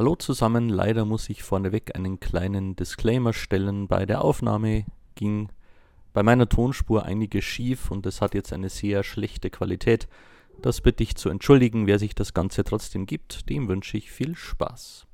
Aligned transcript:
Hallo 0.00 0.16
zusammen, 0.16 0.70
leider 0.70 1.04
muss 1.04 1.28
ich 1.28 1.42
vorneweg 1.42 1.94
einen 1.94 2.20
kleinen 2.20 2.74
Disclaimer 2.74 3.34
stellen. 3.34 3.86
Bei 3.86 4.06
der 4.06 4.24
Aufnahme 4.24 4.86
ging 5.14 5.50
bei 6.14 6.22
meiner 6.22 6.48
Tonspur 6.48 7.04
einiges 7.04 7.44
schief 7.44 7.90
und 7.90 8.06
es 8.06 8.22
hat 8.22 8.32
jetzt 8.32 8.54
eine 8.54 8.70
sehr 8.70 9.02
schlechte 9.02 9.50
Qualität. 9.50 10.08
Das 10.62 10.80
bitte 10.80 11.02
ich 11.02 11.16
zu 11.16 11.28
entschuldigen. 11.28 11.86
Wer 11.86 11.98
sich 11.98 12.14
das 12.14 12.32
Ganze 12.32 12.64
trotzdem 12.64 13.04
gibt, 13.04 13.50
dem 13.50 13.68
wünsche 13.68 13.98
ich 13.98 14.10
viel 14.10 14.36
Spaß. 14.36 15.06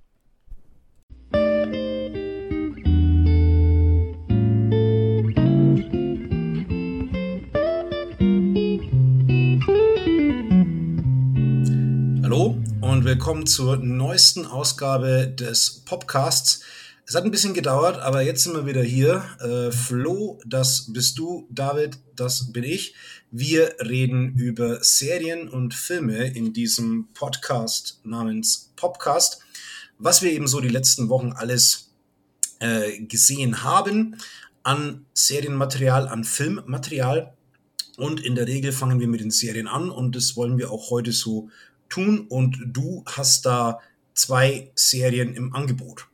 Willkommen 13.06 13.46
zur 13.46 13.76
neuesten 13.76 14.46
Ausgabe 14.46 15.28
des 15.28 15.84
Podcasts. 15.84 16.62
Es 17.06 17.14
hat 17.14 17.22
ein 17.22 17.30
bisschen 17.30 17.54
gedauert, 17.54 17.98
aber 17.98 18.22
jetzt 18.22 18.42
sind 18.42 18.54
wir 18.54 18.66
wieder 18.66 18.82
hier. 18.82 19.22
Äh, 19.38 19.70
Flo, 19.70 20.40
das 20.44 20.92
bist 20.92 21.16
du, 21.16 21.46
David, 21.48 22.00
das 22.16 22.52
bin 22.52 22.64
ich. 22.64 22.96
Wir 23.30 23.76
reden 23.78 24.34
über 24.34 24.82
Serien 24.82 25.48
und 25.48 25.72
Filme 25.72 26.26
in 26.34 26.52
diesem 26.52 27.06
Podcast 27.14 28.00
namens 28.02 28.72
Popcast, 28.74 29.38
was 29.98 30.22
wir 30.22 30.32
eben 30.32 30.48
so 30.48 30.60
die 30.60 30.66
letzten 30.66 31.08
Wochen 31.08 31.30
alles 31.30 31.92
äh, 32.58 33.02
gesehen 33.02 33.62
haben 33.62 34.16
an 34.64 35.06
Serienmaterial, 35.14 36.08
an 36.08 36.24
Filmmaterial. 36.24 37.34
Und 37.98 38.18
in 38.18 38.34
der 38.34 38.48
Regel 38.48 38.72
fangen 38.72 38.98
wir 38.98 39.06
mit 39.06 39.20
den 39.20 39.30
Serien 39.30 39.68
an 39.68 39.90
und 39.90 40.16
das 40.16 40.36
wollen 40.36 40.58
wir 40.58 40.72
auch 40.72 40.90
heute 40.90 41.12
so 41.12 41.50
tun. 41.88 42.26
Und 42.28 42.58
du 42.66 43.02
hast 43.06 43.46
da 43.46 43.80
zwei 44.14 44.70
Serien 44.74 45.34
im 45.34 45.54
Angebot. 45.54 46.08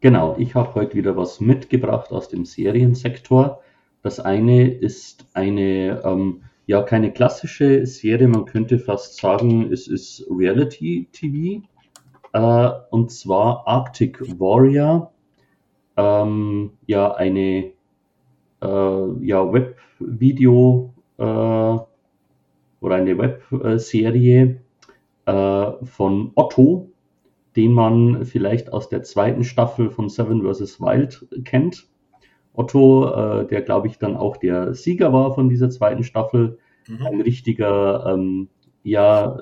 Genau, 0.00 0.36
ich 0.38 0.54
habe 0.54 0.74
heute 0.74 0.96
wieder 0.96 1.16
was 1.16 1.40
mitgebracht 1.40 2.10
aus 2.10 2.28
dem 2.28 2.44
Seriensektor. 2.44 3.62
Das 4.02 4.20
eine 4.20 4.68
ist 4.68 5.24
eine, 5.32 6.02
ähm, 6.04 6.42
ja, 6.66 6.82
keine 6.82 7.10
klassische 7.12 7.86
Serie, 7.86 8.28
man 8.28 8.44
könnte 8.44 8.78
fast 8.78 9.16
sagen, 9.16 9.72
es 9.72 9.88
ist 9.88 10.26
Reality 10.30 11.08
TV. 11.12 11.62
Äh, 12.34 12.70
und 12.90 13.12
zwar 13.12 13.66
Arctic 13.66 14.20
Warrior. 14.38 15.10
Ähm, 15.96 16.72
ja, 16.86 17.14
eine 17.14 17.72
äh, 18.60 19.24
ja, 19.26 19.52
Webvideo 19.52 20.92
äh, 21.16 21.22
oder 21.22 21.86
eine 22.82 23.16
Webserie 23.16 24.60
äh, 25.26 25.72
von 25.84 26.32
Otto, 26.34 26.90
den 27.56 27.72
man 27.72 28.24
vielleicht 28.24 28.72
aus 28.72 28.88
der 28.88 29.02
zweiten 29.02 29.44
Staffel 29.44 29.90
von 29.90 30.08
Seven 30.08 30.42
vs. 30.42 30.80
Wild 30.80 31.26
kennt. 31.44 31.88
Otto, 32.52 33.12
äh, 33.12 33.46
der 33.46 33.62
glaube 33.62 33.88
ich 33.88 33.98
dann 33.98 34.16
auch 34.16 34.36
der 34.36 34.74
Sieger 34.74 35.12
war 35.12 35.34
von 35.34 35.48
dieser 35.48 35.70
zweiten 35.70 36.04
Staffel, 36.04 36.58
mhm. 36.88 37.06
ein 37.06 37.20
richtiger 37.20 38.14
ähm, 38.14 38.48
ja, 38.82 39.38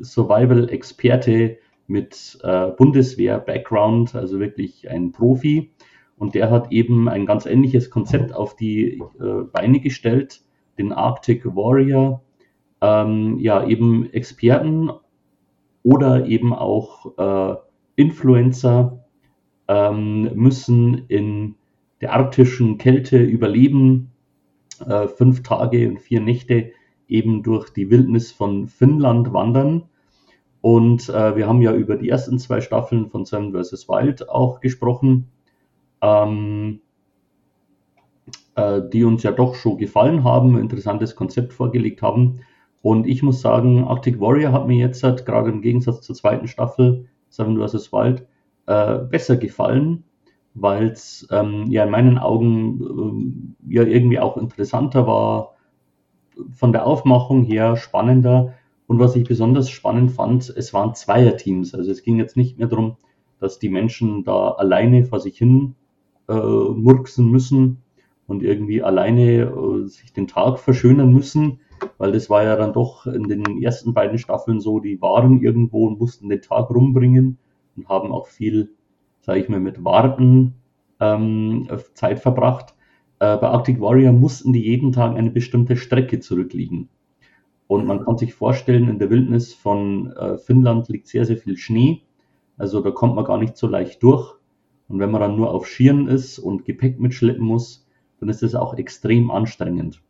Survival-Experte 0.00 1.58
mit 1.86 2.38
äh, 2.42 2.68
Bundeswehr-Background, 2.68 4.14
also 4.14 4.40
wirklich 4.40 4.88
ein 4.88 5.12
Profi. 5.12 5.72
Und 6.16 6.34
der 6.34 6.50
hat 6.50 6.70
eben 6.70 7.08
ein 7.08 7.26
ganz 7.26 7.46
ähnliches 7.46 7.90
Konzept 7.90 8.32
auf 8.32 8.54
die 8.54 9.02
äh, 9.20 9.42
Beine 9.52 9.80
gestellt, 9.80 10.42
den 10.78 10.92
Arctic 10.92 11.44
Warrior. 11.44 12.22
Ähm, 12.80 13.38
ja, 13.38 13.66
eben 13.66 14.10
Experten 14.12 14.90
oder 15.82 16.26
eben 16.26 16.54
auch 16.54 17.18
äh, 17.18 17.56
Influencer 17.96 19.04
ähm, 19.68 20.34
müssen 20.34 21.06
in 21.08 21.56
der 22.00 22.14
arktischen 22.14 22.78
Kälte 22.78 23.22
überleben, 23.22 24.12
äh, 24.86 25.08
fünf 25.08 25.42
Tage 25.42 25.88
und 25.88 26.00
vier 26.00 26.20
Nächte 26.20 26.72
eben 27.08 27.42
durch 27.42 27.70
die 27.70 27.90
Wildnis 27.90 28.32
von 28.32 28.66
Finnland 28.66 29.32
wandern. 29.32 29.84
Und 30.62 31.08
äh, 31.08 31.36
wir 31.36 31.46
haben 31.46 31.62
ja 31.62 31.74
über 31.74 31.96
die 31.96 32.08
ersten 32.08 32.38
zwei 32.38 32.60
Staffeln 32.60 33.08
von 33.08 33.24
Seven 33.24 33.52
vs. 33.52 33.88
Wild 33.88 34.28
auch 34.28 34.60
gesprochen, 34.60 35.28
ähm, 36.02 36.80
äh, 38.54 38.82
die 38.92 39.04
uns 39.04 39.22
ja 39.22 39.32
doch 39.32 39.54
schon 39.54 39.78
gefallen 39.78 40.24
haben, 40.24 40.58
interessantes 40.58 41.16
Konzept 41.16 41.52
vorgelegt 41.52 42.02
haben. 42.02 42.40
Und 42.82 43.06
ich 43.06 43.22
muss 43.22 43.40
sagen, 43.40 43.84
Arctic 43.84 44.20
Warrior 44.20 44.52
hat 44.52 44.66
mir 44.66 44.76
jetzt 44.76 45.02
halt, 45.02 45.26
gerade 45.26 45.50
im 45.50 45.60
Gegensatz 45.60 46.00
zur 46.00 46.16
zweiten 46.16 46.46
Staffel 46.46 47.06
Seven 47.28 47.58
vs. 47.58 47.92
Wild 47.92 48.26
äh, 48.66 48.98
besser 48.98 49.36
gefallen, 49.36 50.04
weil 50.54 50.88
es 50.88 51.26
ähm, 51.30 51.66
ja 51.68 51.84
in 51.84 51.90
meinen 51.90 52.18
Augen 52.18 53.34
äh, 53.68 53.74
ja 53.74 53.82
irgendwie 53.82 54.18
auch 54.18 54.36
interessanter 54.36 55.06
war, 55.06 55.54
von 56.52 56.72
der 56.72 56.86
Aufmachung 56.86 57.44
her 57.44 57.76
spannender. 57.76 58.54
Und 58.86 58.98
was 58.98 59.14
ich 59.14 59.28
besonders 59.28 59.70
spannend 59.70 60.10
fand, 60.10 60.48
es 60.48 60.72
waren 60.72 60.94
Zweierteams. 60.94 61.74
Also 61.74 61.90
es 61.90 62.02
ging 62.02 62.18
jetzt 62.18 62.36
nicht 62.36 62.58
mehr 62.58 62.66
darum, 62.66 62.96
dass 63.38 63.58
die 63.58 63.68
Menschen 63.68 64.24
da 64.24 64.50
alleine 64.50 65.04
vor 65.04 65.20
sich 65.20 65.38
hin 65.38 65.74
äh, 66.28 66.34
murksen 66.34 67.30
müssen 67.30 67.82
und 68.30 68.44
irgendwie 68.44 68.80
alleine 68.80 69.42
äh, 69.42 69.86
sich 69.88 70.12
den 70.12 70.28
Tag 70.28 70.60
verschönern 70.60 71.12
müssen, 71.12 71.58
weil 71.98 72.12
das 72.12 72.30
war 72.30 72.44
ja 72.44 72.54
dann 72.54 72.72
doch 72.72 73.04
in 73.06 73.24
den 73.24 73.60
ersten 73.60 73.92
beiden 73.92 74.18
Staffeln 74.18 74.60
so, 74.60 74.78
die 74.78 75.02
waren 75.02 75.42
irgendwo 75.42 75.88
und 75.88 75.98
mussten 75.98 76.28
den 76.28 76.40
Tag 76.40 76.70
rumbringen 76.70 77.38
und 77.76 77.88
haben 77.88 78.12
auch 78.12 78.28
viel, 78.28 78.70
sage 79.20 79.40
ich 79.40 79.48
mal, 79.48 79.58
mit 79.58 79.84
Warten 79.84 80.54
ähm, 81.00 81.66
Zeit 81.94 82.20
verbracht. 82.20 82.76
Äh, 83.18 83.36
bei 83.36 83.48
Arctic 83.48 83.80
Warrior 83.80 84.12
mussten 84.12 84.52
die 84.52 84.62
jeden 84.62 84.92
Tag 84.92 85.16
eine 85.16 85.32
bestimmte 85.32 85.76
Strecke 85.76 86.20
zurückliegen. 86.20 86.88
Und 87.66 87.84
man 87.84 88.04
kann 88.04 88.16
sich 88.16 88.32
vorstellen, 88.32 88.88
in 88.88 89.00
der 89.00 89.10
Wildnis 89.10 89.54
von 89.54 90.12
äh, 90.12 90.38
Finnland 90.38 90.88
liegt 90.88 91.08
sehr, 91.08 91.24
sehr 91.24 91.36
viel 91.36 91.56
Schnee. 91.56 92.02
Also 92.58 92.80
da 92.80 92.92
kommt 92.92 93.16
man 93.16 93.24
gar 93.24 93.38
nicht 93.38 93.56
so 93.56 93.66
leicht 93.66 94.04
durch. 94.04 94.36
Und 94.86 95.00
wenn 95.00 95.10
man 95.10 95.20
dann 95.20 95.34
nur 95.34 95.52
auf 95.52 95.66
Schieren 95.66 96.06
ist 96.06 96.38
und 96.38 96.64
Gepäck 96.64 97.00
mitschleppen 97.00 97.44
muss, 97.44 97.88
dann 98.20 98.28
ist 98.28 98.42
das 98.42 98.54
auch 98.54 98.74
extrem 98.74 99.30
anstrengend. 99.30 100.02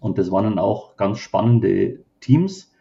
Und 0.00 0.18
das 0.18 0.30
waren 0.30 0.44
dann 0.44 0.58
auch 0.58 0.96
ganz 0.96 1.18
spannende 1.18 2.00
Teams. 2.20 2.72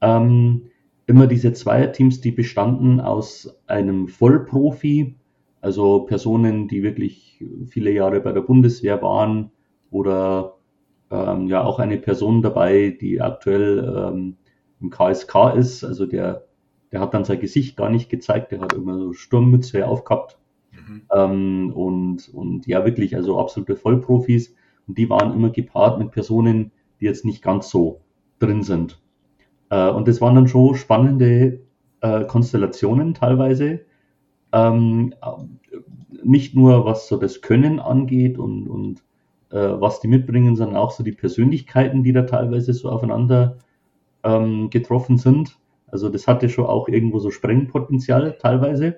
Ähm, 0.00 0.70
immer 1.06 1.26
diese 1.26 1.52
Zweierteams, 1.52 2.20
die 2.20 2.32
bestanden 2.32 3.00
aus 3.00 3.60
einem 3.66 4.08
Vollprofi, 4.08 5.16
also 5.60 6.00
Personen, 6.00 6.68
die 6.68 6.82
wirklich 6.82 7.44
viele 7.66 7.92
Jahre 7.92 8.20
bei 8.20 8.32
der 8.32 8.40
Bundeswehr 8.40 9.02
waren 9.02 9.52
oder 9.90 10.56
ähm, 11.10 11.46
ja 11.48 11.62
auch 11.62 11.78
eine 11.78 11.98
Person 11.98 12.42
dabei, 12.42 12.96
die 12.98 13.20
aktuell 13.20 13.94
ähm, 13.96 14.36
im 14.80 14.90
KSK 14.90 15.54
ist. 15.56 15.84
Also 15.84 16.06
der, 16.06 16.46
der 16.90 17.00
hat 17.00 17.14
dann 17.14 17.24
sein 17.24 17.40
Gesicht 17.40 17.76
gar 17.76 17.90
nicht 17.90 18.08
gezeigt, 18.08 18.50
der 18.50 18.60
hat 18.60 18.72
immer 18.72 18.98
so 18.98 19.12
Sturmmütze 19.12 19.86
aufgehabt. 19.86 20.38
Mhm. 20.88 21.02
Ähm, 21.12 21.72
und, 21.74 22.28
und 22.32 22.66
ja, 22.66 22.84
wirklich, 22.84 23.16
also 23.16 23.38
absolute 23.38 23.76
Vollprofis. 23.76 24.54
Und 24.86 24.98
die 24.98 25.08
waren 25.08 25.34
immer 25.34 25.50
gepaart 25.50 25.98
mit 25.98 26.10
Personen, 26.10 26.72
die 27.00 27.04
jetzt 27.04 27.24
nicht 27.24 27.42
ganz 27.42 27.70
so 27.70 28.00
drin 28.38 28.62
sind. 28.62 29.00
Äh, 29.70 29.90
und 29.90 30.08
das 30.08 30.20
waren 30.20 30.34
dann 30.34 30.48
schon 30.48 30.74
spannende 30.74 31.60
äh, 32.00 32.24
Konstellationen 32.24 33.14
teilweise. 33.14 33.80
Ähm, 34.52 35.14
nicht 36.22 36.54
nur 36.54 36.84
was 36.84 37.08
so 37.08 37.16
das 37.16 37.40
Können 37.40 37.80
angeht 37.80 38.38
und, 38.38 38.68
und 38.68 39.02
äh, 39.50 39.80
was 39.80 40.00
die 40.00 40.08
mitbringen, 40.08 40.56
sondern 40.56 40.76
auch 40.76 40.90
so 40.90 41.02
die 41.02 41.12
Persönlichkeiten, 41.12 42.02
die 42.02 42.12
da 42.12 42.22
teilweise 42.22 42.72
so 42.72 42.90
aufeinander 42.90 43.58
ähm, 44.22 44.70
getroffen 44.70 45.18
sind. 45.18 45.58
Also 45.86 46.08
das 46.08 46.26
hatte 46.26 46.48
schon 46.48 46.66
auch 46.66 46.88
irgendwo 46.88 47.18
so 47.18 47.30
Sprengpotenzial 47.30 48.36
teilweise. 48.40 48.96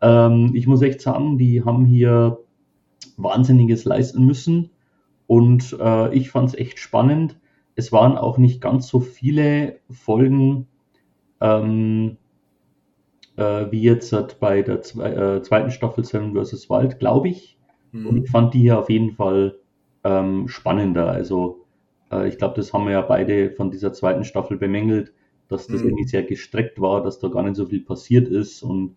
Ähm, 0.00 0.52
ich 0.54 0.66
muss 0.66 0.82
echt 0.82 1.00
sagen, 1.00 1.38
die 1.38 1.64
haben 1.64 1.84
hier 1.84 2.38
Wahnsinniges 3.16 3.84
leisten 3.84 4.24
müssen 4.24 4.70
und 5.26 5.76
äh, 5.78 6.14
ich 6.14 6.30
fand 6.30 6.48
es 6.48 6.54
echt 6.54 6.78
spannend. 6.78 7.38
Es 7.74 7.92
waren 7.92 8.16
auch 8.16 8.38
nicht 8.38 8.60
ganz 8.60 8.88
so 8.88 9.00
viele 9.00 9.78
Folgen 9.90 10.66
ähm, 11.40 12.16
äh, 13.36 13.66
wie 13.70 13.82
jetzt 13.82 14.14
bei 14.40 14.62
der 14.62 14.82
zwe 14.82 15.36
äh, 15.36 15.42
zweiten 15.42 15.70
Staffel 15.70 16.04
Seven 16.04 16.34
vs. 16.34 16.68
Wild, 16.68 16.98
glaube 16.98 17.28
ich. 17.28 17.58
Mhm. 17.92 18.06
Und 18.06 18.24
ich 18.24 18.30
fand 18.30 18.54
die 18.54 18.60
hier 18.60 18.78
auf 18.78 18.90
jeden 18.90 19.12
Fall 19.12 19.58
ähm, 20.04 20.48
spannender. 20.48 21.08
Also 21.08 21.64
äh, 22.10 22.28
ich 22.28 22.38
glaube, 22.38 22.54
das 22.56 22.72
haben 22.72 22.84
wir 22.84 22.92
ja 22.92 23.02
beide 23.02 23.50
von 23.50 23.70
dieser 23.70 23.92
zweiten 23.92 24.24
Staffel 24.24 24.56
bemängelt, 24.56 25.12
dass 25.48 25.66
das 25.66 25.82
mhm. 25.82 25.90
irgendwie 25.90 26.08
sehr 26.08 26.22
gestreckt 26.22 26.80
war, 26.80 27.02
dass 27.02 27.18
da 27.18 27.28
gar 27.28 27.42
nicht 27.42 27.56
so 27.56 27.66
viel 27.66 27.80
passiert 27.80 28.28
ist 28.28 28.62
und 28.62 28.96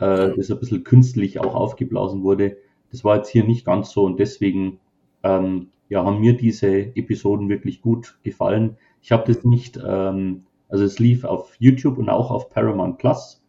äh, 0.00 0.34
das 0.36 0.50
ein 0.50 0.58
bisschen 0.58 0.84
künstlich 0.84 1.38
auch 1.40 1.54
aufgeblasen 1.54 2.22
wurde. 2.22 2.56
Das 2.90 3.04
war 3.04 3.16
jetzt 3.16 3.28
hier 3.28 3.44
nicht 3.44 3.64
ganz 3.64 3.90
so 3.90 4.04
und 4.04 4.18
deswegen 4.18 4.80
ähm, 5.22 5.68
ja, 5.88 6.04
haben 6.04 6.20
mir 6.20 6.36
diese 6.36 6.96
Episoden 6.96 7.48
wirklich 7.48 7.82
gut 7.82 8.18
gefallen. 8.22 8.76
Ich 9.02 9.12
habe 9.12 9.32
das 9.32 9.44
nicht, 9.44 9.78
ähm, 9.84 10.44
also 10.68 10.84
es 10.84 10.98
lief 10.98 11.24
auf 11.24 11.54
YouTube 11.58 11.98
und 11.98 12.08
auch 12.08 12.30
auf 12.30 12.50
Paramount 12.50 12.98
Plus. 12.98 13.42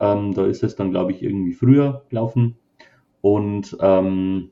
Ähm, 0.00 0.34
da 0.34 0.46
ist 0.46 0.62
es 0.62 0.76
dann, 0.76 0.90
glaube 0.90 1.12
ich, 1.12 1.22
irgendwie 1.22 1.52
früher 1.52 2.04
gelaufen. 2.08 2.56
Und 3.20 3.76
ähm, 3.80 4.50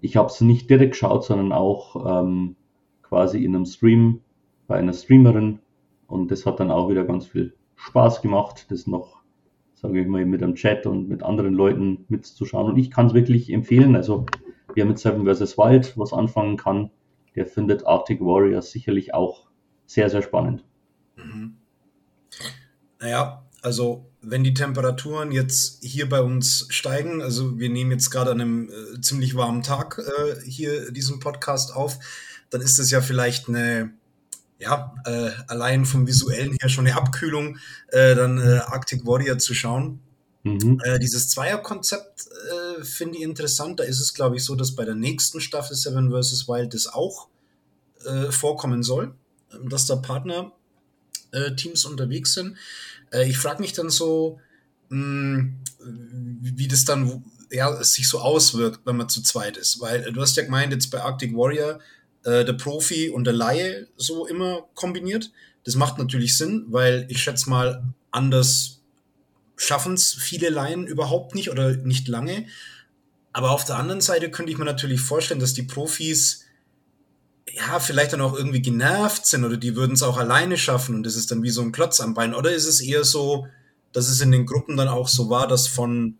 ich 0.00 0.16
habe 0.16 0.28
es 0.28 0.40
nicht 0.40 0.70
direkt 0.70 0.92
geschaut, 0.92 1.24
sondern 1.24 1.52
auch 1.52 2.22
ähm, 2.22 2.56
quasi 3.02 3.44
in 3.44 3.54
einem 3.54 3.66
Stream 3.66 4.20
bei 4.66 4.76
einer 4.76 4.92
Streamerin. 4.92 5.60
Und 6.06 6.30
das 6.30 6.46
hat 6.46 6.60
dann 6.60 6.70
auch 6.70 6.88
wieder 6.88 7.04
ganz 7.04 7.26
viel 7.26 7.54
Spaß 7.76 8.22
gemacht, 8.22 8.66
das 8.70 8.86
noch, 8.86 9.17
sage 9.80 10.00
ich 10.00 10.06
mal, 10.06 10.24
mit 10.24 10.42
einem 10.42 10.54
Chat 10.54 10.86
und 10.86 11.08
mit 11.08 11.22
anderen 11.22 11.54
Leuten 11.54 12.04
mitzuschauen. 12.08 12.72
Und 12.72 12.78
ich 12.78 12.90
kann 12.90 13.06
es 13.06 13.14
wirklich 13.14 13.50
empfehlen. 13.52 13.96
Also 13.96 14.26
wer 14.74 14.84
mit 14.84 14.98
Seven 14.98 15.24
vs. 15.26 15.56
Wild 15.58 15.96
was 15.96 16.12
anfangen 16.12 16.56
kann, 16.56 16.90
der 17.34 17.46
findet 17.46 17.86
Arctic 17.86 18.20
Warriors 18.20 18.70
sicherlich 18.70 19.14
auch 19.14 19.46
sehr, 19.86 20.10
sehr 20.10 20.22
spannend. 20.22 20.64
Mhm. 21.16 21.56
Naja, 23.00 23.44
also 23.62 24.06
wenn 24.20 24.44
die 24.44 24.54
Temperaturen 24.54 25.32
jetzt 25.32 25.84
hier 25.84 26.08
bei 26.08 26.20
uns 26.20 26.66
steigen, 26.70 27.22
also 27.22 27.58
wir 27.58 27.70
nehmen 27.70 27.92
jetzt 27.92 28.10
gerade 28.10 28.30
an 28.30 28.40
einem 28.40 28.68
äh, 28.68 29.00
ziemlich 29.00 29.36
warmen 29.36 29.62
Tag 29.62 29.98
äh, 29.98 30.40
hier 30.48 30.90
diesen 30.90 31.20
Podcast 31.20 31.74
auf, 31.74 31.98
dann 32.50 32.60
ist 32.60 32.78
es 32.78 32.90
ja 32.90 33.00
vielleicht 33.00 33.48
eine, 33.48 33.92
ja, 34.58 34.94
äh, 35.04 35.30
allein 35.46 35.86
vom 35.86 36.06
visuellen 36.06 36.56
her 36.60 36.68
schon 36.68 36.86
eine 36.86 36.96
Abkühlung, 36.96 37.58
äh, 37.88 38.14
dann 38.14 38.38
äh, 38.38 38.60
Arctic 38.66 39.06
Warrior 39.06 39.38
zu 39.38 39.54
schauen. 39.54 40.00
Mhm. 40.42 40.80
Äh, 40.84 40.98
dieses 40.98 41.28
Zweierkonzept 41.28 42.26
äh, 42.78 42.84
finde 42.84 43.18
ich 43.18 43.24
interessant. 43.24 43.80
Da 43.80 43.84
ist 43.84 44.00
es, 44.00 44.14
glaube 44.14 44.36
ich, 44.36 44.44
so, 44.44 44.54
dass 44.54 44.74
bei 44.74 44.84
der 44.84 44.94
nächsten 44.94 45.40
Staffel 45.40 45.76
Seven 45.76 46.10
vs. 46.10 46.48
Wild 46.48 46.74
das 46.74 46.86
auch 46.86 47.28
äh, 48.04 48.30
vorkommen 48.30 48.82
soll, 48.82 49.14
dass 49.68 49.86
da 49.86 49.96
Partner-Teams 49.96 51.84
unterwegs 51.84 52.34
sind. 52.34 52.56
Äh, 53.12 53.28
ich 53.28 53.38
frage 53.38 53.60
mich 53.60 53.72
dann 53.72 53.90
so, 53.90 54.40
mh, 54.88 55.38
hm, 55.38 55.58
wie 56.40 56.68
das 56.68 56.84
dann 56.84 57.24
ja, 57.50 57.82
sich 57.82 58.08
so 58.08 58.18
auswirkt, 58.18 58.80
wenn 58.84 58.96
man 58.96 59.08
zu 59.08 59.22
zweit 59.22 59.56
ist. 59.56 59.80
Weil 59.80 60.04
äh, 60.04 60.12
du 60.12 60.20
hast 60.20 60.36
ja 60.36 60.44
gemeint, 60.44 60.72
jetzt 60.72 60.90
bei 60.90 61.00
Arctic 61.00 61.34
Warrior 61.34 61.80
äh, 62.28 62.44
der 62.44 62.52
Profi 62.52 63.10
und 63.10 63.24
der 63.24 63.34
Laie 63.34 63.88
so 63.96 64.26
immer 64.26 64.66
kombiniert. 64.74 65.32
Das 65.64 65.74
macht 65.76 65.98
natürlich 65.98 66.36
Sinn, 66.36 66.66
weil 66.68 67.06
ich 67.08 67.22
schätze 67.22 67.48
mal, 67.48 67.82
anders 68.10 68.82
schaffen 69.56 69.94
es 69.94 70.14
viele 70.14 70.50
Laien 70.50 70.86
überhaupt 70.86 71.34
nicht 71.34 71.50
oder 71.50 71.76
nicht 71.76 72.06
lange. 72.06 72.46
Aber 73.32 73.50
auf 73.50 73.64
der 73.64 73.76
anderen 73.76 74.00
Seite 74.00 74.30
könnte 74.30 74.52
ich 74.52 74.58
mir 74.58 74.64
natürlich 74.64 75.00
vorstellen, 75.00 75.40
dass 75.40 75.54
die 75.54 75.62
Profis 75.62 76.44
ja, 77.52 77.80
vielleicht 77.80 78.12
dann 78.12 78.20
auch 78.20 78.34
irgendwie 78.34 78.62
genervt 78.62 79.26
sind 79.26 79.44
oder 79.44 79.56
die 79.56 79.74
würden 79.74 79.94
es 79.94 80.02
auch 80.02 80.18
alleine 80.18 80.56
schaffen 80.56 80.94
und 80.94 81.02
das 81.04 81.16
ist 81.16 81.30
dann 81.30 81.42
wie 81.42 81.50
so 81.50 81.62
ein 81.62 81.72
Klotz 81.72 82.00
am 82.00 82.14
Bein. 82.14 82.34
Oder 82.34 82.52
ist 82.52 82.66
es 82.66 82.80
eher 82.80 83.04
so, 83.04 83.46
dass 83.92 84.08
es 84.08 84.20
in 84.20 84.30
den 84.30 84.46
Gruppen 84.46 84.76
dann 84.76 84.88
auch 84.88 85.08
so 85.08 85.30
war, 85.30 85.48
dass 85.48 85.66
von, 85.66 86.18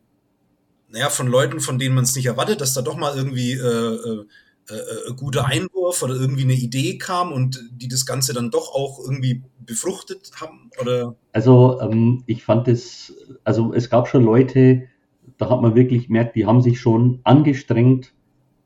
naja, 0.89 1.11
von 1.11 1.27
Leuten, 1.27 1.61
von 1.61 1.79
denen 1.79 1.95
man 1.95 2.05
es 2.05 2.17
nicht 2.17 2.27
erwartet, 2.27 2.61
dass 2.61 2.75
da 2.75 2.83
doch 2.83 2.97
mal 2.97 3.15
irgendwie 3.15 3.53
äh, 3.53 4.25
äh, 4.71 5.11
äh, 5.11 5.15
guter 5.15 5.47
Einwurf 5.47 6.03
oder 6.03 6.15
irgendwie 6.15 6.43
eine 6.43 6.55
Idee 6.55 6.99
kam 6.99 7.33
und 7.33 7.71
die 7.73 7.89
das 7.89 8.05
Ganze 8.05 8.35
dann 8.35 8.51
doch 8.51 8.75
auch 8.75 8.99
irgendwie 9.03 9.43
befruchtet 9.65 10.33
haben? 10.41 10.71
Oder? 10.81 11.17
Also 11.33 11.81
ähm, 11.81 12.23
ich 12.27 12.45
fand 12.45 12.69
es, 12.69 13.15
also 13.45 13.73
es 13.73 13.89
gab 13.89 14.09
schon 14.09 14.25
Leute, 14.25 14.83
da 15.39 15.49
hat 15.49 15.63
man 15.63 15.75
wirklich 15.75 16.09
gemerkt, 16.09 16.37
die 16.37 16.47
haben 16.47 16.61
sich 16.61 16.81
schon 16.81 17.21
angestrengt, 17.25 18.13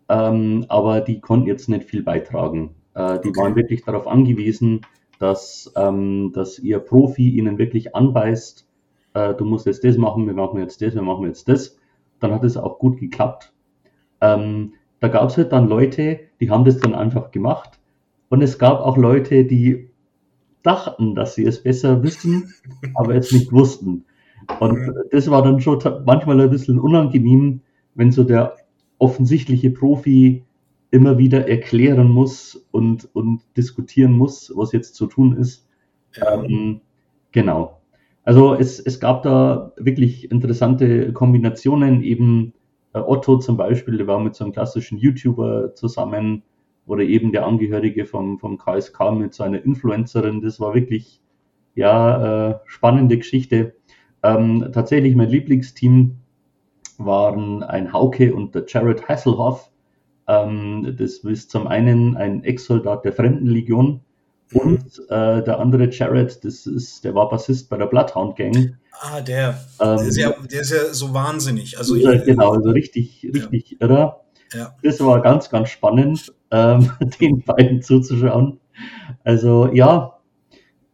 ähm, 0.09 0.67
aber 0.69 1.01
die 1.01 1.21
konnten 1.21 1.47
jetzt 1.47 1.69
nicht 1.69 1.85
viel 1.85 2.03
beitragen. 2.03 2.75
Äh, 2.95 3.21
die 3.21 3.29
okay. 3.29 3.41
waren 3.41 3.57
wirklich 3.57 3.85
darauf 3.85 4.07
angewiesen, 4.07 4.81
dass, 5.19 5.73
ähm, 5.77 6.33
dass 6.35 6.59
ihr 6.59 6.81
Profi 6.81 7.31
ihnen 7.31 7.59
wirklich 7.59 7.95
anbeißt, 7.95 8.67
äh, 9.15 9.35
du 9.35 9.45
musst 9.45 9.67
jetzt 9.67 9.85
das 9.85 9.97
machen, 9.97 10.27
wir 10.27 10.35
machen 10.35 10.59
jetzt 10.59 10.83
das, 10.83 10.95
wir 10.95 11.03
machen 11.03 11.27
jetzt 11.27 11.49
das. 11.49 11.79
Dann 12.19 12.33
hat 12.33 12.45
es 12.45 12.57
auch 12.57 12.79
gut 12.79 12.99
geklappt. 12.99 13.53
Ähm, 14.21 14.75
da 15.03 15.09
gab 15.09 15.31
es 15.31 15.37
halt 15.37 15.51
dann 15.51 15.69
Leute, 15.69 16.21
die 16.41 16.49
haben 16.49 16.65
das 16.65 16.79
dann 16.79 16.95
einfach 16.95 17.33
gemacht. 17.33 17.81
Und 18.29 18.41
es 18.41 18.57
gab 18.57 18.79
auch 18.79 18.97
Leute, 18.97 19.45
die 19.45 19.91
dachten, 20.63 21.17
dass 21.17 21.35
sie 21.35 21.45
es 21.45 21.61
besser 21.61 22.05
wissen, 22.05 22.55
aber 22.95 23.17
es 23.17 23.33
nicht 23.33 23.51
wussten. 23.51 24.05
Und 24.61 24.79
das 25.11 25.29
war 25.29 25.43
dann 25.43 25.61
schon 25.61 25.81
manchmal 26.07 26.41
ein 26.41 26.51
bisschen 26.51 26.79
unangenehm, 26.79 27.63
wenn 27.97 28.13
so 28.13 28.23
der 28.23 28.55
offensichtliche 28.99 29.71
Profi 29.71 30.45
immer 30.93 31.19
wieder 31.19 31.49
erklären 31.49 32.09
muss 32.09 32.65
und, 32.71 33.09
und 33.13 33.41
diskutieren 33.57 34.13
muss, 34.13 34.53
was 34.55 34.71
jetzt 34.71 34.95
zu 34.95 35.07
tun 35.07 35.37
ist. 35.37 35.67
Ja. 36.15 36.45
Ähm, 36.45 36.81
genau. 37.33 37.81
Also 38.23 38.55
es, 38.55 38.79
es 38.79 39.01
gab 39.01 39.25
da 39.25 39.73
wirklich 39.77 40.31
interessante 40.31 41.13
Kombinationen. 41.13 42.05
Eben 42.05 42.53
Otto 43.01 43.39
zum 43.39 43.57
Beispiel, 43.57 43.97
der 43.97 44.07
war 44.07 44.21
mit 44.21 44.35
so 44.35 44.45
einem 44.45 44.53
klassischen 44.53 44.99
YouTuber 44.99 45.75
zusammen 45.75 46.43
oder 46.87 47.03
eben 47.03 47.33
der 47.33 47.47
Angehörige 47.47 48.07
vom, 48.07 48.39
vom 48.39 48.59
KSK 48.59 49.13
mit 49.13 49.35
so 49.35 49.45
einer 49.45 49.65
Influencerin. 49.65 50.43
Das 50.43 50.61
war 50.61 50.75
wirklich 50.75 51.23
ja 51.75 52.51
äh, 52.51 52.59
spannende 52.67 53.17
Geschichte. 53.17 53.75
Ähm, 54.23 54.69
tatsächlich 54.73 55.17
mein 55.17 55.29
Lieblingsteam 55.29 56.19
waren 56.99 57.63
ein 57.63 57.93
Hauke 57.93 58.35
und 58.35 58.55
der 58.55 58.65
Jared 58.67 59.09
Hasselhoff. 59.09 59.71
Ähm, 60.29 60.95
das 60.99 61.19
ist 61.19 61.51
zum 61.51 61.67
einen 61.67 62.17
ein 62.17 62.45
Ex-Soldat 62.45 63.05
der 63.05 63.13
Fremdenlegion. 63.13 64.01
Und 64.55 64.99
äh, 65.09 65.43
der 65.43 65.59
andere 65.59 65.91
Jared, 65.91 66.45
das 66.45 66.67
ist, 66.67 67.05
der 67.05 67.15
war 67.15 67.29
Bassist 67.29 67.69
bei 67.69 67.77
der 67.77 67.87
Bloodhound 67.87 68.37
Gang. 68.37 68.77
Ah, 69.01 69.21
der. 69.21 69.61
Ähm, 69.81 69.97
der, 69.97 70.07
ist 70.07 70.17
ja, 70.17 70.31
der 70.51 70.61
ist 70.61 70.71
ja 70.71 70.95
so 70.95 71.13
wahnsinnig. 71.15 71.79
Also 71.79 71.97
ja, 71.97 72.23
genau, 72.23 72.53
also 72.53 72.71
richtig, 72.71 73.29
richtig 73.35 73.71
ja. 73.73 73.77
irre. 73.81 74.17
Ja. 74.53 74.77
Das 74.83 75.01
war 75.01 75.21
ganz, 75.23 75.49
ganz 75.49 75.71
spannend, 75.71 76.33
ähm, 76.51 76.91
den 77.21 77.43
beiden 77.43 77.83
zuzuschauen. 77.83 78.61
Also 79.25 79.71
ja, 79.73 80.19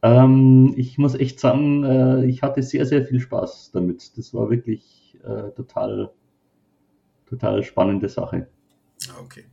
ähm, 0.03 0.75
ich 0.77 0.99
muss 0.99 1.15
echt 1.15 1.41
sagen, 1.41 1.85
äh, 1.85 2.27
ich 2.27 2.43
hatte 2.43 2.63
sehr, 2.63 2.87
sehr 2.87 3.05
viel 3.05 3.21
Spaß 3.21 3.73
damit. 3.73 4.17
Das 4.17 4.33
war 4.33 4.49
wirklich 4.51 5.19
äh, 5.25 5.51
total, 5.57 6.11
total 7.29 7.63
spannende 7.65 8.09
Sache. 8.09 8.49
Ah, 9.09 9.21
okay. 9.23 9.45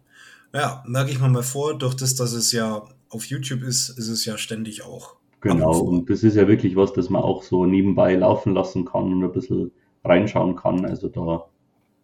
Ja, 0.53 0.83
merke 0.87 1.11
ich 1.11 1.19
mal 1.19 1.29
mal 1.29 1.43
vor, 1.43 1.77
durch 1.77 1.95
das, 1.95 2.15
dass 2.15 2.31
es 2.31 2.51
ja 2.51 2.83
auf 3.15 3.25
YouTube 3.25 3.63
ist, 3.63 3.89
ist 3.89 4.09
es 4.09 4.25
ja 4.25 4.37
ständig 4.37 4.83
auch. 4.83 5.15
Genau, 5.41 5.77
und 5.79 6.09
das 6.09 6.23
ist 6.23 6.35
ja 6.35 6.47
wirklich 6.47 6.75
was, 6.75 6.93
das 6.93 7.09
man 7.09 7.21
auch 7.21 7.43
so 7.43 7.65
nebenbei 7.65 8.15
laufen 8.15 8.53
lassen 8.53 8.85
kann 8.85 9.13
und 9.13 9.23
ein 9.23 9.31
bisschen 9.31 9.71
reinschauen 10.03 10.55
kann. 10.55 10.85
Also 10.85 11.07
da. 11.07 11.45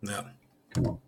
Ja. 0.03 0.32
Genau. 0.74 1.01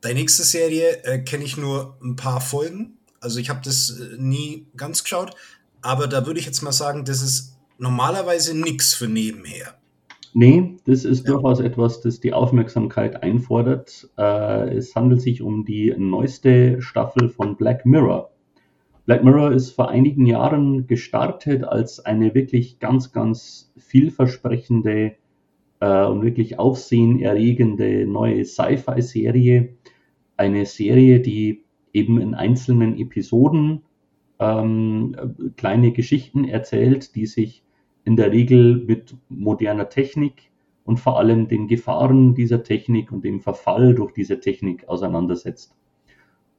Deine 0.00 0.20
nächste 0.20 0.44
Serie 0.44 1.02
äh, 1.04 1.18
kenne 1.18 1.44
ich 1.44 1.56
nur 1.56 1.98
ein 2.02 2.16
paar 2.16 2.40
Folgen. 2.40 2.98
Also 3.20 3.38
ich 3.38 3.50
habe 3.50 3.60
das 3.62 3.90
äh, 3.90 4.16
nie 4.18 4.66
ganz 4.76 5.02
geschaut, 5.02 5.34
aber 5.82 6.06
da 6.06 6.26
würde 6.26 6.40
ich 6.40 6.46
jetzt 6.46 6.62
mal 6.62 6.72
sagen, 6.72 7.04
das 7.04 7.22
ist 7.22 7.56
normalerweise 7.78 8.56
nichts 8.56 8.94
für 8.94 9.08
nebenher. 9.08 9.74
Nee, 10.32 10.76
das 10.84 11.04
ist 11.04 11.26
ja. 11.26 11.32
durchaus 11.32 11.60
etwas, 11.60 12.00
das 12.02 12.20
die 12.20 12.32
Aufmerksamkeit 12.32 13.22
einfordert. 13.22 14.08
Äh, 14.16 14.76
es 14.76 14.94
handelt 14.94 15.22
sich 15.22 15.42
um 15.42 15.64
die 15.64 15.94
neueste 15.96 16.80
Staffel 16.80 17.28
von 17.28 17.56
Black 17.56 17.84
Mirror. 17.84 18.30
Black 19.10 19.24
Mirror 19.24 19.50
ist 19.50 19.72
vor 19.72 19.88
einigen 19.88 20.24
Jahren 20.24 20.86
gestartet 20.86 21.64
als 21.64 21.98
eine 21.98 22.32
wirklich 22.32 22.78
ganz, 22.78 23.10
ganz 23.10 23.72
vielversprechende 23.76 25.16
äh, 25.80 26.04
und 26.04 26.22
wirklich 26.22 26.60
aufsehenerregende 26.60 28.06
neue 28.06 28.44
Sci-Fi-Serie. 28.44 29.70
Eine 30.36 30.64
Serie, 30.64 31.18
die 31.18 31.64
eben 31.92 32.20
in 32.20 32.36
einzelnen 32.36 32.96
Episoden 33.00 33.82
ähm, 34.38 35.16
kleine 35.56 35.90
Geschichten 35.90 36.44
erzählt, 36.44 37.16
die 37.16 37.26
sich 37.26 37.64
in 38.04 38.14
der 38.14 38.30
Regel 38.30 38.76
mit 38.76 39.16
moderner 39.28 39.88
Technik 39.88 40.52
und 40.84 41.00
vor 41.00 41.18
allem 41.18 41.48
den 41.48 41.66
Gefahren 41.66 42.36
dieser 42.36 42.62
Technik 42.62 43.10
und 43.10 43.24
dem 43.24 43.40
Verfall 43.40 43.92
durch 43.92 44.12
diese 44.12 44.38
Technik 44.38 44.88
auseinandersetzt. 44.88 45.74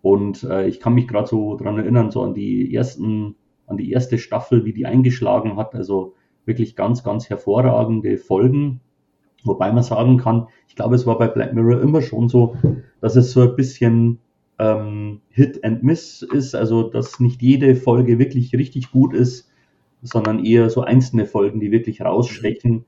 Und 0.02 0.44
äh, 0.44 0.68
ich 0.68 0.80
kann 0.80 0.94
mich 0.94 1.08
gerade 1.08 1.28
so 1.28 1.56
dran 1.56 1.78
erinnern, 1.78 2.12
so 2.12 2.22
an 2.22 2.34
die 2.34 2.74
ersten, 2.74 3.36
an 3.68 3.78
die 3.78 3.92
erste 3.92 4.18
Staffel, 4.18 4.66
wie 4.66 4.74
die 4.74 4.86
eingeschlagen 4.86 5.58
hat. 5.58 5.76
Also 5.76 6.16
wirklich 6.46 6.76
ganz, 6.76 7.04
ganz 7.04 7.30
hervorragende 7.30 8.18
Folgen. 8.18 8.82
Wobei 9.44 9.72
man 9.72 9.84
sagen 9.84 10.18
kann, 10.18 10.48
ich 10.68 10.76
glaube, 10.76 10.96
es 10.96 11.06
war 11.06 11.18
bei 11.18 11.28
Black 11.28 11.54
Mirror 11.54 11.82
immer 11.82 12.02
schon 12.02 12.30
so, 12.30 12.56
dass 13.02 13.16
es 13.16 13.32
so 13.32 13.42
ein 13.42 13.56
bisschen 13.56 14.20
ähm, 14.60 15.22
Hit 15.30 15.64
and 15.64 15.84
Miss 15.84 16.22
ist, 16.22 16.56
also 16.56 16.84
dass 16.84 17.20
nicht 17.20 17.42
jede 17.42 17.76
Folge 17.76 18.20
wirklich 18.20 18.54
richtig 18.54 18.92
gut 18.92 19.14
ist 19.14 19.52
sondern 20.02 20.44
eher 20.44 20.70
so 20.70 20.82
einzelne 20.82 21.26
Folgen, 21.26 21.60
die 21.60 21.72
wirklich 21.72 22.02
rausstechen. 22.02 22.86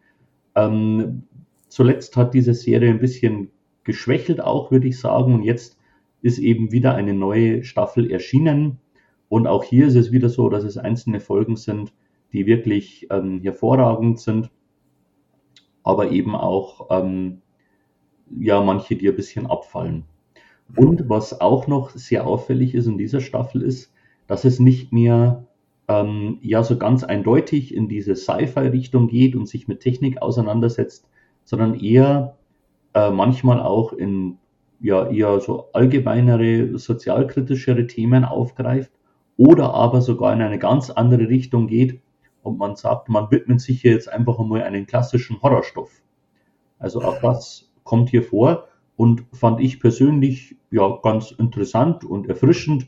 Ähm, 0.55 1.23
zuletzt 1.67 2.15
hat 2.17 2.33
diese 2.33 2.53
Serie 2.53 2.89
ein 2.89 2.99
bisschen 2.99 3.49
geschwächelt 3.83 4.41
auch, 4.41 4.71
würde 4.71 4.87
ich 4.87 4.99
sagen. 4.99 5.33
Und 5.33 5.43
jetzt 5.43 5.77
ist 6.23 6.39
eben 6.39 6.71
wieder 6.71 6.95
eine 6.95 7.13
neue 7.13 7.63
Staffel 7.63 8.09
erschienen. 8.09 8.79
Und 9.29 9.45
auch 9.45 9.63
hier 9.63 9.85
ist 9.87 9.95
es 9.95 10.11
wieder 10.11 10.29
so, 10.29 10.49
dass 10.49 10.63
es 10.63 10.77
einzelne 10.77 11.19
Folgen 11.19 11.55
sind, 11.57 11.93
die 12.33 12.47
wirklich 12.47 13.07
ähm, 13.11 13.41
hervorragend 13.41 14.19
sind. 14.19 14.49
aber 15.83 16.11
eben 16.11 16.35
auch 16.35 16.87
ähm, 16.89 17.41
ja 18.29 18.61
manche, 18.61 18.95
die 18.95 19.09
ein 19.09 19.15
bisschen 19.15 19.47
abfallen. 19.47 20.05
Und 20.75 21.09
was 21.09 21.39
auch 21.41 21.67
noch 21.67 21.91
sehr 21.91 22.25
auffällig 22.25 22.73
ist 22.73 22.87
in 22.87 22.97
dieser 22.97 23.19
Staffel 23.21 23.61
ist, 23.61 23.93
dass 24.27 24.45
es 24.45 24.59
nicht 24.59 24.93
mehr 24.93 25.45
ähm, 25.87 26.39
ja 26.41 26.63
so 26.63 26.77
ganz 26.77 27.03
eindeutig 27.03 27.75
in 27.75 27.89
diese 27.89 28.15
Sci-Fi-Richtung 28.15 29.07
geht 29.07 29.35
und 29.35 29.47
sich 29.47 29.67
mit 29.67 29.81
Technik 29.81 30.21
auseinandersetzt, 30.21 31.07
sondern 31.43 31.79
eher 31.79 32.37
äh, 32.93 33.11
manchmal 33.11 33.61
auch 33.61 33.91
in 33.93 34.37
ja 34.83 35.09
eher 35.09 35.39
so 35.39 35.69
allgemeinere, 35.71 36.77
sozialkritischere 36.77 37.87
Themen 37.87 38.25
aufgreift 38.25 38.91
oder 39.37 39.73
aber 39.73 40.01
sogar 40.01 40.33
in 40.33 40.41
eine 40.41 40.59
ganz 40.59 40.89
andere 40.89 41.29
Richtung 41.29 41.67
geht 41.67 42.01
und 42.43 42.57
man 42.57 42.75
sagt, 42.75 43.07
man 43.07 43.31
widmet 43.31 43.61
sich 43.61 43.81
hier 43.81 43.91
jetzt 43.91 44.11
einfach 44.11 44.37
einmal 44.37 44.61
einen 44.61 44.85
klassischen 44.85 45.41
Horrorstoff. 45.41 45.89
Also 46.79 47.01
auch 47.01 47.19
das 47.21 47.71
kommt 47.85 48.09
hier 48.09 48.23
vor 48.23 48.67
und 48.97 49.23
fand 49.31 49.61
ich 49.61 49.79
persönlich 49.79 50.57
ja 50.69 50.99
ganz 51.01 51.31
interessant 51.31 52.03
und 52.03 52.27
erfrischend. 52.27 52.87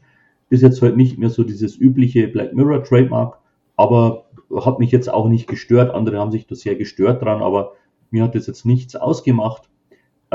Ist 0.49 0.63
jetzt 0.63 0.81
halt 0.81 0.97
nicht 0.97 1.17
mehr 1.17 1.29
so 1.29 1.43
dieses 1.43 1.77
übliche 1.77 2.27
Black 2.27 2.53
Mirror 2.53 2.83
Trademark, 2.83 3.39
aber 3.77 4.25
hat 4.53 4.79
mich 4.79 4.91
jetzt 4.91 5.09
auch 5.09 5.29
nicht 5.29 5.47
gestört. 5.47 5.95
Andere 5.95 6.19
haben 6.19 6.31
sich 6.31 6.45
da 6.45 6.55
sehr 6.55 6.75
gestört 6.75 7.23
dran, 7.23 7.41
aber 7.41 7.71
mir 8.11 8.23
hat 8.23 8.35
das 8.35 8.47
jetzt 8.47 8.65
nichts 8.65 8.97
ausgemacht. 8.97 9.69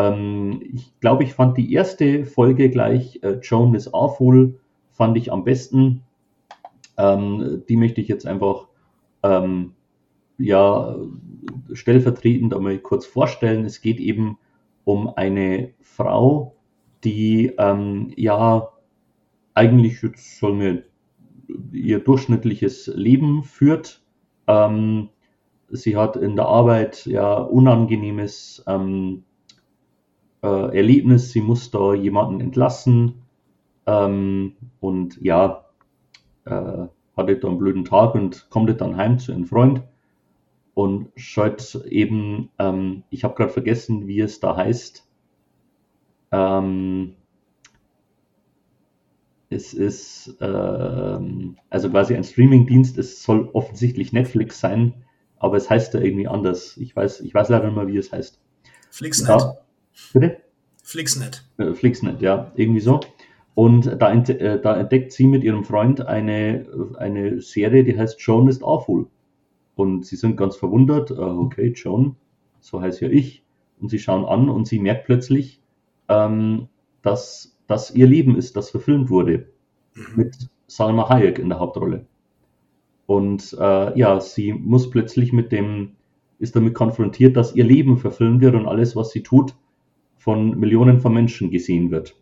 Ähm, 0.00 0.60
ich 0.72 0.98
glaube, 1.00 1.24
ich 1.24 1.34
fand 1.34 1.58
die 1.58 1.72
erste 1.72 2.24
Folge 2.24 2.70
gleich, 2.70 3.20
äh, 3.22 3.38
Joan 3.42 3.74
is 3.74 3.92
Awful, 3.92 4.58
fand 4.88 5.16
ich 5.16 5.32
am 5.32 5.44
besten. 5.44 6.02
Ähm, 6.96 7.62
die 7.68 7.76
möchte 7.76 8.00
ich 8.00 8.08
jetzt 8.08 8.26
einfach 8.26 8.68
ähm, 9.22 9.72
ja, 10.38 10.96
stellvertretend 11.72 12.54
einmal 12.54 12.78
kurz 12.78 13.06
vorstellen. 13.06 13.64
Es 13.64 13.82
geht 13.82 14.00
eben 14.00 14.38
um 14.84 15.08
eine 15.08 15.72
Frau, 15.80 16.56
die 17.04 17.52
ähm, 17.58 18.12
ja 18.16 18.68
eigentlich 19.54 20.02
jetzt 20.02 20.38
soll 20.38 20.54
mir 20.54 20.84
ihr 21.72 21.98
durchschnittliches 21.98 22.86
Leben 22.94 23.42
führt. 23.42 24.02
Ähm, 24.46 25.10
sie 25.68 25.96
hat 25.96 26.16
in 26.16 26.36
der 26.36 26.46
Arbeit 26.46 27.04
ja 27.06 27.34
unangenehmes 27.34 28.64
ähm, 28.66 29.24
äh, 30.42 30.76
Erlebnis. 30.76 31.32
Sie 31.32 31.40
muss 31.40 31.70
da 31.70 31.94
jemanden 31.94 32.40
entlassen 32.40 33.22
ähm, 33.86 34.56
und 34.80 35.20
ja, 35.20 35.64
äh, 36.44 36.86
hatte 37.16 37.36
da 37.36 37.48
einen 37.48 37.58
blöden 37.58 37.84
Tag 37.84 38.14
und 38.14 38.48
kommt 38.50 38.80
dann 38.80 38.96
heim 38.96 39.18
zu 39.18 39.32
einem 39.32 39.46
Freund 39.46 39.82
und 40.74 41.08
schaut 41.16 41.74
eben, 41.86 42.50
ähm, 42.58 43.02
ich 43.10 43.24
habe 43.24 43.34
gerade 43.34 43.52
vergessen, 43.52 44.06
wie 44.06 44.20
es 44.20 44.40
da 44.40 44.56
heißt. 44.56 45.06
Ähm, 46.32 47.14
es 49.50 49.74
ist 49.74 50.36
ähm, 50.40 51.56
also 51.68 51.90
quasi 51.90 52.14
ein 52.14 52.24
Streamingdienst, 52.24 52.96
es 52.98 53.22
soll 53.22 53.50
offensichtlich 53.52 54.12
Netflix 54.12 54.60
sein, 54.60 54.94
aber 55.38 55.56
es 55.56 55.68
heißt 55.68 55.92
da 55.92 55.98
irgendwie 55.98 56.28
anders. 56.28 56.76
Ich 56.76 56.94
weiß, 56.94 57.20
ich 57.20 57.34
weiß 57.34 57.48
leider 57.48 57.66
nicht 57.66 57.76
mehr, 57.76 57.88
wie 57.88 57.96
es 57.96 58.12
heißt. 58.12 58.40
Flixnet. 58.90 59.28
Ja, 59.28 59.58
bitte? 60.12 60.38
Flixnet. 60.82 61.44
Äh, 61.58 61.72
Flixnet, 61.72 62.20
ja, 62.20 62.52
irgendwie 62.56 62.80
so. 62.80 63.00
Und 63.54 63.86
da, 64.00 64.12
äh, 64.12 64.60
da, 64.60 64.76
entdeckt 64.76 65.12
sie 65.12 65.26
mit 65.26 65.44
ihrem 65.44 65.64
Freund 65.64 66.06
eine, 66.06 66.66
eine 66.98 67.40
Serie, 67.40 67.84
die 67.84 67.98
heißt 67.98 68.20
Joan 68.20 68.48
is 68.48 68.62
Awful. 68.62 69.06
Und 69.74 70.04
sie 70.06 70.16
sind 70.16 70.36
ganz 70.36 70.56
verwundert, 70.56 71.10
äh, 71.10 71.14
okay, 71.14 71.72
Joan, 71.74 72.16
so 72.60 72.80
heißt 72.80 73.00
ja 73.00 73.08
ich. 73.08 73.44
Und 73.80 73.88
sie 73.90 73.98
schauen 73.98 74.24
an 74.24 74.48
und 74.48 74.66
sie 74.66 74.78
merkt 74.78 75.06
plötzlich, 75.06 75.60
ähm, 76.08 76.68
dass 77.02 77.56
das 77.66 77.94
ihr 77.94 78.06
Leben 78.06 78.36
ist, 78.36 78.56
das 78.56 78.70
verfilmt 78.70 79.10
wurde. 79.10 79.46
Mhm. 79.94 80.04
Mit 80.16 80.36
Salma 80.66 81.08
Hayek 81.08 81.38
in 81.38 81.48
der 81.48 81.58
Hauptrolle. 81.60 82.06
Und 83.06 83.56
äh, 83.58 83.98
ja, 83.98 84.20
sie 84.20 84.52
muss 84.52 84.90
plötzlich 84.90 85.32
mit 85.32 85.50
dem, 85.50 85.96
ist 86.38 86.54
damit 86.54 86.74
konfrontiert, 86.74 87.36
dass 87.36 87.54
ihr 87.54 87.64
Leben 87.64 87.96
verfilmt 87.96 88.40
wird 88.40 88.54
und 88.54 88.66
alles, 88.66 88.94
was 88.94 89.10
sie 89.10 89.22
tut, 89.22 89.54
von 90.20 90.60
Millionen 90.60 91.00
von 91.00 91.14
Menschen 91.14 91.50
gesehen 91.50 91.90
wird. 91.90 92.14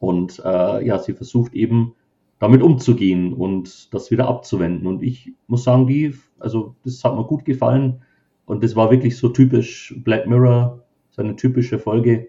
Und 0.00 0.42
äh, 0.44 0.84
ja, 0.84 0.98
sie 0.98 1.14
versucht 1.14 1.54
eben 1.54 1.94
damit 2.40 2.62
umzugehen 2.62 3.32
und 3.32 3.94
das 3.94 4.10
wieder 4.10 4.26
abzuwenden. 4.26 4.88
Und 4.88 5.04
ich 5.04 5.32
muss 5.46 5.62
sagen, 5.62 5.86
die, 5.86 6.14
also 6.40 6.74
das 6.84 7.04
hat 7.04 7.14
mir 7.14 7.24
gut 7.24 7.44
gefallen. 7.44 8.02
Und 8.44 8.64
das 8.64 8.74
war 8.74 8.90
wirklich 8.90 9.16
so 9.16 9.28
typisch 9.28 9.94
Black 9.98 10.26
Mirror, 10.26 10.82
so 11.10 11.22
eine 11.22 11.36
typische 11.36 11.78
Folge. 11.78 12.28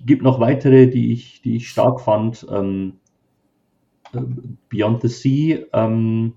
Gibt 0.00 0.22
noch 0.22 0.40
weitere, 0.40 0.88
die 0.88 1.12
ich, 1.12 1.42
die 1.42 1.56
ich 1.56 1.68
stark 1.68 2.00
fand. 2.00 2.46
Ähm, 2.50 2.94
äh, 4.14 4.22
Beyond 4.70 5.02
the 5.02 5.08
Sea 5.08 5.58
ähm, 5.74 6.32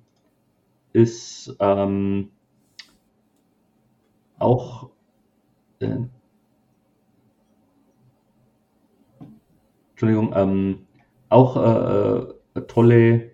ist 0.92 1.56
ähm, 1.62 2.28
auch 4.38 4.90
äh, 5.80 5.96
Entschuldigung, 10.00 10.32
ähm, 10.34 10.88
auch 11.28 11.58
äh, 11.58 12.20
äh, 12.58 12.62
tolle, 12.68 13.32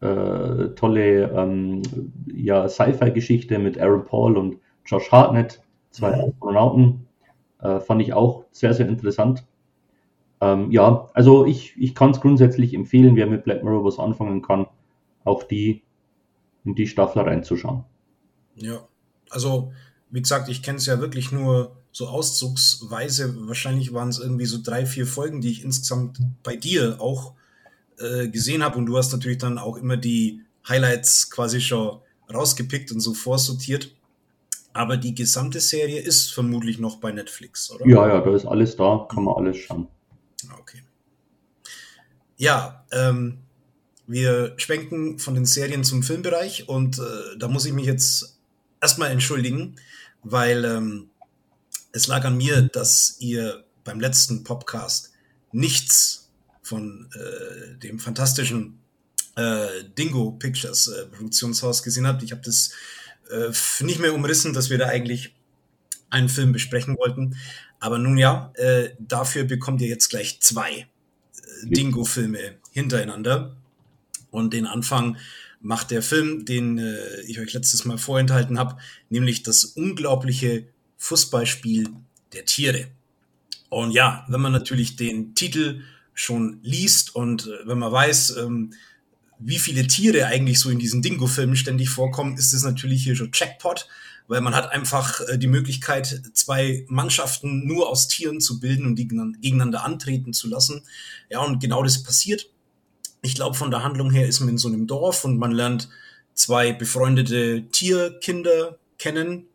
äh, 0.00 0.68
tolle 0.74 1.30
ähm, 1.30 1.80
ja, 2.26 2.68
Sci-Fi-Geschichte 2.68 3.58
mit 3.58 3.80
Aaron 3.80 4.04
Paul 4.04 4.36
und 4.36 4.58
Josh 4.84 5.10
Hartnett, 5.10 5.62
zwei 5.88 6.16
mhm. 6.16 6.24
Astronauten, 6.24 7.06
äh, 7.62 7.80
fand 7.80 8.02
ich 8.02 8.12
auch 8.12 8.44
sehr, 8.50 8.74
sehr 8.74 8.86
interessant. 8.86 9.46
Ähm, 10.42 10.70
ja, 10.70 11.08
also 11.14 11.46
ich, 11.46 11.74
ich 11.78 11.94
kann 11.94 12.10
es 12.10 12.20
grundsätzlich 12.20 12.74
empfehlen, 12.74 13.16
wer 13.16 13.26
mit 13.26 13.44
Black 13.44 13.64
Mirror 13.64 13.86
was 13.86 13.98
anfangen 13.98 14.42
kann, 14.42 14.66
auch 15.24 15.44
die 15.44 15.82
in 16.66 16.74
die 16.74 16.86
Staffel 16.86 17.22
reinzuschauen. 17.22 17.84
Ja, 18.56 18.86
also 19.30 19.72
wie 20.10 20.20
gesagt, 20.20 20.50
ich 20.50 20.62
kenne 20.62 20.76
es 20.76 20.84
ja 20.84 21.00
wirklich 21.00 21.32
nur 21.32 21.74
so 21.94 22.08
auszugsweise. 22.08 23.46
Wahrscheinlich 23.46 23.94
waren 23.94 24.08
es 24.08 24.18
irgendwie 24.18 24.46
so 24.46 24.58
drei, 24.60 24.84
vier 24.84 25.06
Folgen, 25.06 25.40
die 25.40 25.50
ich 25.50 25.62
insgesamt 25.62 26.18
bei 26.42 26.56
dir 26.56 27.00
auch 27.00 27.34
äh, 27.98 28.28
gesehen 28.28 28.64
habe. 28.64 28.78
Und 28.78 28.86
du 28.86 28.98
hast 28.98 29.12
natürlich 29.12 29.38
dann 29.38 29.58
auch 29.58 29.76
immer 29.76 29.96
die 29.96 30.42
Highlights 30.68 31.30
quasi 31.30 31.60
schon 31.60 32.00
rausgepickt 32.32 32.90
und 32.90 32.98
so 32.98 33.14
vorsortiert. 33.14 33.94
Aber 34.72 34.96
die 34.96 35.14
gesamte 35.14 35.60
Serie 35.60 36.00
ist 36.00 36.34
vermutlich 36.34 36.80
noch 36.80 36.96
bei 36.96 37.12
Netflix, 37.12 37.70
oder? 37.70 37.86
Ja, 37.86 38.08
ja, 38.08 38.20
da 38.20 38.34
ist 38.34 38.44
alles 38.44 38.74
da, 38.74 39.06
kann 39.08 39.22
man 39.22 39.36
alles 39.36 39.56
schauen. 39.58 39.86
Okay. 40.58 40.82
Ja, 42.36 42.84
ähm, 42.90 43.38
wir 44.08 44.54
schwenken 44.56 45.20
von 45.20 45.36
den 45.36 45.46
Serien 45.46 45.84
zum 45.84 46.02
Filmbereich 46.02 46.68
und 46.68 46.98
äh, 46.98 47.38
da 47.38 47.46
muss 47.46 47.66
ich 47.66 47.72
mich 47.72 47.86
jetzt 47.86 48.36
erstmal 48.80 49.12
entschuldigen 49.12 49.76
weil 50.24 50.64
ähm, 50.64 51.10
es 51.94 52.08
lag 52.08 52.24
an 52.24 52.36
mir, 52.36 52.62
dass 52.62 53.16
ihr 53.20 53.64
beim 53.84 54.00
letzten 54.00 54.42
Podcast 54.42 55.12
nichts 55.52 56.28
von 56.60 57.08
äh, 57.14 57.78
dem 57.78 58.00
fantastischen 58.00 58.80
äh, 59.36 59.84
Dingo 59.96 60.32
Pictures 60.32 60.88
äh, 60.88 61.06
Produktionshaus 61.06 61.84
gesehen 61.84 62.06
habt. 62.06 62.24
Ich 62.24 62.32
habe 62.32 62.42
das 62.42 62.72
äh, 63.30 63.52
nicht 63.84 64.00
mehr 64.00 64.12
umrissen, 64.12 64.52
dass 64.52 64.70
wir 64.70 64.78
da 64.78 64.86
eigentlich 64.86 65.36
einen 66.10 66.28
Film 66.28 66.52
besprechen 66.52 66.96
wollten. 66.96 67.36
Aber 67.78 67.98
nun 67.98 68.18
ja, 68.18 68.52
äh, 68.56 68.90
dafür 68.98 69.44
bekommt 69.44 69.80
ihr 69.80 69.88
jetzt 69.88 70.08
gleich 70.08 70.40
zwei 70.40 70.72
äh, 70.72 70.86
Dingo-Filme 71.62 72.56
hintereinander. 72.72 73.56
Und 74.32 74.52
den 74.52 74.66
Anfang 74.66 75.16
macht 75.60 75.92
der 75.92 76.02
Film, 76.02 76.44
den 76.44 76.78
ich 77.26 77.40
euch 77.40 77.52
letztes 77.54 77.84
Mal 77.84 77.96
vorenthalten 77.98 78.58
habe, 78.58 78.76
nämlich 79.08 79.44
das 79.44 79.64
unglaubliche 79.64 80.66
Fußballspiel 81.04 81.88
der 82.32 82.44
Tiere. 82.44 82.88
Und 83.68 83.90
ja, 83.92 84.24
wenn 84.28 84.40
man 84.40 84.52
natürlich 84.52 84.96
den 84.96 85.34
Titel 85.34 85.82
schon 86.12 86.60
liest 86.62 87.14
und 87.14 87.46
äh, 87.46 87.66
wenn 87.66 87.78
man 87.78 87.90
weiß, 87.90 88.36
ähm, 88.38 88.72
wie 89.38 89.58
viele 89.58 89.86
Tiere 89.86 90.26
eigentlich 90.26 90.60
so 90.60 90.70
in 90.70 90.78
diesen 90.78 91.02
Dingo-Filmen 91.02 91.56
ständig 91.56 91.90
vorkommen, 91.90 92.36
ist 92.36 92.52
es 92.52 92.62
natürlich 92.62 93.02
hier 93.02 93.16
schon 93.16 93.32
Jackpot, 93.34 93.88
weil 94.28 94.40
man 94.40 94.54
hat 94.54 94.70
einfach 94.70 95.20
äh, 95.28 95.38
die 95.38 95.48
Möglichkeit, 95.48 96.22
zwei 96.34 96.84
Mannschaften 96.88 97.66
nur 97.66 97.88
aus 97.88 98.06
Tieren 98.06 98.40
zu 98.40 98.60
bilden 98.60 98.86
und 98.86 98.96
die 98.96 99.08
gegeneinander 99.08 99.84
antreten 99.84 100.32
zu 100.32 100.48
lassen. 100.48 100.82
Ja, 101.30 101.40
und 101.40 101.60
genau 101.60 101.82
das 101.82 102.02
passiert 102.02 102.48
ich 103.24 103.34
glaube, 103.34 103.56
von 103.56 103.70
der 103.70 103.82
Handlung 103.82 104.10
her 104.10 104.28
ist 104.28 104.40
man 104.40 104.50
in 104.50 104.58
so 104.58 104.68
einem 104.68 104.86
Dorf 104.86 105.24
und 105.24 105.38
man 105.38 105.50
lernt 105.50 105.88
zwei 106.34 106.72
befreundete 106.72 107.64
Tierkinder 107.70 108.78
kennen. 108.98 109.46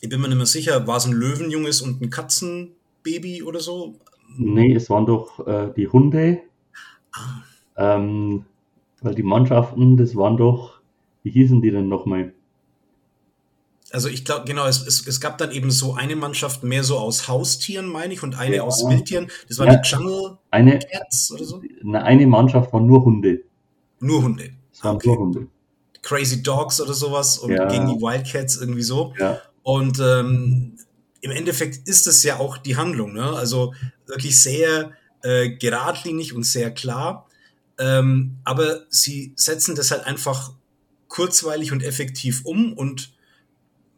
Ich 0.00 0.08
bin 0.08 0.20
mir 0.20 0.28
nicht 0.28 0.36
mehr 0.36 0.46
sicher, 0.46 0.86
war 0.86 0.96
es 0.96 1.06
ein 1.06 1.12
Löwenjunges 1.12 1.80
und 1.80 2.00
ein 2.00 2.10
Katzenbaby 2.10 3.42
oder 3.42 3.60
so? 3.60 3.94
Nee, 4.36 4.74
es 4.74 4.90
waren 4.90 5.06
doch 5.06 5.46
äh, 5.46 5.72
die 5.76 5.88
Hunde. 5.88 6.40
Ah. 7.12 7.42
Ähm, 7.76 8.44
weil 9.00 9.14
die 9.14 9.22
Mannschaften, 9.22 9.96
das 9.96 10.16
waren 10.16 10.36
doch, 10.36 10.80
wie 11.22 11.30
hießen 11.30 11.62
die 11.62 11.70
denn 11.70 11.88
nochmal? 11.88 12.32
Also 13.92 14.08
ich 14.08 14.24
glaube, 14.24 14.44
genau, 14.46 14.66
es, 14.66 14.84
es, 14.84 15.06
es, 15.06 15.20
gab 15.20 15.38
dann 15.38 15.52
eben 15.52 15.70
so 15.70 15.94
eine 15.94 16.16
Mannschaft 16.16 16.64
mehr 16.64 16.82
so 16.82 16.98
aus 16.98 17.28
Haustieren, 17.28 17.86
meine 17.86 18.12
ich, 18.12 18.22
und 18.22 18.36
eine 18.36 18.56
ja. 18.56 18.62
aus 18.62 18.84
Wildtieren. 18.86 19.28
Das 19.48 19.58
waren 19.58 19.68
ja. 19.68 19.76
die 19.76 19.88
Jungle 19.88 20.38
eine, 20.50 20.78
Cats 20.78 21.30
oder 21.32 21.44
so? 21.44 21.62
Eine 21.92 22.26
Mannschaft 22.26 22.72
waren 22.72 22.86
nur 22.86 23.04
Hunde. 23.04 23.42
Nur 24.00 24.22
Hunde. 24.22 24.50
Es 24.72 24.82
waren 24.82 24.96
okay. 24.96 25.08
nur 25.08 25.18
Hunde. 25.18 25.46
Crazy 26.02 26.42
Dogs 26.42 26.80
oder 26.80 26.94
sowas 26.94 27.38
und 27.38 27.52
ja. 27.52 27.66
gegen 27.66 27.86
die 27.86 28.00
Wildcats 28.00 28.56
irgendwie 28.56 28.82
so. 28.82 29.14
Ja. 29.18 29.40
Und 29.66 29.98
ähm, 29.98 30.76
im 31.22 31.30
Endeffekt 31.32 31.88
ist 31.88 32.06
es 32.06 32.22
ja 32.22 32.38
auch 32.38 32.56
die 32.56 32.76
Handlung, 32.76 33.12
ne? 33.12 33.32
Also 33.32 33.74
wirklich 34.06 34.40
sehr 34.40 34.92
äh, 35.24 35.50
geradlinig 35.56 36.34
und 36.34 36.44
sehr 36.44 36.70
klar. 36.70 37.26
Ähm, 37.76 38.36
aber 38.44 38.82
sie 38.90 39.32
setzen 39.34 39.74
das 39.74 39.90
halt 39.90 40.04
einfach 40.04 40.52
kurzweilig 41.08 41.72
und 41.72 41.82
effektiv 41.82 42.42
um 42.44 42.74
und 42.74 43.12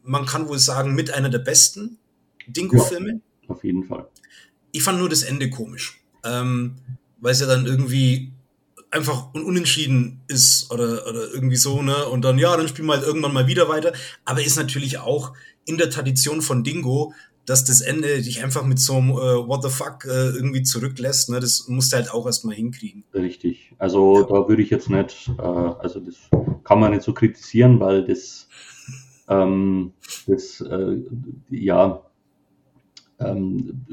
man 0.01 0.25
kann 0.25 0.47
wohl 0.47 0.57
sagen, 0.57 0.95
mit 0.95 1.11
einer 1.11 1.29
der 1.29 1.37
besten 1.37 1.99
Dingo-Filme. 2.47 3.21
Ja, 3.43 3.49
auf 3.49 3.63
jeden 3.63 3.83
Fall. 3.83 4.07
Ich 4.71 4.81
fand 4.81 4.97
nur 4.97 5.09
das 5.09 5.21
Ende 5.21 5.51
komisch, 5.51 6.01
ähm, 6.23 6.77
weil 7.19 7.33
es 7.33 7.41
ja 7.41 7.45
dann 7.45 7.67
irgendwie 7.67 8.31
einfach 8.89 9.35
unentschieden 9.35 10.21
ist 10.27 10.71
oder, 10.71 11.05
oder 11.07 11.31
irgendwie 11.31 11.57
so, 11.57 11.83
ne? 11.83 12.07
Und 12.07 12.23
dann, 12.23 12.39
ja, 12.39 12.57
dann 12.57 12.67
spielen 12.67 12.87
wir 12.87 12.95
halt 12.95 13.05
irgendwann 13.05 13.33
mal 13.33 13.45
wieder 13.45 13.69
weiter. 13.69 13.93
Aber 14.25 14.43
ist 14.43 14.55
natürlich 14.55 14.97
auch 14.97 15.33
in 15.69 15.77
der 15.77 15.89
Tradition 15.89 16.41
von 16.41 16.63
Dingo, 16.63 17.13
dass 17.45 17.63
das 17.63 17.81
Ende 17.81 18.21
dich 18.21 18.43
einfach 18.43 18.63
mit 18.63 18.79
so 18.79 18.95
einem 18.95 19.11
äh, 19.11 19.47
What 19.47 19.63
the 19.63 19.69
fuck 19.69 20.05
äh, 20.05 20.29
irgendwie 20.29 20.63
zurücklässt, 20.63 21.29
ne? 21.29 21.39
Das 21.39 21.67
musst 21.67 21.91
du 21.91 21.97
halt 21.97 22.13
auch 22.13 22.25
erstmal 22.25 22.55
hinkriegen. 22.55 23.03
Richtig. 23.13 23.73
Also 23.77 24.21
ja. 24.21 24.27
da 24.27 24.47
würde 24.47 24.61
ich 24.61 24.69
jetzt 24.69 24.89
nicht, 24.89 25.31
äh, 25.37 25.41
also 25.41 25.99
das 25.99 26.15
kann 26.63 26.79
man 26.79 26.91
nicht 26.91 27.03
so 27.03 27.13
kritisieren, 27.13 27.79
weil 27.79 28.03
das 28.03 28.47
ähm, 29.29 29.93
das, 30.27 30.61
äh, 30.61 30.97
ja, 31.49 32.01
ähm, 33.19 33.85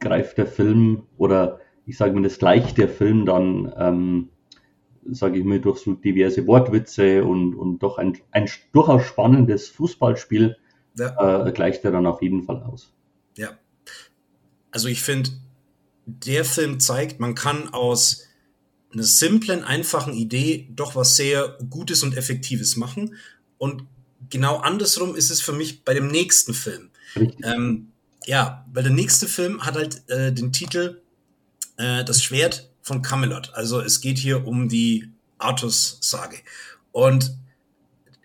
greift 0.00 0.38
der 0.38 0.46
Film 0.46 1.02
oder 1.16 1.60
ich 1.86 1.96
sage 1.96 2.14
mal, 2.14 2.22
das 2.22 2.38
gleicht 2.38 2.78
der 2.78 2.88
Film 2.88 3.26
dann, 3.26 3.72
ähm, 3.76 4.28
sage 5.10 5.38
ich 5.38 5.44
mal, 5.44 5.60
durch 5.60 5.78
so 5.78 5.94
diverse 5.94 6.46
Wortwitze 6.46 7.24
und, 7.24 7.54
und 7.54 7.78
doch 7.80 7.98
ein, 7.98 8.18
ein 8.30 8.48
durchaus 8.72 9.04
spannendes 9.04 9.68
Fußballspiel 9.68 10.56
ja. 10.98 11.46
äh, 11.46 11.52
gleicht 11.52 11.84
er 11.84 11.92
dann 11.92 12.06
auf 12.06 12.22
jeden 12.22 12.44
Fall 12.44 12.62
aus. 12.62 12.92
Ja. 13.36 13.58
Also 14.70 14.88
ich 14.88 15.02
finde, 15.02 15.30
der 16.06 16.44
Film 16.44 16.80
zeigt, 16.80 17.20
man 17.20 17.34
kann 17.34 17.72
aus 17.72 18.26
einer 18.92 19.02
simplen, 19.02 19.64
einfachen 19.64 20.14
Idee 20.14 20.68
doch 20.70 20.94
was 20.94 21.16
sehr 21.16 21.58
Gutes 21.70 22.02
und 22.02 22.16
Effektives 22.16 22.76
machen. 22.76 23.16
Und 23.58 23.84
genau 24.30 24.58
andersrum 24.58 25.16
ist 25.16 25.30
es 25.30 25.40
für 25.40 25.52
mich 25.52 25.84
bei 25.84 25.94
dem 25.94 26.08
nächsten 26.08 26.54
Film. 26.54 26.90
Ähm, 27.42 27.92
ja, 28.26 28.66
weil 28.72 28.82
der 28.84 28.92
nächste 28.92 29.28
Film 29.28 29.64
hat 29.64 29.74
halt 29.74 30.08
äh, 30.08 30.32
den 30.32 30.52
Titel 30.52 31.00
äh, 31.76 32.04
Das 32.04 32.22
Schwert 32.22 32.70
von 32.84 33.02
Camelot. 33.02 33.50
Also 33.54 33.80
es 33.80 34.00
geht 34.00 34.18
hier 34.18 34.46
um 34.46 34.68
die 34.68 35.10
Artus-Sage. 35.38 36.36
Und 36.92 37.36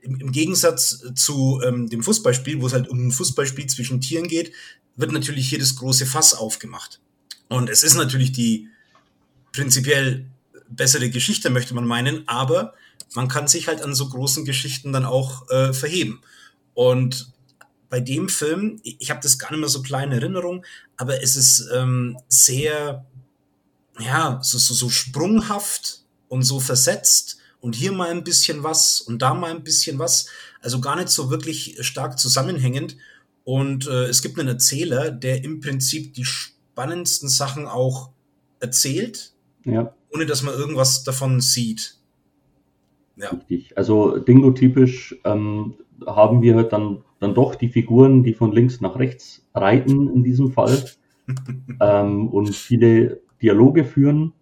im, 0.01 0.19
im, 0.19 0.31
Gegensatz 0.31 1.03
zu 1.15 1.61
ähm, 1.65 1.89
dem 1.89 2.03
Fußballspiel, 2.03 2.61
wo 2.61 2.67
es 2.67 2.73
halt 2.73 2.87
um 2.89 3.07
ein 3.07 3.11
Fußballspiel 3.11 3.67
zwischen 3.67 4.01
Tieren 4.01 4.27
geht, 4.27 4.51
wird 4.95 5.11
natürlich 5.11 5.49
hier 5.49 5.59
das 5.59 5.75
große 5.77 6.05
Fass 6.05 6.33
aufgemacht. 6.33 6.99
Und 7.47 7.69
es 7.69 7.83
ist 7.83 7.95
natürlich 7.95 8.31
die 8.31 8.67
prinzipiell 9.53 10.25
bessere 10.69 11.09
Geschichte, 11.09 11.49
möchte 11.49 11.73
man 11.73 11.87
meinen, 11.87 12.27
aber 12.27 12.73
man 13.15 13.27
kann 13.27 13.47
sich 13.47 13.67
halt 13.67 13.81
an 13.81 13.95
so 13.95 14.09
großen 14.09 14.45
Geschichten 14.45 14.93
dann 14.93 15.05
auch 15.05 15.49
äh, 15.49 15.73
verheben. 15.73 16.21
Und 16.73 17.31
bei 17.89 17.99
dem 17.99 18.29
Film, 18.29 18.79
ich 18.83 19.09
habe 19.09 19.21
das 19.21 19.39
gar 19.39 19.51
nicht 19.51 19.61
mehr 19.61 19.69
so 19.69 19.81
klar 19.81 20.03
in 20.03 20.11
Erinnerung, 20.11 20.65
aber 20.95 21.23
es 21.23 21.35
ist 21.35 21.67
ähm, 21.73 22.17
sehr, 22.27 23.05
ja, 23.99 24.39
so, 24.41 24.57
so, 24.57 24.73
so 24.73 24.89
sprunghaft 24.89 26.03
und 26.27 26.43
so 26.43 26.59
versetzt 26.59 27.39
und 27.61 27.75
hier 27.75 27.91
mal 27.91 28.09
ein 28.09 28.23
bisschen 28.23 28.63
was 28.63 29.01
und 29.01 29.21
da 29.21 29.33
mal 29.33 29.51
ein 29.51 29.63
bisschen 29.63 29.99
was. 29.99 30.27
Also 30.61 30.79
gar 30.79 30.95
nicht 30.95 31.09
so 31.09 31.29
wirklich 31.29 31.77
stark 31.81 32.19
zusammenhängend. 32.19 32.97
Und 33.43 33.87
äh, 33.87 34.05
es 34.05 34.21
gibt 34.21 34.39
einen 34.39 34.49
Erzähler, 34.49 35.11
der 35.11 35.43
im 35.43 35.59
Prinzip 35.59 36.13
die 36.13 36.25
spannendsten 36.25 37.29
Sachen 37.29 37.65
auch 37.65 38.11
erzählt, 38.59 39.33
ja. 39.65 39.93
ohne 40.13 40.25
dass 40.25 40.43
man 40.43 40.53
irgendwas 40.53 41.03
davon 41.03 41.41
sieht. 41.41 41.95
Ja. 43.15 43.29
Richtig. 43.29 43.77
Also 43.77 44.17
Dingo-typisch 44.17 45.17
ähm, 45.25 45.75
haben 46.05 46.41
wir 46.41 46.63
dann, 46.63 47.03
dann 47.19 47.33
doch 47.33 47.55
die 47.55 47.69
Figuren, 47.69 48.23
die 48.23 48.33
von 48.33 48.51
links 48.51 48.79
nach 48.81 48.97
rechts 48.97 49.45
reiten 49.53 50.09
in 50.13 50.23
diesem 50.23 50.53
Fall 50.53 50.85
ähm, 51.81 52.29
und 52.29 52.55
viele 52.55 53.21
Dialoge 53.41 53.83
führen. 53.83 54.33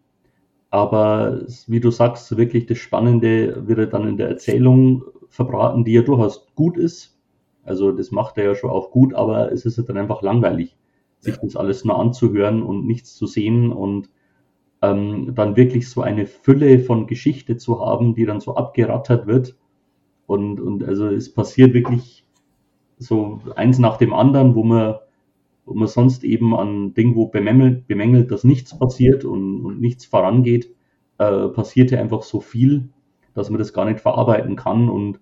Aber 0.69 1.45
wie 1.67 1.79
du 1.79 1.91
sagst, 1.91 2.35
wirklich 2.35 2.65
das 2.65 2.77
Spannende 2.77 3.67
wird 3.67 3.93
dann 3.93 4.07
in 4.07 4.17
der 4.17 4.29
Erzählung 4.29 5.03
verbraten, 5.29 5.83
die 5.83 5.93
ja 5.93 6.01
durchaus 6.01 6.47
gut 6.55 6.77
ist. 6.77 7.17
Also 7.63 7.91
das 7.91 8.11
macht 8.11 8.37
er 8.37 8.45
ja 8.45 8.55
schon 8.55 8.69
auch 8.69 8.91
gut, 8.91 9.13
aber 9.13 9.51
es 9.51 9.65
ist 9.65 9.77
dann 9.77 9.97
einfach 9.97 10.21
langweilig, 10.21 10.77
sich 11.19 11.35
ja. 11.35 11.41
das 11.41 11.55
alles 11.55 11.83
nur 11.83 11.99
anzuhören 11.99 12.63
und 12.63 12.85
nichts 12.85 13.15
zu 13.15 13.27
sehen 13.27 13.71
und 13.71 14.09
ähm, 14.81 15.33
dann 15.35 15.55
wirklich 15.55 15.89
so 15.89 16.01
eine 16.01 16.25
Fülle 16.25 16.79
von 16.79 17.07
Geschichte 17.07 17.57
zu 17.57 17.79
haben, 17.85 18.15
die 18.15 18.25
dann 18.25 18.39
so 18.39 18.55
abgerattert 18.55 19.27
wird. 19.27 19.57
Und, 20.27 20.59
und 20.59 20.83
also 20.83 21.07
es 21.07 21.33
passiert 21.33 21.73
wirklich 21.73 22.25
so 22.97 23.41
eins 23.55 23.79
nach 23.79 23.97
dem 23.97 24.13
anderen, 24.13 24.55
wo 24.55 24.63
man, 24.63 24.95
wo 25.67 25.75
man 25.75 25.87
sonst 25.87 26.23
eben 26.23 26.55
an 26.55 26.93
Dingo 26.93 27.27
bemängelt, 27.27 27.87
bemängelt 27.87 28.31
dass 28.31 28.43
nichts 28.43 28.77
passiert 28.77 29.25
und, 29.25 29.63
und 29.63 29.79
nichts 29.79 30.05
vorangeht, 30.05 30.73
äh, 31.19 31.47
passiert 31.49 31.91
ja 31.91 31.99
einfach 31.99 32.23
so 32.23 32.41
viel, 32.41 32.89
dass 33.33 33.49
man 33.49 33.59
das 33.59 33.73
gar 33.73 33.85
nicht 33.85 33.99
verarbeiten 33.99 34.55
kann 34.55 34.89
und 34.89 35.19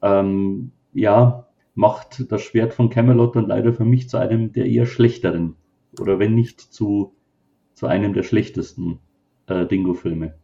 ähm, 0.00 0.72
ja, 0.94 1.48
macht 1.74 2.30
das 2.30 2.40
Schwert 2.42 2.72
von 2.72 2.88
Camelot 2.88 3.36
dann 3.36 3.48
leider 3.48 3.72
für 3.74 3.84
mich 3.84 4.08
zu 4.08 4.16
einem 4.16 4.52
der 4.52 4.66
eher 4.66 4.86
schlechteren 4.86 5.56
oder 5.98 6.18
wenn 6.18 6.34
nicht 6.34 6.60
zu 6.60 7.14
zu 7.74 7.86
einem 7.86 8.14
der 8.14 8.22
schlechtesten 8.22 9.00
äh, 9.46 9.66
Dingo-Filme. 9.66 10.38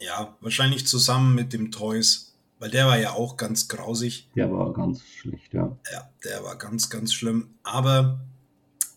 Ja, 0.00 0.36
wahrscheinlich 0.40 0.86
zusammen 0.86 1.34
mit 1.34 1.52
dem 1.52 1.70
Toys, 1.70 2.38
weil 2.58 2.70
der 2.70 2.86
war 2.86 2.98
ja 2.98 3.12
auch 3.12 3.36
ganz 3.36 3.68
grausig. 3.68 4.30
Der 4.36 4.50
war 4.52 4.72
ganz 4.72 5.04
schlecht, 5.04 5.54
ja. 5.54 5.76
Ja, 5.92 6.08
der 6.24 6.44
war 6.44 6.56
ganz, 6.56 6.88
ganz 6.88 7.12
schlimm. 7.12 7.50
Aber 7.64 8.20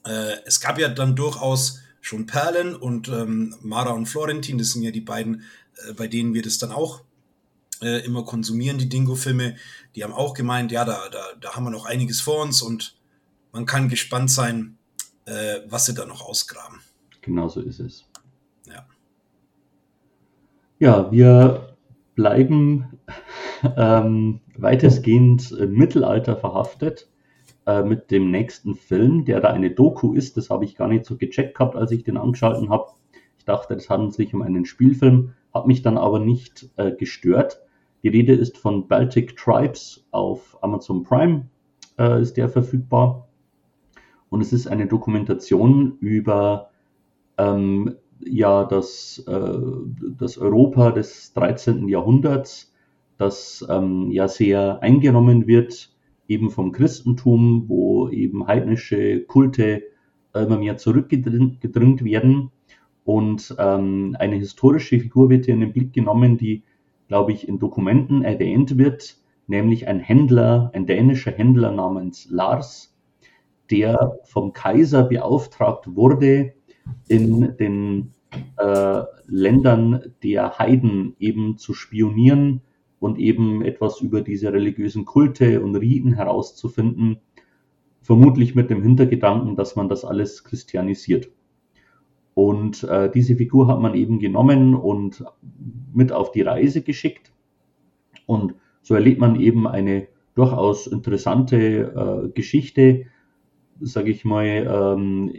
äh, 0.05 0.37
es 0.45 0.59
gab 0.59 0.79
ja 0.79 0.89
dann 0.89 1.15
durchaus 1.15 1.79
schon 2.01 2.25
Perlen 2.25 2.75
und 2.75 3.07
ähm, 3.09 3.55
Mara 3.61 3.91
und 3.91 4.07
Florentin, 4.07 4.57
das 4.57 4.71
sind 4.71 4.81
ja 4.83 4.91
die 4.91 5.01
beiden, 5.01 5.43
äh, 5.87 5.93
bei 5.93 6.07
denen 6.07 6.33
wir 6.33 6.41
das 6.41 6.57
dann 6.57 6.71
auch 6.71 7.01
äh, 7.81 8.03
immer 8.05 8.23
konsumieren, 8.23 8.77
die 8.77 8.89
Dingo-Filme. 8.89 9.55
Die 9.95 10.03
haben 10.03 10.13
auch 10.13 10.33
gemeint, 10.33 10.71
ja, 10.71 10.83
da, 10.85 11.09
da, 11.11 11.19
da 11.39 11.55
haben 11.55 11.63
wir 11.63 11.71
noch 11.71 11.85
einiges 11.85 12.21
vor 12.21 12.41
uns 12.41 12.61
und 12.61 12.97
man 13.51 13.65
kann 13.65 13.89
gespannt 13.89 14.31
sein, 14.31 14.77
äh, 15.25 15.59
was 15.67 15.85
sie 15.85 15.93
da 15.93 16.05
noch 16.05 16.21
ausgraben. 16.21 16.79
Genau 17.21 17.47
so 17.49 17.61
ist 17.61 17.79
es. 17.79 18.05
Ja. 18.67 18.85
Ja, 20.79 21.11
wir 21.11 21.75
bleiben 22.15 22.99
ähm, 23.77 24.41
weitestgehend 24.55 25.51
im 25.51 25.73
Mittelalter 25.73 26.35
verhaftet 26.35 27.10
äh, 27.71 27.83
mit 27.83 28.11
dem 28.11 28.31
nächsten 28.31 28.75
Film, 28.75 29.23
der 29.23 29.39
da 29.39 29.49
eine 29.49 29.71
Doku 29.71 30.13
ist. 30.13 30.35
Das 30.35 30.49
habe 30.49 30.65
ich 30.65 30.75
gar 30.75 30.87
nicht 30.87 31.05
so 31.05 31.15
gecheckt 31.15 31.57
gehabt, 31.57 31.75
als 31.75 31.91
ich 31.91 32.03
den 32.03 32.17
angeschalten 32.17 32.69
habe. 32.69 32.91
Ich 33.37 33.45
dachte, 33.45 33.73
es 33.75 33.89
handelt 33.89 34.13
sich 34.13 34.33
um 34.33 34.41
einen 34.41 34.65
Spielfilm, 34.65 35.33
hat 35.53 35.67
mich 35.67 35.81
dann 35.81 35.97
aber 35.97 36.19
nicht 36.19 36.69
äh, 36.75 36.91
gestört. 36.91 37.61
Die 38.03 38.09
Rede 38.09 38.33
ist 38.33 38.57
von 38.57 38.87
Baltic 38.87 39.37
Tribes 39.37 40.05
auf 40.11 40.57
Amazon 40.61 41.03
Prime, 41.03 41.47
äh, 41.97 42.21
ist 42.21 42.35
der 42.35 42.49
verfügbar. 42.49 43.27
Und 44.29 44.41
es 44.41 44.51
ist 44.53 44.67
eine 44.67 44.87
Dokumentation 44.87 45.97
über 45.99 46.71
ähm, 47.37 47.95
ja 48.19 48.65
das, 48.65 49.23
äh, 49.27 49.59
das 50.17 50.37
Europa 50.37 50.91
des 50.91 51.33
13. 51.33 51.87
Jahrhunderts, 51.87 52.73
das 53.17 53.65
ähm, 53.69 54.11
ja 54.11 54.27
sehr 54.27 54.81
eingenommen 54.81 55.47
wird, 55.47 55.90
eben 56.31 56.49
vom 56.49 56.71
Christentum, 56.71 57.65
wo 57.67 58.07
eben 58.09 58.47
heidnische 58.47 59.21
Kulte 59.21 59.83
immer 60.33 60.57
mehr 60.57 60.77
zurückgedrängt 60.77 62.03
werden. 62.05 62.51
Und 63.03 63.53
ähm, 63.59 64.15
eine 64.17 64.37
historische 64.37 64.99
Figur 64.99 65.29
wird 65.29 65.45
hier 65.45 65.55
in 65.55 65.59
den 65.59 65.73
Blick 65.73 65.91
genommen, 65.91 66.37
die, 66.37 66.63
glaube 67.09 67.33
ich, 67.33 67.47
in 67.47 67.59
Dokumenten 67.59 68.23
erwähnt 68.23 68.77
wird, 68.77 69.17
nämlich 69.47 69.87
ein 69.87 69.99
Händler, 69.99 70.71
ein 70.73 70.85
dänischer 70.85 71.31
Händler 71.31 71.71
namens 71.71 72.29
Lars, 72.29 72.95
der 73.69 74.19
vom 74.23 74.53
Kaiser 74.53 75.03
beauftragt 75.03 75.95
wurde, 75.95 76.53
in 77.09 77.57
den 77.57 78.13
äh, 78.57 79.01
Ländern 79.27 80.13
der 80.23 80.57
Heiden 80.59 81.15
eben 81.19 81.57
zu 81.57 81.73
spionieren, 81.73 82.61
und 83.01 83.17
eben 83.17 83.63
etwas 83.63 83.99
über 83.99 84.21
diese 84.21 84.53
religiösen 84.53 85.05
Kulte 85.05 85.61
und 85.61 85.75
Riten 85.75 86.13
herauszufinden, 86.13 87.17
vermutlich 87.99 88.53
mit 88.53 88.69
dem 88.69 88.83
Hintergedanken, 88.83 89.55
dass 89.55 89.75
man 89.75 89.89
das 89.89 90.05
alles 90.05 90.43
christianisiert. 90.43 91.31
Und 92.35 92.83
äh, 92.83 93.09
diese 93.11 93.35
Figur 93.35 93.67
hat 93.67 93.81
man 93.81 93.95
eben 93.95 94.19
genommen 94.19 94.75
und 94.75 95.25
mit 95.91 96.11
auf 96.11 96.31
die 96.31 96.43
Reise 96.43 96.83
geschickt. 96.83 97.33
Und 98.27 98.53
so 98.83 98.93
erlebt 98.93 99.19
man 99.19 99.35
eben 99.35 99.67
eine 99.67 100.07
durchaus 100.35 100.85
interessante 100.85 101.57
äh, 101.57 102.29
Geschichte, 102.29 103.07
sage 103.79 104.11
ich 104.11 104.25
mal. 104.25 104.45
Ähm, 104.45 105.33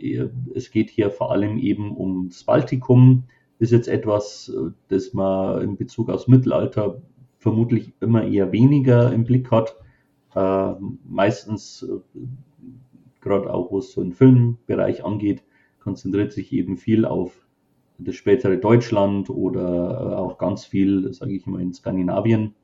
es 0.52 0.72
geht 0.72 0.90
hier 0.90 1.12
vor 1.12 1.30
allem 1.30 1.58
eben 1.58 1.96
ums 1.96 2.42
Baltikum. 2.42 3.22
Ist 3.60 3.70
jetzt 3.70 3.86
etwas, 3.86 4.52
das 4.88 5.14
man 5.14 5.62
in 5.62 5.76
Bezug 5.76 6.10
aufs 6.10 6.26
Mittelalter 6.26 7.00
vermutlich 7.42 7.92
immer 8.00 8.24
eher 8.24 8.52
weniger 8.52 9.12
im 9.12 9.24
Blick 9.24 9.50
hat. 9.50 9.76
Äh, 10.34 10.74
meistens, 11.04 11.82
äh, 11.82 12.20
gerade 13.20 13.52
auch 13.52 13.72
was 13.72 13.90
so 13.90 14.02
den 14.02 14.12
Filmbereich 14.12 15.04
angeht, 15.04 15.42
konzentriert 15.80 16.32
sich 16.32 16.52
eben 16.52 16.76
viel 16.76 17.04
auf 17.04 17.46
das 17.98 18.14
spätere 18.14 18.56
Deutschland 18.56 19.28
oder 19.28 20.12
äh, 20.12 20.14
auch 20.14 20.38
ganz 20.38 20.64
viel, 20.64 21.12
sage 21.12 21.32
ich 21.32 21.46
mal, 21.46 21.60
in 21.60 21.74
Skandinavien. 21.74 22.54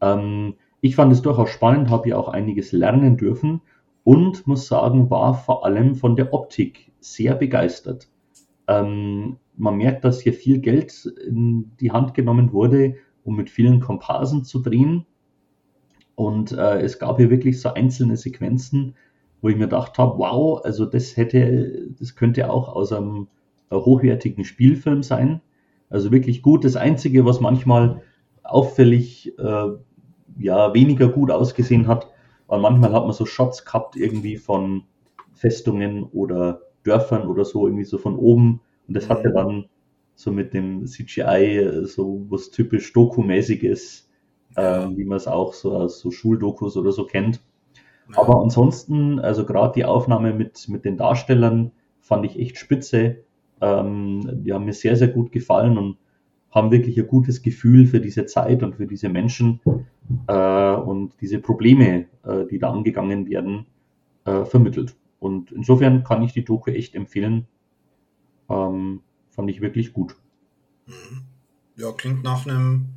Ähm, 0.00 0.54
ich 0.80 0.94
fand 0.94 1.12
es 1.12 1.22
durchaus 1.22 1.50
spannend, 1.50 1.90
habe 1.90 2.10
ja 2.10 2.16
auch 2.16 2.28
einiges 2.28 2.70
lernen 2.70 3.16
dürfen 3.16 3.60
und 4.04 4.46
muss 4.46 4.68
sagen, 4.68 5.10
war 5.10 5.34
vor 5.34 5.64
allem 5.64 5.96
von 5.96 6.14
der 6.14 6.32
Optik 6.32 6.92
sehr 7.00 7.34
begeistert. 7.34 8.08
Ähm, 8.68 9.38
man 9.56 9.76
merkt, 9.76 10.04
dass 10.04 10.20
hier 10.20 10.32
viel 10.32 10.60
Geld 10.60 11.04
in 11.26 11.72
die 11.80 11.90
Hand 11.90 12.14
genommen 12.14 12.52
wurde, 12.52 12.94
um 13.28 13.36
mit 13.36 13.50
vielen 13.50 13.80
Komparsen 13.80 14.44
zu 14.44 14.60
drehen. 14.60 15.04
Und 16.14 16.52
äh, 16.52 16.80
es 16.80 16.98
gab 16.98 17.18
hier 17.18 17.28
wirklich 17.28 17.60
so 17.60 17.74
einzelne 17.74 18.16
Sequenzen, 18.16 18.96
wo 19.42 19.50
ich 19.50 19.56
mir 19.56 19.66
gedacht 19.66 19.98
habe, 19.98 20.18
wow, 20.18 20.64
also 20.64 20.86
das 20.86 21.16
hätte, 21.16 21.90
das 21.98 22.16
könnte 22.16 22.50
auch 22.50 22.74
aus 22.74 22.90
einem 22.90 23.28
äh, 23.70 23.76
hochwertigen 23.76 24.44
Spielfilm 24.44 25.02
sein. 25.02 25.42
Also 25.90 26.10
wirklich 26.10 26.42
gut. 26.42 26.64
Das 26.64 26.74
Einzige, 26.74 27.26
was 27.26 27.40
manchmal 27.40 28.02
auffällig 28.42 29.38
äh, 29.38 29.68
ja, 30.38 30.74
weniger 30.74 31.08
gut 31.08 31.30
ausgesehen 31.30 31.86
hat, 31.86 32.08
weil 32.46 32.60
manchmal 32.60 32.94
hat 32.94 33.04
man 33.04 33.12
so 33.12 33.26
Shots 33.26 33.66
gehabt 33.66 33.94
irgendwie 33.94 34.38
von 34.38 34.84
Festungen 35.34 36.04
oder 36.04 36.62
Dörfern 36.82 37.28
oder 37.28 37.44
so, 37.44 37.66
irgendwie 37.66 37.84
so 37.84 37.98
von 37.98 38.16
oben. 38.16 38.60
Und 38.88 38.96
das 38.96 39.10
hatte 39.10 39.28
mhm. 39.28 39.34
dann 39.34 39.64
so 40.18 40.32
mit 40.32 40.52
dem 40.52 40.84
CGI 40.84 41.58
äh, 41.58 41.84
so 41.84 42.26
was 42.28 42.50
typisch 42.50 42.92
Doku-mäßiges, 42.92 44.08
äh, 44.56 44.88
wie 44.96 45.04
man 45.04 45.16
es 45.16 45.28
auch 45.28 45.52
so 45.52 45.72
aus 45.72 46.00
so 46.00 46.10
Schuldokus 46.10 46.76
oder 46.76 46.90
so 46.90 47.06
kennt. 47.06 47.40
Aber 48.16 48.42
ansonsten, 48.42 49.20
also 49.20 49.46
gerade 49.46 49.74
die 49.74 49.84
Aufnahme 49.84 50.34
mit, 50.34 50.68
mit 50.68 50.84
den 50.84 50.96
Darstellern 50.96 51.70
fand 52.00 52.26
ich 52.26 52.36
echt 52.36 52.58
spitze. 52.58 53.18
Ähm, 53.60 54.28
die 54.42 54.52
haben 54.52 54.64
mir 54.64 54.72
sehr, 54.72 54.96
sehr 54.96 55.06
gut 55.06 55.30
gefallen 55.30 55.78
und 55.78 55.98
haben 56.50 56.72
wirklich 56.72 56.98
ein 56.98 57.06
gutes 57.06 57.42
Gefühl 57.42 57.86
für 57.86 58.00
diese 58.00 58.26
Zeit 58.26 58.64
und 58.64 58.74
für 58.74 58.86
diese 58.88 59.08
Menschen 59.08 59.60
äh, 60.26 60.72
und 60.72 61.12
diese 61.20 61.38
Probleme, 61.38 62.06
äh, 62.24 62.44
die 62.50 62.58
da 62.58 62.72
angegangen 62.72 63.28
werden, 63.28 63.66
äh, 64.24 64.44
vermittelt. 64.44 64.96
Und 65.20 65.52
insofern 65.52 66.02
kann 66.02 66.22
ich 66.24 66.32
die 66.32 66.44
Doku 66.44 66.72
echt 66.72 66.96
empfehlen. 66.96 67.46
Ähm, 68.48 69.02
fand 69.38 69.50
ich 69.50 69.60
wirklich 69.60 69.92
gut. 69.92 70.16
Mhm. 70.86 71.22
Ja, 71.76 71.92
klingt 71.92 72.24
nach 72.24 72.44
einem 72.44 72.88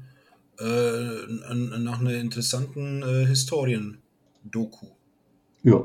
äh, 0.58 1.27
nach 1.54 1.99
einer 1.99 2.15
interessanten 2.15 3.04
äh, 3.04 3.27
Historien-Doku. 3.27 4.88
Ja. 5.62 5.84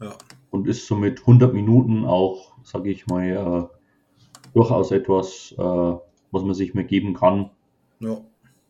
ja. 0.00 0.16
Und 0.50 0.68
ist 0.68 0.86
somit 0.86 1.18
100 1.18 1.52
Minuten 1.52 2.04
auch, 2.04 2.56
sage 2.62 2.88
ich 2.88 3.08
mal, 3.08 3.70
äh, 3.72 4.52
durchaus 4.54 4.92
etwas, 4.92 5.56
äh, 5.58 5.58
was 5.58 6.44
man 6.44 6.54
sich 6.54 6.72
mehr 6.72 6.84
geben 6.84 7.14
kann. 7.14 7.50
Ja. 7.98 8.20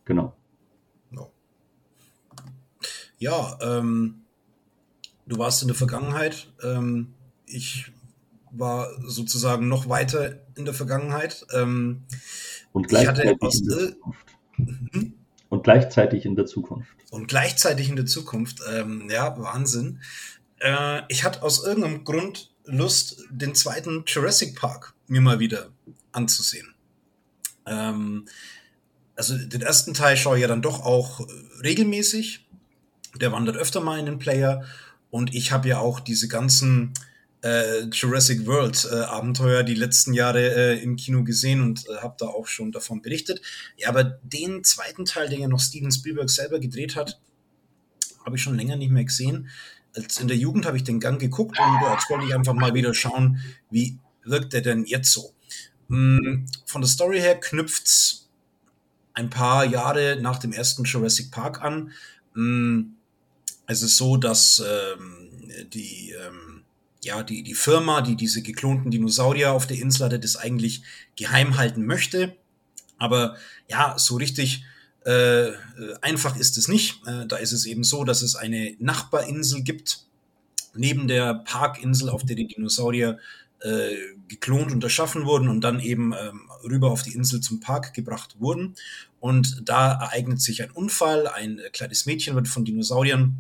Genau. 0.06 0.35
Ja, 1.11 1.26
ja 3.18 3.59
ähm, 3.61 4.22
du 5.26 5.37
warst 5.37 5.61
in 5.61 5.68
der 5.68 5.76
Vergangenheit. 5.76 6.50
Ähm, 6.62 7.12
ich 7.44 7.92
war 8.52 8.88
sozusagen 9.02 9.68
noch 9.68 9.88
weiter 9.88 10.40
in 10.56 10.64
der 10.64 10.74
Vergangenheit. 10.74 11.46
Ähm, 11.54 12.04
und 12.72 12.88
gleichzeitig 12.88 13.40
aus, 13.40 13.60
in 13.60 13.68
der 13.68 13.78
Zukunft. 13.88 14.26
Hm? 14.56 15.14
Und 15.48 15.64
gleichzeitig 15.64 16.24
in 16.24 16.36
der 16.36 16.46
Zukunft. 16.46 16.90
Und 17.10 17.28
gleichzeitig 17.28 17.88
in 17.88 17.96
der 17.96 18.06
Zukunft. 18.06 18.60
Ähm, 18.72 19.08
ja, 19.10 19.38
Wahnsinn. 19.38 20.00
Äh, 20.60 21.02
ich 21.08 21.24
hatte 21.24 21.42
aus 21.42 21.64
irgendeinem 21.64 22.04
Grund 22.04 22.50
Lust, 22.64 23.24
den 23.30 23.54
zweiten 23.54 24.04
Jurassic 24.06 24.54
Park 24.56 24.94
mir 25.08 25.20
mal 25.20 25.40
wieder 25.40 25.70
anzusehen. 26.12 26.74
Ähm, 27.66 28.26
also 29.16 29.36
den 29.36 29.60
ersten 29.60 29.92
Teil 29.92 30.16
schaue 30.16 30.36
ich 30.36 30.42
ja 30.42 30.48
dann 30.48 30.62
doch 30.62 30.84
auch 30.84 31.26
regelmäßig. 31.62 32.46
Der 33.20 33.32
wandert 33.32 33.56
öfter 33.56 33.80
mal 33.80 33.98
in 33.98 34.06
den 34.06 34.18
Player. 34.18 34.64
Und 35.10 35.34
ich 35.34 35.52
habe 35.52 35.68
ja 35.68 35.78
auch 35.78 36.00
diese 36.00 36.28
ganzen 36.28 36.94
äh, 37.42 37.85
Jurassic 37.85 38.46
World 38.46 38.87
äh, 38.90 38.96
Abenteuer 38.96 39.62
die 39.62 39.74
letzten 39.74 40.12
Jahre 40.12 40.55
äh, 40.55 40.83
im 40.83 40.96
Kino 40.96 41.24
gesehen 41.24 41.62
und 41.62 41.88
äh, 41.88 41.96
habe 41.96 42.16
da 42.18 42.26
auch 42.26 42.46
schon 42.46 42.72
davon 42.72 43.03
berichtet. 43.03 43.40
Ja, 43.76 43.88
aber 43.88 44.05
den 44.05 44.64
zweiten 44.64 45.05
Teil, 45.05 45.29
den 45.29 45.40
ja 45.40 45.48
noch 45.48 45.61
Steven 45.61 45.90
Spielberg 45.90 46.31
selber 46.31 46.59
gedreht 46.59 46.96
hat, 46.96 47.20
habe 48.24 48.37
ich 48.37 48.42
schon 48.42 48.57
länger 48.57 48.76
nicht 48.76 48.90
mehr 48.90 49.05
gesehen. 49.05 49.48
Als 49.96 50.20
in 50.20 50.29
der 50.29 50.37
Jugend 50.37 50.66
habe 50.66 50.76
ich 50.76 50.85
den 50.85 51.00
Gang 51.00 51.20
geguckt 51.20 51.59
und 51.59 51.92
jetzt 51.92 52.11
wollte 52.11 52.26
ich 52.26 52.35
einfach 52.35 52.53
mal 52.53 52.74
wieder 52.74 52.94
schauen, 52.94 53.40
wie 53.70 53.98
wirkt 54.24 54.53
der 54.53 54.61
denn 54.61 54.85
jetzt 54.85 55.12
so. 55.12 55.33
Hm, 55.88 56.46
von 56.66 56.81
der 56.81 56.88
Story 56.88 57.18
her 57.18 57.40
knüpft's 57.40 58.29
ein 59.14 59.31
paar 59.31 59.64
Jahre 59.64 60.18
nach 60.20 60.38
dem 60.38 60.53
ersten 60.53 60.85
Jurassic 60.85 61.31
Park 61.31 61.62
an. 61.62 61.92
Hm, 62.35 62.94
es 63.66 63.83
ist 63.83 63.96
so, 63.96 64.16
dass 64.16 64.62
ähm, 64.64 65.29
die 65.72 66.12
ähm, 66.12 66.49
ja, 67.02 67.22
die, 67.22 67.42
die 67.42 67.54
Firma, 67.54 68.02
die 68.02 68.16
diese 68.16 68.42
geklonten 68.42 68.90
Dinosaurier 68.90 69.52
auf 69.52 69.66
der 69.66 69.78
Insel 69.78 70.06
hatte, 70.06 70.20
das 70.20 70.36
eigentlich 70.36 70.82
geheim 71.16 71.56
halten 71.56 71.86
möchte. 71.86 72.36
Aber 72.98 73.36
ja, 73.68 73.94
so 73.98 74.16
richtig 74.16 74.64
äh, 75.04 75.52
einfach 76.02 76.36
ist 76.36 76.58
es 76.58 76.68
nicht. 76.68 77.06
Äh, 77.06 77.26
da 77.26 77.36
ist 77.36 77.52
es 77.52 77.64
eben 77.64 77.84
so, 77.84 78.04
dass 78.04 78.20
es 78.22 78.36
eine 78.36 78.76
Nachbarinsel 78.78 79.62
gibt, 79.62 80.04
neben 80.74 81.08
der 81.08 81.34
Parkinsel, 81.34 82.10
auf 82.10 82.24
der 82.24 82.36
die 82.36 82.46
Dinosaurier 82.46 83.18
äh, 83.60 83.96
geklont 84.28 84.72
und 84.72 84.84
erschaffen 84.84 85.24
wurden 85.24 85.48
und 85.48 85.62
dann 85.62 85.80
eben 85.80 86.12
ähm, 86.12 86.50
rüber 86.62 86.90
auf 86.90 87.02
die 87.02 87.14
Insel 87.14 87.40
zum 87.40 87.60
Park 87.60 87.94
gebracht 87.94 88.36
wurden. 88.38 88.74
Und 89.20 89.62
da 89.68 89.92
ereignet 89.92 90.40
sich 90.40 90.62
ein 90.62 90.70
Unfall. 90.70 91.26
Ein 91.28 91.60
kleines 91.72 92.06
Mädchen 92.06 92.34
wird 92.34 92.48
von 92.48 92.64
Dinosauriern 92.64 93.36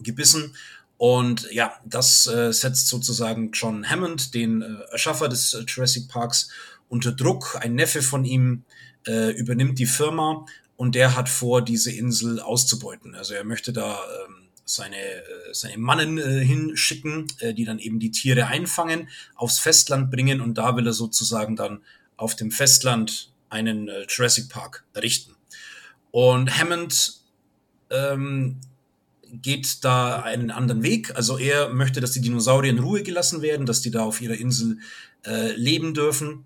gebissen 0.00 0.54
und 0.98 1.50
ja, 1.52 1.74
das 1.84 2.26
äh, 2.26 2.52
setzt 2.52 2.88
sozusagen 2.88 3.50
John 3.52 3.88
Hammond, 3.88 4.34
den 4.34 4.62
äh, 4.62 4.92
Erschaffer 4.92 5.28
des 5.28 5.52
äh, 5.54 5.64
Jurassic 5.66 6.08
Parks, 6.08 6.48
unter 6.88 7.12
Druck. 7.12 7.58
Ein 7.60 7.74
Neffe 7.74 8.00
von 8.00 8.24
ihm 8.24 8.64
äh, 9.06 9.30
übernimmt 9.32 9.78
die 9.78 9.86
Firma 9.86 10.46
und 10.76 10.94
der 10.94 11.16
hat 11.16 11.28
vor, 11.28 11.62
diese 11.62 11.92
Insel 11.92 12.40
auszubeuten. 12.40 13.14
Also 13.14 13.34
er 13.34 13.44
möchte 13.44 13.72
da 13.72 13.98
ähm, 14.26 14.48
seine, 14.64 14.96
äh, 14.96 15.22
seine 15.52 15.76
Mannen 15.78 16.18
äh, 16.18 16.44
hinschicken, 16.44 17.26
äh, 17.40 17.52
die 17.52 17.64
dann 17.64 17.78
eben 17.78 17.98
die 17.98 18.10
Tiere 18.10 18.46
einfangen, 18.46 19.08
aufs 19.34 19.58
Festland 19.58 20.10
bringen 20.10 20.40
und 20.40 20.54
da 20.56 20.76
will 20.76 20.86
er 20.86 20.92
sozusagen 20.94 21.56
dann 21.56 21.82
auf 22.16 22.36
dem 22.36 22.50
Festland 22.50 23.30
einen 23.50 23.88
äh, 23.88 24.06
Jurassic 24.08 24.48
Park 24.48 24.84
errichten. 24.94 25.36
Und 26.10 26.58
Hammond 26.58 27.20
ähm, 27.90 28.60
geht 29.42 29.84
da 29.84 30.20
einen 30.22 30.50
anderen 30.50 30.82
Weg. 30.82 31.14
Also 31.16 31.38
er 31.38 31.70
möchte, 31.70 32.00
dass 32.00 32.12
die 32.12 32.20
Dinosaurier 32.20 32.70
in 32.70 32.78
Ruhe 32.78 33.02
gelassen 33.02 33.42
werden, 33.42 33.66
dass 33.66 33.80
die 33.80 33.90
da 33.90 34.02
auf 34.02 34.20
ihrer 34.20 34.34
Insel 34.34 34.78
äh, 35.24 35.52
leben 35.52 35.94
dürfen. 35.94 36.44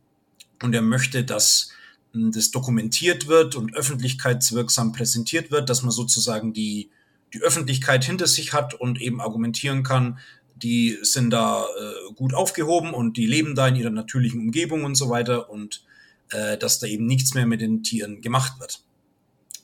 Und 0.62 0.74
er 0.74 0.82
möchte, 0.82 1.24
dass 1.24 1.70
hm, 2.12 2.32
das 2.32 2.50
dokumentiert 2.50 3.28
wird 3.28 3.56
und 3.56 3.74
öffentlichkeitswirksam 3.74 4.92
präsentiert 4.92 5.50
wird, 5.50 5.70
dass 5.70 5.82
man 5.82 5.90
sozusagen 5.90 6.52
die, 6.52 6.90
die 7.34 7.42
Öffentlichkeit 7.42 8.04
hinter 8.04 8.26
sich 8.26 8.52
hat 8.52 8.74
und 8.74 9.00
eben 9.00 9.20
argumentieren 9.20 9.82
kann, 9.82 10.18
die 10.56 10.98
sind 11.02 11.30
da 11.30 11.64
äh, 11.64 12.12
gut 12.14 12.34
aufgehoben 12.34 12.92
und 12.92 13.16
die 13.16 13.26
leben 13.26 13.54
da 13.54 13.68
in 13.68 13.76
ihrer 13.76 13.90
natürlichen 13.90 14.40
Umgebung 14.40 14.84
und 14.84 14.94
so 14.94 15.08
weiter 15.08 15.48
und 15.48 15.82
äh, 16.30 16.58
dass 16.58 16.78
da 16.78 16.86
eben 16.86 17.06
nichts 17.06 17.34
mehr 17.34 17.46
mit 17.46 17.60
den 17.60 17.82
Tieren 17.82 18.20
gemacht 18.20 18.60
wird. 18.60 18.82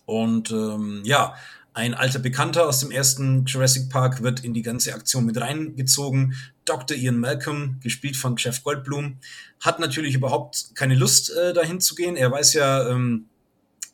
Und 0.06 0.50
ähm, 0.52 1.02
ja, 1.04 1.34
ein 1.76 1.92
alter 1.92 2.20
Bekannter 2.20 2.66
aus 2.66 2.80
dem 2.80 2.90
ersten 2.90 3.44
Jurassic 3.44 3.90
Park 3.90 4.22
wird 4.22 4.42
in 4.42 4.54
die 4.54 4.62
ganze 4.62 4.94
Aktion 4.94 5.26
mit 5.26 5.38
reingezogen. 5.38 6.34
Dr. 6.64 6.96
Ian 6.96 7.18
Malcolm, 7.18 7.80
gespielt 7.82 8.16
von 8.16 8.36
Jeff 8.38 8.62
Goldblum, 8.62 9.18
hat 9.60 9.78
natürlich 9.78 10.14
überhaupt 10.14 10.74
keine 10.74 10.94
Lust, 10.94 11.30
äh, 11.36 11.52
dahin 11.52 11.78
zu 11.78 11.94
gehen. 11.94 12.16
Er 12.16 12.32
weiß 12.32 12.54
ja, 12.54 12.88
ähm, 12.88 13.26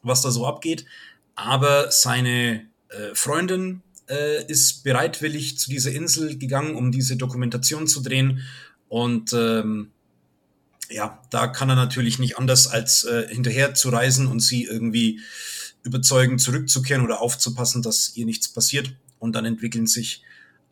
was 0.05 0.23
da 0.23 0.31
so 0.31 0.47
abgeht. 0.47 0.87
aber 1.35 1.90
seine 1.90 2.66
äh, 2.90 3.14
Freundin 3.14 3.83
äh, 4.09 4.45
ist 4.47 4.85
bereitwillig 4.85 5.59
zu 5.59 5.68
dieser 5.68 5.90
Insel 5.90 6.38
gegangen, 6.38 6.77
um 6.77 6.92
diese 6.92 7.16
Dokumentation 7.16 7.88
zu 7.88 8.01
drehen. 8.01 8.42
Und 8.88 9.33
ähm, 9.33 9.90
ja, 10.88 11.21
da 11.31 11.49
kann 11.49 11.68
er 11.68 11.77
natürlich 11.77 12.21
nicht 12.21 12.38
anders 12.38 12.68
als 12.68 13.03
äh, 13.05 13.27
hinterher 13.29 13.75
zu 13.75 13.88
reisen 13.88 14.29
und 14.29 14.38
sie 14.38 14.64
irgendwie 14.66 15.21
überzeugen, 15.83 16.38
zurückzukehren 16.38 17.05
oder 17.05 17.21
aufzupassen, 17.21 17.83
dass 17.83 18.16
ihr 18.16 18.27
nichts 18.27 18.49
passiert. 18.49 18.95
Und 19.18 19.35
dann 19.35 19.45
entwickeln 19.45 19.87
sich 19.87 20.23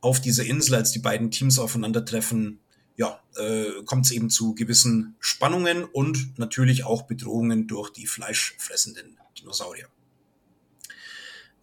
auf 0.01 0.21
dieser 0.21 0.45
Insel, 0.45 0.77
als 0.77 0.93
die 0.93 0.99
beiden 0.99 1.31
Teams 1.31 1.59
aufeinandertreffen, 1.59 2.61
ja, 2.97 3.21
äh, 3.37 3.83
kommt 3.85 4.07
es 4.07 4.13
eben 4.13 4.31
zu 4.31 4.55
gewissen 4.55 5.17
Spannungen 5.21 5.85
und 5.85 6.39
natürlich 6.39 6.85
auch 6.85 7.03
Bedrohungen 7.03 7.67
durch 7.67 7.91
die 7.91 8.07
fleischfressenden 8.07 9.19
Dinosaurier. 9.39 9.89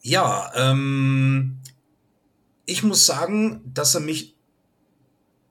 Ja, 0.01 0.51
ähm, 0.55 1.57
ich 2.65 2.83
muss 2.83 3.05
sagen, 3.05 3.61
dass 3.73 3.95
er 3.95 4.01
mich 4.01 4.35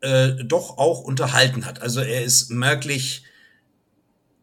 äh, 0.01 0.45
doch 0.45 0.79
auch 0.79 1.01
unterhalten 1.01 1.67
hat. 1.67 1.83
Also 1.83 2.01
er 2.01 2.25
ist 2.25 2.51
merklich 2.51 3.25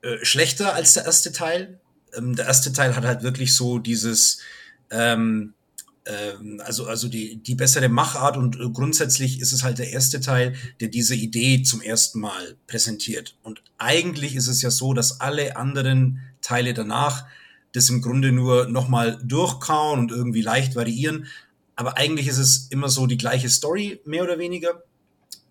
äh, 0.01 0.23
schlechter 0.23 0.73
als 0.73 0.93
der 0.93 1.05
erste 1.05 1.31
Teil. 1.31 1.79
Ähm, 2.15 2.35
der 2.35 2.45
erste 2.45 2.73
Teil 2.73 2.95
hat 2.95 3.05
halt 3.05 3.23
wirklich 3.23 3.55
so 3.55 3.79
dieses, 3.79 4.39
ähm, 4.89 5.53
ähm, 6.05 6.61
also, 6.65 6.85
also 6.85 7.07
die, 7.07 7.37
die 7.37 7.55
bessere 7.55 7.89
Machart 7.89 8.37
und 8.37 8.59
äh, 8.59 8.69
grundsätzlich 8.69 9.39
ist 9.39 9.53
es 9.53 9.63
halt 9.63 9.79
der 9.79 9.91
erste 9.91 10.19
Teil, 10.19 10.55
der 10.79 10.89
diese 10.89 11.15
Idee 11.15 11.63
zum 11.63 11.81
ersten 11.81 12.19
Mal 12.19 12.55
präsentiert. 12.67 13.35
Und 13.43 13.63
eigentlich 13.77 14.35
ist 14.35 14.47
es 14.47 14.61
ja 14.61 14.71
so, 14.71 14.93
dass 14.93 15.21
alle 15.21 15.55
anderen 15.55 16.19
Teile 16.41 16.73
danach 16.73 17.25
das 17.71 17.89
im 17.89 18.01
Grunde 18.01 18.31
nur 18.31 18.67
nochmal 18.67 19.19
durchkauen 19.23 19.99
und 19.99 20.11
irgendwie 20.11 20.41
leicht 20.41 20.75
variieren. 20.75 21.27
Aber 21.75 21.97
eigentlich 21.97 22.27
ist 22.27 22.37
es 22.37 22.67
immer 22.69 22.89
so 22.89 23.07
die 23.07 23.17
gleiche 23.17 23.49
Story, 23.49 23.99
mehr 24.05 24.23
oder 24.23 24.37
weniger. 24.37 24.83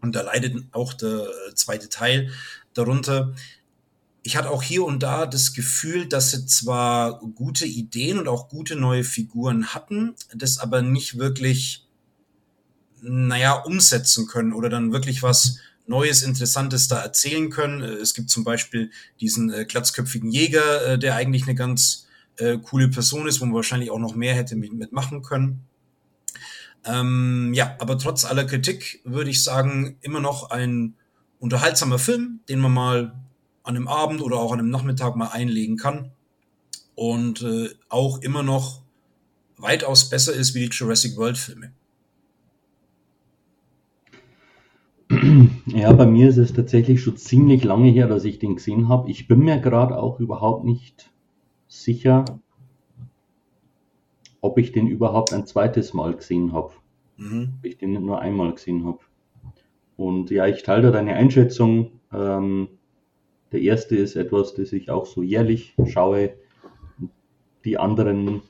Und 0.00 0.14
da 0.14 0.22
leidet 0.22 0.56
auch 0.72 0.92
der 0.92 1.26
zweite 1.54 1.88
Teil 1.88 2.30
darunter. 2.74 3.34
Ich 4.22 4.36
hatte 4.36 4.50
auch 4.50 4.62
hier 4.62 4.84
und 4.84 5.02
da 5.02 5.26
das 5.26 5.52
Gefühl, 5.52 6.06
dass 6.06 6.30
sie 6.30 6.46
zwar 6.46 7.20
gute 7.20 7.66
Ideen 7.66 8.18
und 8.18 8.28
auch 8.28 8.48
gute 8.48 8.76
neue 8.76 9.04
Figuren 9.04 9.68
hatten, 9.68 10.14
das 10.34 10.58
aber 10.58 10.82
nicht 10.82 11.18
wirklich, 11.18 11.86
naja, 13.00 13.54
umsetzen 13.54 14.28
können 14.28 14.52
oder 14.52 14.68
dann 14.68 14.92
wirklich 14.92 15.22
was 15.22 15.58
Neues, 15.86 16.22
Interessantes 16.22 16.86
da 16.86 17.00
erzählen 17.02 17.50
können. 17.50 17.82
Es 17.82 18.14
gibt 18.14 18.30
zum 18.30 18.44
Beispiel 18.44 18.92
diesen 19.20 19.52
äh, 19.52 19.64
glatzköpfigen 19.64 20.30
Jäger, 20.30 20.86
äh, 20.86 20.98
der 20.98 21.16
eigentlich 21.16 21.42
eine 21.42 21.56
ganz 21.56 22.06
äh, 22.36 22.58
coole 22.58 22.88
Person 22.88 23.26
ist, 23.26 23.40
wo 23.40 23.46
man 23.46 23.54
wahrscheinlich 23.54 23.90
auch 23.90 23.98
noch 23.98 24.14
mehr 24.14 24.34
hätte 24.34 24.54
mitmachen 24.54 25.22
können. 25.22 25.64
Ähm, 26.84 27.52
ja, 27.54 27.76
aber 27.78 27.98
trotz 27.98 28.24
aller 28.24 28.44
Kritik 28.44 29.00
würde 29.04 29.30
ich 29.30 29.42
sagen, 29.42 29.96
immer 30.00 30.20
noch 30.20 30.50
ein 30.50 30.94
unterhaltsamer 31.38 31.98
Film, 31.98 32.40
den 32.48 32.60
man 32.60 32.72
mal 32.72 33.21
an 33.62 33.76
einem 33.76 33.88
Abend 33.88 34.22
oder 34.22 34.36
auch 34.36 34.52
an 34.52 34.58
einem 34.58 34.70
Nachmittag 34.70 35.16
mal 35.16 35.28
einlegen 35.28 35.76
kann. 35.76 36.12
Und 36.94 37.42
äh, 37.42 37.68
auch 37.88 38.20
immer 38.20 38.42
noch 38.42 38.82
weitaus 39.56 40.10
besser 40.10 40.32
ist 40.32 40.54
wie 40.54 40.68
die 40.68 40.76
Jurassic 40.76 41.16
World 41.16 41.38
Filme. 41.38 41.72
Ja, 45.66 45.92
bei 45.92 46.06
mir 46.06 46.28
ist 46.28 46.38
es 46.38 46.52
tatsächlich 46.52 47.02
schon 47.02 47.16
ziemlich 47.16 47.64
lange 47.64 47.90
her, 47.90 48.08
dass 48.08 48.24
ich 48.24 48.38
den 48.38 48.56
gesehen 48.56 48.88
habe. 48.88 49.10
Ich 49.10 49.28
bin 49.28 49.40
mir 49.40 49.58
gerade 49.58 49.98
auch 49.98 50.20
überhaupt 50.20 50.64
nicht 50.64 51.10
sicher, 51.68 52.24
ob 54.40 54.58
ich 54.58 54.72
den 54.72 54.88
überhaupt 54.88 55.32
ein 55.32 55.46
zweites 55.46 55.94
Mal 55.94 56.14
gesehen 56.14 56.52
habe. 56.52 56.72
Mhm. 57.16 57.54
Ob 57.58 57.64
ich 57.64 57.78
den 57.78 57.92
nicht 57.92 58.02
nur 58.02 58.20
einmal 58.20 58.52
gesehen 58.52 58.84
habe. 58.84 58.98
Und 59.96 60.30
ja, 60.30 60.46
ich 60.46 60.62
teile 60.62 60.82
da 60.82 60.90
deine 60.90 61.14
Einschätzung. 61.14 61.92
Ähm, 62.12 62.68
der 63.52 63.60
erste 63.60 63.96
ist 63.96 64.16
etwas, 64.16 64.54
das 64.54 64.72
ich 64.72 64.90
auch 64.90 65.06
so 65.06 65.22
jährlich 65.22 65.74
schaue. 65.86 66.34
Die 67.64 67.78
anderen, 67.78 68.42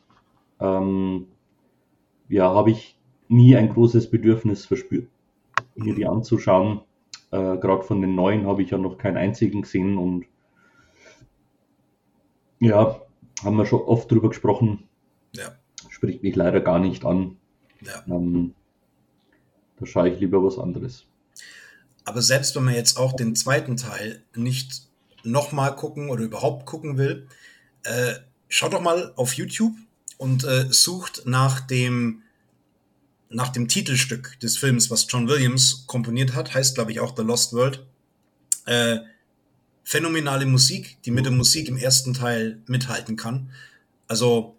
ähm, 0.60 1.26
ja, 2.28 2.54
habe 2.54 2.70
ich 2.70 2.98
nie 3.28 3.56
ein 3.56 3.68
großes 3.68 4.10
Bedürfnis 4.10 4.64
verspürt, 4.64 5.08
mir 5.74 5.94
die 5.94 6.06
anzuschauen. 6.06 6.80
Äh, 7.30 7.58
Gerade 7.58 7.82
von 7.82 8.00
den 8.00 8.14
neuen 8.14 8.46
habe 8.46 8.62
ich 8.62 8.70
ja 8.70 8.78
noch 8.78 8.96
keinen 8.96 9.16
einzigen 9.16 9.62
gesehen 9.62 9.98
und 9.98 10.26
ja, 12.60 13.02
haben 13.42 13.56
wir 13.56 13.66
schon 13.66 13.80
oft 13.80 14.10
drüber 14.10 14.28
gesprochen. 14.28 14.84
Ja. 15.34 15.56
Spricht 15.88 16.22
mich 16.22 16.36
leider 16.36 16.60
gar 16.60 16.78
nicht 16.78 17.04
an. 17.04 17.36
Ja. 17.80 18.04
Ähm, 18.06 18.54
da 19.78 19.86
schaue 19.86 20.10
ich 20.10 20.20
lieber 20.20 20.44
was 20.44 20.58
anderes. 20.58 21.06
Aber 22.04 22.22
selbst 22.22 22.54
wenn 22.54 22.64
man 22.64 22.74
jetzt 22.74 22.98
auch 22.98 23.14
den 23.14 23.34
zweiten 23.34 23.76
Teil 23.76 24.22
nicht 24.36 24.91
nochmal 25.24 25.76
gucken 25.76 26.10
oder 26.10 26.22
überhaupt 26.22 26.66
gucken 26.66 26.98
will, 26.98 27.26
äh, 27.84 28.14
schaut 28.48 28.72
doch 28.72 28.80
mal 28.80 29.12
auf 29.16 29.34
YouTube 29.34 29.74
und 30.18 30.44
äh, 30.44 30.66
sucht 30.70 31.22
nach 31.24 31.60
dem 31.60 32.22
nach 33.28 33.48
dem 33.48 33.66
Titelstück 33.66 34.38
des 34.40 34.58
Films, 34.58 34.90
was 34.90 35.06
John 35.08 35.26
Williams 35.26 35.84
komponiert 35.86 36.34
hat, 36.34 36.54
heißt 36.54 36.74
glaube 36.74 36.92
ich 36.92 37.00
auch 37.00 37.16
The 37.16 37.22
Lost 37.22 37.54
World. 37.54 37.86
Äh, 38.66 38.98
phänomenale 39.84 40.46
Musik, 40.46 40.98
die 41.04 41.10
mit 41.10 41.24
der 41.24 41.32
Musik 41.32 41.68
im 41.68 41.76
ersten 41.76 42.14
Teil 42.14 42.60
mithalten 42.66 43.16
kann. 43.16 43.50
Also 44.06 44.56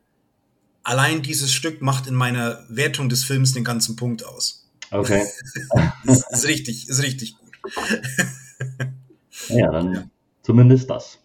allein 0.84 1.22
dieses 1.22 1.54
Stück 1.54 1.82
macht 1.82 2.08
in 2.08 2.16
meiner 2.16 2.66
Wertung 2.70 3.10
des 3.10 3.24
Films 3.24 3.54
den 3.54 3.64
ganzen 3.64 3.96
Punkt 3.96 4.26
aus. 4.26 4.68
Okay. 4.92 5.26
ist, 6.04 6.26
ist 6.30 6.48
richtig, 6.48 6.90
ist 6.90 7.02
richtig 7.02 7.36
gut. 7.38 7.52
ja, 9.50 9.72
dann 9.72 9.94
ja. 9.94 10.04
Zumindest 10.44 10.90
das. 10.90 11.18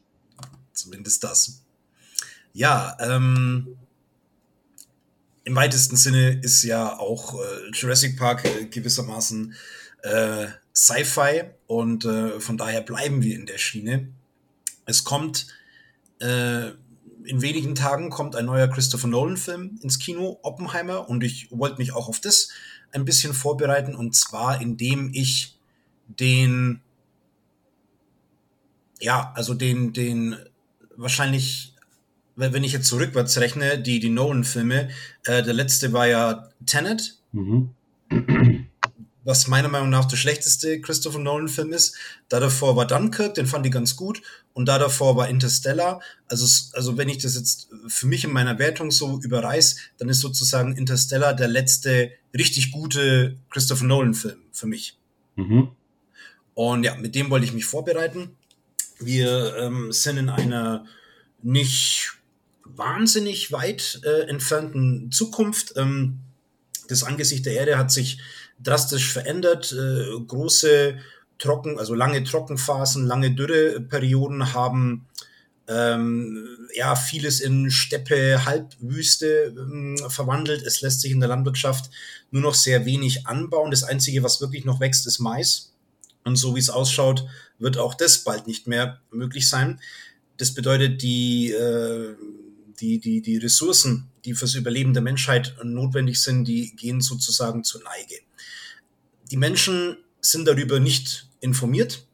Zumindest 0.73 1.23
das. 1.25 1.63
Ja, 2.53 2.97
ähm, 3.01 3.77
im 5.45 5.55
weitesten 5.55 5.97
Sinne 5.97 6.41
ist 6.41 6.63
ja 6.63 6.99
auch 6.99 7.35
äh, 7.35 7.71
Jurassic 7.73 8.17
Park 8.17 8.45
äh, 8.45 8.65
gewissermaßen 8.65 9.55
äh, 10.03 10.47
Sci-Fi 10.75 11.45
und 11.67 12.05
äh, 12.05 12.41
von 12.41 12.57
daher 12.57 12.81
bleiben 12.81 13.23
wir 13.23 13.35
in 13.35 13.47
der 13.47 13.59
Schiene. 13.59 14.09
Es 14.87 15.05
kommt 15.05 15.49
äh, 16.21 16.71
in 17.29 17.43
wenigen 17.43 17.75
Tagen 17.75 18.09
kommt 18.09 18.37
ein 18.37 18.47
neuer 18.47 18.69
Christopher 18.69 19.07
Nolan-Film 19.07 19.79
ins 19.83 19.99
Kino, 19.99 20.39
Oppenheimer, 20.43 21.09
und 21.11 21.23
ich 21.23 21.49
wollte 21.51 21.77
mich 21.77 21.93
auch 21.93 22.09
auf 22.09 22.21
das 22.21 22.49
ein 22.91 23.05
bisschen 23.05 23.35
vorbereiten, 23.35 23.95
und 23.95 24.17
zwar 24.17 24.63
indem 24.63 25.11
ich 25.13 25.59
den, 26.07 26.81
ja, 29.01 29.33
also 29.35 29.55
den, 29.55 29.93
den 29.93 30.37
wahrscheinlich, 30.97 31.75
wenn 32.37 32.65
ich 32.65 32.73
jetzt 32.73 32.89
zurückwärts 32.89 33.39
rechne, 33.39 33.79
die, 33.79 34.01
die 34.01 34.11
Nolan-Filme, 34.11 34.91
äh, 35.25 35.43
der 35.43 35.55
letzte 35.55 35.93
war 35.93 36.07
ja 36.07 36.49
Tenet. 36.67 37.19
Mhm 37.33 37.71
was 39.29 39.47
meiner 39.47 39.69
Meinung 39.69 39.91
nach 39.91 40.07
der 40.07 40.17
schlechteste 40.17 40.81
Christopher 40.81 41.19
Nolan-Film 41.19 41.75
ist. 41.75 41.95
Da 42.31 42.41
davor 42.41 42.77
war 42.77 42.87
Dunkirk, 42.87 43.35
den 43.35 43.47
fand 43.47 43.67
ich 43.67 43.73
ganz 43.73 43.95
gut. 43.95 44.23
Und 44.55 44.67
da 44.71 44.79
davor 44.79 45.17
war 45.17 45.29
Interstellar. 45.29 46.01
Also, 46.29 46.47
also 46.73 46.97
wenn 46.97 47.11
ich 47.11 47.19
das 47.19 47.35
jetzt 47.35 47.69
für 47.89 48.07
mich 48.07 48.25
in 48.25 48.33
meiner 48.33 48.59
Wertung 48.59 48.91
so 48.91 49.21
überreiß, 49.21 49.77
dann 49.99 50.09
ist 50.09 50.21
sozusagen 50.21 50.75
Interstellar 50.75 51.35
der 51.35 51.49
letzte 51.49 52.11
richtig 52.35 52.73
gute 52.73 53.37
Christopher 53.51 53.85
Nolan-Film 53.85 54.39
für 54.51 54.67
mich. 54.67 54.97
Mhm. 55.37 55.73
Und 56.55 56.85
ja, 56.85 56.97
mit 56.97 57.15
dem 57.15 57.29
wollte 57.29 57.45
ich 57.45 57.53
mich 57.53 57.67
vorbereiten. 57.67 58.31
Wir 58.99 59.57
ähm, 59.57 59.93
sind 59.93 60.19
in 60.19 60.29
einer 60.29 60.85
nicht 61.43 62.13
wahnsinnig 62.65 63.53
weit 63.53 64.01
äh, 64.05 64.29
entfernten 64.29 65.11
Zukunft. 65.13 65.75
Ähm, 65.77 66.21
das 66.89 67.05
Angesicht 67.05 67.47
der 67.47 67.55
Erde 67.55 67.79
hat 67.79 67.91
sich 67.91 68.19
drastisch 68.61 69.13
verändert. 69.13 69.73
Äh, 69.73 70.21
große 70.27 70.99
Trocken, 71.39 71.79
also 71.79 71.95
lange 71.95 72.25
Trockenphasen, 72.25 73.07
lange 73.07 73.31
Dürreperioden 73.31 74.53
haben 74.55 75.07
ähm, 75.69 76.69
ja 76.75 76.97
vieles 76.97 77.41
in 77.41 77.71
Steppe, 77.71 78.45
Halbwüste 78.45 79.55
ähm, 79.57 79.97
verwandelt. 80.09 80.63
Es 80.63 80.81
lässt 80.81 81.03
sich 81.03 81.13
in 81.13 81.21
der 81.21 81.29
Landwirtschaft 81.29 81.91
nur 82.31 82.43
noch 82.43 82.55
sehr 82.55 82.87
wenig 82.87 83.27
anbauen. 83.27 83.71
Das 83.71 83.85
Einzige, 83.85 84.23
was 84.23 84.41
wirklich 84.41 84.65
noch 84.65 84.81
wächst, 84.81 85.07
ist 85.07 85.19
Mais. 85.19 85.73
Und 86.25 86.37
so 86.37 86.57
wie 86.57 86.61
es 86.61 86.71
ausschaut, 86.71 87.27
wird 87.59 87.79
auch 87.79 87.95
das 87.95 88.25
bald 88.25 88.47
nicht 88.47 88.67
mehr 88.67 89.01
möglich 89.11 89.49
sein. 89.49 89.81
Das 90.37 90.55
bedeutet, 90.55 91.03
die, 91.03 91.51
äh, 91.51 92.15
die, 92.81 92.99
die, 92.99 93.21
die 93.23 93.39
Ressourcen, 93.39 94.09
die 94.25 94.35
fürs 94.35 94.55
Überleben 94.55 94.95
der 94.95 95.03
Menschheit 95.03 95.57
notwendig 95.63 96.23
sind, 96.23 96.45
die 96.45 96.75
gehen 96.77 97.01
sozusagen 97.01 97.65
zur 97.65 97.83
Neige. 97.83 98.21
Die 99.31 99.37
Menschen 99.37 99.97
sind 100.21 100.47
darüber 100.47 100.81
nicht 100.81 101.29
informiert. 101.41 102.07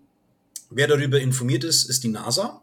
Wer 0.71 0.89
darüber 0.89 1.21
informiert 1.21 1.65
ist, 1.65 1.85
ist 1.85 2.03
die 2.05 2.09
NASA. 2.09 2.63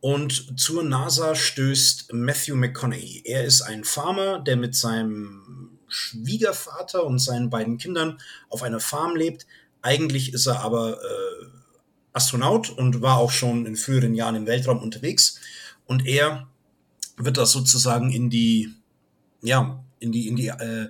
Und 0.00 0.58
zur 0.58 0.82
NASA 0.82 1.34
stößt 1.34 2.12
Matthew 2.12 2.56
McConaughey. 2.56 3.22
Er 3.24 3.44
ist 3.44 3.62
ein 3.62 3.84
Farmer, 3.84 4.40
der 4.40 4.56
mit 4.56 4.74
seinem 4.74 5.78
Schwiegervater 5.88 7.04
und 7.04 7.18
seinen 7.18 7.50
beiden 7.50 7.76
Kindern 7.76 8.18
auf 8.48 8.62
einer 8.62 8.80
Farm 8.80 9.16
lebt. 9.16 9.46
Eigentlich 9.82 10.32
ist 10.32 10.46
er 10.46 10.60
aber 10.60 10.98
äh, 11.02 11.46
Astronaut 12.12 12.70
und 12.70 13.02
war 13.02 13.18
auch 13.18 13.30
schon 13.30 13.66
in 13.66 13.76
früheren 13.76 14.14
Jahren 14.14 14.34
im 14.34 14.46
Weltraum 14.46 14.82
unterwegs. 14.82 15.40
Und 15.86 16.06
er 16.06 16.48
wird 17.16 17.36
da 17.36 17.46
sozusagen 17.46 18.10
in 18.10 18.30
die, 18.30 18.74
ja, 19.42 19.82
in 19.98 20.12
die, 20.12 20.28
in 20.28 20.36
die 20.36 20.48
äh, 20.48 20.88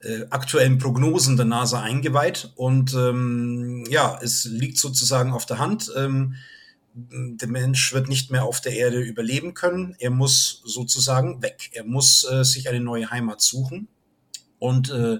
äh, 0.00 0.26
aktuellen 0.30 0.78
Prognosen 0.78 1.36
der 1.36 1.46
NASA 1.46 1.82
eingeweiht. 1.82 2.52
Und 2.56 2.94
ähm, 2.94 3.84
ja, 3.88 4.18
es 4.22 4.44
liegt 4.44 4.78
sozusagen 4.78 5.32
auf 5.32 5.46
der 5.46 5.58
Hand. 5.58 5.92
Ähm, 5.96 6.36
der 6.94 7.48
Mensch 7.48 7.92
wird 7.92 8.08
nicht 8.08 8.30
mehr 8.30 8.44
auf 8.44 8.60
der 8.60 8.72
Erde 8.72 9.00
überleben 9.00 9.52
können. 9.52 9.94
Er 9.98 10.10
muss 10.10 10.62
sozusagen 10.64 11.42
weg. 11.42 11.70
Er 11.72 11.84
muss 11.84 12.24
äh, 12.24 12.42
sich 12.42 12.68
eine 12.68 12.80
neue 12.80 13.10
Heimat 13.10 13.42
suchen. 13.42 13.88
Und 14.58 14.90
äh, 14.90 15.18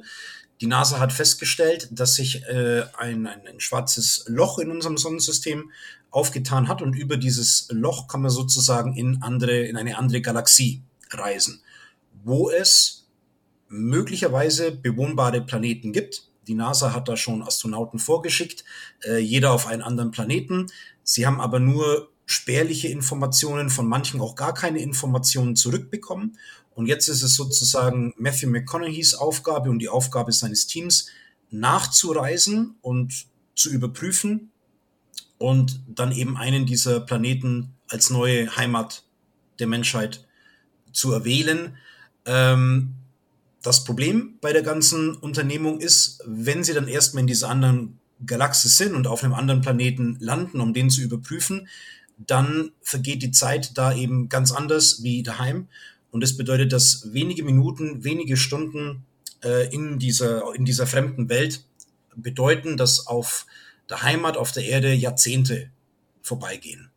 die 0.60 0.66
NASA 0.66 0.98
hat 0.98 1.12
festgestellt, 1.12 1.88
dass 1.90 2.14
sich 2.14 2.42
äh, 2.44 2.84
ein, 2.96 3.26
ein, 3.26 3.46
ein 3.46 3.60
schwarzes 3.60 4.24
Loch 4.26 4.58
in 4.58 4.70
unserem 4.70 4.96
Sonnensystem 4.96 5.70
aufgetan 6.10 6.68
hat 6.68 6.80
und 6.80 6.94
über 6.94 7.16
dieses 7.16 7.68
Loch 7.70 8.08
kann 8.08 8.22
man 8.22 8.30
sozusagen 8.30 8.96
in 8.96 9.22
andere, 9.22 9.66
in 9.66 9.76
eine 9.76 9.98
andere 9.98 10.22
Galaxie 10.22 10.82
reisen, 11.10 11.60
wo 12.24 12.50
es 12.50 13.06
möglicherweise 13.68 14.72
bewohnbare 14.72 15.42
Planeten 15.42 15.92
gibt. 15.92 16.28
Die 16.46 16.54
NASA 16.54 16.94
hat 16.94 17.08
da 17.08 17.16
schon 17.16 17.42
Astronauten 17.42 17.98
vorgeschickt, 17.98 18.64
äh, 19.04 19.18
jeder 19.18 19.52
auf 19.52 19.66
einen 19.66 19.82
anderen 19.82 20.10
Planeten. 20.10 20.68
Sie 21.02 21.26
haben 21.26 21.40
aber 21.40 21.58
nur 21.60 22.08
spärliche 22.24 22.88
Informationen, 22.88 23.70
von 23.70 23.86
manchen 23.86 24.20
auch 24.20 24.34
gar 24.34 24.54
keine 24.54 24.80
Informationen 24.80 25.54
zurückbekommen. 25.54 26.38
Und 26.76 26.86
jetzt 26.86 27.08
ist 27.08 27.22
es 27.22 27.34
sozusagen 27.34 28.12
Matthew 28.18 28.50
McConaugheys 28.50 29.14
Aufgabe 29.14 29.70
und 29.70 29.78
die 29.78 29.88
Aufgabe 29.88 30.30
seines 30.30 30.66
Teams, 30.66 31.08
nachzureisen 31.50 32.76
und 32.82 33.26
zu 33.54 33.70
überprüfen 33.70 34.50
und 35.38 35.80
dann 35.88 36.12
eben 36.12 36.36
einen 36.36 36.66
dieser 36.66 37.00
Planeten 37.00 37.72
als 37.88 38.10
neue 38.10 38.54
Heimat 38.56 39.04
der 39.58 39.68
Menschheit 39.68 40.26
zu 40.92 41.12
erwählen. 41.12 41.78
Ähm, 42.26 42.94
das 43.62 43.84
Problem 43.84 44.36
bei 44.42 44.52
der 44.52 44.62
ganzen 44.62 45.14
Unternehmung 45.14 45.80
ist, 45.80 46.22
wenn 46.26 46.62
sie 46.62 46.74
dann 46.74 46.88
erstmal 46.88 47.22
in 47.22 47.26
dieser 47.26 47.48
anderen 47.48 47.98
Galaxis 48.26 48.76
sind 48.76 48.94
und 48.94 49.06
auf 49.06 49.24
einem 49.24 49.32
anderen 49.32 49.62
Planeten 49.62 50.18
landen, 50.20 50.60
um 50.60 50.74
den 50.74 50.90
zu 50.90 51.00
überprüfen, 51.00 51.68
dann 52.18 52.72
vergeht 52.82 53.22
die 53.22 53.30
Zeit 53.30 53.78
da 53.78 53.94
eben 53.94 54.28
ganz 54.28 54.52
anders 54.52 55.02
wie 55.02 55.22
daheim. 55.22 55.68
Und 56.16 56.22
das 56.22 56.34
bedeutet, 56.34 56.72
dass 56.72 57.12
wenige 57.12 57.42
Minuten, 57.42 58.02
wenige 58.02 58.38
Stunden 58.38 59.04
äh, 59.44 59.68
in, 59.68 59.98
dieser, 59.98 60.54
in 60.54 60.64
dieser 60.64 60.86
fremden 60.86 61.28
Welt 61.28 61.62
bedeuten, 62.14 62.78
dass 62.78 63.06
auf 63.06 63.44
der 63.90 64.02
Heimat, 64.02 64.38
auf 64.38 64.50
der 64.50 64.64
Erde 64.64 64.94
Jahrzehnte 64.94 65.70
vorbeigehen. 66.22 66.90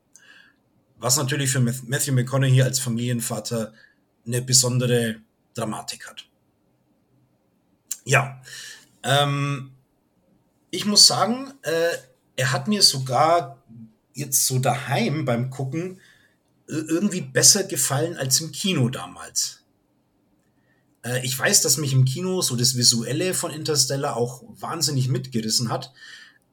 Was 1.00 1.18
natürlich 1.18 1.50
für 1.50 1.60
Matthew 1.60 2.14
McConaughey 2.14 2.62
als 2.62 2.80
Familienvater 2.80 3.74
eine 4.26 4.42
besondere 4.42 5.18
Dramatik 5.54 6.08
hat. 6.08 6.26
Ja, 8.06 8.42
ähm, 9.04 9.72
ich 10.72 10.86
muss 10.86 11.06
sagen, 11.08 11.52
äh, 11.64 11.90
er 12.38 12.54
hat 12.54 12.70
mir 12.70 12.82
sogar 12.82 13.62
jetzt 14.14 14.48
so 14.48 14.60
daheim 14.60 15.26
beim 15.26 15.50
Gucken 15.50 16.00
irgendwie 16.70 17.22
besser 17.22 17.64
gefallen 17.64 18.16
als 18.18 18.40
im 18.42 18.52
Kino 18.52 18.90
damals. 18.90 19.64
Äh, 21.04 21.26
ich 21.26 21.38
weiß, 21.38 21.62
dass 21.62 21.78
mich 21.78 21.94
im 21.94 22.06
Kino 22.06 22.42
so 22.42 22.56
das 22.56 22.78
Visuelle 22.78 23.34
von 23.34 23.52
Interstellar 23.52 24.16
auch 24.16 24.44
wahnsinnig 24.60 25.10
mitgerissen 25.10 25.70
hat. 25.70 25.92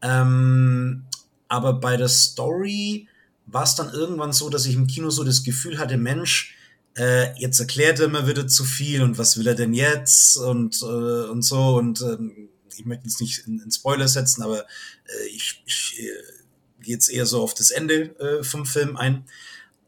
Ähm, 0.03 1.05
aber 1.49 1.75
bei 1.75 1.97
der 1.97 2.09
Story 2.09 3.09
war 3.47 3.65
es 3.65 3.75
dann 3.75 3.93
irgendwann 3.93 4.33
so, 4.33 4.49
dass 4.49 4.67
ich 4.67 4.75
im 4.75 4.87
Kino 4.87 5.11
so 5.11 5.23
das 5.23 5.45
Gefühl 5.45 5.79
hatte, 5.79 5.97
Mensch, 5.97 6.55
äh, 6.97 7.39
jetzt 7.39 7.61
erklärt 7.61 8.01
er 8.01 8.09
mir 8.09 8.27
wieder 8.27 8.49
zu 8.49 8.65
viel 8.65 9.03
und 9.03 9.19
was 9.19 9.37
will 9.37 9.47
er 9.47 9.55
denn 9.55 9.75
jetzt 9.75 10.37
und, 10.39 10.81
äh, 10.83 11.29
und 11.29 11.43
so 11.43 11.77
und 11.77 12.01
ähm, 12.01 12.49
ich 12.75 12.85
möchte 12.85 13.05
jetzt 13.05 13.21
nicht 13.21 13.47
in, 13.47 13.61
in 13.61 13.71
Spoiler 13.71 14.09
setzen, 14.09 14.43
aber 14.43 14.61
äh, 14.61 15.27
ich, 15.35 15.63
ich 15.67 16.01
äh, 16.01 16.83
gehe 16.83 16.95
jetzt 16.95 17.09
eher 17.11 17.27
so 17.27 17.43
auf 17.43 17.55
das 17.55 17.71
Ende 17.71 18.19
äh, 18.19 18.43
vom 18.43 18.67
Film 18.67 18.97
ein. 18.97 19.25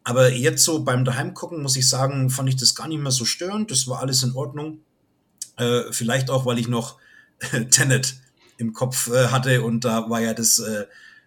Aber 0.09 0.33
jetzt 0.33 0.65
so 0.65 0.85
beim 0.85 1.05
Daheimgucken 1.05 1.61
muss 1.61 1.77
ich 1.77 1.87
sagen, 1.87 2.31
fand 2.31 2.49
ich 2.49 2.57
das 2.57 2.75
gar 2.75 2.89
nicht 2.89 3.03
mehr 3.03 3.13
so 3.13 3.27
störend. 3.27 3.71
Das 3.71 3.89
war 3.89 4.01
alles 4.01 4.23
in 4.23 4.33
Ordnung. 4.33 4.81
Äh, 5.59 5.83
vielleicht 5.91 6.31
auch, 6.31 6.47
weil 6.47 6.59
ich 6.59 6.67
noch 6.67 6.97
Tenet 7.71 8.15
im 8.57 8.73
Kopf 8.73 9.09
äh, 9.09 9.27
hatte 9.27 9.61
und 9.63 9.85
da 9.85 10.09
war 10.09 10.23
ja 10.23 10.33
das 10.33 10.61
äh, 10.61 10.87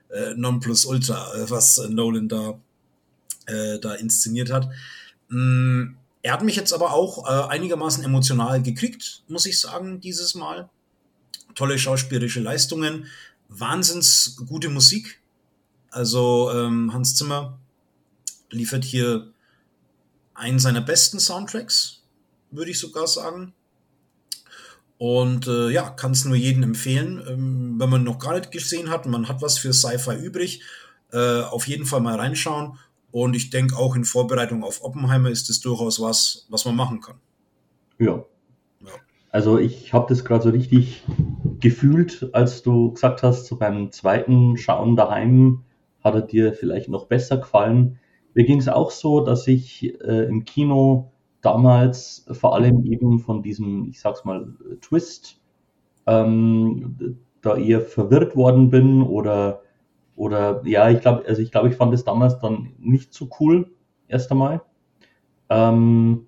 äh, 0.10 0.34
Nonplusultra, 0.34 1.36
äh, 1.36 1.50
was 1.52 1.78
Nolan 1.90 2.28
da, 2.28 2.60
äh, 3.46 3.78
da 3.78 3.94
inszeniert 3.94 4.52
hat. 4.52 4.68
Mm, 5.30 5.94
er 6.24 6.34
hat 6.34 6.42
mich 6.42 6.56
jetzt 6.56 6.74
aber 6.74 6.92
auch 6.92 7.28
äh, 7.28 7.50
einigermaßen 7.52 8.04
emotional 8.04 8.64
gekriegt, 8.64 9.22
muss 9.28 9.46
ich 9.46 9.60
sagen, 9.60 10.02
dieses 10.02 10.34
Mal. 10.34 10.72
Tolle 11.54 11.78
schauspielerische 11.78 12.40
Leistungen, 12.40 13.06
wahnsinns 13.48 14.38
gute 14.48 14.70
Musik. 14.70 15.22
Also 15.92 16.50
ähm, 16.52 16.92
Hans 16.92 17.16
Zimmer 17.16 17.60
liefert 18.52 18.84
hier 18.84 19.32
einen 20.34 20.60
seiner 20.60 20.82
besten 20.82 21.20
Soundtracks, 21.20 22.04
würde 22.52 22.72
ich 22.72 22.80
sogar 22.80 23.08
sagen. 23.08 23.54
Und 24.98 25.48
äh, 25.48 25.70
ja, 25.70 25.90
kann 25.90 26.12
es 26.12 26.26
nur 26.26 26.36
jedem 26.36 26.62
empfehlen, 26.62 27.24
ähm, 27.28 27.80
wenn 27.80 27.90
man 27.90 28.04
noch 28.04 28.20
gar 28.20 28.36
nicht 28.38 28.52
gesehen 28.52 28.92
hat, 28.92 29.08
man 29.08 29.28
hat 29.28 29.42
was 29.42 29.58
für 29.58 29.74
Sci-Fi 29.74 30.16
übrig, 30.24 30.62
äh, 31.12 31.42
auf 31.42 31.68
jeden 31.68 31.86
Fall 31.86 32.02
mal 32.02 32.20
reinschauen. 32.20 32.78
Und 33.10 33.36
ich 33.36 33.50
denke, 33.50 33.76
auch 33.78 33.96
in 33.96 34.06
Vorbereitung 34.06 34.64
auf 34.64 34.84
Oppenheimer 34.84 35.30
ist 35.30 35.50
es 35.50 35.60
durchaus 35.60 36.00
was, 36.00 36.46
was 36.50 36.66
man 36.66 36.76
machen 36.76 37.02
kann. 37.02 37.16
Ja. 37.98 38.24
ja. 38.82 38.92
Also 39.32 39.58
ich 39.58 39.92
habe 39.92 40.06
das 40.08 40.24
gerade 40.24 40.44
so 40.44 40.50
richtig 40.50 41.04
gefühlt, 41.60 42.30
als 42.34 42.62
du 42.62 42.94
gesagt 42.94 43.24
hast, 43.24 43.48
so 43.48 43.58
beim 43.58 43.92
zweiten 43.92 44.58
Schauen 44.58 44.96
daheim 44.96 45.64
hat 46.04 46.16
er 46.16 46.22
dir 46.22 46.54
vielleicht 46.54 46.90
noch 46.90 47.08
besser 47.08 47.38
gefallen. 47.38 48.00
Mir 48.34 48.46
ging 48.46 48.60
es 48.60 48.68
auch 48.68 48.92
so, 48.92 49.22
dass 49.22 49.48
ich 49.48 49.94
äh, 50.02 50.26
im 50.26 50.46
Kino 50.46 51.12
damals 51.42 52.26
vor 52.32 52.56
allem 52.56 52.86
eben 52.86 53.20
von 53.20 53.42
diesem, 53.42 53.86
ich 53.90 54.00
sag's 54.00 54.26
mal, 54.26 54.54
Twist 54.82 55.42
ähm, 56.08 57.18
da 57.42 57.58
eher 57.58 57.82
verwirrt 57.82 58.36
worden 58.36 58.70
bin 58.70 59.02
oder 59.02 59.62
oder 60.16 60.62
ja, 60.66 60.90
ich 60.90 61.02
glaube, 61.02 61.24
also 61.28 61.42
ich 61.42 61.52
glaube, 61.52 61.70
ich 61.70 61.76
fand 61.76 61.94
es 61.94 62.04
damals 62.04 62.38
dann 62.40 62.74
nicht 62.78 63.14
so 63.14 63.28
cool, 63.40 63.72
erst 64.08 64.32
einmal. 64.32 64.62
Ähm, 65.50 66.28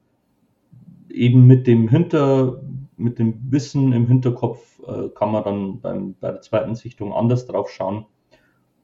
eben 1.10 1.46
mit 1.46 1.68
dem 1.68 1.88
Hinter, 1.88 2.62
mit 2.98 3.20
dem 3.20 3.52
Wissen 3.52 3.94
im 3.94 4.08
Hinterkopf 4.08 4.80
äh, 4.88 5.10
kann 5.10 5.32
man 5.32 5.44
dann 5.44 5.80
beim, 5.80 6.16
bei 6.20 6.32
der 6.32 6.42
zweiten 6.42 6.76
Sichtung 6.76 7.14
anders 7.14 7.46
drauf 7.46 7.70
schauen. 7.70 8.06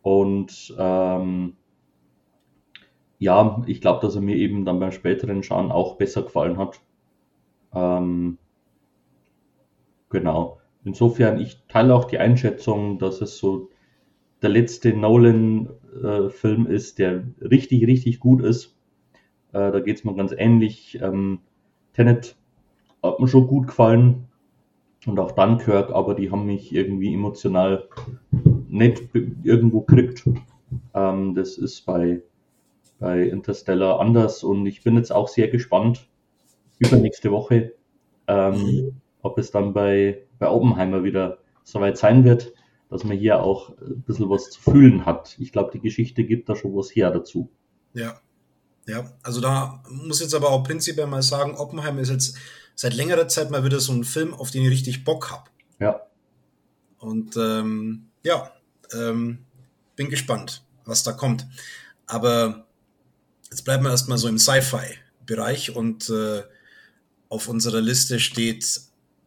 Und 0.01 0.75
ähm, 0.77 1.55
ja, 3.19 3.61
ich 3.67 3.81
glaube, 3.81 3.99
dass 4.01 4.15
er 4.15 4.21
mir 4.21 4.35
eben 4.35 4.65
dann 4.65 4.79
beim 4.79 4.91
späteren 4.91 5.43
Schauen 5.43 5.71
auch 5.71 5.97
besser 5.97 6.23
gefallen 6.23 6.57
hat. 6.57 6.81
Ähm, 7.73 8.37
genau. 10.09 10.59
Insofern, 10.85 11.39
ich 11.39 11.61
teile 11.67 11.93
auch 11.93 12.05
die 12.05 12.17
Einschätzung, 12.17 12.97
dass 12.97 13.21
es 13.21 13.37
so 13.37 13.69
der 14.41 14.49
letzte 14.49 14.93
Nolan-Film 14.93 16.67
äh, 16.67 16.73
ist, 16.73 16.97
der 16.97 17.23
richtig, 17.41 17.85
richtig 17.85 18.21
gut 18.21 18.41
ist. 18.41 18.77
Äh, 19.51 19.71
da 19.71 19.79
geht 19.81 19.97
es 19.97 20.05
mir 20.05 20.15
ganz 20.15 20.33
ähnlich. 20.35 20.97
Ähm, 21.01 21.41
Tenet 21.93 22.37
hat 23.03 23.19
mir 23.19 23.27
schon 23.27 23.47
gut 23.47 23.67
gefallen 23.67 24.29
und 25.05 25.19
auch 25.19 25.31
Dunkirk, 25.31 25.91
aber 25.91 26.15
die 26.15 26.31
haben 26.31 26.45
mich 26.45 26.73
irgendwie 26.73 27.13
emotional 27.13 27.89
nicht 28.69 29.09
irgendwo 29.43 29.81
gekriegt. 29.81 30.23
Ähm, 30.93 31.35
das 31.35 31.57
ist 31.57 31.85
bei, 31.85 32.21
bei 32.99 33.23
Interstellar 33.23 33.99
anders 33.99 34.43
und 34.43 34.65
ich 34.65 34.83
bin 34.83 34.95
jetzt 34.95 35.11
auch 35.11 35.27
sehr 35.27 35.47
gespannt 35.47 36.07
übernächste 36.77 37.31
Woche, 37.31 37.73
ähm, 38.27 38.53
mhm. 38.53 39.01
ob 39.21 39.37
es 39.37 39.51
dann 39.51 39.73
bei, 39.73 40.23
bei 40.37 40.49
Oppenheimer 40.49 41.03
wieder 41.03 41.39
soweit 41.63 41.97
sein 41.97 42.23
wird 42.23 42.53
dass 42.89 43.03
man 43.03 43.17
hier 43.17 43.41
auch 43.41 43.69
ein 43.79 44.01
bisschen 44.01 44.29
was 44.29 44.49
zu 44.49 44.59
fühlen 44.59 45.05
hat. 45.05 45.35
Ich 45.39 45.51
glaube, 45.51 45.71
die 45.71 45.79
Geschichte 45.79 46.23
gibt 46.23 46.49
da 46.49 46.55
schon 46.55 46.75
was 46.75 46.89
her 46.89 47.11
dazu. 47.11 47.49
Ja. 47.93 48.19
Ja, 48.87 49.13
also 49.21 49.39
da 49.39 49.83
muss 49.87 50.19
jetzt 50.19 50.33
aber 50.33 50.49
auch 50.49 50.63
prinzipiell 50.63 51.05
mal 51.05 51.21
sagen, 51.21 51.55
Oppenheim 51.55 51.99
ist 51.99 52.09
jetzt 52.09 52.35
seit 52.73 52.95
längerer 52.95 53.27
Zeit 53.27 53.51
mal 53.51 53.63
wieder 53.63 53.79
so 53.79 53.93
ein 53.93 54.03
Film, 54.03 54.33
auf 54.33 54.49
den 54.49 54.63
ich 54.63 54.71
richtig 54.71 55.03
Bock 55.03 55.29
habe. 55.29 55.43
Ja. 55.79 56.01
Und 56.97 57.37
ähm, 57.37 58.07
ja, 58.23 58.51
ähm, 58.93 59.45
bin 59.95 60.09
gespannt, 60.09 60.65
was 60.85 61.03
da 61.03 61.11
kommt. 61.11 61.47
Aber 62.07 62.65
Jetzt 63.49 63.63
bleiben 63.63 63.83
wir 63.83 63.89
erstmal 63.89 64.17
so 64.17 64.27
im 64.27 64.37
Sci-Fi-Bereich 64.37 65.75
und 65.75 66.09
äh, 66.09 66.43
auf 67.29 67.47
unserer 67.47 67.81
Liste 67.81 68.19
steht 68.19 68.81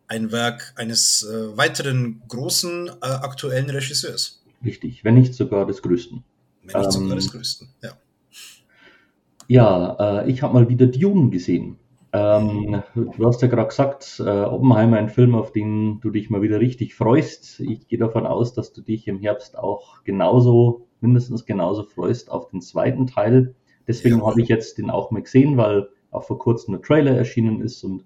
ein 0.06 0.30
Werk 0.30 0.72
eines 0.76 1.22
äh, 1.24 1.56
weiteren 1.56 2.22
großen 2.28 2.88
äh, 2.88 3.06
aktuellen 3.06 3.68
Regisseurs. 3.70 4.44
Richtig, 4.64 5.04
wenn 5.04 5.14
nicht 5.14 5.34
sogar 5.34 5.66
des 5.66 5.82
größten. 5.82 6.22
Wenn 6.62 6.80
nicht 6.80 6.86
ähm, 6.86 6.90
sogar 6.92 7.16
des 7.16 7.32
größten, 7.32 7.68
ja. 7.82 7.92
Ja, 9.48 10.22
äh, 10.22 10.30
ich 10.30 10.42
habe 10.42 10.54
mal 10.54 10.68
wieder 10.68 10.86
Dune 10.86 11.30
gesehen. 11.30 11.78
Ähm, 12.12 12.82
du 12.94 13.26
hast 13.26 13.42
ja 13.42 13.48
gerade 13.48 13.68
gesagt, 13.68 14.22
äh, 14.24 14.42
Oppenheimer 14.44 14.98
ein 14.98 15.08
Film, 15.08 15.34
auf 15.34 15.50
den 15.50 16.00
du 16.00 16.10
dich 16.10 16.30
mal 16.30 16.42
wieder 16.42 16.60
richtig 16.60 16.94
freust. 16.94 17.58
Ich 17.60 17.88
gehe 17.88 17.98
davon 17.98 18.26
aus, 18.26 18.52
dass 18.52 18.72
du 18.72 18.82
dich 18.82 19.08
im 19.08 19.18
Herbst 19.18 19.58
auch 19.58 20.04
genauso, 20.04 20.86
mindestens 21.00 21.46
genauso 21.46 21.84
freust 21.84 22.30
auf 22.30 22.50
den 22.50 22.60
zweiten 22.60 23.06
Teil. 23.06 23.54
Deswegen 23.86 24.18
ja. 24.18 24.26
habe 24.26 24.40
ich 24.40 24.48
jetzt 24.48 24.78
den 24.78 24.90
auch 24.90 25.10
mal 25.10 25.22
gesehen, 25.22 25.56
weil 25.56 25.88
auch 26.10 26.24
vor 26.24 26.38
kurzem 26.38 26.74
ein 26.74 26.82
Trailer 26.82 27.16
erschienen 27.16 27.60
ist 27.60 27.82
und 27.84 28.04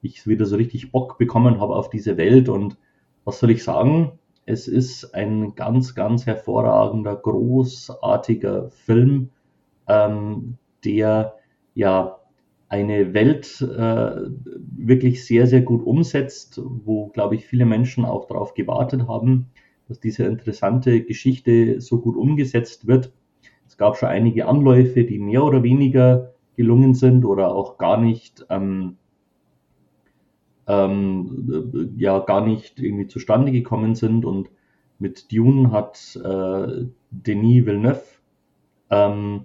ich 0.00 0.26
wieder 0.26 0.46
so 0.46 0.56
richtig 0.56 0.92
Bock 0.92 1.18
bekommen 1.18 1.60
habe 1.60 1.74
auf 1.74 1.90
diese 1.90 2.16
Welt. 2.16 2.48
Und 2.48 2.76
was 3.24 3.40
soll 3.40 3.50
ich 3.50 3.64
sagen? 3.64 4.12
Es 4.46 4.68
ist 4.68 5.14
ein 5.14 5.54
ganz, 5.54 5.94
ganz 5.94 6.24
hervorragender, 6.24 7.16
großartiger 7.16 8.70
Film, 8.70 9.30
ähm, 9.88 10.56
der 10.84 11.34
ja 11.74 12.18
eine 12.68 13.14
Welt 13.14 13.60
äh, 13.60 14.30
wirklich 14.76 15.24
sehr, 15.24 15.46
sehr 15.46 15.62
gut 15.62 15.84
umsetzt, 15.84 16.60
wo, 16.62 17.08
glaube 17.08 17.34
ich, 17.34 17.46
viele 17.46 17.64
Menschen 17.64 18.04
auch 18.04 18.26
darauf 18.26 18.54
gewartet 18.54 19.08
haben, 19.08 19.50
dass 19.88 20.00
diese 20.00 20.24
interessante 20.24 21.02
Geschichte 21.02 21.80
so 21.80 22.00
gut 22.00 22.16
umgesetzt 22.16 22.86
wird. 22.86 23.12
Es 23.78 23.80
gab 23.80 23.96
schon 23.96 24.08
einige 24.08 24.48
Anläufe, 24.48 25.04
die 25.04 25.20
mehr 25.20 25.44
oder 25.44 25.62
weniger 25.62 26.34
gelungen 26.56 26.94
sind 26.94 27.24
oder 27.24 27.54
auch 27.54 27.78
gar 27.78 27.96
nicht 27.96 28.44
ähm, 28.50 28.96
ähm, 30.66 31.94
ja 31.96 32.18
gar 32.18 32.44
nicht 32.44 32.80
irgendwie 32.80 33.06
zustande 33.06 33.52
gekommen 33.52 33.94
sind. 33.94 34.24
Und 34.24 34.50
mit 34.98 35.30
Dune 35.30 35.70
hat 35.70 36.18
äh, 36.24 36.86
Denis 37.12 37.66
Villeneuve 37.66 38.02
ähm, 38.90 39.44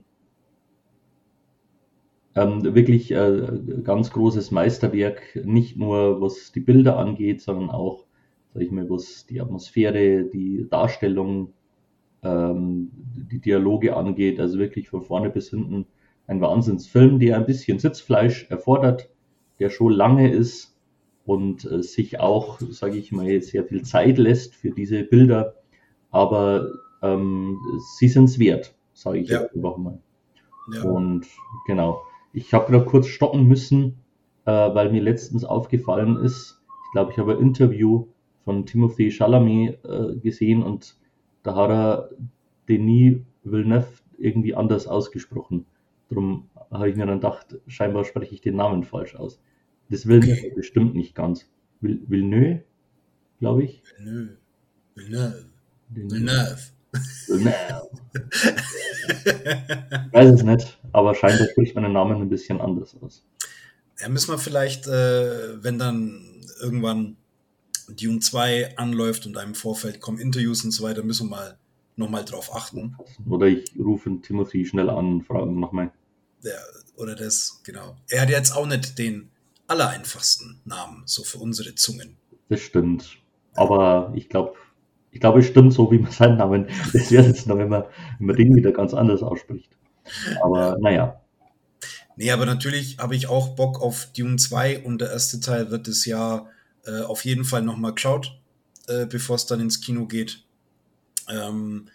ähm, 2.34 2.74
wirklich 2.74 3.12
äh, 3.12 3.52
ganz 3.84 4.10
großes 4.10 4.50
Meisterwerk, 4.50 5.42
nicht 5.46 5.78
nur 5.78 6.22
was 6.22 6.52
die 6.52 6.60
Bilder 6.60 6.98
angeht, 6.98 7.42
sondern 7.42 7.70
auch, 7.70 8.08
sag 8.56 8.64
ich 8.64 8.72
mal, 8.72 8.90
was 8.90 9.28
die 9.28 9.42
Atmosphäre, 9.42 10.24
die 10.24 10.66
Darstellung, 10.72 11.54
ähm, 12.24 12.92
die 13.32 13.40
Dialoge 13.40 13.96
angeht, 13.96 14.40
also 14.40 14.60
wirklich 14.60 14.90
von 14.90 15.04
vorne 15.04 15.30
bis 15.30 15.50
hinten 15.50 15.86
ein 16.28 16.42
Wahnsinnsfilm, 16.42 17.20
der 17.20 17.38
ein 17.38 17.46
bisschen 17.46 17.80
Sitzfleisch 17.80 18.48
erfordert, 18.50 19.10
der 19.60 19.70
schon 19.70 19.92
lange 19.92 20.32
ist 20.32 20.78
und 21.26 21.70
äh, 21.70 21.84
sich 21.84 22.20
auch, 22.20 22.60
sage 22.60 22.98
ich 22.98 23.12
mal, 23.12 23.42
sehr 23.42 23.64
viel 23.66 23.84
Zeit 23.84 24.18
lässt 24.18 24.56
für 24.56 24.72
diese 24.72 25.04
Bilder, 25.04 25.56
aber 26.12 26.70
ähm, 27.02 27.60
sie 27.98 28.08
sind 28.08 28.26
es 28.26 28.40
wert, 28.40 28.74
sage 28.94 29.20
ich 29.20 29.30
ja. 29.30 29.42
einfach 29.54 29.78
mal. 29.78 30.00
Ja. 30.74 30.84
Und 30.84 31.28
genau. 31.68 32.04
Ich 32.32 32.54
habe 32.54 32.72
gerade 32.72 32.86
kurz 32.86 33.08
stoppen 33.08 33.48
müssen, 33.48 33.98
äh, 34.46 34.52
weil 34.52 34.92
mir 34.92 35.02
letztens 35.02 35.44
aufgefallen 35.44 36.18
ist, 36.18 36.62
ich 36.86 36.92
glaube, 36.94 37.12
ich 37.12 37.18
habe 37.18 37.34
ein 37.34 37.42
Interview 37.42 38.08
von 38.44 38.66
Timothy 38.66 39.12
Chalamet 39.12 39.80
äh, 39.86 40.16
gesehen 40.22 40.64
und 40.64 40.96
da 41.44 41.56
hat 41.56 41.70
er 41.70 42.10
Denis 42.68 43.22
Villeneuve 43.44 43.88
irgendwie 44.18 44.56
anders 44.56 44.88
ausgesprochen. 44.88 45.66
Darum 46.10 46.50
habe 46.72 46.90
ich 46.90 46.96
mir 46.96 47.06
dann 47.06 47.20
gedacht, 47.20 47.58
scheinbar 47.68 48.06
spreche 48.06 48.34
ich 48.34 48.42
den 48.42 48.56
Namen 48.56 48.84
falsch 48.84 49.16
aus. 49.16 49.40
Das 49.90 50.08
Villeneuve 50.08 50.40
okay. 50.40 50.54
bestimmt 50.56 50.96
nicht 50.96 51.14
ganz. 51.14 51.50
Villeneuve, 51.82 52.64
glaube 53.40 53.64
ich. 53.64 53.84
Villeneuve. 53.98 54.38
Villeneuve. 54.96 55.46
Villeneuve. 55.90 56.58
Villeneuve. 57.28 57.90
ich 60.08 60.14
weiß 60.14 60.32
es 60.32 60.44
nicht, 60.44 60.80
aber 60.92 61.16
scheinbar 61.16 61.48
spricht 61.50 61.76
man 61.76 61.84
den 61.84 61.94
Namen 61.94 62.22
ein 62.22 62.30
bisschen 62.30 62.62
anders 62.62 62.96
aus. 63.02 63.26
Ja, 64.00 64.10
müssen 64.10 64.32
wir 64.32 64.38
vielleicht, 64.38 64.88
äh, 64.88 65.64
wenn 65.64 65.80
dann 65.80 66.46
irgendwann 66.62 67.18
Dune 67.90 68.20
2 68.20 68.78
anläuft 68.78 69.26
und 69.26 69.38
einem 69.38 69.56
Vorfeld 69.56 70.00
kommen 70.00 70.20
Interviews 70.20 70.64
und 70.64 70.72
so 70.72 70.84
weiter, 70.84 71.04
müssen 71.04 71.30
wir 71.30 71.38
mal 71.38 71.58
nochmal 71.96 72.26
drauf 72.26 72.54
achten. 72.56 72.96
Oder 73.30 73.48
ich 73.48 73.72
rufe 73.78 74.10
Timothy 74.22 74.66
schnell 74.66 74.90
an 74.90 75.14
und 75.14 75.24
frage 75.24 75.52
nochmal. 75.52 75.92
Ja, 76.42 76.52
oder 76.96 77.16
das, 77.16 77.62
genau. 77.64 77.96
Er 78.10 78.22
hat 78.22 78.30
jetzt 78.30 78.56
auch 78.56 78.66
nicht 78.66 78.98
den 78.98 79.30
allereinfachsten 79.68 80.60
Namen, 80.66 81.04
so 81.06 81.24
für 81.24 81.38
unsere 81.38 81.76
Zungen. 81.76 82.18
Das 82.50 82.62
stimmt. 82.62 83.18
Aber 83.56 84.12
ich 84.16 84.30
glaube, 84.30 84.56
ich 85.12 85.20
glaube, 85.20 85.40
es 85.40 85.48
stimmt 85.48 85.74
so, 85.74 85.92
wie 85.92 86.00
man 86.00 86.12
seinen 86.12 86.38
Namen, 86.38 86.68
das 86.94 87.12
wäre 87.12 87.26
jetzt 87.26 87.48
noch, 87.48 87.58
wenn 87.58 87.70
man, 87.70 87.84
wenn 88.18 88.28
man 88.28 88.36
den 88.36 88.56
wieder 88.56 88.72
ganz 88.72 88.94
anders 88.94 89.22
ausspricht. 89.24 89.72
Aber 90.42 90.78
naja. 90.80 91.22
Nee, 92.16 92.32
aber 92.32 92.46
natürlich 92.46 92.98
habe 93.00 93.16
ich 93.16 93.28
auch 93.28 93.56
Bock 93.56 93.82
auf 93.82 94.10
Dune 94.16 94.36
2 94.36 94.84
und 94.84 95.02
der 95.02 95.12
erste 95.12 95.40
Teil 95.40 95.72
wird 95.72 95.88
das 95.88 96.06
Jahr 96.06 96.50
äh, 96.86 97.02
auf 97.02 97.26
jeden 97.26 97.46
Fall 97.46 97.62
nochmal 97.62 97.94
geschaut, 97.94 98.38
äh, 98.88 99.06
bevor 99.06 99.36
es 99.36 99.46
dann 99.46 99.60
ins 99.60 99.82
Kino 99.82 100.06
geht. 100.06 100.44
Ähm, 101.30 101.90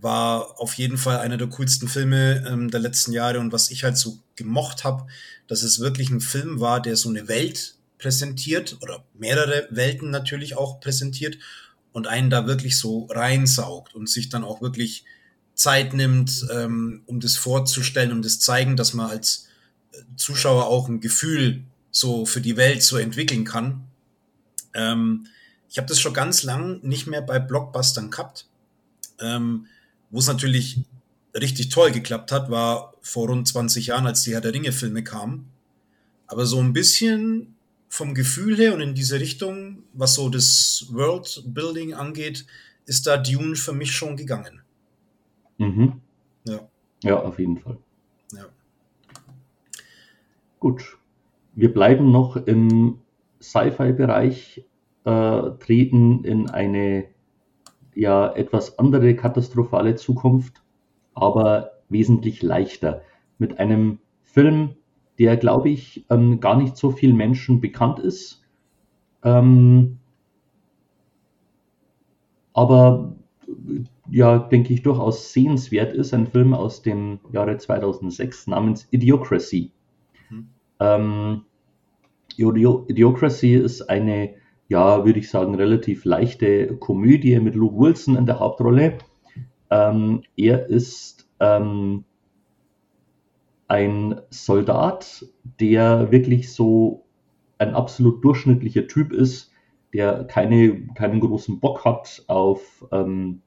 war 0.00 0.60
auf 0.60 0.74
jeden 0.74 0.98
Fall 0.98 1.18
einer 1.18 1.36
der 1.36 1.48
coolsten 1.48 1.88
Filme 1.88 2.46
ähm, 2.48 2.70
der 2.70 2.80
letzten 2.80 3.12
Jahre 3.12 3.40
und 3.40 3.52
was 3.52 3.70
ich 3.70 3.84
halt 3.84 3.96
so 3.96 4.18
gemocht 4.36 4.84
habe, 4.84 5.06
dass 5.48 5.62
es 5.62 5.80
wirklich 5.80 6.10
ein 6.10 6.20
Film 6.20 6.60
war, 6.60 6.80
der 6.80 6.96
so 6.96 7.08
eine 7.08 7.26
Welt 7.26 7.74
präsentiert 7.98 8.76
oder 8.80 9.04
mehrere 9.14 9.66
Welten 9.70 10.10
natürlich 10.10 10.56
auch 10.56 10.78
präsentiert 10.80 11.38
und 11.92 12.06
einen 12.06 12.30
da 12.30 12.46
wirklich 12.46 12.78
so 12.78 13.06
reinsaugt 13.10 13.94
und 13.94 14.08
sich 14.08 14.28
dann 14.28 14.44
auch 14.44 14.62
wirklich 14.62 15.04
Zeit 15.54 15.94
nimmt, 15.94 16.46
ähm, 16.52 17.02
um 17.06 17.18
das 17.18 17.36
vorzustellen, 17.36 18.12
um 18.12 18.22
das 18.22 18.38
zeigen, 18.38 18.76
dass 18.76 18.94
man 18.94 19.10
als 19.10 19.48
äh, 19.92 19.98
Zuschauer 20.16 20.68
auch 20.68 20.88
ein 20.88 21.00
Gefühl 21.00 21.64
so 21.90 22.24
für 22.24 22.40
die 22.40 22.56
Welt 22.56 22.82
so 22.82 22.96
entwickeln 22.96 23.44
kann. 23.44 23.87
Ähm, 24.78 25.26
ich 25.68 25.76
habe 25.76 25.88
das 25.88 26.00
schon 26.00 26.14
ganz 26.14 26.44
lang 26.44 26.80
nicht 26.82 27.06
mehr 27.06 27.20
bei 27.20 27.38
Blockbustern 27.38 28.10
gehabt. 28.10 28.48
Ähm, 29.20 29.66
Wo 30.10 30.20
es 30.20 30.28
natürlich 30.28 30.80
richtig 31.34 31.68
toll 31.68 31.90
geklappt 31.90 32.32
hat, 32.32 32.50
war 32.50 32.94
vor 33.02 33.28
rund 33.28 33.46
20 33.46 33.88
Jahren, 33.88 34.06
als 34.06 34.22
die 34.22 34.32
Herr 34.32 34.40
der 34.40 34.54
Ringe-Filme 34.54 35.04
kamen. 35.04 35.50
Aber 36.26 36.46
so 36.46 36.60
ein 36.60 36.72
bisschen 36.72 37.54
vom 37.88 38.14
Gefühl 38.14 38.56
her 38.56 38.74
und 38.74 38.80
in 38.80 38.94
diese 38.94 39.18
Richtung, 39.18 39.82
was 39.92 40.14
so 40.14 40.28
das 40.28 40.86
World-Building 40.90 41.94
angeht, 41.94 42.46
ist 42.86 43.06
da 43.06 43.16
Dune 43.16 43.56
für 43.56 43.72
mich 43.72 43.92
schon 43.92 44.16
gegangen. 44.16 44.62
Mhm. 45.58 46.00
Ja. 46.44 46.68
Ja, 47.02 47.18
auf 47.20 47.38
jeden 47.38 47.58
Fall. 47.58 47.78
Ja. 48.32 48.46
Gut. 50.58 50.96
Wir 51.54 51.72
bleiben 51.72 52.12
noch 52.12 52.36
im 52.36 53.00
Sci-Fi-Bereich, 53.42 54.64
äh, 55.08 55.58
treten 55.58 56.22
in 56.24 56.50
eine 56.50 57.06
ja 57.94 58.30
etwas 58.34 58.78
andere 58.78 59.16
katastrophale 59.16 59.94
Zukunft, 59.94 60.62
aber 61.14 61.70
wesentlich 61.88 62.42
leichter. 62.42 63.00
Mit 63.38 63.58
einem 63.58 64.00
Film, 64.22 64.74
der, 65.18 65.38
glaube 65.38 65.70
ich, 65.70 66.04
ähm, 66.10 66.40
gar 66.40 66.56
nicht 66.58 66.76
so 66.76 66.90
vielen 66.90 67.16
Menschen 67.16 67.60
bekannt 67.60 67.98
ist. 67.98 68.44
Ähm, 69.24 69.98
aber 72.52 73.16
ja, 74.10 74.38
denke 74.38 74.74
ich, 74.74 74.82
durchaus 74.82 75.32
sehenswert 75.32 75.94
ist. 75.94 76.12
Ein 76.12 76.26
Film 76.26 76.52
aus 76.52 76.82
dem 76.82 77.18
Jahre 77.32 77.56
2006 77.56 78.46
namens 78.46 78.86
Idiocracy. 78.90 79.72
Mhm. 80.28 80.48
Ähm, 80.80 81.42
Idiocracy 82.36 83.54
ist 83.54 83.88
eine, 83.88 84.34
ja, 84.68 85.04
würde 85.04 85.18
ich 85.18 85.30
sagen, 85.30 85.54
relativ 85.54 86.04
leichte 86.04 86.76
Komödie 86.76 87.38
mit 87.40 87.54
Luke 87.54 87.78
Wilson 87.78 88.16
in 88.16 88.26
der 88.26 88.38
Hauptrolle. 88.38 88.98
Ähm, 89.70 90.22
er 90.36 90.66
ist 90.66 91.28
ähm, 91.40 92.04
ein 93.66 94.20
Soldat, 94.30 95.26
der 95.60 96.12
wirklich 96.12 96.52
so 96.52 97.04
ein 97.58 97.74
absolut 97.74 98.22
durchschnittlicher 98.24 98.86
Typ 98.86 99.12
ist, 99.12 99.52
der 99.94 100.24
keine, 100.24 100.86
keinen 100.94 101.20
großen 101.20 101.60
Bock 101.60 101.84
hat 101.84 102.24
auf 102.26 102.86
ähm, 102.92 103.40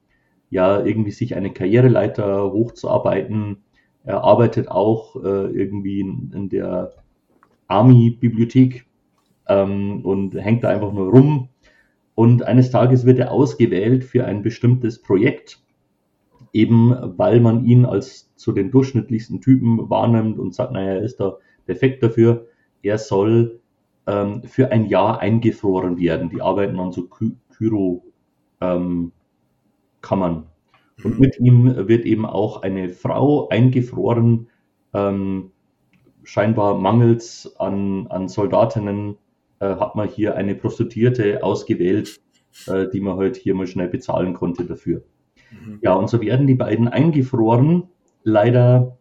ja 0.50 0.84
irgendwie 0.84 1.12
sich 1.12 1.36
eine 1.36 1.52
Karriereleiter 1.52 2.52
hochzuarbeiten. 2.52 3.58
Er 4.04 4.24
arbeitet 4.24 4.68
auch 4.68 5.16
äh, 5.16 5.46
irgendwie 5.46 6.00
in, 6.00 6.32
in 6.34 6.48
der 6.48 6.92
Army-Bibliothek 7.68 8.86
ähm, 9.48 10.04
und 10.04 10.34
hängt 10.34 10.64
da 10.64 10.68
einfach 10.68 10.92
nur 10.92 11.10
rum. 11.10 11.48
Und 12.14 12.42
eines 12.42 12.70
Tages 12.70 13.06
wird 13.06 13.18
er 13.18 13.32
ausgewählt 13.32 14.04
für 14.04 14.24
ein 14.24 14.42
bestimmtes 14.42 15.00
Projekt 15.00 15.62
eben 16.52 16.94
weil 17.18 17.40
man 17.40 17.64
ihn 17.64 17.84
als 17.86 18.34
zu 18.36 18.52
den 18.52 18.70
durchschnittlichsten 18.70 19.40
Typen 19.40 19.88
wahrnimmt 19.88 20.38
und 20.38 20.54
sagt, 20.54 20.72
naja, 20.72 20.94
er 20.94 21.02
ist 21.02 21.18
da 21.18 21.38
perfekt 21.66 22.02
dafür. 22.02 22.46
Er 22.82 22.98
soll 22.98 23.60
ähm, 24.06 24.42
für 24.44 24.70
ein 24.70 24.86
Jahr 24.86 25.20
eingefroren 25.20 25.98
werden. 25.98 26.28
Die 26.28 26.42
arbeiten 26.42 26.78
an 26.78 26.92
so 26.92 27.06
Ky 27.06 27.36
Kyro 27.56 28.04
ähm. 28.60 29.12
Und 31.04 31.20
mit 31.20 31.38
ihm 31.38 31.88
wird 31.88 32.04
eben 32.04 32.26
auch 32.26 32.62
eine 32.62 32.88
Frau 32.88 33.48
eingefroren, 33.48 34.48
ähm, 34.92 35.52
scheinbar 36.24 36.76
mangels 36.76 37.54
an, 37.58 38.08
an 38.08 38.28
Soldatinnen 38.28 39.16
hat 39.64 39.94
man 39.94 40.08
hier 40.08 40.36
eine 40.36 40.54
Prostituierte 40.54 41.42
ausgewählt, 41.42 42.20
äh, 42.66 42.88
die 42.88 43.00
man 43.00 43.16
halt 43.16 43.36
hier 43.36 43.54
mal 43.54 43.66
schnell 43.66 43.88
bezahlen 43.88 44.34
konnte 44.34 44.64
dafür. 44.64 45.02
Mhm. 45.50 45.78
Ja, 45.82 45.94
und 45.94 46.08
so 46.08 46.20
werden 46.20 46.46
die 46.46 46.54
beiden 46.54 46.88
eingefroren. 46.88 47.84
Leider 48.24 48.98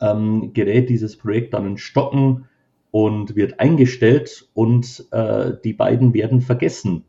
ähm, 0.00 0.52
gerät 0.52 0.88
dieses 0.88 1.16
Projekt 1.16 1.54
dann 1.54 1.66
in 1.66 1.78
Stocken 1.78 2.46
und 2.90 3.36
wird 3.36 3.60
eingestellt 3.60 4.48
und 4.54 5.06
äh, 5.12 5.52
die 5.62 5.72
beiden 5.72 6.14
werden 6.14 6.40
vergessen. 6.40 7.04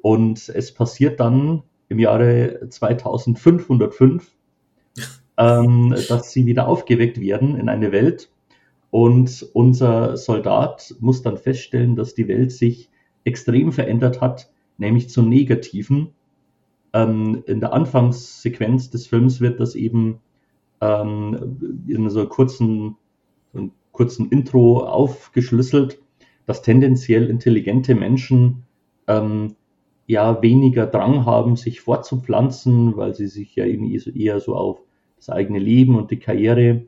Und 0.00 0.48
es 0.48 0.72
passiert 0.72 1.20
dann 1.20 1.62
im 1.88 1.98
Jahre 1.98 2.68
2505, 2.68 4.32
ähm, 5.38 5.94
dass 6.08 6.32
sie 6.32 6.46
wieder 6.46 6.68
aufgeweckt 6.68 7.20
werden 7.20 7.56
in 7.56 7.68
eine 7.68 7.92
Welt. 7.92 8.30
Und 8.94 9.44
unser 9.54 10.16
Soldat 10.16 10.94
muss 11.00 11.20
dann 11.20 11.36
feststellen, 11.36 11.96
dass 11.96 12.14
die 12.14 12.28
Welt 12.28 12.52
sich 12.52 12.90
extrem 13.24 13.72
verändert 13.72 14.20
hat, 14.20 14.52
nämlich 14.78 15.08
zum 15.08 15.28
Negativen. 15.28 16.10
Ähm, 16.92 17.42
in 17.46 17.58
der 17.58 17.72
Anfangssequenz 17.72 18.90
des 18.90 19.08
Films 19.08 19.40
wird 19.40 19.58
das 19.58 19.74
eben 19.74 20.20
ähm, 20.80 21.84
in 21.88 22.08
so 22.08 22.24
kurzen, 22.28 22.94
so 23.52 23.58
einem 23.58 23.72
kurzen 23.90 24.28
Intro 24.30 24.84
aufgeschlüsselt, 24.84 25.98
dass 26.46 26.62
tendenziell 26.62 27.28
intelligente 27.30 27.96
Menschen 27.96 28.62
ähm, 29.08 29.56
ja 30.06 30.40
weniger 30.40 30.86
Drang 30.86 31.26
haben, 31.26 31.56
sich 31.56 31.80
fortzupflanzen, 31.80 32.96
weil 32.96 33.12
sie 33.12 33.26
sich 33.26 33.56
ja 33.56 33.66
eben 33.66 33.90
eher 33.90 34.38
so 34.38 34.54
auf 34.54 34.84
das 35.16 35.30
eigene 35.30 35.58
Leben 35.58 35.96
und 35.96 36.12
die 36.12 36.20
Karriere 36.20 36.86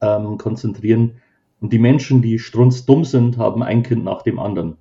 ähm, 0.00 0.38
konzentrieren. 0.38 1.16
Und 1.60 1.72
die 1.72 1.78
Menschen, 1.78 2.22
die 2.22 2.38
strunzdumm 2.38 3.04
sind, 3.04 3.38
haben 3.38 3.62
ein 3.62 3.82
Kind 3.82 4.04
nach 4.04 4.22
dem 4.22 4.38
anderen. 4.38 4.76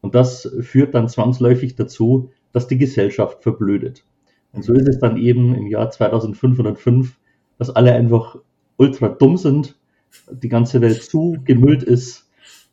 Und 0.00 0.14
das 0.14 0.52
führt 0.60 0.94
dann 0.94 1.08
zwangsläufig 1.08 1.76
dazu, 1.76 2.30
dass 2.52 2.66
die 2.66 2.78
Gesellschaft 2.78 3.42
verblödet. 3.42 4.04
Und 4.52 4.64
so 4.64 4.74
ist 4.74 4.88
es 4.88 4.98
dann 4.98 5.16
eben 5.16 5.54
im 5.54 5.66
Jahr 5.66 5.90
2505, 5.90 7.18
dass 7.58 7.70
alle 7.70 7.94
einfach 7.94 8.36
ultra 8.76 9.08
dumm 9.08 9.36
sind, 9.36 9.78
die 10.30 10.48
ganze 10.48 10.80
Welt 10.80 11.02
zugemüllt 11.02 11.82
ist. 11.82 12.28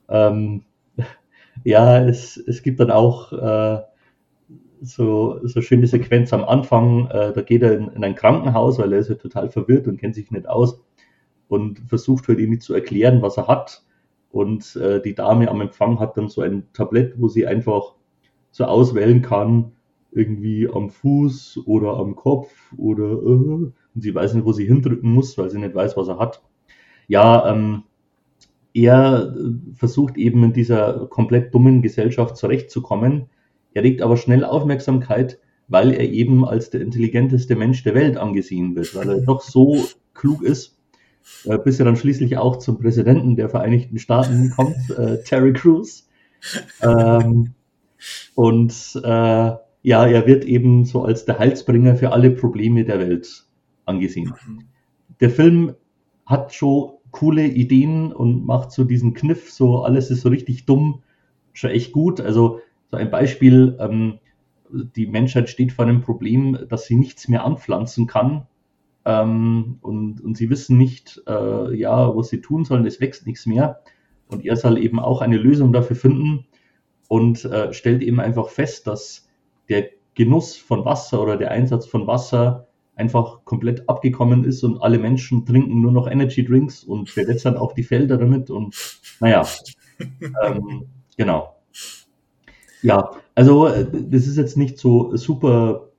Ähm, 0.10 0.64
ja, 1.64 2.04
es, 2.04 2.36
es 2.36 2.64
gibt 2.64 2.80
dann 2.82 2.92
auch 2.92 3.32
äh, 3.32 3.82
so, 4.82 5.40
so 5.44 5.62
schöne 5.62 5.88
Sequenz 5.88 6.34
am 6.34 6.44
Anfang, 6.44 7.08
äh, 7.08 7.32
da 7.32 7.42
geht 7.42 7.62
er 7.62 7.78
in, 7.78 7.90
in, 7.90 8.04
ein 8.04 8.16
Krankenhaus, 8.16 8.80
weil 8.80 8.92
er 8.94 9.00
ist 9.00 9.10
ja 9.10 9.16
total 9.16 9.50
verwirrt 9.50 9.88
und 9.88 9.98
kennt 9.98 10.16
sich 10.16 10.32
nicht 10.32 10.48
aus 10.48 10.82
und 11.50 11.80
versucht 11.88 12.30
halt 12.30 12.40
irgendwie 12.40 12.60
zu 12.60 12.74
erklären, 12.74 13.22
was 13.22 13.36
er 13.36 13.48
hat. 13.48 13.84
Und 14.32 14.78
äh, 14.78 15.02
die 15.02 15.16
Dame 15.16 15.50
am 15.50 15.60
Empfang 15.60 16.00
hat 16.00 16.16
dann 16.16 16.30
so 16.30 16.42
ein 16.42 16.72
Tablett, 16.72 17.16
wo 17.20 17.28
sie 17.28 17.46
einfach 17.46 17.96
so 18.52 18.64
auswählen 18.64 19.22
kann, 19.22 19.74
irgendwie 20.12 20.70
am 20.70 20.90
Fuß 20.90 21.64
oder 21.66 21.98
am 21.98 22.16
Kopf 22.16 22.74
oder 22.78 23.12
äh, 23.12 23.16
und 23.16 23.74
sie 23.96 24.16
weiß 24.16 24.36
nicht, 24.36 24.46
wo 24.46 24.54
sie 24.54 24.66
hindrücken 24.66 25.12
muss, 25.12 25.38
weil 25.38 25.50
sie 25.50 25.60
nicht 25.60 25.76
weiß, 25.76 25.98
was 25.98 26.08
er 26.08 26.20
hat. 26.20 26.42
Ja, 27.08 27.52
ähm, 27.52 27.84
er 28.74 29.36
versucht 29.74 30.16
eben 30.16 30.44
in 30.44 30.54
dieser 30.54 31.08
komplett 31.08 31.54
dummen 31.54 31.82
Gesellschaft 31.82 32.38
zurechtzukommen 32.38 33.28
er 33.74 33.84
regt 33.84 34.02
aber 34.02 34.18
schnell 34.18 34.44
Aufmerksamkeit, 34.44 35.40
weil 35.68 35.92
er 35.92 36.10
eben 36.10 36.46
als 36.46 36.70
der 36.70 36.82
intelligenteste 36.82 37.56
Mensch 37.56 37.84
der 37.84 37.96
Welt 37.96 38.18
angesehen 38.18 38.76
wird, 38.76 38.96
weil 38.96 39.10
er 39.10 39.22
doch 39.22 39.42
so 39.42 39.78
klug 40.14 40.42
ist, 40.42 40.79
äh, 41.46 41.58
bis 41.58 41.80
er 41.80 41.86
dann 41.86 41.96
schließlich 41.96 42.38
auch 42.38 42.58
zum 42.58 42.80
Präsidenten 42.80 43.36
der 43.36 43.50
Vereinigten 43.50 44.00
Staaten 44.00 44.52
kommt, 44.52 44.90
äh, 44.98 45.24
Terry 45.24 45.54
Crews. 45.54 46.08
Ähm, 46.82 47.54
und 48.36 49.02
äh, 49.04 49.52
ja, 49.82 50.06
er 50.06 50.28
wird 50.28 50.46
eben 50.46 50.86
so 50.86 51.04
als 51.04 51.26
der 51.26 51.40
Heilsbringer 51.40 51.96
für 51.96 52.12
alle 52.12 52.32
Probleme 52.32 52.84
der 52.84 53.00
Welt 53.00 53.46
angesehen. 53.86 54.34
Der 55.20 55.30
Film 55.30 55.76
hat 56.26 56.54
schon 56.54 56.94
coole 57.12 57.46
Ideen 57.46 58.14
und 58.14 58.46
macht 58.46 58.72
so 58.72 58.84
diesen 58.84 59.14
Kniff, 59.14 59.52
so 59.52 59.84
alles 59.84 60.12
ist 60.12 60.22
so 60.22 60.30
richtig 60.30 60.66
dumm, 60.66 61.02
schon 61.54 61.72
echt 61.72 61.92
gut. 61.92 62.22
Also 62.22 62.62
so 62.92 62.98
ein 62.98 63.10
Beispiel, 63.10 63.78
ähm, 63.80 64.20
die 64.72 65.08
Menschheit 65.08 65.50
steht 65.50 65.72
vor 65.72 65.86
einem 65.86 66.02
Problem, 66.02 66.58
dass 66.70 66.86
sie 66.86 66.96
nichts 66.96 67.28
mehr 67.28 67.44
anpflanzen 67.44 68.08
kann. 68.08 68.48
Ähm, 69.10 69.80
und, 69.82 70.22
und 70.22 70.38
sie 70.38 70.52
wissen 70.52 70.78
nicht, 70.78 71.20
äh, 71.28 71.76
ja, 71.76 72.16
was 72.16 72.30
sie 72.30 72.42
tun 72.42 72.64
sollen, 72.64 72.86
es 72.86 73.02
wächst 73.02 73.26
nichts 73.26 73.48
mehr. 73.48 73.82
Und 74.28 74.46
er 74.46 74.56
soll 74.56 74.78
eben 74.78 75.00
auch 75.00 75.22
eine 75.22 75.38
Lösung 75.38 75.74
dafür 75.74 75.96
finden 75.96 76.46
und 77.08 77.44
äh, 77.44 77.74
stellt 77.74 78.04
eben 78.04 78.20
einfach 78.20 78.50
fest, 78.50 78.86
dass 78.86 79.28
der 79.68 79.90
Genuss 80.14 80.56
von 80.56 80.86
Wasser 80.86 81.24
oder 81.24 81.38
der 81.38 81.50
Einsatz 81.50 81.88
von 81.88 82.06
Wasser 82.06 82.68
einfach 82.96 83.46
komplett 83.46 83.90
abgekommen 83.90 84.44
ist 84.44 84.64
und 84.64 84.80
alle 84.80 85.00
Menschen 85.00 85.46
trinken 85.46 85.82
nur 85.82 85.92
noch 85.92 86.08
Energy 86.08 86.46
Drinks 86.46 86.84
und 86.84 87.16
bewässern 87.16 87.58
auch 87.58 87.74
die 87.74 87.84
Felder 87.84 88.18
damit 88.18 88.52
und 88.52 88.76
naja, 89.20 89.48
ähm, 90.44 90.86
genau. 91.18 91.56
Ja, 92.84 93.12
also 93.34 93.68
äh, 93.68 93.88
das 93.92 94.28
ist 94.28 94.38
jetzt 94.38 94.58
nicht 94.58 94.78
so 94.78 95.16
super, 95.16 95.90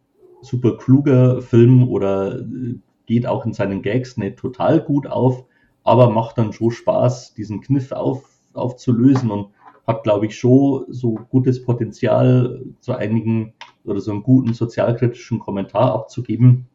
super 0.43 0.77
kluger 0.77 1.43
Film 1.43 1.89
oder 1.89 2.39
äh, 2.39 2.75
geht 3.11 3.27
auch 3.27 3.45
in 3.45 3.53
seinen 3.53 3.83
Gags 3.83 4.17
nicht 4.17 4.37
total 4.37 4.81
gut 4.81 5.09
auf, 5.09 5.45
aber 5.83 6.11
macht 6.11 6.39
dann 6.39 6.53
schon 6.53 6.71
Spaß, 6.71 7.35
diesen 7.35 7.61
Kniff 7.61 7.91
auf, 7.91 8.23
aufzulösen 8.53 9.33
und 9.33 9.53
hat, 9.85 10.05
glaube 10.05 10.27
ich, 10.27 10.39
schon 10.39 10.85
so 10.91 11.19
gutes 11.29 11.65
Potenzial, 11.65 12.63
zu 12.81 12.93
einigen 12.93 13.53
oder 13.83 14.01
so 14.01 14.13
einen 14.13 14.23
guten 14.23 14.55
sozialkritischen 14.55 15.41
Kommentar 15.41 15.93
abzugeben 15.93 16.69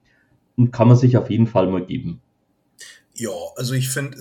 und 0.57 0.73
kann 0.73 0.89
man 0.89 0.97
sich 0.97 1.15
auf 1.15 1.29
jeden 1.29 1.47
Fall 1.47 1.67
mal 1.67 1.85
geben. 1.85 2.19
Ja, 3.13 3.31
also 3.55 3.73
ich 3.73 3.87
finde, 3.87 4.19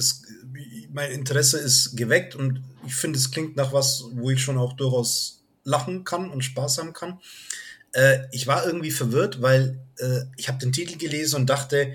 mein 0.93 1.11
Interesse 1.11 1.59
ist 1.59 1.97
geweckt 1.97 2.37
und 2.37 2.63
ich 2.87 2.95
finde, 2.95 3.19
es 3.19 3.33
klingt 3.33 3.57
nach 3.57 3.73
was, 3.73 4.05
wo 4.13 4.31
ich 4.31 4.41
schon 4.41 4.59
auch 4.59 4.75
durchaus 4.75 5.45
lachen 5.65 6.05
kann 6.05 6.31
und 6.31 6.45
Spaß 6.45 6.79
haben 6.79 6.93
kann. 6.93 7.19
Äh, 7.95 8.27
ich 8.33 8.47
war 8.47 8.67
irgendwie 8.67 8.91
verwirrt, 8.91 9.41
weil 9.41 9.79
äh, 9.99 10.21
ich 10.37 10.49
habe 10.49 10.59
den 10.59 10.73
Titel 10.73 10.99
gelesen 10.99 11.37
und 11.37 11.51
dachte, 11.51 11.95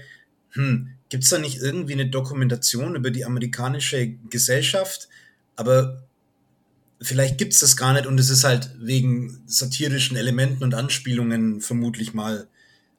hm, 0.52 0.90
gibt 1.10 1.26
es 1.26 1.30
da 1.30 1.38
nicht 1.38 1.62
irgendwie 1.62 1.94
eine 1.94 2.08
Dokumentation 2.08 2.96
über 2.96 3.12
die 3.12 3.26
amerikanische 3.26 4.08
Gesellschaft? 4.30 5.10
Aber 5.56 6.04
vielleicht 7.02 7.38
gibt 7.38 7.54
es 7.54 7.60
das 7.60 7.78
gar 7.78 7.94
nicht 7.94 8.08
und 8.08 8.20
es 8.20 8.30
ist 8.30 8.46
halt 8.46 8.72
wegen 8.80 9.42
satirischen 9.46 10.18
Elementen 10.18 10.64
und 10.64 10.74
Anspielungen 10.74 11.62
vermutlich 11.62 12.14
mal, 12.14 12.48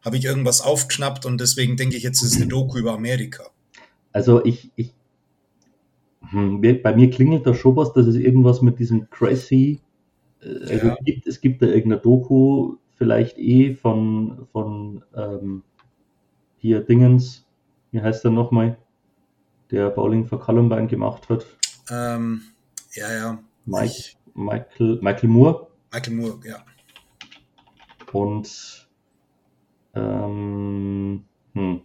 habe 0.02 0.16
ich 0.18 0.24
irgendwas 0.24 0.60
aufgeschnappt 0.60 1.26
und 1.26 1.40
deswegen 1.40 1.76
denke 1.76 1.96
ich, 1.96 2.02
jetzt 2.02 2.22
ist 2.22 2.32
es 2.32 2.36
eine 2.36 2.48
Doku 2.48 2.78
über 2.78 2.92
Amerika. 2.92 3.44
Also 4.12 4.44
ich, 4.44 4.70
ich 4.76 4.92
hm, 6.28 6.60
bei 6.60 6.94
mir 6.94 7.10
klingelt 7.10 7.46
da 7.46 7.54
schon 7.54 7.76
was, 7.76 7.92
dass 7.94 8.06
es 8.06 8.16
irgendwas 8.16 8.60
mit 8.60 8.78
diesem 8.78 9.08
Crazy 9.08 9.80
äh, 10.42 10.72
also 10.72 10.86
ja. 10.88 10.96
gibt, 11.04 11.26
es 11.26 11.40
gibt 11.40 11.62
da 11.62 11.66
irgendeine 11.66 12.00
Doku, 12.00 12.76
vielleicht 13.00 13.38
eh 13.38 13.74
von, 13.74 14.46
von 14.52 15.02
ähm, 15.16 15.62
hier 16.58 16.82
Dingens, 16.82 17.46
wie 17.92 18.02
heißt 18.02 18.24
der 18.24 18.30
nochmal, 18.30 18.76
der 19.70 19.88
Bowling 19.88 20.26
for 20.26 20.38
Columbine 20.38 20.86
gemacht 20.86 21.30
hat. 21.30 21.46
Ähm, 21.90 22.42
ja, 22.92 23.10
ja. 23.10 23.38
Mike, 23.64 23.86
ich, 23.86 24.18
Michael, 24.34 24.98
Michael 25.00 25.28
Moore. 25.30 25.68
Michael 25.90 26.14
Moore, 26.14 26.40
ja. 26.44 26.62
Und 28.12 28.86
ähm, 29.94 31.24
hm. 31.54 31.80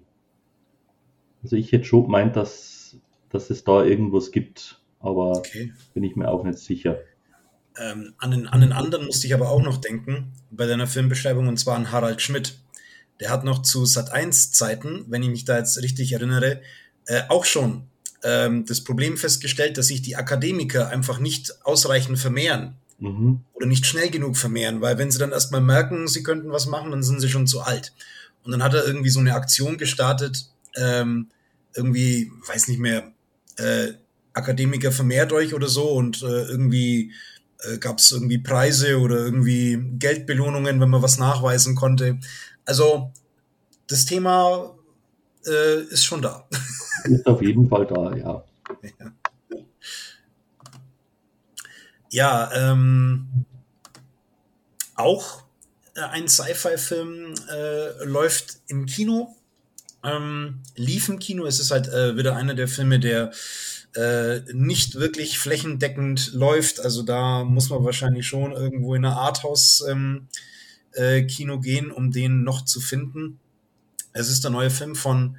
also 1.43 1.55
ich 1.55 1.71
hätte 1.71 1.85
schon 1.85 2.03
gemeint, 2.03 2.35
dass, 2.35 2.97
dass 3.29 3.49
es 3.49 3.63
da 3.63 3.85
irgendwas 3.85 4.31
gibt, 4.31 4.81
aber 4.99 5.37
okay. 5.37 5.71
bin 5.93 6.03
ich 6.03 6.17
mir 6.17 6.27
auch 6.27 6.43
nicht 6.43 6.59
sicher. 6.59 6.97
Ähm, 7.77 8.13
an, 8.17 8.31
den, 8.31 8.47
an 8.47 8.61
den 8.61 8.71
anderen 8.71 9.05
musste 9.05 9.27
ich 9.27 9.33
aber 9.33 9.49
auch 9.49 9.61
noch 9.61 9.77
denken, 9.77 10.33
bei 10.51 10.65
deiner 10.65 10.87
Filmbeschreibung, 10.87 11.47
und 11.47 11.57
zwar 11.57 11.75
an 11.75 11.91
Harald 11.91 12.21
Schmidt. 12.21 12.57
Der 13.19 13.29
hat 13.29 13.43
noch 13.43 13.61
zu 13.61 13.83
Sat1-Zeiten, 13.83 15.05
wenn 15.07 15.23
ich 15.23 15.29
mich 15.29 15.45
da 15.45 15.57
jetzt 15.57 15.81
richtig 15.81 16.11
erinnere, 16.11 16.61
äh, 17.05 17.23
auch 17.29 17.45
schon 17.45 17.87
ähm, 18.23 18.65
das 18.65 18.83
Problem 18.83 19.17
festgestellt, 19.17 19.77
dass 19.77 19.87
sich 19.87 20.01
die 20.01 20.15
Akademiker 20.15 20.89
einfach 20.89 21.19
nicht 21.19 21.65
ausreichend 21.65 22.19
vermehren. 22.19 22.75
Mhm. 22.99 23.41
Oder 23.53 23.67
nicht 23.67 23.85
schnell 23.85 24.09
genug 24.09 24.37
vermehren, 24.37 24.81
weil 24.81 24.97
wenn 24.97 25.11
sie 25.11 25.19
dann 25.19 25.31
erstmal 25.31 25.61
merken, 25.61 26.07
sie 26.07 26.23
könnten 26.23 26.51
was 26.51 26.65
machen, 26.65 26.91
dann 26.91 27.03
sind 27.03 27.19
sie 27.19 27.29
schon 27.29 27.47
zu 27.47 27.61
alt. 27.61 27.93
Und 28.43 28.51
dann 28.51 28.63
hat 28.63 28.73
er 28.73 28.85
irgendwie 28.85 29.09
so 29.09 29.19
eine 29.19 29.33
Aktion 29.33 29.77
gestartet, 29.77 30.49
ähm, 30.77 31.29
irgendwie, 31.73 32.31
weiß 32.47 32.67
nicht 32.67 32.79
mehr, 32.79 33.11
äh, 33.57 33.93
Akademiker 34.33 34.91
vermehrt 34.91 35.31
euch 35.31 35.53
oder 35.53 35.67
so 35.67 35.91
und 35.91 36.21
äh, 36.21 36.43
irgendwie 36.43 37.11
äh, 37.71 37.77
gab 37.77 37.99
es 37.99 38.11
irgendwie 38.11 38.37
Preise 38.37 38.99
oder 38.99 39.17
irgendwie 39.17 39.79
Geldbelohnungen, 39.97 40.79
wenn 40.79 40.89
man 40.89 41.01
was 41.01 41.17
nachweisen 41.17 41.75
konnte. 41.75 42.19
Also 42.65 43.11
das 43.87 44.05
Thema 44.05 44.75
äh, 45.45 45.81
ist 45.83 46.05
schon 46.05 46.21
da. 46.21 46.47
Ist 47.03 47.27
auf 47.27 47.41
jeden 47.41 47.69
Fall 47.69 47.85
da, 47.85 48.15
ja. 48.15 48.43
Ja, 48.81 49.11
ja 52.09 52.71
ähm, 52.71 53.45
auch 54.95 55.43
äh, 55.95 56.01
ein 56.01 56.27
Sci-Fi-Film 56.27 57.35
äh, 57.51 58.03
läuft 58.05 58.57
im 58.67 58.87
Kino. 58.87 59.35
Ähm, 60.03 60.61
lief 60.75 61.09
im 61.09 61.19
Kino. 61.19 61.45
Es 61.45 61.59
ist 61.59 61.71
halt 61.71 61.87
äh, 61.89 62.17
wieder 62.17 62.35
einer 62.35 62.53
der 62.55 62.67
Filme, 62.67 62.99
der 62.99 63.31
äh, 63.95 64.41
nicht 64.53 64.95
wirklich 64.95 65.39
flächendeckend 65.39 66.33
läuft. 66.33 66.79
Also 66.79 67.01
da 67.03 67.43
muss 67.43 67.69
man 67.69 67.83
wahrscheinlich 67.83 68.27
schon 68.27 68.51
irgendwo 68.51 68.93
in 68.93 69.05
einer 69.05 69.17
Arthouse-Kino 69.17 69.91
ähm, 69.91 70.27
äh, 70.93 71.21
gehen, 71.23 71.91
um 71.91 72.11
den 72.11 72.43
noch 72.43 72.65
zu 72.65 72.81
finden. 72.81 73.39
Es 74.13 74.29
ist 74.29 74.43
der 74.43 74.51
neue 74.51 74.69
Film 74.69 74.95
von 74.95 75.37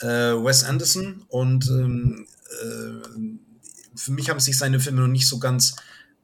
äh, 0.00 0.06
Wes 0.06 0.64
Anderson 0.64 1.24
und 1.28 1.66
ähm, 1.68 2.26
äh, 2.62 3.08
für 3.96 4.12
mich 4.12 4.28
haben 4.28 4.40
sich 4.40 4.58
seine 4.58 4.80
Filme 4.80 5.00
noch 5.02 5.08
nicht 5.08 5.28
so 5.28 5.38
ganz 5.38 5.76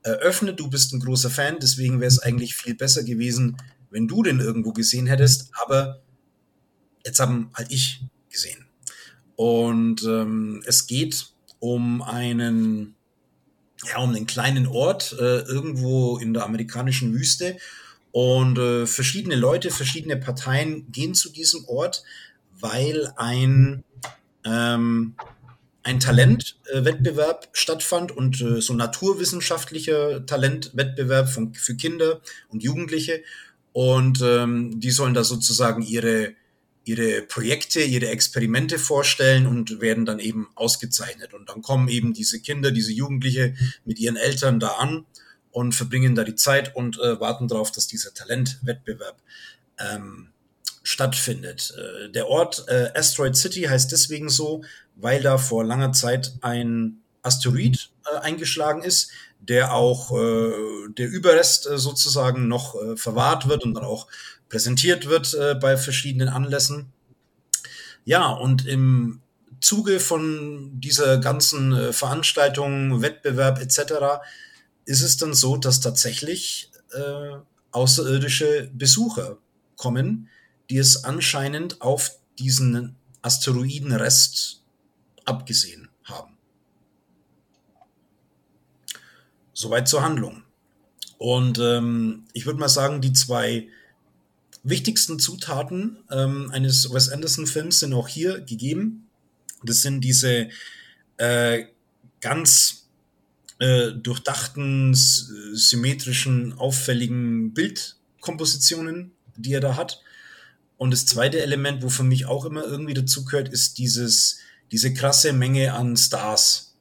eröffnet. 0.03 0.61
Du 0.61 0.69
bist 0.69 0.93
ein 0.93 1.01
großer 1.01 1.31
Fan, 1.31 1.59
deswegen 1.61 2.01
wäre 2.01 2.09
es 2.09 2.19
eigentlich 2.19 2.55
viel 2.55 2.75
besser 2.75 3.05
gewesen, 3.05 3.57
wenn 3.91 4.09
du 4.09 4.23
den 4.23 4.41
irgendwo 4.41 4.73
gesehen 4.73 5.07
hättest. 5.07 5.51
Aber 5.63 6.03
jetzt 7.05 7.21
haben 7.21 7.51
halt 7.55 7.71
ich 7.71 8.03
gesehen. 8.29 8.67
Und 9.37 10.03
ähm, 10.03 10.63
es 10.67 10.87
geht 10.87 11.31
um 11.61 12.03
einen, 12.03 12.97
ja, 13.85 13.99
um 13.99 14.11
einen 14.11 14.27
kleinen 14.27 14.67
Ort 14.67 15.15
äh, 15.19 15.41
irgendwo 15.41 16.19
in 16.19 16.35
der 16.35 16.45
amerikanischen 16.45 17.15
Wüste. 17.15 17.57
Und 18.13 18.59
äh, 18.59 18.87
verschiedene 18.87 19.37
Leute, 19.37 19.71
verschiedene 19.71 20.17
Parteien 20.17 20.91
gehen 20.91 21.15
zu 21.15 21.31
diesem 21.31 21.65
Ort, 21.67 22.03
weil 22.59 23.13
ein, 23.17 23.85
ähm, 24.45 25.15
ein 25.85 26.01
Talentwettbewerb 26.01 27.49
stattfand 27.53 28.11
und 28.11 28.41
äh, 28.41 28.61
so 28.61 28.75
naturwissenschaftlicher 28.75 30.27
Talentwettbewerb 30.27 31.29
von, 31.29 31.55
für 31.55 31.77
Kinder 31.77 32.21
und 32.49 32.65
Jugendliche. 32.65 33.23
Und 33.73 34.21
ähm, 34.23 34.81
die 34.81 34.91
sollen 34.91 35.15
da 35.15 35.23
sozusagen 35.23 35.83
ihre 35.83 36.35
ihre 36.85 37.23
Projekte, 37.23 37.81
ihre 37.81 38.09
Experimente 38.09 38.79
vorstellen 38.79 39.47
und 39.47 39.81
werden 39.81 40.07
dann 40.07 40.19
eben 40.19 40.49
ausgezeichnet. 40.55 41.35
Und 41.35 41.49
dann 41.49 41.63
kommen 41.63 41.89
eben 41.89 42.15
diese 42.15 42.41
Kinder, 42.41 42.71
diese 42.71 42.93
Jugendliche 42.93 43.55
mit 43.85 43.99
ihren 43.99 44.17
Eltern 44.17 44.61
da 44.61 44.69
an 44.73 45.05
und 45.51 45.75
verbringen 45.75 46.15
da 46.15 46.25
die 46.25 46.35
Zeit 46.35 46.75
und 46.75 46.99
äh, 46.99 47.21
warten 47.21 47.49
darauf, 47.49 47.71
dass 47.71 47.87
dieser 47.87 48.15
Talentwettbewerb 48.15 49.21
ähm, 49.79 50.29
stattfindet. 50.83 51.75
Äh, 51.77 52.11
der 52.11 52.29
Ort 52.29 52.65
äh, 52.69 52.91
Asteroid 52.95 53.37
City 53.37 53.63
heißt 53.63 53.93
deswegen 53.93 54.29
so, 54.29 54.63
weil 54.97 55.23
da 55.23 55.39
vor 55.39 55.65
langer 55.65 55.93
Zeit 55.93 56.33
ein 56.41 57.03
Asteroid 57.23 57.91
äh, 58.07 58.19
eingeschlagen 58.21 58.83
ist, 58.83 59.11
der 59.41 59.75
auch 59.75 60.13
äh, 60.13 60.89
der 60.97 61.09
Überrest 61.09 61.67
äh, 61.67 61.79
sozusagen 61.79 62.49
noch 62.49 62.75
äh, 62.75 62.97
verwahrt 62.97 63.49
wird 63.49 63.65
und 63.65 63.75
dann 63.75 63.85
auch 63.85 64.07
präsentiert 64.51 65.07
wird 65.07 65.33
äh, 65.33 65.55
bei 65.55 65.79
verschiedenen 65.79 66.29
Anlässen. 66.29 66.93
Ja, 68.05 68.29
und 68.29 68.67
im 68.67 69.23
Zuge 69.61 70.01
von 70.01 70.81
dieser 70.81 71.19
ganzen 71.19 71.73
äh, 71.73 71.93
Veranstaltung, 71.95 73.01
Wettbewerb 73.01 73.61
etc. 73.61 74.21
ist 74.85 75.03
es 75.03 75.17
dann 75.17 75.33
so, 75.33 75.57
dass 75.57 75.81
tatsächlich 75.81 76.71
äh, 76.93 77.37
außerirdische 77.71 78.71
Besucher 78.75 79.39
kommen, 79.77 80.29
die 80.69 80.79
es 80.79 81.05
anscheinend 81.05 81.81
auf 81.81 82.11
diesen 82.39 82.97
Asteroidenrest 83.23 84.63
abgesehen 85.25 85.89
haben. 86.05 86.37
Soweit 89.53 89.89
zur 89.89 90.03
Handlung. 90.03 90.43
Und 91.19 91.59
ähm, 91.59 92.25
ich 92.33 92.47
würde 92.47 92.59
mal 92.59 92.69
sagen, 92.69 93.03
die 93.03 93.13
zwei 93.13 93.69
wichtigsten 94.63 95.19
Zutaten 95.19 95.99
ähm, 96.11 96.51
eines 96.53 96.93
Wes 96.93 97.09
Anderson-Films 97.09 97.81
sind 97.81 97.95
auch 97.95 98.09
hier 98.09 98.41
gegeben. 98.41 99.09
Das 99.63 99.83
sind 99.83 100.03
diese 100.03 100.49
äh, 101.17 101.65
ganz 102.21 102.89
äh, 103.59 103.93
durchdachten, 103.93 104.95
symmetrischen, 104.95 106.55
auffälligen 106.55 107.53
Bildkompositionen, 107.53 109.13
die 109.37 109.53
er 109.53 109.61
da 109.61 109.77
hat. 109.77 110.03
Und 110.77 110.93
das 110.93 111.05
zweite 111.05 111.43
Element, 111.43 111.83
wo 111.83 111.91
für 111.91 112.05
mich 112.05 112.25
auch 112.25 112.47
immer 112.47 112.65
irgendwie 112.65 112.95
dazu 112.95 113.25
gehört, 113.25 113.51
ist 113.51 113.79
dieses, 113.79 114.39
diese 114.73 114.95
krasse 114.95 115.35
Menge 115.35 115.75
an 115.75 115.97
Stars, 115.97 116.75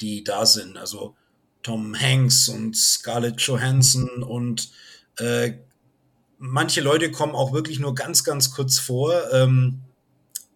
die 0.00 0.22
da 0.22 0.46
sind. 0.46 0.76
Also 0.76 1.16
Tom 1.62 1.98
Hanks 1.98 2.48
und 2.48 2.76
Scarlett 2.76 3.40
Johansson 3.40 4.22
und 4.22 4.70
äh, 5.16 5.54
manche 6.42 6.80
Leute 6.80 7.10
kommen 7.12 7.34
auch 7.34 7.52
wirklich 7.52 7.78
nur 7.78 7.94
ganz, 7.94 8.24
ganz 8.24 8.50
kurz 8.50 8.78
vor. 8.78 9.32
Ähm, 9.32 9.80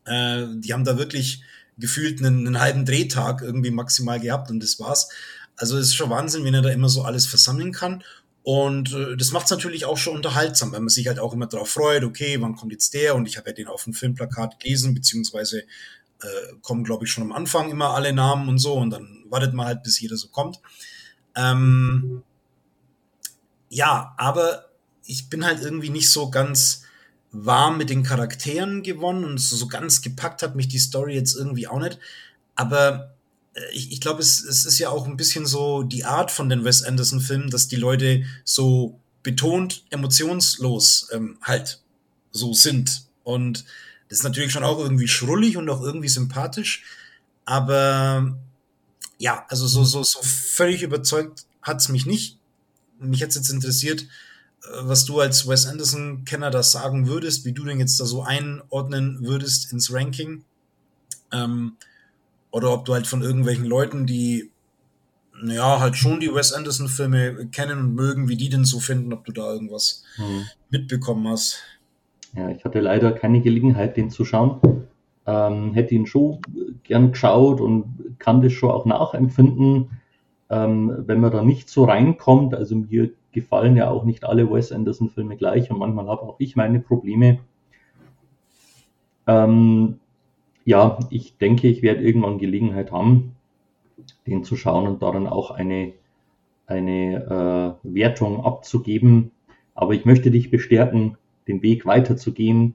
äh, 0.05 0.47
die 0.57 0.73
haben 0.73 0.85
da 0.85 0.99
wirklich 0.99 1.43
gefühlt 1.79 2.19
einen, 2.19 2.47
einen, 2.47 2.61
halben 2.61 2.85
Drehtag 2.85 3.41
irgendwie 3.41 3.71
maximal 3.71 4.19
gehabt 4.19 4.51
und 4.51 4.63
das 4.63 4.81
war's. 4.81 5.09
Also 5.57 5.79
es 5.79 5.89
ist 5.89 5.95
schon 5.95 6.11
Wahnsinn, 6.11 6.45
wenn 6.45 6.55
er 6.55 6.63
da 6.63 6.71
immer 6.71 6.89
so 6.89 7.03
alles 7.03 7.27
versammeln 7.27 7.73
kann. 7.73 8.03
Und 8.43 8.93
äh, 8.95 9.17
das 9.17 9.31
macht 9.31 9.47
es 9.47 9.51
natürlich 9.53 9.85
auch 9.85 9.97
schon 9.97 10.17
unterhaltsam, 10.17 10.73
weil 10.73 10.81
man 10.81 10.89
sich 10.89 11.07
halt 11.07 11.21
auch 11.21 11.33
immer 11.33 11.47
darauf 11.47 11.71
freut, 11.71 12.03
okay, 12.03 12.41
wann 12.41 12.57
kommt 12.57 12.73
jetzt 12.73 12.93
der? 12.95 13.15
Und 13.15 13.27
ich 13.27 13.37
habe 13.37 13.51
ja 13.51 13.55
den 13.55 13.69
auf 13.69 13.85
dem 13.85 13.95
Filmplakat 13.95 14.59
gelesen, 14.59 14.93
beziehungsweise 14.93 15.61
äh, 15.61 16.57
kommen, 16.63 16.83
glaube 16.83 17.05
ich, 17.05 17.13
schon 17.13 17.25
am 17.25 17.33
Anfang 17.33 17.71
immer 17.71 17.91
alle 17.91 18.13
Namen 18.13 18.49
und 18.49 18.59
so. 18.59 18.75
Und 18.75 18.91
dann 18.91 19.25
wartet 19.29 19.55
man 19.55 19.67
halt, 19.67 19.83
bis 19.85 20.01
jeder 20.01 20.17
so 20.17 20.29
kommt. 20.29 20.61
Ähm, 21.37 22.23
ja, 23.69 24.15
aber 24.17 24.66
ich 25.07 25.29
bin 25.29 25.45
halt 25.45 25.63
irgendwie 25.63 25.91
nicht 25.91 26.11
so 26.11 26.31
ganz 26.31 26.83
warm 27.33 27.79
mit 27.79 27.91
den 27.91 28.03
Charakteren 28.03 28.83
gewonnen 28.83 29.25
und 29.25 29.39
so, 29.39 29.57
so 29.57 29.69
ganz 29.69 30.03
gepackt 30.03 30.43
hat 30.43 30.57
mich 30.57 30.69
die 30.69 30.79
Story 30.79 31.15
jetzt 31.15 31.35
irgendwie 31.35 31.69
auch 31.69 31.81
nicht. 31.81 31.99
Aber 32.55 33.15
äh, 33.55 33.61
ich, 33.73 33.93
ich 33.93 34.01
glaube, 34.01 34.21
es, 34.21 34.43
es 34.43 34.65
ist 34.65 34.79
ja 34.79 34.91
auch 34.91 35.07
ein 35.07 35.17
bisschen 35.17 35.47
so 35.47 35.83
die 35.83 36.05
Art 36.05 36.31
von 36.31 36.49
den 36.49 36.65
Wes 36.65 36.83
Anderson-Filmen, 36.83 37.51
dass 37.51 37.69
die 37.69 37.77
Leute 37.77 38.25
so 38.45 38.99
betont 39.23 39.85
emotionslos 39.91 41.09
ähm, 41.13 41.39
halt 41.43 41.81
so 42.31 42.53
sind. 42.53 43.07
Und 43.25 43.65
das 44.09 44.19
ist 44.19 44.25
natürlich 44.25 44.53
schon 44.53 44.65
auch 44.65 44.79
irgendwie 44.79 45.09
schrullig 45.09 45.57
und 45.57 45.69
auch 45.69 45.83
irgendwie 45.83 46.09
sympathisch. 46.09 46.85
Aber 47.45 48.37
ja, 49.19 49.45
also 49.49 49.67
so, 49.67 49.85
so, 49.85 50.03
so 50.03 50.21
völlig 50.23 50.83
überzeugt 50.83 51.47
hat's 51.63 51.89
mich 51.89 52.07
nicht. 52.07 52.39
Mich 52.99 53.21
hätte 53.21 53.39
jetzt 53.39 53.51
interessiert, 53.51 54.07
was 54.83 55.05
du 55.05 55.21
als 55.21 55.49
Wes 55.49 55.67
Anderson-Kenner 55.67 56.51
das 56.51 56.73
sagen 56.73 57.07
würdest, 57.07 57.45
wie 57.45 57.53
du 57.53 57.65
den 57.65 57.79
jetzt 57.79 58.01
da 58.01 58.05
so 58.05 58.23
einordnen 58.23 59.19
würdest 59.21 59.73
ins 59.73 59.93
Ranking. 59.93 60.45
Ähm, 61.33 61.73
oder 62.51 62.73
ob 62.73 62.85
du 62.85 62.95
halt 62.95 63.07
von 63.07 63.23
irgendwelchen 63.23 63.67
Leuten, 63.67 64.07
die 64.07 64.51
ja 65.45 65.81
halt 65.81 65.97
schon 65.97 66.21
die 66.21 66.35
Wes 66.35 66.53
Anderson-Filme 66.53 67.49
kennen 67.49 67.79
und 67.79 67.95
mögen, 67.95 68.29
wie 68.29 68.37
die 68.37 68.49
denn 68.49 68.65
so 68.65 68.81
finden, 68.81 69.13
ob 69.13 69.25
du 69.25 69.33
da 69.33 69.53
irgendwas 69.53 70.05
hm. 70.17 70.45
mitbekommen 70.71 71.29
hast. 71.29 71.59
Ja, 72.35 72.51
ich 72.51 72.65
hatte 72.65 72.81
leider 72.81 73.13
keine 73.13 73.41
Gelegenheit, 73.41 73.97
den 73.97 74.11
zu 74.11 74.25
schauen. 74.25 74.87
Ähm, 75.27 75.75
hätte 75.75 75.95
ihn 75.95 76.07
schon 76.07 76.41
gern 76.85 77.13
geschaut 77.13 77.61
und 77.61 78.17
kann 78.19 78.43
das 78.43 78.53
schon 78.53 78.71
auch 78.71 78.87
nachempfinden, 78.87 79.91
ähm, 80.51 81.05
wenn 81.07 81.21
man 81.21 81.33
da 81.33 81.43
nicht 81.43 81.69
so 81.69 81.85
reinkommt. 81.85 82.55
Also 82.55 82.77
mir 82.77 83.11
gefallen 83.37 83.77
ja 83.77 83.91
auch 83.91 84.05
nicht 84.05 84.25
alle 84.25 84.51
Wes 84.51 84.73
Anderson-Filme 84.73 85.37
gleich 85.37 85.71
und 85.71 85.79
manchmal 85.79 86.09
habe 86.09 86.23
auch 86.23 86.37
ich 86.41 86.57
meine 86.57 86.81
Probleme. 86.81 87.39
Ähm, 89.27 90.01
ja, 90.65 90.99
ich 91.11 91.37
denke, 91.37 91.69
ich 91.69 91.83
werde 91.83 92.03
irgendwann 92.03 92.39
Gelegenheit 92.39 92.91
haben, 92.91 93.37
den 94.27 94.43
zu 94.43 94.57
schauen 94.57 94.89
und 94.89 95.03
daran 95.03 95.27
auch 95.27 95.51
eine, 95.51 95.93
eine 96.67 97.79
äh, 97.85 97.95
Wertung 97.95 98.43
abzugeben. 98.43 99.33
Aber 99.75 99.93
ich 99.93 100.07
möchte 100.07 100.31
dich 100.31 100.51
bestärken, 100.51 101.19
den 101.47 101.63
Weg 101.63 101.85
weiterzugehen 101.85 102.75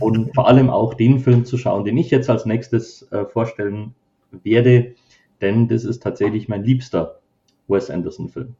und 0.00 0.34
vor 0.34 0.48
allem 0.48 0.70
auch 0.70 0.94
den 0.94 1.20
Film 1.20 1.44
zu 1.44 1.58
schauen, 1.58 1.84
den 1.84 1.98
ich 1.98 2.10
jetzt 2.10 2.30
als 2.30 2.46
nächstes 2.46 3.02
äh, 3.12 3.26
vorstellen 3.26 3.94
werde, 4.30 4.94
denn 5.42 5.68
das 5.68 5.84
ist 5.84 6.02
tatsächlich 6.02 6.48
mein 6.48 6.64
liebster 6.64 7.20
Wes 7.68 7.90
Anderson-Film 7.90 8.56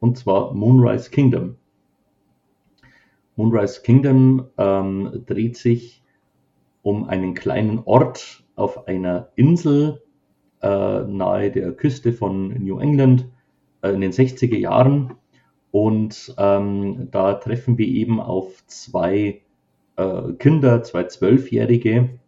und 0.00 0.18
zwar 0.18 0.52
Moonrise 0.54 1.10
Kingdom. 1.10 1.56
Moonrise 3.36 3.82
Kingdom 3.82 4.46
ähm, 4.58 5.22
dreht 5.26 5.56
sich 5.56 6.02
um 6.82 7.08
einen 7.08 7.34
kleinen 7.34 7.78
Ort 7.84 8.44
auf 8.56 8.88
einer 8.88 9.28
Insel 9.36 10.02
äh, 10.62 11.02
nahe 11.04 11.50
der 11.50 11.72
Küste 11.72 12.12
von 12.12 12.48
New 12.62 12.78
England 12.78 13.28
äh, 13.82 13.90
in 13.90 14.00
den 14.00 14.12
60er 14.12 14.56
Jahren. 14.56 15.14
Und 15.70 16.34
ähm, 16.36 17.08
da 17.10 17.34
treffen 17.34 17.78
wir 17.78 17.86
eben 17.86 18.20
auf 18.20 18.66
zwei 18.66 19.42
äh, 19.96 20.32
Kinder, 20.38 20.82
zwei 20.82 21.04
Zwölfjährige, 21.04 22.18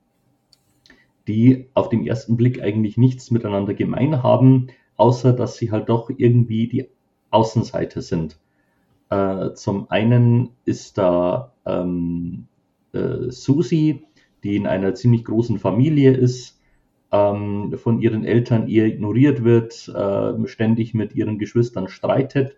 die 1.26 1.66
auf 1.74 1.88
den 1.88 2.06
ersten 2.06 2.36
Blick 2.36 2.62
eigentlich 2.62 2.96
nichts 2.96 3.30
miteinander 3.30 3.74
gemein 3.74 4.22
haben, 4.22 4.68
außer 4.96 5.32
dass 5.32 5.56
sie 5.56 5.70
halt 5.72 5.88
doch 5.88 6.10
irgendwie 6.16 6.68
die 6.68 6.88
Außenseiter 7.32 8.02
sind. 8.02 8.38
Äh, 9.10 9.52
zum 9.54 9.90
einen 9.90 10.50
ist 10.64 10.98
da 10.98 11.52
ähm, 11.66 12.46
äh, 12.92 13.30
Susi, 13.30 14.04
die 14.44 14.56
in 14.56 14.66
einer 14.66 14.94
ziemlich 14.94 15.24
großen 15.24 15.58
Familie 15.58 16.12
ist, 16.12 16.60
ähm, 17.12 17.74
von 17.76 18.00
ihren 18.00 18.24
Eltern 18.24 18.68
eher 18.68 18.86
ignoriert 18.86 19.44
wird, 19.44 19.88
äh, 19.88 20.46
ständig 20.46 20.94
mit 20.94 21.14
ihren 21.14 21.38
Geschwistern 21.38 21.88
streitet. 21.88 22.56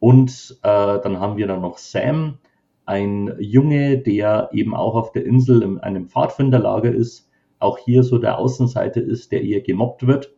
Und 0.00 0.58
äh, 0.62 1.00
dann 1.00 1.20
haben 1.20 1.36
wir 1.36 1.46
dann 1.46 1.62
noch 1.62 1.78
Sam, 1.78 2.38
ein 2.86 3.34
Junge, 3.38 3.98
der 3.98 4.48
eben 4.52 4.74
auch 4.74 4.94
auf 4.94 5.12
der 5.12 5.26
Insel 5.26 5.62
in 5.62 5.78
einem 5.78 6.08
Pfadfinderlager 6.08 6.92
ist, 6.92 7.28
auch 7.58 7.78
hier 7.78 8.02
so 8.02 8.18
der 8.18 8.38
Außenseiter 8.38 9.02
ist, 9.02 9.30
der 9.32 9.42
eher 9.42 9.60
gemobbt 9.60 10.06
wird. 10.06 10.34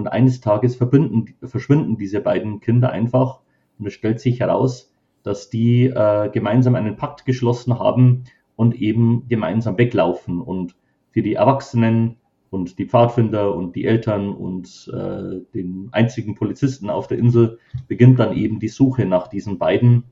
Und 0.00 0.08
eines 0.08 0.40
Tages 0.40 0.76
verschwinden 0.76 1.98
diese 1.98 2.22
beiden 2.22 2.60
Kinder 2.60 2.88
einfach 2.88 3.40
und 3.78 3.84
es 3.86 3.92
stellt 3.92 4.18
sich 4.18 4.40
heraus, 4.40 4.94
dass 5.22 5.50
die 5.50 5.88
äh, 5.88 6.30
gemeinsam 6.30 6.74
einen 6.74 6.96
Pakt 6.96 7.26
geschlossen 7.26 7.78
haben 7.78 8.24
und 8.56 8.76
eben 8.76 9.28
gemeinsam 9.28 9.76
weglaufen. 9.76 10.40
Und 10.40 10.74
für 11.10 11.20
die 11.20 11.34
Erwachsenen 11.34 12.16
und 12.48 12.78
die 12.78 12.86
Pfadfinder 12.86 13.54
und 13.54 13.76
die 13.76 13.84
Eltern 13.84 14.30
und 14.30 14.90
äh, 14.90 15.44
den 15.52 15.90
einzigen 15.92 16.34
Polizisten 16.34 16.88
auf 16.88 17.06
der 17.06 17.18
Insel 17.18 17.58
beginnt 17.86 18.18
dann 18.20 18.34
eben 18.34 18.58
die 18.58 18.68
Suche 18.68 19.04
nach 19.04 19.28
diesen 19.28 19.58
beiden, 19.58 20.04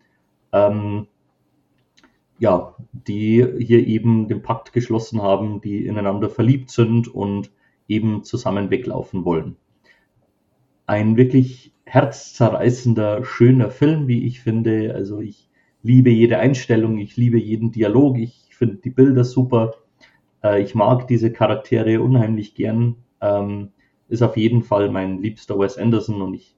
ähm, 0.52 1.06
ja, 2.38 2.74
die 2.92 3.42
hier 3.58 3.86
eben 3.86 4.28
den 4.28 4.42
Pakt 4.42 4.74
geschlossen 4.74 5.22
haben, 5.22 5.62
die 5.62 5.86
ineinander 5.86 6.28
verliebt 6.28 6.70
sind 6.70 7.08
und 7.08 7.50
eben 7.88 8.22
zusammen 8.22 8.68
weglaufen 8.68 9.24
wollen. 9.24 9.56
Ein 10.88 11.18
wirklich 11.18 11.74
herzzerreißender, 11.84 13.22
schöner 13.22 13.70
Film, 13.70 14.08
wie 14.08 14.26
ich 14.26 14.40
finde. 14.40 14.94
Also 14.94 15.20
ich 15.20 15.50
liebe 15.82 16.08
jede 16.08 16.38
Einstellung, 16.38 16.96
ich 16.96 17.16
liebe 17.16 17.38
jeden 17.38 17.72
Dialog, 17.72 18.18
ich 18.18 18.48
finde 18.50 18.76
die 18.76 18.90
Bilder 18.90 19.22
super. 19.22 19.74
Äh, 20.42 20.62
ich 20.62 20.74
mag 20.74 21.06
diese 21.06 21.30
Charaktere 21.30 22.00
unheimlich 22.00 22.54
gern. 22.54 22.96
Ähm, 23.20 23.72
ist 24.08 24.22
auf 24.22 24.38
jeden 24.38 24.62
Fall 24.62 24.88
mein 24.88 25.20
liebster 25.20 25.58
Wes 25.58 25.76
Anderson 25.76 26.22
und 26.22 26.32
ich 26.32 26.56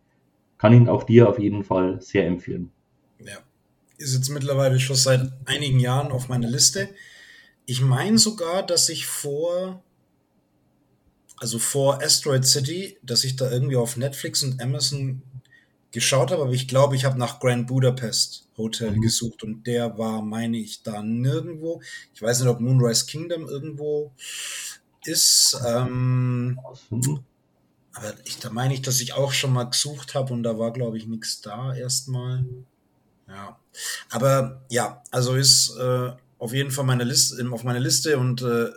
kann 0.58 0.74
ihn 0.74 0.88
auch 0.88 1.02
dir 1.02 1.28
auf 1.28 1.40
jeden 1.40 1.64
Fall 1.64 2.00
sehr 2.00 2.24
empfehlen. 2.28 2.70
Ja, 3.18 3.38
ist 3.98 4.14
jetzt 4.14 4.28
mittlerweile 4.28 4.78
schon 4.78 4.94
seit 4.94 5.32
einigen 5.46 5.80
Jahren 5.80 6.12
auf 6.12 6.28
meiner 6.28 6.48
Liste. 6.48 6.88
Ich 7.66 7.80
meine 7.80 8.18
sogar, 8.18 8.64
dass 8.64 8.88
ich 8.90 9.06
vor, 9.06 9.82
also 11.40 11.58
vor 11.58 12.02
Asteroid 12.02 12.46
City, 12.46 12.98
dass 13.02 13.24
ich 13.24 13.34
da 13.34 13.50
irgendwie 13.50 13.76
auf 13.76 13.96
Netflix 13.96 14.42
und 14.42 14.62
Amazon 14.62 15.22
geschaut 15.90 16.30
habe, 16.30 16.42
aber 16.42 16.52
ich 16.52 16.68
glaube, 16.68 16.94
ich 16.94 17.04
habe 17.04 17.18
nach 17.18 17.40
Grand 17.40 17.66
Budapest 17.66 18.46
Hotel 18.56 18.92
mhm. 18.92 19.00
gesucht 19.00 19.42
und 19.42 19.66
der 19.66 19.98
war, 19.98 20.22
meine 20.22 20.58
ich, 20.58 20.82
da 20.82 21.02
nirgendwo. 21.02 21.80
Ich 22.14 22.20
weiß 22.20 22.40
nicht, 22.40 22.48
ob 22.48 22.60
Moonrise 22.60 23.06
Kingdom 23.06 23.48
irgendwo 23.48 24.12
ist. 25.04 25.58
Ähm, 25.66 26.60
aber 27.94 28.14
ich, 28.24 28.38
da 28.38 28.50
meine 28.50 28.74
ich, 28.74 28.82
dass 28.82 29.00
ich 29.00 29.14
auch 29.14 29.32
schon 29.32 29.54
mal 29.54 29.64
gesucht 29.64 30.14
habe 30.14 30.32
und 30.34 30.42
da 30.42 30.58
war, 30.58 30.72
glaube 30.72 30.98
ich, 30.98 31.06
nichts 31.06 31.40
da 31.40 31.74
erstmal. 31.74 32.44
Ja. 33.26 33.58
Aber 34.10 34.62
ja, 34.68 35.02
also 35.10 35.34
ist 35.34 35.74
äh, 35.76 36.12
auf 36.38 36.52
jeden 36.52 36.70
Fall 36.70 36.84
meine 36.84 37.04
Liste, 37.04 37.44
auf 37.50 37.64
meiner 37.64 37.80
Liste 37.80 38.18
und 38.18 38.42
äh, 38.42 38.70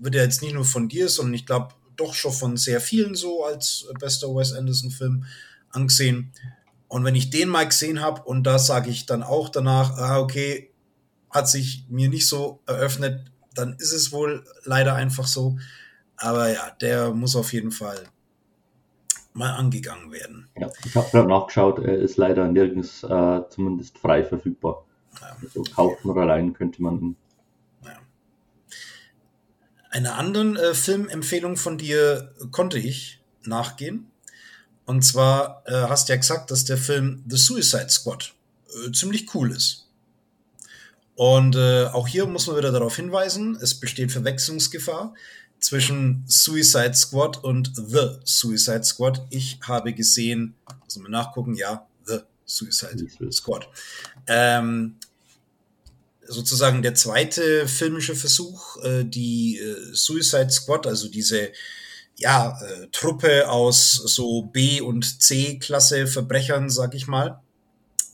wird 0.00 0.14
ja 0.14 0.22
jetzt 0.22 0.42
nicht 0.42 0.54
nur 0.54 0.64
von 0.64 0.88
dir, 0.88 1.08
sondern 1.08 1.34
ich 1.34 1.46
glaube 1.46 1.74
doch 1.98 2.14
schon 2.14 2.32
von 2.32 2.56
sehr 2.56 2.80
vielen 2.80 3.14
so 3.14 3.44
als 3.44 3.86
bester 4.00 4.28
Wes 4.28 4.52
Anderson-Film 4.54 5.24
angesehen. 5.70 6.32
Und 6.88 7.04
wenn 7.04 7.14
ich 7.14 7.28
den 7.30 7.50
mal 7.50 7.66
gesehen 7.66 8.00
habe 8.00 8.22
und 8.22 8.44
da 8.44 8.58
sage 8.58 8.88
ich 8.88 9.04
dann 9.04 9.22
auch 9.22 9.50
danach, 9.50 9.98
ah, 9.98 10.18
okay, 10.20 10.70
hat 11.30 11.48
sich 11.48 11.84
mir 11.90 12.08
nicht 12.08 12.26
so 12.26 12.60
eröffnet, 12.66 13.30
dann 13.54 13.74
ist 13.78 13.92
es 13.92 14.12
wohl 14.12 14.44
leider 14.64 14.94
einfach 14.94 15.26
so. 15.26 15.58
Aber 16.16 16.50
ja, 16.50 16.70
der 16.80 17.12
muss 17.12 17.36
auf 17.36 17.52
jeden 17.52 17.70
Fall 17.70 18.08
mal 19.34 19.54
angegangen 19.54 20.10
werden. 20.10 20.48
Ja, 20.58 20.70
ich 20.84 20.96
habe 20.96 21.08
gerade 21.10 21.28
nachgeschaut, 21.28 21.78
er 21.78 21.96
ist 21.98 22.16
leider 22.16 22.48
nirgends 22.48 23.02
äh, 23.04 23.40
zumindest 23.50 23.98
frei 23.98 24.24
verfügbar. 24.24 24.84
Ja. 25.20 25.36
Also 25.42 25.62
kaufen 25.62 26.10
oder 26.10 26.24
leihen 26.24 26.54
könnte 26.54 26.82
man 26.82 27.00
ihn. 27.00 27.16
Einer 29.90 30.16
anderen 30.16 30.56
äh, 30.56 30.74
Filmempfehlung 30.74 31.56
von 31.56 31.78
dir 31.78 32.32
konnte 32.50 32.78
ich 32.78 33.20
nachgehen. 33.44 34.10
Und 34.84 35.02
zwar 35.02 35.62
äh, 35.66 35.72
hast 35.72 36.08
du 36.08 36.12
ja 36.12 36.16
gesagt, 36.16 36.50
dass 36.50 36.64
der 36.64 36.78
Film 36.78 37.22
The 37.28 37.36
Suicide 37.36 37.90
Squad 37.90 38.34
äh, 38.86 38.92
ziemlich 38.92 39.34
cool 39.34 39.52
ist. 39.52 39.86
Und 41.14 41.56
äh, 41.56 41.86
auch 41.86 42.06
hier 42.06 42.26
muss 42.26 42.46
man 42.46 42.56
wieder 42.56 42.70
darauf 42.70 42.96
hinweisen, 42.96 43.58
es 43.60 43.74
besteht 43.74 44.12
Verwechslungsgefahr 44.12 45.14
zwischen 45.58 46.22
Suicide 46.28 46.94
Squad 46.94 47.42
und 47.42 47.72
The 47.74 48.18
Suicide 48.24 48.84
Squad. 48.84 49.26
Ich 49.30 49.58
habe 49.62 49.92
gesehen, 49.92 50.54
also 50.84 51.00
mal 51.00 51.08
nachgucken, 51.08 51.54
ja, 51.54 51.86
The 52.06 52.20
Suicide 52.44 53.04
Squad. 53.32 53.68
Ähm, 54.26 54.94
sozusagen 56.28 56.82
der 56.82 56.94
zweite 56.94 57.66
filmische 57.66 58.14
Versuch, 58.14 58.76
äh, 58.84 59.04
die 59.04 59.58
äh, 59.58 59.94
Suicide 59.94 60.50
Squad, 60.50 60.86
also 60.86 61.08
diese 61.08 61.50
ja, 62.16 62.60
äh, 62.60 62.88
Truppe 62.92 63.48
aus 63.48 63.92
so 63.92 64.42
B- 64.42 64.80
und 64.80 65.22
C-Klasse 65.22 66.06
Verbrechern, 66.06 66.68
sag 66.68 66.94
ich 66.94 67.06
mal, 67.06 67.40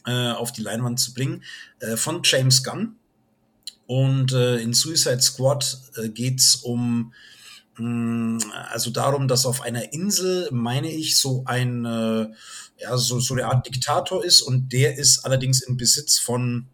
äh, 0.07 0.31
auf 0.33 0.53
die 0.53 0.63
Leinwand 0.63 1.01
zu 1.01 1.15
bringen, 1.15 1.43
äh, 1.81 1.97
von 1.97 2.21
James 2.23 2.63
Gunn. 2.63 2.97
Und 3.87 4.33
äh, 4.33 4.59
in 4.59 4.75
Suicide 4.75 5.21
Squad 5.21 5.79
äh, 5.97 6.09
geht's 6.09 6.57
um, 6.57 7.13
mh, 7.79 7.85
mm, 7.87 8.39
also 8.71 8.91
darum, 8.91 9.27
dass 9.27 9.47
auf 9.47 9.63
einer 9.63 9.93
Insel, 9.93 10.49
meine 10.53 10.91
ich, 10.91 11.19
so 11.19 11.45
ein, 11.47 11.85
äh, 11.85 12.29
ja, 12.79 12.97
so, 12.97 13.21
so 13.21 13.35
eine 13.35 13.47
Art 13.47 13.67
Diktator 13.67 14.25
ist 14.25 14.43
und 14.43 14.73
der 14.73 14.99
ist 14.99 15.25
allerdings 15.25 15.63
im 15.63 15.77
Besitz 15.77 16.19
von, 16.19 16.67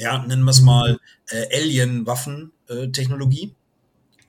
ja, 0.00 0.24
nennen 0.26 0.44
wir 0.44 0.50
es 0.50 0.62
mal, 0.62 0.98
äh, 1.28 1.46
Alien-Waffen-Technologie. 1.56 3.54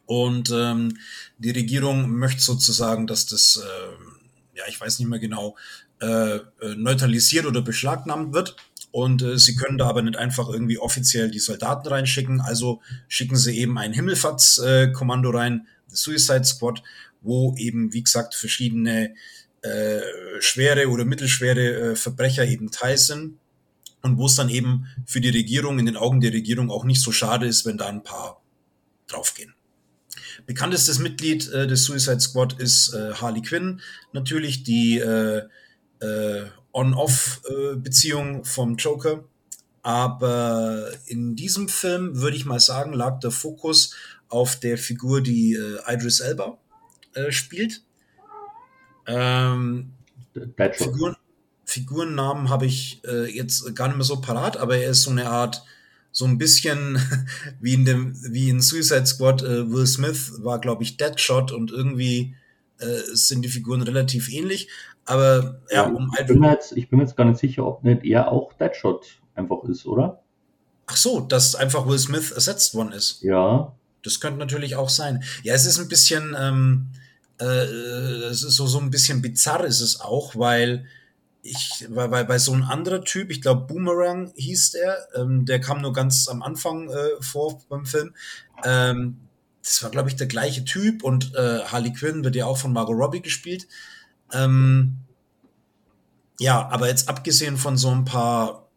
Und 0.05 0.51
ähm, 0.53 0.97
die 1.37 1.51
Regierung 1.51 2.11
möchte 2.11 2.41
sozusagen, 2.41 3.07
dass 3.07 3.25
das, 3.25 3.63
äh, 3.63 4.57
ja, 4.57 4.65
ich 4.67 4.79
weiß 4.79 4.99
nicht 4.99 5.07
mehr 5.07 5.19
genau, 5.19 5.55
äh, 6.01 6.35
äh, 6.35 6.41
neutralisiert 6.75 7.45
oder 7.45 7.61
beschlagnahmt 7.61 8.33
wird. 8.33 8.57
Und 8.91 9.21
äh, 9.21 9.37
sie 9.37 9.55
können 9.55 9.77
da 9.77 9.87
aber 9.87 10.01
nicht 10.01 10.17
einfach 10.17 10.49
irgendwie 10.49 10.77
offiziell 10.77 11.31
die 11.31 11.39
Soldaten 11.39 11.87
reinschicken. 11.87 12.41
Also 12.41 12.81
schicken 13.07 13.37
sie 13.37 13.57
eben 13.57 13.77
ein 13.77 13.93
Himmelfahrtskommando 13.93 15.29
rein, 15.29 15.67
Suicide 15.87 16.43
Squad, 16.43 16.83
wo 17.21 17.55
eben, 17.57 17.93
wie 17.93 18.03
gesagt, 18.03 18.35
verschiedene 18.35 19.13
äh, 19.61 20.01
schwere 20.39 20.89
oder 20.89 21.05
mittelschwere 21.05 21.91
äh, 21.91 21.95
Verbrecher 21.95 22.45
eben 22.45 22.71
teil 22.71 22.97
sind. 22.97 23.37
Und 24.01 24.17
wo 24.17 24.25
es 24.25 24.35
dann 24.35 24.49
eben 24.49 24.87
für 25.05 25.21
die 25.21 25.29
Regierung, 25.29 25.79
in 25.79 25.85
den 25.85 25.97
Augen 25.97 26.21
der 26.21 26.33
Regierung 26.33 26.71
auch 26.71 26.83
nicht 26.83 27.01
so 27.01 27.11
schade 27.11 27.45
ist, 27.45 27.65
wenn 27.65 27.77
da 27.77 27.87
ein 27.87 28.03
paar 28.03 28.41
draufgehen. 29.07 29.53
Bekanntestes 30.45 30.99
Mitglied 30.99 31.49
äh, 31.51 31.67
des 31.67 31.83
Suicide 31.83 32.19
Squad 32.19 32.59
ist 32.59 32.93
äh, 32.93 33.13
Harley 33.13 33.41
Quinn, 33.41 33.81
natürlich 34.11 34.63
die 34.63 34.97
äh, 34.97 35.43
äh, 35.99 36.45
On-Off-Beziehung 36.73 38.43
vom 38.45 38.75
Joker. 38.75 39.23
Aber 39.83 40.91
in 41.05 41.35
diesem 41.35 41.67
Film 41.67 42.17
würde 42.21 42.37
ich 42.37 42.45
mal 42.45 42.59
sagen, 42.59 42.93
lag 42.93 43.19
der 43.19 43.31
Fokus 43.31 43.95
auf 44.29 44.55
der 44.59 44.77
Figur, 44.77 45.21
die 45.21 45.53
äh, 45.53 45.79
Idris 45.87 46.19
Elba 46.19 46.57
äh, 47.13 47.31
spielt. 47.31 47.83
Ähm, 49.07 49.91
Figuren, 50.73 51.15
Figurennamen 51.71 52.49
habe 52.49 52.65
ich 52.65 53.01
äh, 53.07 53.33
jetzt 53.33 53.73
gar 53.75 53.87
nicht 53.87 53.95
mehr 53.95 54.05
so 54.05 54.19
parat, 54.19 54.57
aber 54.57 54.75
er 54.75 54.91
ist 54.91 55.03
so 55.03 55.11
eine 55.11 55.29
Art 55.29 55.63
so 56.11 56.25
ein 56.25 56.37
bisschen 56.37 56.99
wie 57.61 57.73
in 57.73 57.85
dem, 57.85 58.13
wie 58.33 58.49
in 58.49 58.59
Suicide 58.59 59.05
Squad, 59.05 59.41
äh, 59.41 59.71
Will 59.71 59.87
Smith 59.87 60.33
war, 60.39 60.59
glaube 60.59 60.83
ich, 60.83 60.97
Deadshot 60.97 61.53
und 61.53 61.71
irgendwie 61.71 62.35
äh, 62.79 62.99
sind 63.13 63.43
die 63.43 63.49
Figuren 63.49 63.83
relativ 63.83 64.29
ähnlich. 64.29 64.67
Aber 65.05 65.61
ja, 65.71 65.85
ja 65.85 65.89
um 65.89 66.11
ich, 66.19 66.25
bin 66.27 66.43
jetzt, 66.43 66.75
ich 66.75 66.89
bin 66.89 66.99
jetzt 66.99 67.15
gar 67.15 67.23
nicht 67.23 67.39
sicher, 67.39 67.65
ob 67.65 67.85
nicht 67.85 68.03
er 68.03 68.29
auch 68.29 68.51
Deadshot 68.53 69.05
einfach 69.35 69.63
ist, 69.63 69.85
oder? 69.85 70.21
Ach 70.87 70.97
so, 70.97 71.21
dass 71.21 71.55
einfach 71.55 71.87
Will 71.87 71.99
Smith 71.99 72.31
ersetzt 72.31 72.75
worden 72.75 72.91
ist. 72.91 73.21
Ja. 73.23 73.71
Das 74.03 74.19
könnte 74.19 74.39
natürlich 74.39 74.75
auch 74.75 74.89
sein. 74.89 75.23
Ja, 75.43 75.53
es 75.53 75.65
ist 75.65 75.79
ein 75.79 75.87
bisschen, 75.87 76.35
ähm, 76.37 76.87
äh, 77.39 77.45
es 77.45 78.43
ist 78.43 78.57
so, 78.57 78.67
so 78.67 78.79
ein 78.79 78.91
bisschen 78.91 79.21
bizarr 79.21 79.63
ist 79.63 79.79
es 79.79 80.01
auch, 80.01 80.35
weil 80.35 80.85
ich, 81.43 81.85
weil, 81.89 82.11
weil 82.11 82.25
bei 82.25 82.37
so 82.37 82.53
ein 82.53 82.63
anderer 82.63 83.03
Typ, 83.03 83.31
ich 83.31 83.41
glaube 83.41 83.65
Boomerang 83.65 84.31
hieß 84.35 84.71
der, 84.71 85.07
ähm, 85.15 85.45
der 85.45 85.59
kam 85.59 85.81
nur 85.81 85.93
ganz 85.93 86.27
am 86.27 86.41
Anfang 86.41 86.89
äh, 86.89 87.21
vor 87.21 87.61
beim 87.69 87.85
Film. 87.85 88.13
Ähm, 88.63 89.17
das 89.63 89.83
war, 89.83 89.91
glaube 89.91 90.09
ich, 90.09 90.15
der 90.15 90.27
gleiche 90.27 90.65
Typ 90.65 91.03
und 91.03 91.35
äh, 91.35 91.59
Harley 91.65 91.93
Quinn 91.93 92.23
wird 92.23 92.35
ja 92.35 92.45
auch 92.45 92.57
von 92.57 92.73
Margot 92.73 92.97
Robbie 92.97 93.21
gespielt. 93.21 93.67
Ähm, 94.33 94.97
ja, 96.39 96.67
aber 96.69 96.87
jetzt 96.87 97.09
abgesehen 97.09 97.57
von 97.57 97.77
so 97.77 97.91
ein 97.91 98.05
paar 98.05 98.69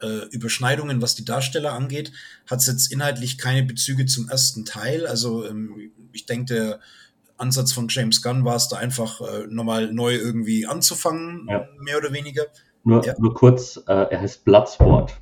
äh, 0.00 0.26
Überschneidungen, 0.30 1.02
was 1.02 1.14
die 1.14 1.24
Darsteller 1.24 1.72
angeht, 1.72 2.12
hat 2.46 2.60
es 2.60 2.66
jetzt 2.66 2.92
inhaltlich 2.92 3.38
keine 3.38 3.62
Bezüge 3.62 4.06
zum 4.06 4.28
ersten 4.28 4.64
Teil. 4.64 5.06
Also 5.06 5.46
ähm, 5.46 5.92
ich 6.12 6.26
denke, 6.26 6.54
der 6.54 6.80
Ansatz 7.36 7.72
von 7.72 7.86
James 7.88 8.22
Gunn 8.22 8.44
war 8.44 8.56
es 8.56 8.68
da 8.68 8.76
einfach 8.76 9.20
äh, 9.20 9.46
nochmal 9.48 9.92
neu 9.92 10.14
irgendwie 10.14 10.66
anzufangen, 10.66 11.46
ja. 11.48 11.66
mehr 11.80 11.98
oder 11.98 12.12
weniger. 12.12 12.44
Nur, 12.84 13.04
ja. 13.04 13.14
nur 13.18 13.34
kurz, 13.34 13.76
äh, 13.88 13.92
er 13.92 14.20
heißt 14.20 14.44
Bloodsport. 14.44 15.18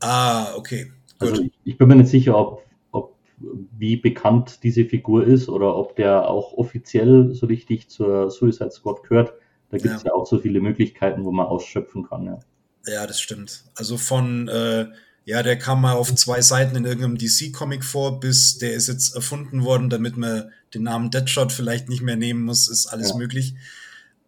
Ah, 0.00 0.54
okay. 0.56 0.92
Gut. 1.18 1.30
Also 1.30 1.44
ich, 1.64 1.78
bin 1.78 1.88
mir 1.88 1.96
nicht 1.96 2.10
sicher, 2.10 2.36
ob, 2.36 2.64
ob 2.90 3.16
wie 3.38 3.96
bekannt 3.96 4.62
diese 4.62 4.84
Figur 4.84 5.26
ist 5.26 5.48
oder 5.48 5.76
ob 5.76 5.96
der 5.96 6.28
auch 6.28 6.52
offiziell 6.54 7.32
so 7.34 7.46
richtig 7.46 7.88
zur 7.88 8.30
Suicide 8.30 8.70
Squad 8.70 9.02
gehört. 9.04 9.32
Da 9.70 9.78
gibt 9.78 9.94
es 9.94 10.02
ja. 10.02 10.10
ja. 10.10 10.14
auch 10.14 10.26
so 10.26 10.38
viele 10.38 10.60
Möglichkeiten, 10.60 11.24
wo 11.24 11.32
man 11.32 11.46
ausschöpfen 11.46 12.06
kann. 12.08 12.26
Ja, 12.26 12.38
ja 12.86 13.06
das 13.06 13.20
stimmt. 13.20 13.64
Also 13.76 13.96
von 13.96 14.48
äh, 14.48 14.86
ja, 15.24 15.42
der 15.42 15.58
kam 15.58 15.80
mal 15.80 15.94
auf 15.94 16.14
zwei 16.14 16.42
Seiten 16.42 16.76
in 16.76 16.84
irgendeinem 16.84 17.16
DC-Comic 17.16 17.84
vor, 17.84 18.20
bis 18.20 18.58
der 18.58 18.74
ist 18.74 18.88
jetzt 18.88 19.14
erfunden 19.14 19.64
worden, 19.64 19.88
damit 19.88 20.16
man 20.16 20.50
den 20.74 20.82
Namen 20.82 21.10
Deadshot 21.10 21.52
vielleicht 21.52 21.88
nicht 21.88 22.02
mehr 22.02 22.16
nehmen 22.16 22.42
muss, 22.42 22.68
ist 22.68 22.86
alles 22.86 23.10
ja. 23.10 23.16
möglich. 23.16 23.54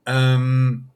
Ähm, 0.07 0.89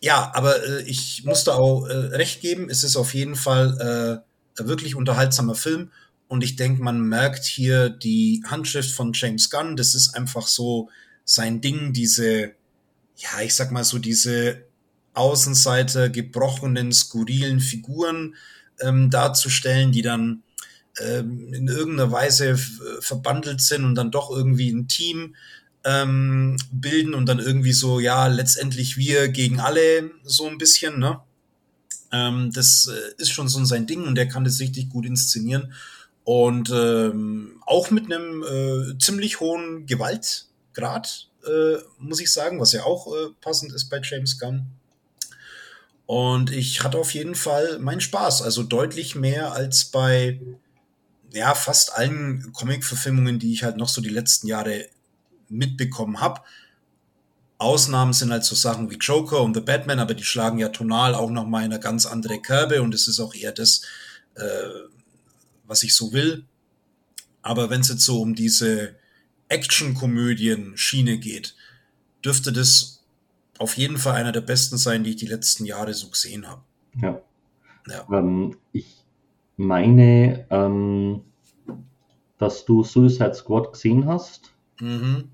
ja, 0.00 0.30
aber 0.34 0.64
äh, 0.64 0.82
ich 0.82 1.24
musste 1.24 1.54
auch 1.54 1.86
äh, 1.86 1.92
recht 1.92 2.40
geben, 2.40 2.70
es 2.70 2.84
ist 2.84 2.96
auf 2.96 3.12
jeden 3.12 3.36
Fall 3.36 4.22
äh, 4.56 4.60
ein 4.62 4.68
wirklich 4.68 4.94
unterhaltsamer 4.94 5.54
Film 5.54 5.90
und 6.28 6.42
ich 6.42 6.56
denke, 6.56 6.82
man 6.82 7.00
merkt 7.00 7.44
hier 7.44 7.90
die 7.90 8.42
Handschrift 8.46 8.92
von 8.92 9.12
James 9.14 9.50
Gunn, 9.50 9.76
das 9.76 9.94
ist 9.94 10.14
einfach 10.14 10.46
so 10.46 10.88
sein 11.24 11.60
Ding, 11.60 11.92
diese, 11.92 12.52
ja, 13.16 13.40
ich 13.42 13.54
sag 13.54 13.70
mal 13.70 13.84
so 13.84 13.98
diese 13.98 14.62
Außenseite 15.14 16.10
gebrochenen, 16.10 16.92
skurrilen 16.92 17.60
Figuren, 17.60 18.34
ähm, 18.80 19.10
darzustellen, 19.10 19.92
die 19.92 20.02
dann 20.02 20.42
ähm, 21.00 21.52
in 21.52 21.68
irgendeiner 21.68 22.10
Weise 22.10 22.58
verbandelt 23.00 23.60
sind 23.60 23.84
und 23.84 23.94
dann 23.94 24.10
doch 24.10 24.30
irgendwie 24.30 24.70
ein 24.70 24.88
Team 24.88 25.34
ähm, 25.86 26.56
bilden 26.72 27.14
und 27.14 27.26
dann 27.26 27.38
irgendwie 27.38 27.72
so, 27.72 28.00
ja, 28.00 28.26
letztendlich 28.26 28.96
wir 28.96 29.28
gegen 29.28 29.60
alle 29.60 30.10
so 30.24 30.48
ein 30.48 30.58
bisschen, 30.58 30.98
ne? 30.98 31.20
Ähm, 32.12 32.50
das 32.52 32.88
äh, 32.88 33.22
ist 33.22 33.30
schon 33.30 33.48
so 33.48 33.64
sein 33.64 33.86
Ding 33.86 34.04
und 34.04 34.18
er 34.18 34.26
kann 34.26 34.44
das 34.44 34.60
richtig 34.60 34.88
gut 34.88 35.06
inszenieren. 35.06 35.72
Und 36.24 36.70
ähm, 36.70 37.62
auch 37.66 37.90
mit 37.90 38.06
einem 38.06 38.42
äh, 38.42 38.98
ziemlich 38.98 39.38
hohen 39.38 39.86
Gewaltgrad, 39.86 41.28
äh, 41.46 41.76
muss 41.98 42.20
ich 42.20 42.32
sagen, 42.32 42.60
was 42.60 42.72
ja 42.72 42.82
auch 42.82 43.06
äh, 43.06 43.28
passend 43.40 43.72
ist 43.72 43.88
bei 43.88 44.00
James 44.02 44.38
Gunn. 44.38 44.66
Und 46.06 46.52
ich 46.52 46.84
hatte 46.84 46.98
auf 46.98 47.12
jeden 47.14 47.34
Fall 47.34 47.78
meinen 47.80 48.00
Spaß. 48.00 48.42
Also 48.42 48.62
deutlich 48.62 49.16
mehr 49.16 49.52
als 49.52 49.86
bei 49.86 50.40
ja, 51.32 51.54
fast 51.54 51.92
allen 51.94 52.52
Comic-Verfilmungen, 52.52 53.38
die 53.38 53.52
ich 53.52 53.64
halt 53.64 53.76
noch 53.76 53.88
so 53.88 54.00
die 54.00 54.08
letzten 54.08 54.46
Jahre 54.46 54.88
mitbekommen 55.48 56.20
habe. 56.20 56.40
Ausnahmen 57.58 58.12
sind 58.12 58.30
halt 58.30 58.44
so 58.44 58.54
Sachen 58.54 58.90
wie 58.90 58.96
Joker 58.96 59.42
und 59.42 59.54
The 59.54 59.60
Batman, 59.60 59.98
aber 59.98 60.14
die 60.14 60.24
schlagen 60.24 60.58
ja 60.58 60.68
tonal 60.68 61.14
auch 61.14 61.30
noch 61.30 61.46
mal 61.46 61.64
in 61.64 61.72
eine 61.72 61.80
ganz 61.80 62.06
andere 62.06 62.40
Kerbe 62.40 62.82
und 62.82 62.94
es 62.94 63.08
ist 63.08 63.18
auch 63.18 63.34
eher 63.34 63.52
das, 63.52 63.82
äh, 64.34 64.68
was 65.64 65.82
ich 65.82 65.94
so 65.94 66.12
will. 66.12 66.44
Aber 67.42 67.70
wenn 67.70 67.80
es 67.80 67.88
jetzt 67.88 68.04
so 68.04 68.20
um 68.20 68.34
diese 68.34 68.96
Action-Komödien-Schiene 69.48 71.18
geht, 71.18 71.54
dürfte 72.24 72.52
das 72.52 72.95
auf 73.58 73.76
jeden 73.76 73.98
Fall 73.98 74.14
einer 74.14 74.32
der 74.32 74.40
besten 74.40 74.76
sein, 74.76 75.04
die 75.04 75.10
ich 75.10 75.16
die 75.16 75.26
letzten 75.26 75.64
Jahre 75.64 75.94
so 75.94 76.08
gesehen 76.08 76.48
habe. 76.48 76.62
Ja. 77.00 77.20
ja. 77.88 78.18
Ähm, 78.18 78.56
ich 78.72 79.04
meine, 79.56 80.46
ähm, 80.50 81.22
dass 82.38 82.64
du 82.64 82.82
Suicide 82.82 83.34
Squad 83.34 83.72
gesehen 83.72 84.06
hast. 84.06 84.52
Mhm. 84.80 85.30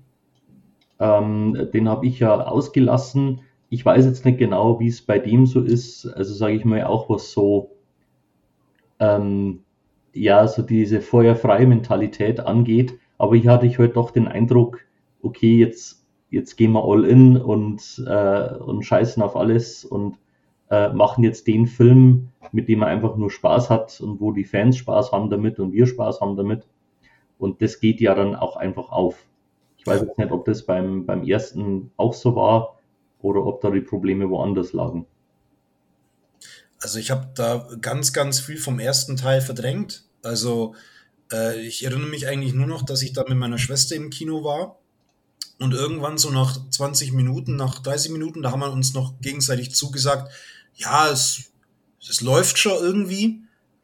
Ähm, 0.99 1.69
den 1.73 1.89
habe 1.89 2.05
ich 2.05 2.19
ja 2.19 2.39
ausgelassen. 2.39 3.41
Ich 3.69 3.85
weiß 3.85 4.05
jetzt 4.05 4.25
nicht 4.25 4.37
genau, 4.37 4.79
wie 4.79 4.87
es 4.87 5.01
bei 5.01 5.19
dem 5.19 5.45
so 5.45 5.61
ist. 5.61 6.05
Also 6.05 6.33
sage 6.33 6.55
ich 6.55 6.65
mal 6.65 6.83
auch 6.83 7.09
was 7.09 7.31
so, 7.31 7.71
ähm, 8.99 9.63
ja, 10.13 10.47
so 10.47 10.61
diese 10.61 11.01
feuerfreie 11.01 11.67
Mentalität 11.67 12.39
angeht. 12.39 12.97
Aber 13.17 13.35
hier 13.35 13.51
hatte 13.51 13.65
ich 13.65 13.79
heute 13.79 13.95
doch 13.95 14.11
den 14.11 14.27
Eindruck, 14.27 14.79
okay, 15.21 15.57
jetzt 15.57 16.02
jetzt 16.33 16.57
gehen 16.57 16.71
wir 16.71 16.83
all 16.83 17.05
in 17.05 17.37
und, 17.37 18.03
äh, 18.07 18.55
und 18.55 18.83
scheißen 18.83 19.21
auf 19.21 19.35
alles 19.35 19.85
und 19.85 20.17
äh, 20.71 20.91
machen 20.91 21.23
jetzt 21.23 21.45
den 21.45 21.67
Film, 21.67 22.29
mit 22.51 22.67
dem 22.67 22.79
man 22.79 22.89
einfach 22.89 23.15
nur 23.15 23.29
Spaß 23.29 23.69
hat 23.69 24.01
und 24.01 24.19
wo 24.19 24.31
die 24.31 24.43
Fans 24.43 24.77
Spaß 24.77 25.11
haben 25.11 25.29
damit 25.29 25.59
und 25.59 25.71
wir 25.73 25.85
Spaß 25.85 26.21
haben 26.21 26.35
damit. 26.35 26.65
Und 27.37 27.61
das 27.61 27.79
geht 27.79 28.01
ja 28.01 28.15
dann 28.15 28.35
auch 28.35 28.55
einfach 28.55 28.91
auf. 28.91 29.27
Ich 29.77 29.85
weiß 29.85 30.01
jetzt 30.01 30.17
nicht, 30.17 30.31
ob 30.31 30.45
das 30.45 30.63
beim, 30.63 31.05
beim 31.05 31.23
ersten 31.23 31.91
auch 31.97 32.13
so 32.13 32.35
war 32.35 32.79
oder 33.21 33.45
ob 33.45 33.61
da 33.61 33.69
die 33.69 33.81
Probleme 33.81 34.27
woanders 34.29 34.73
lagen. 34.73 35.05
Also 36.79 36.97
ich 36.97 37.11
habe 37.11 37.27
da 37.35 37.67
ganz, 37.79 38.11
ganz 38.11 38.39
viel 38.39 38.57
vom 38.57 38.79
ersten 38.79 39.17
Teil 39.17 39.41
verdrängt. 39.41 40.05
Also 40.23 40.73
äh, 41.31 41.61
ich 41.61 41.85
erinnere 41.85 42.09
mich 42.09 42.27
eigentlich 42.27 42.53
nur 42.53 42.67
noch, 42.67 42.81
dass 42.81 43.03
ich 43.03 43.13
da 43.13 43.23
mit 43.27 43.37
meiner 43.37 43.59
Schwester 43.59 43.95
im 43.95 44.09
Kino 44.09 44.43
war 44.43 44.79
und 45.59 45.73
irgendwann 45.73 46.17
so 46.17 46.29
nach 46.29 46.57
20 46.69 47.13
Minuten, 47.13 47.55
nach 47.55 47.79
30 47.79 48.11
Minuten, 48.11 48.41
da 48.41 48.51
haben 48.51 48.59
wir 48.59 48.71
uns 48.71 48.93
noch 48.93 49.19
gegenseitig 49.21 49.73
zugesagt, 49.75 50.31
ja, 50.75 51.09
es, 51.09 51.51
es 52.07 52.21
läuft 52.21 52.57
schon 52.57 52.73
irgendwie. 52.73 53.41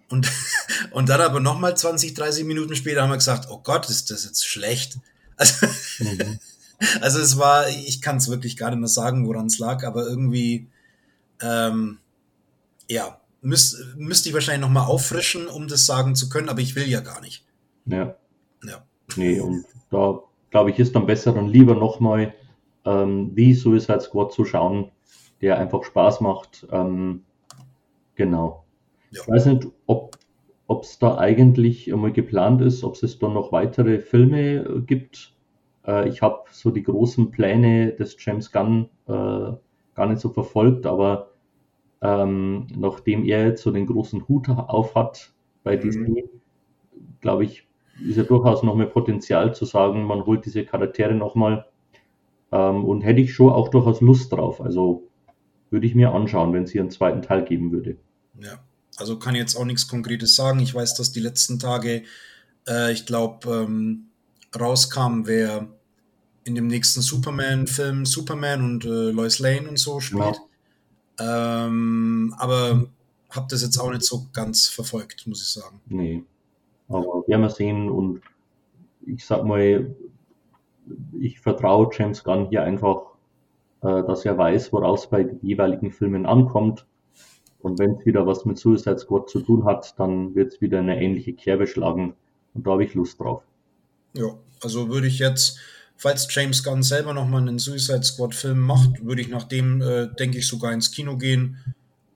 Und, 0.09 0.29
und 0.91 1.09
dann 1.09 1.21
aber 1.21 1.39
nochmal 1.39 1.77
20, 1.77 2.13
30 2.13 2.45
Minuten 2.45 2.75
später 2.75 3.03
haben 3.03 3.11
wir 3.11 3.17
gesagt, 3.17 3.47
oh 3.49 3.59
Gott, 3.63 3.89
ist 3.89 4.11
das 4.11 4.25
jetzt 4.25 4.45
schlecht. 4.45 4.97
Also, 5.37 5.67
mhm. 5.99 6.39
also 7.01 7.19
es 7.19 7.37
war, 7.37 7.69
ich 7.69 8.01
kann 8.01 8.17
es 8.17 8.29
wirklich 8.29 8.57
gar 8.57 8.71
nicht 8.71 8.79
mehr 8.79 8.89
sagen, 8.89 9.27
woran 9.27 9.45
es 9.45 9.59
lag, 9.59 9.83
aber 9.83 10.05
irgendwie, 10.05 10.67
ähm, 11.41 11.99
ja, 12.89 13.21
müsste 13.41 13.93
müsst 13.95 14.25
ich 14.25 14.33
wahrscheinlich 14.33 14.61
nochmal 14.61 14.87
auffrischen, 14.87 15.47
um 15.47 15.67
das 15.67 15.85
sagen 15.85 16.15
zu 16.15 16.29
können, 16.29 16.49
aber 16.49 16.59
ich 16.59 16.75
will 16.75 16.89
ja 16.89 16.99
gar 16.99 17.21
nicht. 17.21 17.45
Ja. 17.85 18.15
Ja. 18.63 18.83
Nee, 19.15 19.39
und 19.39 19.65
da 19.91 20.19
glaube 20.49 20.71
ich, 20.71 20.79
ist 20.79 20.95
dann 20.95 21.05
besser, 21.05 21.33
dann 21.33 21.47
lieber 21.47 21.75
nochmal 21.75 22.33
ähm, 22.85 23.31
wie 23.35 23.53
Suicide 23.53 24.01
Squad 24.01 24.31
zu 24.31 24.45
schauen, 24.45 24.91
der 25.41 25.57
einfach 25.57 25.83
Spaß 25.83 26.21
macht. 26.21 26.67
Ähm, 26.71 27.23
genau. 28.15 28.65
Ja. 29.11 29.21
Ich 29.21 29.27
weiß 29.27 29.45
nicht, 29.47 29.67
ob 29.85 30.15
es 30.81 30.99
da 30.99 31.17
eigentlich 31.17 31.91
einmal 31.91 32.11
geplant 32.11 32.61
ist, 32.61 32.83
ob 32.83 33.01
es 33.01 33.19
da 33.19 33.27
noch 33.27 33.51
weitere 33.51 33.99
Filme 33.99 34.57
äh, 34.57 34.81
gibt. 34.81 35.33
Äh, 35.85 36.09
ich 36.09 36.21
habe 36.21 36.43
so 36.51 36.71
die 36.71 36.83
großen 36.83 37.31
Pläne 37.31 37.93
des 37.93 38.15
James 38.19 38.51
Gunn 38.51 38.89
äh, 39.07 39.11
gar 39.11 40.07
nicht 40.07 40.19
so 40.19 40.29
verfolgt, 40.29 40.85
aber 40.85 41.31
ähm, 42.01 42.67
nachdem 42.75 43.25
er 43.25 43.45
jetzt 43.45 43.63
so 43.63 43.71
den 43.71 43.85
großen 43.85 44.27
Hut 44.27 44.47
auf 44.49 44.95
hat 44.95 45.33
bei 45.63 45.75
mhm. 45.75 45.81
Disney, 45.81 46.29
glaube 47.19 47.43
ich, 47.43 47.67
ist 48.07 48.17
ja 48.17 48.23
durchaus 48.23 48.63
noch 48.63 48.75
mehr 48.75 48.87
Potenzial 48.87 49.53
zu 49.53 49.65
sagen, 49.65 50.03
man 50.03 50.25
holt 50.25 50.45
diese 50.45 50.65
Charaktere 50.65 51.13
nochmal. 51.13 51.65
Ähm, 52.51 52.85
und 52.85 53.01
hätte 53.01 53.21
ich 53.21 53.33
schon 53.33 53.51
auch 53.51 53.69
durchaus 53.69 54.01
Lust 54.01 54.31
drauf. 54.31 54.61
Also 54.61 55.07
würde 55.69 55.85
ich 55.85 55.95
mir 55.95 56.13
anschauen, 56.13 56.53
wenn 56.53 56.63
es 56.63 56.71
hier 56.71 56.81
einen 56.81 56.91
zweiten 56.91 57.21
Teil 57.21 57.43
geben 57.45 57.71
würde. 57.71 57.97
Ja, 58.41 58.59
also 58.97 59.19
kann 59.19 59.35
jetzt 59.35 59.55
auch 59.55 59.65
nichts 59.65 59.87
Konkretes 59.87 60.35
sagen. 60.35 60.59
Ich 60.59 60.73
weiß, 60.73 60.95
dass 60.95 61.11
die 61.11 61.19
letzten 61.19 61.59
Tage, 61.59 62.03
äh, 62.67 62.91
ich 62.91 63.05
glaube, 63.05 63.65
ähm, 63.67 64.05
rauskam, 64.59 65.25
wer 65.25 65.67
in 66.43 66.55
dem 66.55 66.67
nächsten 66.67 67.01
Superman-Film 67.01 68.05
Superman 68.05 68.63
und 68.63 68.85
äh, 68.85 69.11
Lois 69.11 69.39
Lane 69.39 69.69
und 69.69 69.77
so 69.77 69.99
spielt. 69.99 70.39
Genau. 71.17 71.67
Ähm, 71.67 72.33
aber 72.37 72.87
habe 73.29 73.47
das 73.49 73.61
jetzt 73.61 73.77
auch 73.77 73.91
nicht 73.91 74.03
so 74.03 74.27
ganz 74.33 74.67
verfolgt, 74.67 75.27
muss 75.27 75.41
ich 75.41 75.49
sagen. 75.49 75.81
Nee. 75.87 76.23
Aber 76.89 77.23
werden 77.27 77.41
wir 77.41 77.49
sehen 77.49 77.89
und 77.89 78.21
ich 79.05 79.25
sag 79.25 79.43
mal, 79.43 79.95
ich 81.19 81.39
vertraue 81.39 81.89
James 81.91 82.23
Gunn 82.23 82.49
hier 82.49 82.63
einfach, 82.63 83.01
äh, 83.81 84.03
dass 84.03 84.25
er 84.25 84.37
weiß, 84.37 84.73
woraus 84.73 85.09
bei 85.09 85.23
den 85.23 85.39
jeweiligen 85.41 85.91
Filmen 85.91 86.25
ankommt. 86.25 86.85
Und 87.59 87.77
wenn 87.79 87.95
es 87.95 88.05
wieder 88.05 88.25
was 88.25 88.45
mit 88.45 88.57
Suicide 88.57 88.99
Squad 88.99 89.29
zu 89.29 89.41
tun 89.41 89.65
hat, 89.65 89.99
dann 89.99 90.33
wird 90.33 90.53
es 90.53 90.61
wieder 90.61 90.79
eine 90.79 91.01
ähnliche 91.01 91.33
Kerbe 91.33 91.67
schlagen. 91.67 92.15
Und 92.53 92.65
da 92.65 92.71
habe 92.71 92.83
ich 92.83 92.93
Lust 92.93 93.19
drauf. 93.19 93.43
Ja, 94.13 94.37
also 94.61 94.89
würde 94.89 95.07
ich 95.07 95.19
jetzt, 95.19 95.59
falls 95.97 96.27
James 96.33 96.63
Gunn 96.63 96.83
selber 96.83 97.13
nochmal 97.13 97.41
einen 97.41 97.59
Suicide 97.59 98.03
Squad-Film 98.03 98.59
macht, 98.59 99.05
würde 99.05 99.21
ich 99.21 99.29
nach 99.29 99.43
dem, 99.43 99.81
äh, 99.81 100.07
denke 100.15 100.39
ich, 100.39 100.47
sogar 100.47 100.73
ins 100.73 100.91
Kino 100.91 101.17
gehen, 101.17 101.57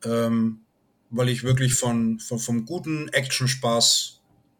ähm, 0.05 0.61
weil 1.09 1.29
ich 1.29 1.43
wirklich 1.43 1.75
von, 1.75 2.19
von 2.19 2.39
vom 2.39 2.65
guten 2.65 3.09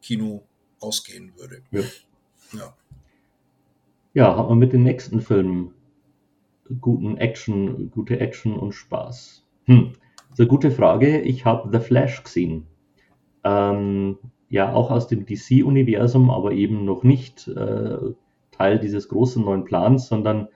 Action-Spaß-Kino 0.04 0.44
ausgehen 0.80 1.32
würde. 1.38 1.62
Ja. 1.72 1.82
ja. 2.60 2.74
Ja, 4.14 4.38
hat 4.38 4.50
man 4.50 4.60
mit 4.60 4.74
den 4.74 4.84
nächsten 4.84 5.22
Filmen 5.22 5.74
guten 6.82 7.18
Action, 7.18 7.90
gute 7.92 8.20
Action 8.20 8.54
und 8.54 8.74
Spaß? 8.74 9.44
Hm, 9.66 9.94
das 10.30 10.34
ist 10.34 10.40
eine 10.40 10.48
gute 10.50 10.72
Frage. 10.72 11.22
Ich 11.22 11.46
habe 11.46 11.70
The 11.72 11.84
Flash 11.84 12.24
gesehen. 12.24 12.68
Ähm, 13.44 14.18
ja, 14.50 14.72
auch 14.72 14.92
aus 14.92 15.08
dem 15.08 15.26
DC-Universum, 15.26 16.30
aber 16.30 16.52
eben 16.52 16.86
noch 16.86 17.04
nicht 17.04 17.48
äh, 17.48 17.98
Teil 18.52 18.80
dieses 18.80 19.10
großen 19.10 19.44
neuen 19.44 19.66
Plans, 19.66 20.08
sondern 20.08 20.48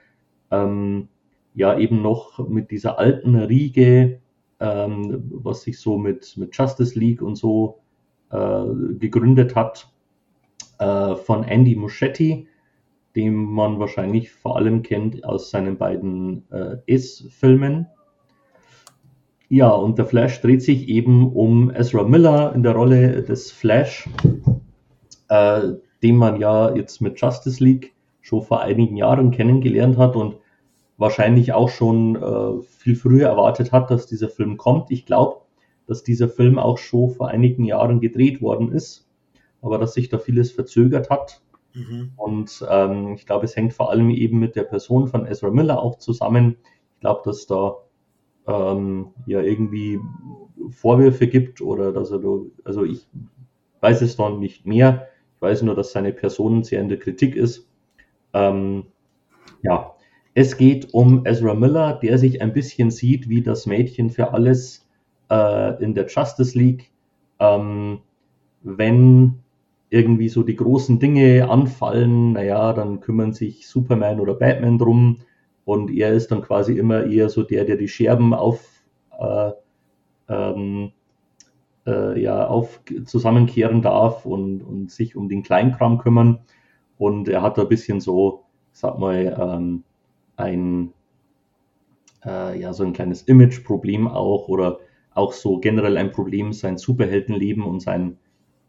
ähm, 0.51 1.07
ja 1.55 1.77
eben 1.79 2.03
noch 2.03 2.47
mit 2.47 2.69
dieser 2.69 2.99
alten 2.99 3.35
Riege, 3.35 4.19
ähm, 4.59 5.23
was 5.31 5.63
sich 5.63 5.79
so 5.79 5.97
mit, 5.97 6.37
mit 6.37 6.55
Justice 6.55 6.97
League 6.97 7.23
und 7.23 7.37
so 7.37 7.79
gegründet 8.29 9.55
hat, 9.55 9.89
äh, 10.79 11.15
von 11.15 11.43
Andy 11.43 11.75
Muschietti, 11.75 12.47
den 13.15 13.33
man 13.33 13.79
wahrscheinlich 13.79 14.31
vor 14.31 14.57
allem 14.57 14.83
kennt 14.83 15.23
aus 15.23 15.49
seinen 15.49 15.77
beiden 15.77 16.43
äh, 16.51 16.77
S-Filmen. 16.85 17.87
Ja, 19.49 19.69
und 19.69 19.97
der 19.97 20.05
Flash 20.05 20.41
dreht 20.41 20.61
sich 20.61 20.87
eben 20.89 21.33
um 21.33 21.71
Ezra 21.71 22.03
Miller 22.03 22.53
in 22.53 22.63
der 22.63 22.73
Rolle 22.73 23.23
des 23.23 23.51
Flash, 23.51 24.09
äh, 25.29 25.61
den 26.03 26.17
man 26.17 26.39
ja 26.39 26.75
jetzt 26.75 27.01
mit 27.01 27.19
Justice 27.19 27.63
League 27.63 27.95
schon 28.21 28.43
vor 28.43 28.61
einigen 28.61 28.97
Jahren 28.97 29.31
kennengelernt 29.31 29.97
hat 29.97 30.15
und 30.15 30.35
wahrscheinlich 30.97 31.53
auch 31.53 31.69
schon 31.69 32.17
äh, 32.17 32.61
viel 32.61 32.95
früher 32.95 33.29
erwartet 33.29 33.71
hat, 33.71 33.89
dass 33.89 34.05
dieser 34.05 34.29
Film 34.29 34.57
kommt. 34.57 34.91
Ich 34.91 35.05
glaube, 35.05 35.41
dass 35.87 36.03
dieser 36.03 36.29
Film 36.29 36.59
auch 36.59 36.77
schon 36.77 37.09
vor 37.09 37.29
einigen 37.29 37.63
Jahren 37.63 37.99
gedreht 37.99 38.41
worden 38.41 38.71
ist, 38.71 39.07
aber 39.61 39.77
dass 39.77 39.93
sich 39.93 40.09
da 40.09 40.19
vieles 40.19 40.51
verzögert 40.51 41.09
hat. 41.09 41.41
Mhm. 41.73 42.11
Und 42.15 42.65
ähm, 42.69 43.13
ich 43.13 43.25
glaube, 43.25 43.45
es 43.45 43.55
hängt 43.55 43.73
vor 43.73 43.89
allem 43.89 44.09
eben 44.09 44.39
mit 44.39 44.55
der 44.55 44.63
Person 44.63 45.07
von 45.07 45.25
Ezra 45.25 45.49
Miller 45.49 45.81
auch 45.81 45.97
zusammen. 45.97 46.57
Ich 46.95 46.99
glaube, 46.99 47.21
dass 47.25 47.47
da 47.47 47.77
ähm, 48.47 49.07
ja 49.25 49.41
irgendwie 49.41 49.99
Vorwürfe 50.69 51.27
gibt 51.27 51.61
oder 51.61 51.91
dass 51.91 52.11
er, 52.11 52.19
da, 52.19 52.39
also 52.63 52.83
ich 52.83 53.07
weiß 53.81 54.01
es 54.01 54.17
noch 54.17 54.37
nicht 54.37 54.65
mehr. 54.65 55.07
Ich 55.35 55.41
weiß 55.41 55.61
nur, 55.61 55.75
dass 55.75 55.91
seine 55.91 56.13
Person 56.13 56.63
sehr 56.63 56.81
in 56.81 56.89
der 56.89 56.99
Kritik 56.99 57.35
ist. 57.35 57.69
Ähm, 58.33 58.87
ja, 59.61 59.93
es 60.33 60.57
geht 60.57 60.93
um 60.93 61.25
Ezra 61.25 61.53
Miller, 61.53 61.93
der 61.93 62.17
sich 62.17 62.41
ein 62.41 62.53
bisschen 62.53 62.91
sieht 62.91 63.29
wie 63.29 63.41
das 63.41 63.65
Mädchen 63.65 64.09
für 64.09 64.33
alles 64.33 64.86
äh, 65.29 65.83
in 65.83 65.93
der 65.93 66.07
Justice 66.07 66.57
League. 66.57 66.91
Ähm, 67.39 67.99
wenn 68.63 69.39
irgendwie 69.89 70.29
so 70.29 70.43
die 70.43 70.55
großen 70.55 70.99
Dinge 70.99 71.49
anfallen, 71.49 72.33
naja, 72.33 72.73
dann 72.73 72.99
kümmern 72.99 73.33
sich 73.33 73.67
Superman 73.67 74.19
oder 74.19 74.33
Batman 74.33 74.77
drum 74.77 75.19
und 75.67 75.91
er 75.91 76.13
ist 76.13 76.31
dann 76.31 76.41
quasi 76.41 76.77
immer 76.77 77.05
eher 77.05 77.29
so 77.29 77.43
der, 77.43 77.65
der 77.65 77.77
die 77.77 77.87
Scherben 77.87 78.33
auf, 78.33 78.83
äh, 79.19 79.51
ähm, 80.29 80.91
äh, 81.85 82.21
ja, 82.21 82.47
auf 82.47 82.81
zusammenkehren 83.05 83.81
darf 83.81 84.25
und, 84.25 84.61
und 84.61 84.91
sich 84.91 85.15
um 85.15 85.29
den 85.29 85.43
Kleinkram 85.43 85.97
kümmern. 85.97 86.39
Und 86.97 87.29
er 87.29 87.41
hat 87.41 87.57
da 87.57 87.63
ein 87.63 87.69
bisschen 87.69 88.01
so, 88.01 88.43
sag 88.71 88.97
mal, 88.97 89.37
ähm, 89.39 89.83
ein, 90.35 90.93
äh, 92.25 92.59
ja, 92.59 92.73
so 92.73 92.83
ein 92.83 92.93
kleines 92.93 93.23
Image-Problem 93.23 94.07
auch 94.07 94.47
oder 94.47 94.79
auch 95.17 95.33
so 95.33 95.59
generell 95.59 95.97
ein 95.97 96.11
Problem, 96.11 96.53
sein 96.53 96.77
Superheldenleben 96.77 97.63
und 97.63 97.81
sein 97.81 98.17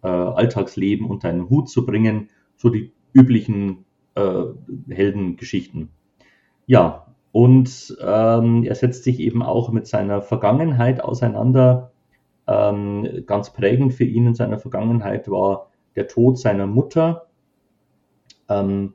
äh, 0.03 0.09
Alltagsleben 0.09 1.07
unter 1.07 1.29
einen 1.29 1.49
Hut 1.51 1.69
zu 1.69 1.85
bringen, 1.85 2.31
so 2.57 2.71
die 2.71 2.93
üblichen 3.13 3.85
äh, 4.15 4.45
Heldengeschichten. 4.89 5.91
Ja, 6.67 7.07
und 7.33 7.97
ähm, 8.01 8.65
er 8.65 8.75
setzt 8.75 9.05
sich 9.05 9.21
eben 9.21 9.43
auch 9.43 9.71
mit 9.71 9.87
seiner 9.87 10.23
Vergangenheit 10.23 11.03
auseinander. 11.03 11.93
Ähm, 12.47 13.25
ganz 13.27 13.53
prägend 13.53 13.95
für 13.95 14.05
ihn 14.05 14.27
in 14.27 14.35
seiner 14.35 14.59
Vergangenheit 14.59 15.31
war 15.31 15.71
der 15.97 16.09
Tod 16.09 16.39
seiner 16.39 16.67
Mutter, 16.67 17.27
ähm, 18.49 18.95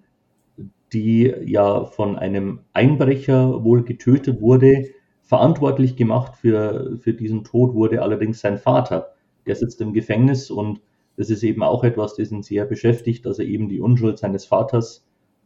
die 0.92 1.34
ja 1.46 1.86
von 1.86 2.18
einem 2.18 2.60
Einbrecher 2.74 3.64
wohl 3.64 3.84
getötet 3.84 4.42
wurde. 4.42 4.90
Verantwortlich 5.24 5.96
gemacht 5.96 6.36
für, 6.36 6.98
für 7.00 7.14
diesen 7.14 7.44
Tod 7.44 7.74
wurde 7.74 8.02
allerdings 8.02 8.42
sein 8.42 8.58
Vater. 8.58 9.14
Der 9.46 9.56
sitzt 9.56 9.82
im 9.82 9.94
Gefängnis 9.94 10.52
und 10.52 10.82
das 11.16 11.30
ist 11.30 11.44
eben 11.44 11.64
auch 11.64 11.84
etwas, 11.84 12.16
das 12.16 12.32
ihn 12.32 12.44
sehr 12.44 12.66
beschäftigt, 12.66 13.26
dass 13.26 13.40
er 13.40 13.46
eben 13.46 13.70
die 13.70 13.80
Unschuld 13.80 14.18
seines 14.18 14.46
Vaters 14.46 15.06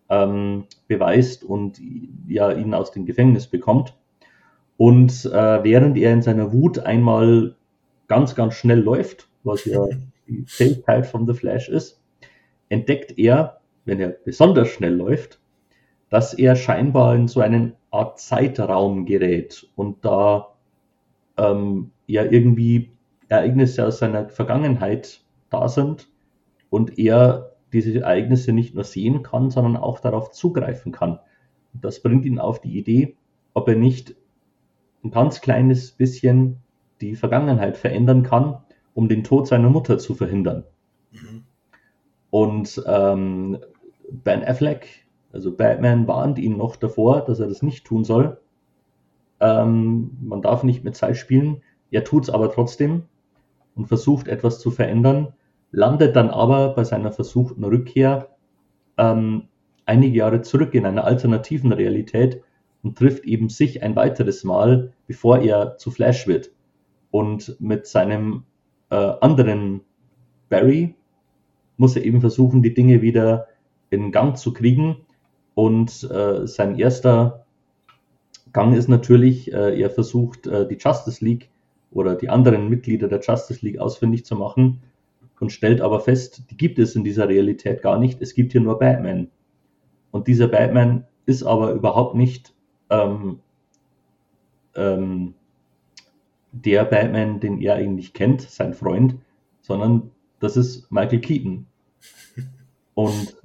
ähm, 0.09 0.65
beweist 0.87 1.43
und 1.43 1.79
ja 2.27 2.51
ihn 2.51 2.73
aus 2.73 2.91
dem 2.91 3.05
Gefängnis 3.05 3.47
bekommt. 3.47 3.95
Und 4.77 5.25
äh, 5.25 5.63
während 5.63 5.97
er 5.97 6.13
in 6.13 6.21
seiner 6.21 6.53
Wut 6.53 6.79
einmal 6.79 7.55
ganz, 8.07 8.35
ganz 8.35 8.53
schnell 8.53 8.79
läuft, 8.79 9.27
was 9.43 9.65
ja 9.65 9.85
die 10.27 10.43
Fähigkeit 10.45 11.05
von 11.05 11.25
The 11.25 11.33
Flash 11.33 11.69
ist, 11.69 12.01
entdeckt 12.69 13.17
er, 13.17 13.61
wenn 13.85 13.99
er 13.99 14.09
besonders 14.09 14.69
schnell 14.69 14.93
läuft, 14.93 15.39
dass 16.09 16.33
er 16.33 16.55
scheinbar 16.55 17.15
in 17.15 17.27
so 17.27 17.41
einen 17.41 17.73
Art 17.97 18.19
Zeitraum 18.19 19.05
gerät 19.05 19.67
und 19.75 20.05
da 20.05 20.53
ähm, 21.37 21.91
ja 22.05 22.23
irgendwie 22.23 22.91
Ereignisse 23.29 23.85
aus 23.85 23.99
seiner 23.99 24.29
Vergangenheit 24.29 25.21
da 25.49 25.67
sind 25.67 26.09
und 26.69 26.97
er 26.97 27.55
diese 27.73 27.99
Ereignisse 27.99 28.53
nicht 28.53 28.75
nur 28.75 28.83
sehen 28.83 29.23
kann, 29.23 29.49
sondern 29.49 29.77
auch 29.77 29.99
darauf 29.99 30.31
zugreifen 30.31 30.91
kann. 30.91 31.19
Und 31.73 31.83
das 31.83 32.01
bringt 32.01 32.25
ihn 32.25 32.39
auf 32.39 32.61
die 32.61 32.77
Idee, 32.77 33.17
ob 33.53 33.67
er 33.67 33.75
nicht 33.75 34.15
ein 35.03 35.11
ganz 35.11 35.41
kleines 35.41 35.91
bisschen 35.91 36.57
die 37.01 37.15
Vergangenheit 37.15 37.77
verändern 37.77 38.23
kann, 38.23 38.57
um 38.93 39.09
den 39.09 39.23
Tod 39.23 39.47
seiner 39.47 39.69
Mutter 39.69 39.97
zu 39.97 40.15
verhindern. 40.15 40.63
Mhm. 41.11 41.43
Und 42.29 42.81
ähm, 42.87 43.57
Ben 44.09 44.43
Affleck, 44.43 45.06
also 45.31 45.55
Batman, 45.55 46.07
warnt 46.07 46.39
ihn 46.39 46.57
noch 46.57 46.75
davor, 46.75 47.21
dass 47.21 47.39
er 47.39 47.47
das 47.47 47.61
nicht 47.61 47.85
tun 47.85 48.03
soll. 48.03 48.39
Ähm, 49.39 50.17
man 50.21 50.41
darf 50.41 50.63
nicht 50.63 50.83
mit 50.83 50.95
Zeit 50.95 51.17
spielen. 51.17 51.61
Er 51.91 52.03
tut 52.03 52.23
es 52.23 52.29
aber 52.29 52.51
trotzdem 52.51 53.03
und 53.75 53.87
versucht 53.87 54.27
etwas 54.27 54.59
zu 54.59 54.71
verändern, 54.71 55.33
landet 55.71 56.15
dann 56.15 56.29
aber 56.29 56.73
bei 56.73 56.83
seiner 56.83 57.11
versuchten 57.11 57.63
Rückkehr 57.63 58.29
ähm, 58.97 59.47
einige 59.85 60.17
Jahre 60.17 60.41
zurück 60.41 60.73
in 60.73 60.85
einer 60.85 61.05
alternativen 61.05 61.71
Realität 61.71 62.41
und 62.83 62.97
trifft 62.97 63.25
eben 63.25 63.49
sich 63.49 63.83
ein 63.83 63.95
weiteres 63.95 64.43
Mal, 64.43 64.93
bevor 65.07 65.39
er 65.39 65.77
zu 65.77 65.91
Flash 65.91 66.27
wird. 66.27 66.51
Und 67.11 67.55
mit 67.59 67.87
seinem 67.87 68.43
äh, 68.89 68.95
anderen 68.95 69.81
Barry 70.49 70.95
muss 71.77 71.95
er 71.95 72.03
eben 72.03 72.21
versuchen, 72.21 72.61
die 72.61 72.73
Dinge 72.73 73.01
wieder 73.01 73.47
in 73.89 74.11
Gang 74.11 74.37
zu 74.37 74.53
kriegen. 74.53 74.97
Und 75.57 76.03
äh, 76.11 76.45
sein 76.45 76.77
erster 76.77 77.43
Gang 78.53 78.75
ist 78.75 78.89
natürlich, 78.89 79.51
äh, 79.51 79.81
er 79.81 79.89
versucht, 79.89 80.45
äh, 80.45 80.67
die 80.67 80.77
Justice 80.77 81.25
League 81.25 81.49
oder 81.89 82.13
die 82.13 82.29
anderen 82.29 82.69
Mitglieder 82.69 83.07
der 83.07 83.21
Justice 83.21 83.65
League 83.65 83.79
ausfindig 83.79 84.23
zu 84.23 84.35
machen 84.35 84.83
und 85.39 85.51
stellt 85.51 85.81
aber 85.81 85.99
fest, 85.99 86.43
die 86.51 86.57
gibt 86.57 86.77
es 86.77 86.95
in 86.95 87.03
dieser 87.03 87.27
Realität 87.27 87.81
gar 87.81 87.97
nicht. 87.97 88.21
Es 88.21 88.35
gibt 88.35 88.51
hier 88.51 88.61
nur 88.61 88.77
Batman. 88.77 89.31
Und 90.11 90.27
dieser 90.27 90.47
Batman 90.47 91.07
ist 91.25 91.41
aber 91.41 91.71
überhaupt 91.71 92.13
nicht 92.13 92.53
ähm, 92.91 93.39
ähm, 94.75 95.33
der 96.51 96.85
Batman, 96.85 97.39
den 97.39 97.59
er 97.61 97.73
eigentlich 97.73 98.13
kennt, 98.13 98.41
sein 98.41 98.75
Freund, 98.75 99.15
sondern 99.63 100.11
das 100.39 100.55
ist 100.55 100.91
Michael 100.91 101.19
Keaton. 101.19 101.65
Und 102.93 103.35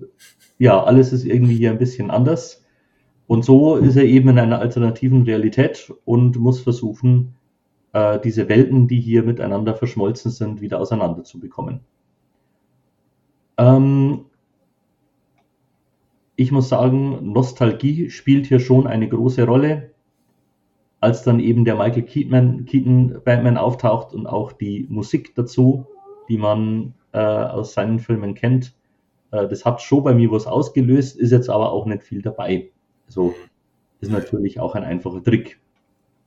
ja, 0.63 0.81
alles 0.81 1.13
ist 1.13 1.25
irgendwie 1.25 1.57
hier 1.57 1.73
ein 1.73 1.79
bisschen 1.79 2.13
anders. 2.13 2.65
Und 3.27 3.45
so 3.45 3.75
ist 3.75 3.97
er 3.97 4.05
eben 4.05 4.29
in 4.29 4.39
einer 4.39 4.61
alternativen 4.61 5.23
Realität 5.23 5.93
und 6.05 6.39
muss 6.39 6.61
versuchen, 6.61 7.35
äh, 7.93 8.21
diese 8.21 8.49
Welten, 8.49 8.87
die 8.87 9.01
hier 9.01 9.25
miteinander 9.25 9.75
verschmolzen 9.75 10.31
sind, 10.31 10.61
wieder 10.61 10.79
auseinander 10.79 11.25
zu 11.25 11.41
bekommen. 11.41 11.81
Ähm, 13.59 14.27
ich 16.37 16.53
muss 16.53 16.69
sagen, 16.69 17.33
Nostalgie 17.33 18.09
spielt 18.11 18.47
hier 18.47 18.61
schon 18.61 18.87
eine 18.87 19.09
große 19.09 19.45
Rolle. 19.45 19.91
als 21.01 21.25
dann 21.25 21.41
eben 21.41 21.65
der 21.65 21.75
Michael 21.75 22.05
Keaton, 22.05 22.67
Keaton 22.67 23.21
Batman 23.25 23.57
auftaucht 23.57 24.15
und 24.15 24.29
auch 24.29 24.53
die 24.53 24.87
Musik 24.89 25.35
dazu, 25.35 25.87
die 26.29 26.39
man 26.39 26.95
äh, 27.13 27.19
aus 27.19 27.75
seinen 27.75 27.99
Filmen 27.99 28.35
kennt, 28.37 28.77
das 29.33 29.65
hat 29.65 29.81
schon 29.81 30.05
bei 30.05 30.15
mir 30.15 30.31
was 30.31 30.47
ausgelöst, 30.47 31.17
ist 31.17 31.31
jetzt 31.31 31.49
aber 31.49 31.73
auch 31.73 31.87
nicht 31.87 32.03
viel 32.03 32.23
dabei. 32.23 32.71
Also 33.07 33.35
ist 34.01 34.13
natürlich 34.13 34.61
auch 34.61 34.75
ein 34.75 34.85
einfacher 34.85 35.23
Trick. 35.23 35.61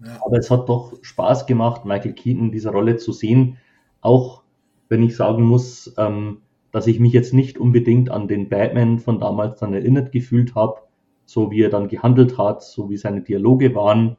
Ja. 0.03 0.19
Aber 0.25 0.37
es 0.37 0.49
hat 0.49 0.67
doch 0.67 0.93
Spaß 1.01 1.45
gemacht, 1.45 1.85
Michael 1.85 2.13
Keaton 2.13 2.45
in 2.45 2.51
dieser 2.51 2.71
Rolle 2.71 2.97
zu 2.97 3.11
sehen, 3.11 3.57
auch 4.01 4.43
wenn 4.89 5.03
ich 5.03 5.15
sagen 5.15 5.43
muss, 5.43 5.93
ähm, 5.97 6.41
dass 6.71 6.87
ich 6.87 6.99
mich 6.99 7.13
jetzt 7.13 7.33
nicht 7.33 7.57
unbedingt 7.57 8.09
an 8.09 8.27
den 8.27 8.49
Batman 8.49 8.99
von 8.99 9.19
damals 9.19 9.59
dann 9.59 9.73
erinnert 9.73 10.11
gefühlt 10.11 10.55
habe, 10.55 10.81
so 11.25 11.51
wie 11.51 11.61
er 11.61 11.69
dann 11.69 11.87
gehandelt 11.87 12.37
hat, 12.37 12.63
so 12.63 12.89
wie 12.89 12.97
seine 12.97 13.21
Dialoge 13.21 13.73
waren. 13.75 14.17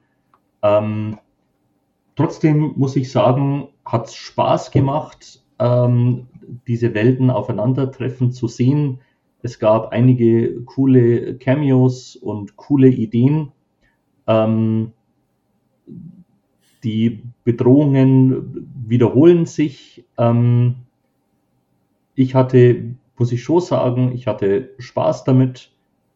Ähm, 0.63 1.19
trotzdem 2.15 2.73
muss 2.77 2.97
ich 2.97 3.13
sagen, 3.13 3.69
hat 3.85 4.07
es 4.07 4.15
Spaß 4.15 4.71
gemacht, 4.71 5.43
ähm, 5.59 6.29
diese 6.67 6.95
Welten 6.95 7.31
aufeinandertreffen 7.31 8.33
zu 8.33 8.49
sehen. 8.49 9.01
Es 9.43 9.59
gab 9.59 9.93
einige 9.93 10.63
coole 10.63 11.37
Cameos 11.39 12.17
und 12.17 12.57
coole 12.57 12.89
Ideen. 12.89 13.53
Ähm, 14.27 14.93
die 16.85 17.23
Bedrohungen 17.45 18.69
wiederholen 18.87 19.47
sich. 19.47 20.05
Ähm, 20.19 20.77
ich 22.15 22.35
hatte, 22.35 22.95
muss 23.19 23.33
ich 23.33 23.43
schon 23.43 23.61
sagen, 23.61 24.13
ich 24.13 24.27
hatte 24.27 24.71
Spaß 24.79 25.25
damit. 25.25 25.73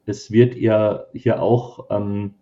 Es 0.06 0.30
wird 0.30 0.56
ja 0.56 1.04
hier 1.12 1.42
auch 1.42 1.86
ähm, 1.90 2.34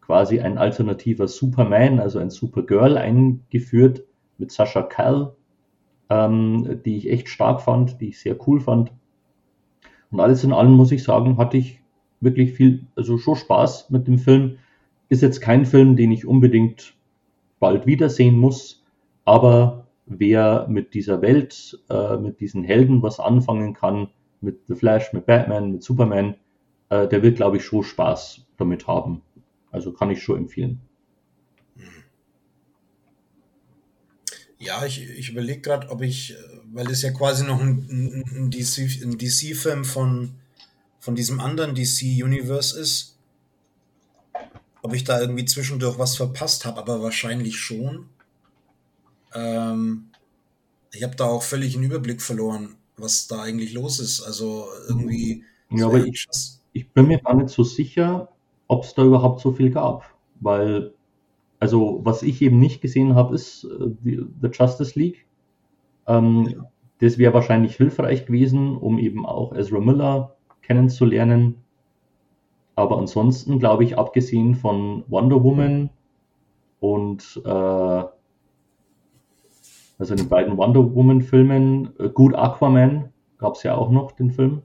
quasi 0.00 0.40
ein 0.40 0.58
alternativer 0.58 1.28
Superman, 1.28 2.00
also 2.00 2.18
ein 2.18 2.30
Supergirl 2.30 2.98
eingeführt 2.98 4.04
mit 4.36 4.50
Sascha 4.52 4.82
Cal, 4.82 5.34
ähm, 6.10 6.80
die 6.84 6.96
ich 6.96 7.10
echt 7.10 7.28
stark 7.28 7.60
fand, 7.62 8.00
die 8.00 8.08
ich 8.08 8.20
sehr 8.20 8.36
cool 8.46 8.60
fand. 8.60 8.92
Und 10.10 10.20
alles 10.20 10.44
in 10.44 10.52
allem 10.52 10.72
muss 10.72 10.92
ich 10.92 11.02
sagen, 11.02 11.38
hatte 11.38 11.56
ich 11.56 11.80
wirklich 12.20 12.52
viel, 12.52 12.86
also 12.96 13.18
schon 13.18 13.36
Spaß 13.36 13.90
mit 13.90 14.06
dem 14.06 14.18
Film. 14.18 14.58
Ist 15.08 15.22
jetzt 15.22 15.40
kein 15.40 15.66
Film, 15.66 15.96
den 15.96 16.12
ich 16.12 16.26
unbedingt 16.26 16.94
bald 17.58 17.86
wiedersehen 17.86 18.38
muss, 18.38 18.84
aber 19.24 19.86
wer 20.06 20.66
mit 20.68 20.94
dieser 20.94 21.22
Welt, 21.22 21.78
äh, 21.88 22.16
mit 22.16 22.40
diesen 22.40 22.62
Helden 22.62 23.02
was 23.02 23.20
anfangen 23.20 23.74
kann, 23.74 24.08
mit 24.40 24.66
The 24.66 24.74
Flash, 24.74 25.12
mit 25.12 25.26
Batman, 25.26 25.72
mit 25.72 25.82
Superman, 25.82 26.36
äh, 26.90 27.08
der 27.08 27.22
wird, 27.22 27.36
glaube 27.36 27.56
ich, 27.56 27.64
schon 27.64 27.82
Spaß 27.82 28.46
damit 28.56 28.86
haben. 28.86 29.22
Also 29.70 29.92
kann 29.92 30.10
ich 30.10 30.22
schon 30.22 30.38
empfehlen. 30.38 30.80
Ja, 34.64 34.84
ich, 34.84 35.02
ich 35.02 35.30
überlege 35.30 35.60
gerade, 35.60 35.90
ob 35.90 36.02
ich, 36.02 36.34
weil 36.72 36.90
es 36.90 37.02
ja 37.02 37.10
quasi 37.10 37.44
noch 37.44 37.60
ein, 37.60 38.24
ein 38.32 38.50
DC-Film 38.50 39.18
DC 39.18 39.84
von, 39.84 40.30
von 41.00 41.14
diesem 41.14 41.40
anderen 41.40 41.74
DC-Universe 41.74 42.78
ist, 42.78 43.18
ob 44.82 44.94
ich 44.94 45.04
da 45.04 45.20
irgendwie 45.20 45.44
zwischendurch 45.44 45.98
was 45.98 46.16
verpasst 46.16 46.64
habe, 46.64 46.78
aber 46.78 47.02
wahrscheinlich 47.02 47.58
schon. 47.58 48.08
Ähm, 49.34 50.06
ich 50.92 51.02
habe 51.02 51.16
da 51.16 51.24
auch 51.26 51.42
völlig 51.42 51.74
einen 51.74 51.84
Überblick 51.84 52.22
verloren, 52.22 52.76
was 52.96 53.26
da 53.26 53.42
eigentlich 53.42 53.74
los 53.74 53.98
ist. 53.98 54.22
Also 54.22 54.68
irgendwie. 54.88 55.44
Ja, 55.70 55.86
aber 55.86 56.04
ich, 56.04 56.26
ich 56.72 56.88
bin 56.90 57.08
mir 57.08 57.18
gar 57.18 57.34
nicht 57.34 57.50
so 57.50 57.64
sicher, 57.64 58.28
ob 58.68 58.84
es 58.84 58.94
da 58.94 59.02
überhaupt 59.04 59.40
so 59.40 59.52
viel 59.52 59.70
gab. 59.70 60.04
Weil, 60.40 60.93
also 61.60 62.00
was 62.04 62.22
ich 62.22 62.42
eben 62.42 62.58
nicht 62.58 62.80
gesehen 62.80 63.14
habe, 63.14 63.34
ist 63.34 63.64
äh, 63.64 63.90
die, 64.04 64.24
The 64.40 64.48
Justice 64.52 64.98
League. 64.98 65.26
Ähm, 66.06 66.48
ja. 66.48 66.70
Das 67.00 67.18
wäre 67.18 67.34
wahrscheinlich 67.34 67.76
hilfreich 67.76 68.26
gewesen, 68.26 68.76
um 68.76 68.98
eben 68.98 69.26
auch 69.26 69.54
Ezra 69.54 69.80
Miller 69.80 70.36
kennenzulernen. 70.62 71.56
Aber 72.76 72.98
ansonsten 72.98 73.58
glaube 73.58 73.84
ich, 73.84 73.98
abgesehen 73.98 74.54
von 74.54 75.04
Wonder 75.08 75.42
Woman 75.42 75.90
und 76.80 77.40
äh, 77.44 78.04
also 79.98 80.14
den 80.14 80.28
beiden 80.28 80.56
Wonder 80.56 80.94
Woman 80.94 81.22
Filmen, 81.22 81.92
äh, 81.98 82.08
gut 82.08 82.34
Aquaman 82.34 83.12
gab 83.38 83.54
es 83.54 83.62
ja 83.62 83.74
auch 83.74 83.90
noch 83.90 84.12
den 84.12 84.30
Film. 84.30 84.62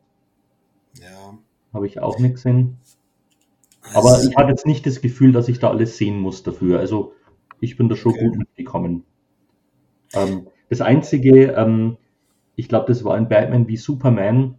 Ja. 1.00 1.38
Habe 1.74 1.88
ich 1.88 2.02
auch 2.02 2.20
nicht 2.20 2.36
gesehen. 2.36 2.78
Aber 3.94 4.10
also 4.10 4.30
ich 4.30 4.36
habe 4.36 4.50
jetzt 4.52 4.66
nicht 4.66 4.86
das 4.86 5.02
Gefühl, 5.02 5.32
dass 5.32 5.48
ich 5.48 5.60
da 5.60 5.70
alles 5.70 5.98
sehen 5.98 6.20
muss 6.20 6.44
dafür. 6.44 6.80
Also 6.80 7.14
ich 7.60 7.78
bin 7.78 7.90
da 7.90 7.96
schon 7.96 8.14
okay. 8.14 8.26
gut 8.28 8.38
mitgekommen. 8.38 9.04
Ähm, 10.14 10.48
das 10.70 10.82
Einzige, 10.82 11.54
ähm, 11.54 11.98
ich 12.56 12.68
glaube, 12.68 12.88
das 12.88 13.04
war 13.04 13.18
in 13.18 13.30
Batman 13.30 13.68
wie 13.68 13.78
Superman. 13.78 14.56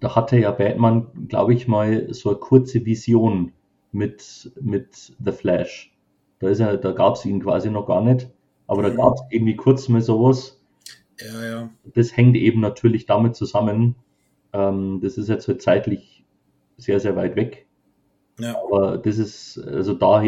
Da 0.00 0.14
hatte 0.16 0.38
ja 0.38 0.50
Batman, 0.50 1.06
glaube 1.28 1.54
ich 1.54 1.68
mal, 1.68 2.12
so 2.12 2.30
eine 2.30 2.38
kurze 2.38 2.84
Vision 2.84 3.52
mit, 3.92 4.52
mit 4.60 5.14
The 5.24 5.32
Flash. 5.32 5.94
Da, 6.40 6.48
ist 6.48 6.60
er, 6.60 6.76
da 6.76 6.92
gab 6.92 7.14
es 7.14 7.24
ihn 7.24 7.40
quasi 7.40 7.70
noch 7.70 7.86
gar 7.86 8.02
nicht. 8.02 8.28
Aber 8.66 8.82
da 8.82 8.90
mhm. 8.90 8.96
gab 8.96 9.14
es 9.14 9.22
irgendwie 9.30 9.56
kurz 9.56 9.88
mal 9.88 10.02
sowas. 10.02 10.60
Ja, 11.20 11.44
ja. 11.44 11.70
Das 11.94 12.16
hängt 12.16 12.36
eben 12.36 12.60
natürlich 12.60 13.06
damit 13.06 13.36
zusammen. 13.36 13.94
Ähm, 14.52 15.00
das 15.02 15.18
ist 15.18 15.28
jetzt 15.28 15.46
halt 15.48 15.62
zeitlich 15.62 16.24
sehr, 16.76 17.00
sehr 17.00 17.16
weit 17.16 17.36
weg. 17.36 17.66
Ja. 18.38 18.56
Aber 18.62 18.98
das 18.98 19.18
ist, 19.18 19.58
also 19.58 19.94
da, 19.94 20.22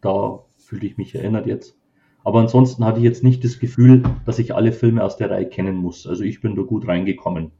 da 0.00 0.44
fühlte 0.58 0.86
ich 0.86 0.96
mich 0.96 1.14
erinnert 1.14 1.46
jetzt. 1.46 1.76
Aber 2.24 2.40
ansonsten 2.40 2.84
hatte 2.84 2.98
ich 2.98 3.04
jetzt 3.04 3.24
nicht 3.24 3.44
das 3.44 3.58
Gefühl, 3.58 4.02
dass 4.24 4.38
ich 4.38 4.54
alle 4.54 4.72
Filme 4.72 5.02
aus 5.02 5.16
der 5.16 5.30
Reihe 5.30 5.48
kennen 5.48 5.76
muss. 5.76 6.06
Also 6.06 6.24
ich 6.24 6.40
bin 6.40 6.54
da 6.54 6.62
gut 6.62 6.86
reingekommen. 6.86 7.50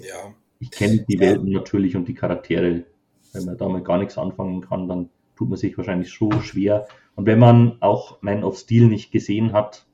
Ja. 0.00 0.34
Ich 0.58 0.70
kenne 0.70 1.04
die 1.08 1.18
Welten 1.18 1.48
ja. 1.48 1.58
natürlich 1.58 1.96
und 1.96 2.08
die 2.08 2.14
Charaktere. 2.14 2.84
Wenn 3.32 3.44
man 3.44 3.56
damit 3.56 3.84
gar 3.84 3.98
nichts 3.98 4.18
anfangen 4.18 4.60
kann, 4.60 4.88
dann 4.88 5.10
tut 5.34 5.48
man 5.48 5.58
sich 5.58 5.76
wahrscheinlich 5.76 6.12
so 6.12 6.30
schwer. 6.40 6.86
Und 7.14 7.26
wenn 7.26 7.38
man 7.38 7.76
auch 7.80 8.22
Man 8.22 8.44
of 8.44 8.58
Steel 8.58 8.86
nicht 8.86 9.10
gesehen 9.10 9.52
hat, 9.52 9.86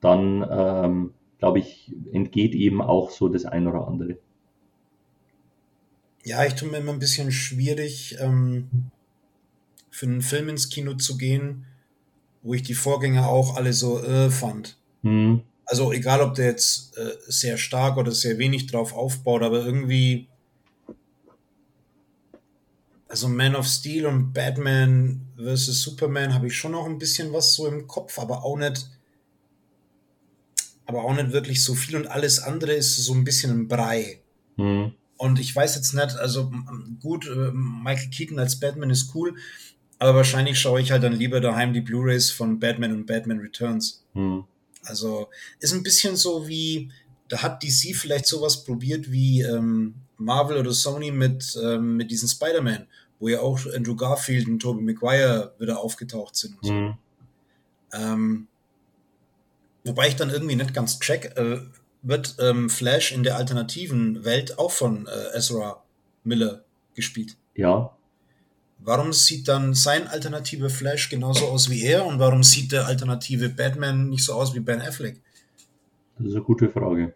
dann 0.00 0.46
ähm, 0.50 1.14
glaube 1.38 1.60
ich, 1.60 1.94
entgeht 2.12 2.54
eben 2.54 2.82
auch 2.82 3.10
so 3.10 3.28
das 3.28 3.44
ein 3.44 3.66
oder 3.66 3.86
andere. 3.86 4.18
Ja, 6.28 6.44
ich 6.44 6.52
tue 6.56 6.68
mir 6.68 6.76
immer 6.76 6.92
ein 6.92 6.98
bisschen 6.98 7.32
schwierig, 7.32 8.18
ähm, 8.20 8.90
für 9.90 10.04
einen 10.04 10.20
Film 10.20 10.50
ins 10.50 10.68
Kino 10.68 10.92
zu 10.92 11.16
gehen, 11.16 11.64
wo 12.42 12.52
ich 12.52 12.62
die 12.62 12.74
Vorgänger 12.74 13.26
auch 13.26 13.56
alle 13.56 13.72
so 13.72 13.98
äh, 14.02 14.28
fand. 14.28 14.76
Mhm. 15.00 15.40
Also 15.64 15.90
egal, 15.90 16.20
ob 16.20 16.34
der 16.34 16.48
jetzt 16.48 16.98
äh, 16.98 17.16
sehr 17.28 17.56
stark 17.56 17.96
oder 17.96 18.12
sehr 18.12 18.36
wenig 18.36 18.66
drauf 18.66 18.92
aufbaut, 18.92 19.40
aber 19.40 19.64
irgendwie, 19.64 20.28
also 23.08 23.26
Man 23.30 23.56
of 23.56 23.66
Steel 23.66 24.04
und 24.04 24.34
Batman 24.34 25.26
vs. 25.38 25.80
Superman 25.80 26.34
habe 26.34 26.48
ich 26.48 26.58
schon 26.58 26.72
noch 26.72 26.84
ein 26.84 26.98
bisschen 26.98 27.32
was 27.32 27.54
so 27.54 27.66
im 27.66 27.86
Kopf, 27.86 28.18
aber 28.18 28.44
auch 28.44 28.58
nicht, 28.58 28.90
aber 30.84 31.04
auch 31.04 31.14
nicht 31.14 31.32
wirklich 31.32 31.64
so 31.64 31.74
viel 31.74 31.96
und 31.96 32.06
alles 32.06 32.38
andere 32.38 32.74
ist 32.74 32.98
so 32.98 33.14
ein 33.14 33.24
bisschen 33.24 33.50
ein 33.62 33.66
Brei. 33.66 34.20
Mhm. 34.58 34.92
Und 35.18 35.40
ich 35.40 35.54
weiß 35.54 35.74
jetzt 35.74 35.92
nicht, 35.94 36.16
also 36.16 36.50
gut, 37.00 37.26
äh, 37.26 37.50
Michael 37.52 38.10
Keaton 38.10 38.38
als 38.38 38.58
Batman 38.58 38.90
ist 38.90 39.14
cool, 39.14 39.34
aber 39.98 40.14
wahrscheinlich 40.14 40.58
schaue 40.58 40.80
ich 40.80 40.92
halt 40.92 41.02
dann 41.02 41.12
lieber 41.12 41.40
daheim 41.40 41.72
die 41.72 41.80
Blu-rays 41.80 42.30
von 42.30 42.60
Batman 42.60 42.92
und 42.92 43.06
Batman 43.06 43.40
Returns. 43.40 44.04
Hm. 44.14 44.44
Also 44.84 45.28
ist 45.58 45.72
ein 45.72 45.82
bisschen 45.82 46.14
so 46.14 46.46
wie, 46.46 46.90
da 47.28 47.42
hat 47.42 47.62
DC 47.62 47.96
vielleicht 47.96 48.26
sowas 48.26 48.64
probiert 48.64 49.10
wie 49.10 49.42
ähm, 49.42 49.94
Marvel 50.18 50.56
oder 50.56 50.72
Sony 50.72 51.10
mit, 51.10 51.58
ähm, 51.60 51.96
mit 51.96 52.12
diesen 52.12 52.28
Spider-Man, 52.28 52.86
wo 53.18 53.28
ja 53.28 53.40
auch 53.40 53.58
Andrew 53.74 53.96
Garfield 53.96 54.46
und 54.46 54.60
Tobey 54.60 54.82
Maguire 54.82 55.52
wieder 55.58 55.80
aufgetaucht 55.80 56.36
sind. 56.36 56.54
Und 56.62 56.64
so. 56.64 56.72
Hm. 56.72 56.94
Ähm, 57.92 58.46
wobei 59.84 60.08
ich 60.08 60.16
dann 60.16 60.30
irgendwie 60.30 60.56
nicht 60.56 60.74
ganz 60.74 61.00
check, 61.00 61.36
äh, 61.36 61.58
wird 62.02 62.36
ähm, 62.40 62.70
Flash 62.70 63.12
in 63.12 63.22
der 63.22 63.36
alternativen 63.36 64.24
Welt 64.24 64.58
auch 64.58 64.70
von 64.70 65.06
äh, 65.06 65.36
Ezra 65.36 65.82
Miller 66.24 66.64
gespielt. 66.94 67.36
Ja. 67.54 67.96
Warum 68.78 69.12
sieht 69.12 69.48
dann 69.48 69.74
sein 69.74 70.06
alternativer 70.06 70.70
Flash 70.70 71.08
genauso 71.08 71.46
aus 71.46 71.68
wie 71.68 71.82
er 71.82 72.06
und 72.06 72.20
warum 72.20 72.42
sieht 72.42 72.70
der 72.70 72.86
alternative 72.86 73.48
Batman 73.48 74.08
nicht 74.08 74.24
so 74.24 74.34
aus 74.34 74.54
wie 74.54 74.60
Ben 74.60 74.80
Affleck? 74.80 75.20
Das 76.16 76.28
ist 76.28 76.34
eine 76.34 76.44
gute 76.44 76.68
Frage. 76.68 77.12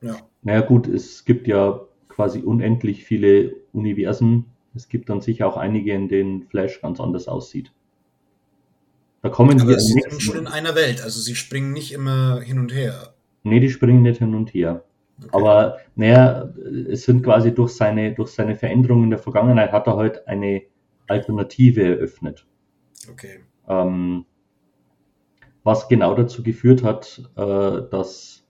Ja. 0.00 0.16
Naja 0.42 0.60
gut, 0.60 0.88
es 0.88 1.24
gibt 1.24 1.46
ja 1.46 1.80
quasi 2.08 2.40
unendlich 2.40 3.04
viele 3.04 3.54
Universen. 3.72 4.46
Es 4.74 4.88
gibt 4.88 5.08
dann 5.08 5.20
sicher 5.20 5.46
auch 5.46 5.56
einige, 5.56 5.92
in 5.92 6.08
denen 6.08 6.44
Flash 6.44 6.80
ganz 6.80 7.00
anders 7.00 7.28
aussieht. 7.28 7.72
Da 9.22 9.28
kommen 9.28 9.60
Aber 9.60 9.78
sie 9.78 9.92
sind 9.92 10.20
schon 10.20 10.36
in 10.36 10.46
einer 10.48 10.74
Welt, 10.74 11.00
also 11.02 11.20
sie 11.20 11.36
springen 11.36 11.72
nicht 11.72 11.92
immer 11.92 12.40
hin 12.40 12.58
und 12.58 12.74
her. 12.74 13.14
Nee, 13.44 13.60
die 13.60 13.70
springen 13.70 14.02
nicht 14.02 14.18
hin 14.18 14.34
und 14.34 14.52
her. 14.52 14.84
Okay. 15.18 15.28
Aber 15.32 15.78
naja, 15.94 16.52
es 16.90 17.04
sind 17.04 17.22
quasi 17.22 17.54
durch 17.54 17.72
seine, 17.72 18.14
durch 18.14 18.30
seine 18.30 18.56
Veränderungen 18.56 19.04
in 19.04 19.10
der 19.10 19.18
Vergangenheit 19.20 19.70
hat 19.70 19.86
er 19.86 19.96
halt 19.96 20.26
eine 20.26 20.62
Alternative 21.06 21.84
eröffnet. 21.84 22.46
Okay. 23.10 23.40
Ähm, 23.68 24.24
was 25.62 25.88
genau 25.88 26.14
dazu 26.14 26.42
geführt 26.42 26.82
hat, 26.82 27.22
äh, 27.36 27.88
dass 27.90 28.42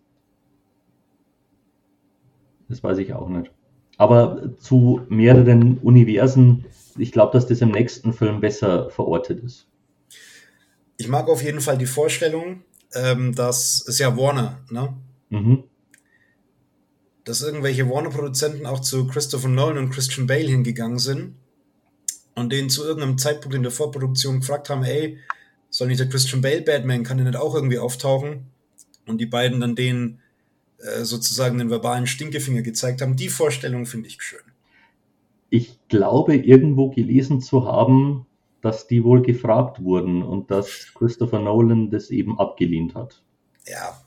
das 2.72 2.82
weiß 2.82 2.98
ich 2.98 3.12
auch 3.12 3.28
nicht. 3.28 3.52
Aber 3.98 4.56
zu 4.56 5.02
mehreren 5.10 5.76
Universen, 5.78 6.64
ich 6.96 7.12
glaube, 7.12 7.32
dass 7.34 7.46
das 7.46 7.60
im 7.60 7.70
nächsten 7.70 8.14
Film 8.14 8.40
besser 8.40 8.88
verortet 8.88 9.40
ist. 9.40 9.68
Ich 10.96 11.08
mag 11.08 11.28
auf 11.28 11.42
jeden 11.42 11.60
Fall 11.60 11.78
die 11.78 11.86
Vorstellung, 11.86 12.62
ähm, 12.94 13.34
dass 13.34 13.86
es 13.86 13.98
ja 13.98 14.16
Warner, 14.16 14.60
ne? 14.70 14.94
Mhm. 15.30 15.64
Dass 17.24 17.42
irgendwelche 17.42 17.88
Warner-Produzenten 17.88 18.66
auch 18.66 18.80
zu 18.80 19.06
Christopher 19.06 19.48
Nolan 19.48 19.78
und 19.78 19.90
Christian 19.90 20.26
Bale 20.26 20.48
hingegangen 20.48 20.98
sind 20.98 21.34
und 22.34 22.52
denen 22.52 22.70
zu 22.70 22.84
irgendeinem 22.84 23.18
Zeitpunkt 23.18 23.54
in 23.54 23.62
der 23.62 23.72
Vorproduktion 23.72 24.40
gefragt 24.40 24.70
haben, 24.70 24.84
ey, 24.84 25.18
soll 25.70 25.88
nicht 25.88 26.00
der 26.00 26.08
Christian 26.08 26.42
Bale 26.42 26.62
Batman, 26.62 27.04
kann 27.04 27.16
der 27.16 27.26
nicht 27.26 27.38
auch 27.38 27.54
irgendwie 27.54 27.78
auftauchen? 27.78 28.46
Und 29.06 29.18
die 29.20 29.26
beiden 29.26 29.60
dann 29.60 29.74
denen 29.74 30.20
äh, 30.78 31.04
sozusagen 31.04 31.58
den 31.58 31.70
verbalen 31.70 32.06
Stinkefinger 32.06 32.62
gezeigt 32.62 33.00
haben. 33.02 33.16
Die 33.16 33.28
Vorstellung 33.28 33.86
finde 33.86 34.08
ich 34.08 34.20
schön. 34.20 34.40
Ich 35.48 35.78
glaube, 35.88 36.36
irgendwo 36.36 36.90
gelesen 36.90 37.40
zu 37.40 37.66
haben, 37.66 38.26
dass 38.62 38.86
die 38.86 39.04
wohl 39.04 39.22
gefragt 39.22 39.82
wurden 39.82 40.22
und 40.22 40.50
dass 40.50 40.94
Christopher 40.94 41.40
Nolan 41.40 41.90
das 41.90 42.10
eben 42.10 42.38
abgelehnt 42.38 42.94
hat. 42.94 43.22
Ja, 43.66 44.00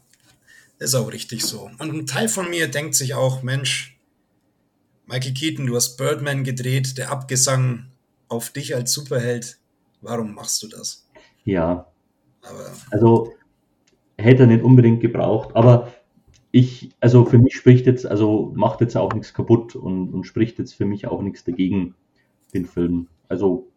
ist 0.79 0.95
auch 0.95 1.11
richtig 1.11 1.43
so. 1.43 1.69
Und 1.77 1.93
ein 1.93 2.05
Teil 2.05 2.27
von 2.27 2.49
mir 2.49 2.67
denkt 2.67 2.95
sich 2.95 3.13
auch, 3.13 3.43
Mensch, 3.43 3.99
Michael 5.05 5.33
Keaton, 5.33 5.67
du 5.67 5.75
hast 5.75 5.97
Birdman 5.97 6.43
gedreht, 6.43 6.97
der 6.97 7.11
Abgesang 7.11 7.91
auf 8.27 8.49
dich 8.49 8.75
als 8.75 8.91
Superheld. 8.91 9.57
Warum 10.01 10.33
machst 10.33 10.63
du 10.63 10.67
das? 10.67 11.07
Ja. 11.43 11.87
Aber 12.41 12.71
also 12.91 13.33
hätte 14.17 14.43
er 14.43 14.47
nicht 14.47 14.63
unbedingt 14.63 15.01
gebraucht, 15.01 15.55
aber 15.55 15.91
ich, 16.51 16.91
also 17.01 17.25
für 17.25 17.37
mich 17.37 17.55
spricht 17.55 17.85
jetzt, 17.85 18.05
also 18.05 18.53
macht 18.55 18.79
jetzt 18.79 18.95
auch 18.95 19.11
nichts 19.13 19.33
kaputt 19.33 19.75
und, 19.75 20.13
und 20.13 20.23
spricht 20.23 20.57
jetzt 20.59 20.73
für 20.73 20.85
mich 20.85 21.07
auch 21.07 21.21
nichts 21.21 21.43
dagegen, 21.43 21.95
den 22.53 22.65
Film. 22.65 23.07
Also 23.27 23.67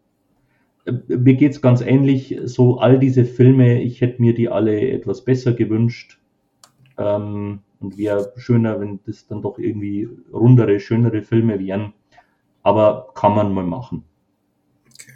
mir 1.08 1.34
geht 1.34 1.52
es 1.52 1.62
ganz 1.62 1.80
ähnlich, 1.80 2.38
so 2.44 2.78
all 2.78 2.98
diese 2.98 3.24
Filme, 3.24 3.82
ich 3.82 4.00
hätte 4.00 4.20
mir 4.20 4.34
die 4.34 4.48
alle 4.48 4.90
etwas 4.90 5.24
besser 5.24 5.52
gewünscht. 5.52 6.20
Ähm, 6.96 7.60
und 7.80 7.96
wäre 7.96 8.32
schöner, 8.36 8.80
wenn 8.80 9.00
das 9.06 9.26
dann 9.26 9.42
doch 9.42 9.58
irgendwie 9.58 10.08
rundere, 10.32 10.80
schönere 10.80 11.22
Filme 11.22 11.60
wären. 11.60 11.92
Aber 12.62 13.08
kann 13.14 13.34
man 13.34 13.54
mal 13.54 13.64
machen. 13.64 14.04
Okay. 14.92 15.12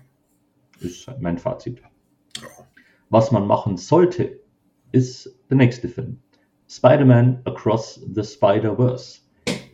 Ist 0.81 1.11
mein 1.21 1.39
Fazit. 1.39 1.83
Was 3.11 3.33
man 3.33 3.47
machen 3.47 3.77
sollte, 3.77 4.41
ist 4.93 5.37
der 5.51 5.57
nächste 5.57 5.89
Film. 5.89 6.19
Spider-Man 6.69 7.43
Across 7.45 8.07
the 8.15 8.23
Spider-Verse. 8.23 9.21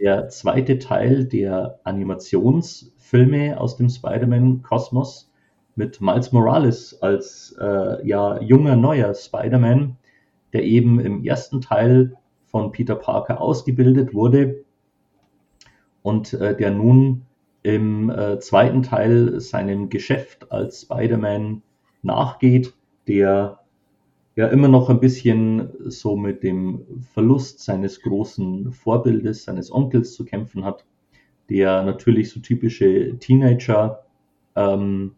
Der 0.00 0.28
zweite 0.28 0.78
Teil 0.78 1.24
der 1.26 1.78
Animationsfilme 1.84 3.60
aus 3.60 3.76
dem 3.76 3.88
Spider-Man-Kosmos 3.88 5.27
mit 5.78 6.00
Miles 6.00 6.32
Morales 6.32 7.00
als 7.00 7.56
äh, 7.58 8.06
ja, 8.06 8.42
junger, 8.42 8.74
neuer 8.74 9.14
Spider-Man, 9.14 9.96
der 10.52 10.64
eben 10.64 10.98
im 10.98 11.24
ersten 11.24 11.60
Teil 11.60 12.16
von 12.46 12.72
Peter 12.72 12.96
Parker 12.96 13.40
ausgebildet 13.40 14.12
wurde 14.12 14.64
und 16.02 16.32
äh, 16.32 16.56
der 16.56 16.72
nun 16.72 17.22
im 17.62 18.10
äh, 18.10 18.40
zweiten 18.40 18.82
Teil 18.82 19.40
seinem 19.40 19.88
Geschäft 19.88 20.50
als 20.50 20.82
Spider-Man 20.82 21.62
nachgeht, 22.02 22.74
der 23.06 23.60
ja 24.34 24.48
immer 24.48 24.68
noch 24.68 24.90
ein 24.90 25.00
bisschen 25.00 25.70
so 25.86 26.16
mit 26.16 26.42
dem 26.42 27.02
Verlust 27.12 27.60
seines 27.60 28.02
großen 28.02 28.72
Vorbildes, 28.72 29.44
seines 29.44 29.72
Onkels 29.72 30.14
zu 30.14 30.24
kämpfen 30.24 30.64
hat, 30.64 30.84
der 31.50 31.84
natürlich 31.84 32.30
so 32.30 32.40
typische 32.40 33.16
Teenager 33.18 34.04
ähm, 34.56 35.14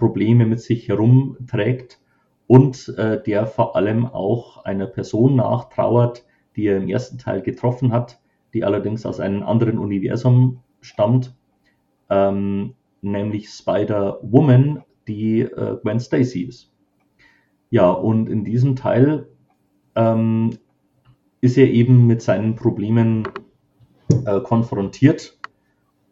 Probleme 0.00 0.46
mit 0.46 0.60
sich 0.60 0.88
herumträgt 0.88 2.00
und 2.46 2.88
äh, 2.96 3.22
der 3.22 3.46
vor 3.46 3.76
allem 3.76 4.06
auch 4.06 4.64
einer 4.64 4.86
Person 4.86 5.36
nachtrauert, 5.36 6.24
die 6.56 6.66
er 6.66 6.78
im 6.78 6.88
ersten 6.88 7.18
Teil 7.18 7.42
getroffen 7.42 7.92
hat, 7.92 8.18
die 8.54 8.64
allerdings 8.64 9.04
aus 9.04 9.20
einem 9.20 9.42
anderen 9.42 9.78
Universum 9.78 10.62
stammt, 10.80 11.36
ähm, 12.08 12.74
nämlich 13.02 13.50
Spider-Woman, 13.50 14.82
die 15.06 15.42
äh, 15.42 15.76
Gwen 15.82 16.00
Stacy 16.00 16.44
ist. 16.44 16.72
Ja, 17.68 17.90
und 17.90 18.26
in 18.28 18.42
diesem 18.42 18.74
Teil 18.74 19.28
ähm, 19.94 20.56
ist 21.42 21.58
er 21.58 21.68
eben 21.68 22.06
mit 22.06 22.22
seinen 22.22 22.56
Problemen 22.56 23.28
äh, 24.24 24.40
konfrontiert 24.40 25.39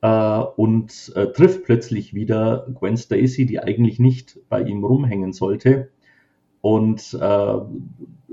äh, 0.03 0.39
und 0.57 1.13
äh, 1.15 1.33
trifft 1.33 1.65
plötzlich 1.65 2.15
wieder 2.15 2.67
Gwen 2.75 2.97
Stacy, 2.97 3.47
die 3.47 3.61
eigentlich 3.61 3.99
nicht 3.99 4.39
bei 4.49 4.63
ihm 4.63 4.85
rumhängen 4.85 5.33
sollte. 5.33 5.91
Und 6.61 7.17
äh, 7.21 7.55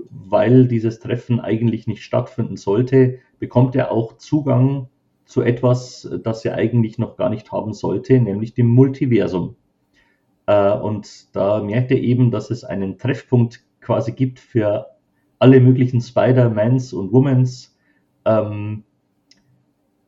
weil 0.09 0.67
dieses 0.67 0.99
Treffen 0.99 1.39
eigentlich 1.39 1.87
nicht 1.87 2.03
stattfinden 2.03 2.57
sollte, 2.57 3.19
bekommt 3.39 3.75
er 3.75 3.91
auch 3.91 4.17
Zugang 4.17 4.89
zu 5.25 5.41
etwas, 5.41 6.09
das 6.23 6.45
er 6.45 6.55
eigentlich 6.55 6.97
noch 6.97 7.17
gar 7.17 7.29
nicht 7.29 7.51
haben 7.51 7.73
sollte, 7.73 8.19
nämlich 8.19 8.53
dem 8.53 8.67
Multiversum. 8.67 9.55
Äh, 10.45 10.71
und 10.71 11.35
da 11.35 11.61
merkt 11.61 11.91
er 11.91 11.99
eben, 11.99 12.31
dass 12.31 12.51
es 12.51 12.63
einen 12.63 12.97
Treffpunkt 12.97 13.63
quasi 13.81 14.11
gibt 14.11 14.39
für 14.39 14.87
alle 15.39 15.59
möglichen 15.59 16.01
Spider-Mans 16.01 16.93
und 16.93 17.11
Womans. 17.11 17.77
Ähm, 18.25 18.83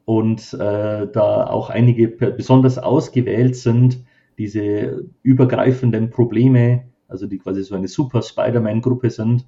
und 0.08 0.54
äh, 0.54 1.06
da 1.12 1.48
auch 1.48 1.70
einige 1.70 2.08
besonders 2.08 2.78
ausgewählt 2.78 3.58
sind, 3.58 4.06
diese 4.38 5.04
übergreifenden 5.22 6.12
Probleme, 6.12 6.86
also 7.10 7.28
die 7.28 7.40
quasi 7.40 7.62
so 7.62 7.76
eine 7.76 7.90
super 7.90 8.22
Spider-Man-Gruppe 8.22 9.10
sind. 9.10 9.46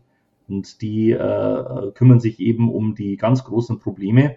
Und 0.50 0.82
die 0.82 1.12
äh, 1.12 1.92
kümmern 1.94 2.20
sich 2.20 2.42
eben 2.42 2.70
um 2.70 2.94
die 2.94 3.16
ganz 3.16 3.46
großen 3.46 3.80
Probleme. 3.80 4.36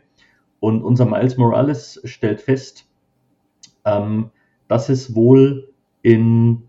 Und 0.61 0.85
unser 0.85 1.07
Miles 1.07 1.39
Morales 1.39 2.01
stellt 2.05 2.41
fest, 2.41 2.89
ähm, 3.85 4.31
dass 4.69 4.91
es 4.91 5.17
wohl 5.17 5.73
in, 6.03 6.63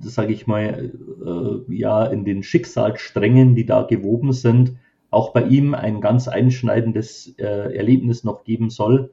sage 0.00 0.32
ich 0.32 0.48
mal, 0.48 0.92
äh, 1.24 1.72
ja, 1.72 2.04
in 2.04 2.24
den 2.24 2.42
Schicksalssträngen, 2.42 3.54
die 3.54 3.64
da 3.64 3.82
gewoben 3.82 4.32
sind, 4.32 4.74
auch 5.10 5.32
bei 5.32 5.44
ihm 5.44 5.74
ein 5.74 6.00
ganz 6.00 6.28
einschneidendes 6.28 7.34
äh, 7.38 7.76
Erlebnis 7.76 8.24
noch 8.24 8.44
geben 8.44 8.70
soll. 8.70 9.12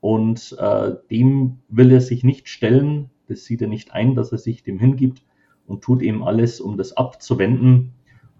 Und 0.00 0.56
äh, 0.58 0.92
dem 1.10 1.58
will 1.68 1.92
er 1.92 2.00
sich 2.00 2.24
nicht 2.24 2.48
stellen, 2.48 3.10
das 3.28 3.44
sieht 3.44 3.62
er 3.62 3.68
nicht 3.68 3.92
ein, 3.92 4.14
dass 4.14 4.32
er 4.32 4.38
sich 4.38 4.62
dem 4.62 4.78
hingibt 4.78 5.22
und 5.66 5.82
tut 5.82 6.02
eben 6.02 6.24
alles, 6.24 6.60
um 6.60 6.76
das 6.76 6.96
abzuwenden. 6.96 7.92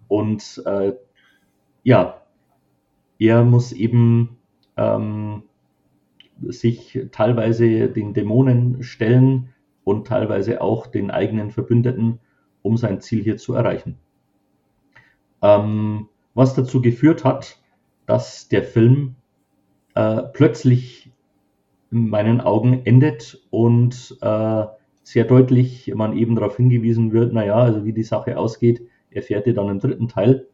Und 0.07 0.61
äh, 0.65 0.93
ja, 1.83 2.21
er 3.19 3.43
muss 3.43 3.71
eben 3.71 4.37
ähm, 4.75 5.43
sich 6.41 6.99
teilweise 7.11 7.89
den 7.89 8.13
Dämonen 8.13 8.83
stellen, 8.83 9.49
und 9.83 10.07
teilweise 10.07 10.61
auch 10.61 10.87
den 10.87 11.11
eigenen 11.11 11.51
Verbündeten, 11.51 12.19
um 12.61 12.77
sein 12.77 13.01
Ziel 13.01 13.23
hier 13.23 13.37
zu 13.37 13.53
erreichen. 13.53 13.97
Ähm, 15.41 16.07
was 16.33 16.53
dazu 16.53 16.81
geführt 16.81 17.23
hat, 17.23 17.59
dass 18.05 18.47
der 18.47 18.63
Film 18.63 19.15
äh, 19.95 20.21
plötzlich 20.33 21.11
in 21.91 22.09
meinen 22.09 22.41
Augen 22.41 22.81
endet 22.85 23.41
und 23.49 24.17
äh, 24.21 24.65
sehr 25.03 25.25
deutlich 25.25 25.91
man 25.93 26.17
eben 26.17 26.35
darauf 26.35 26.57
hingewiesen 26.57 27.11
wird, 27.11 27.33
naja, 27.33 27.55
also 27.55 27.85
wie 27.85 27.93
die 27.93 28.03
Sache 28.03 28.37
ausgeht, 28.37 28.81
erfährt 29.09 29.47
ihr 29.47 29.53
dann 29.53 29.69
im 29.69 29.79
dritten 29.79 30.07
Teil. 30.07 30.47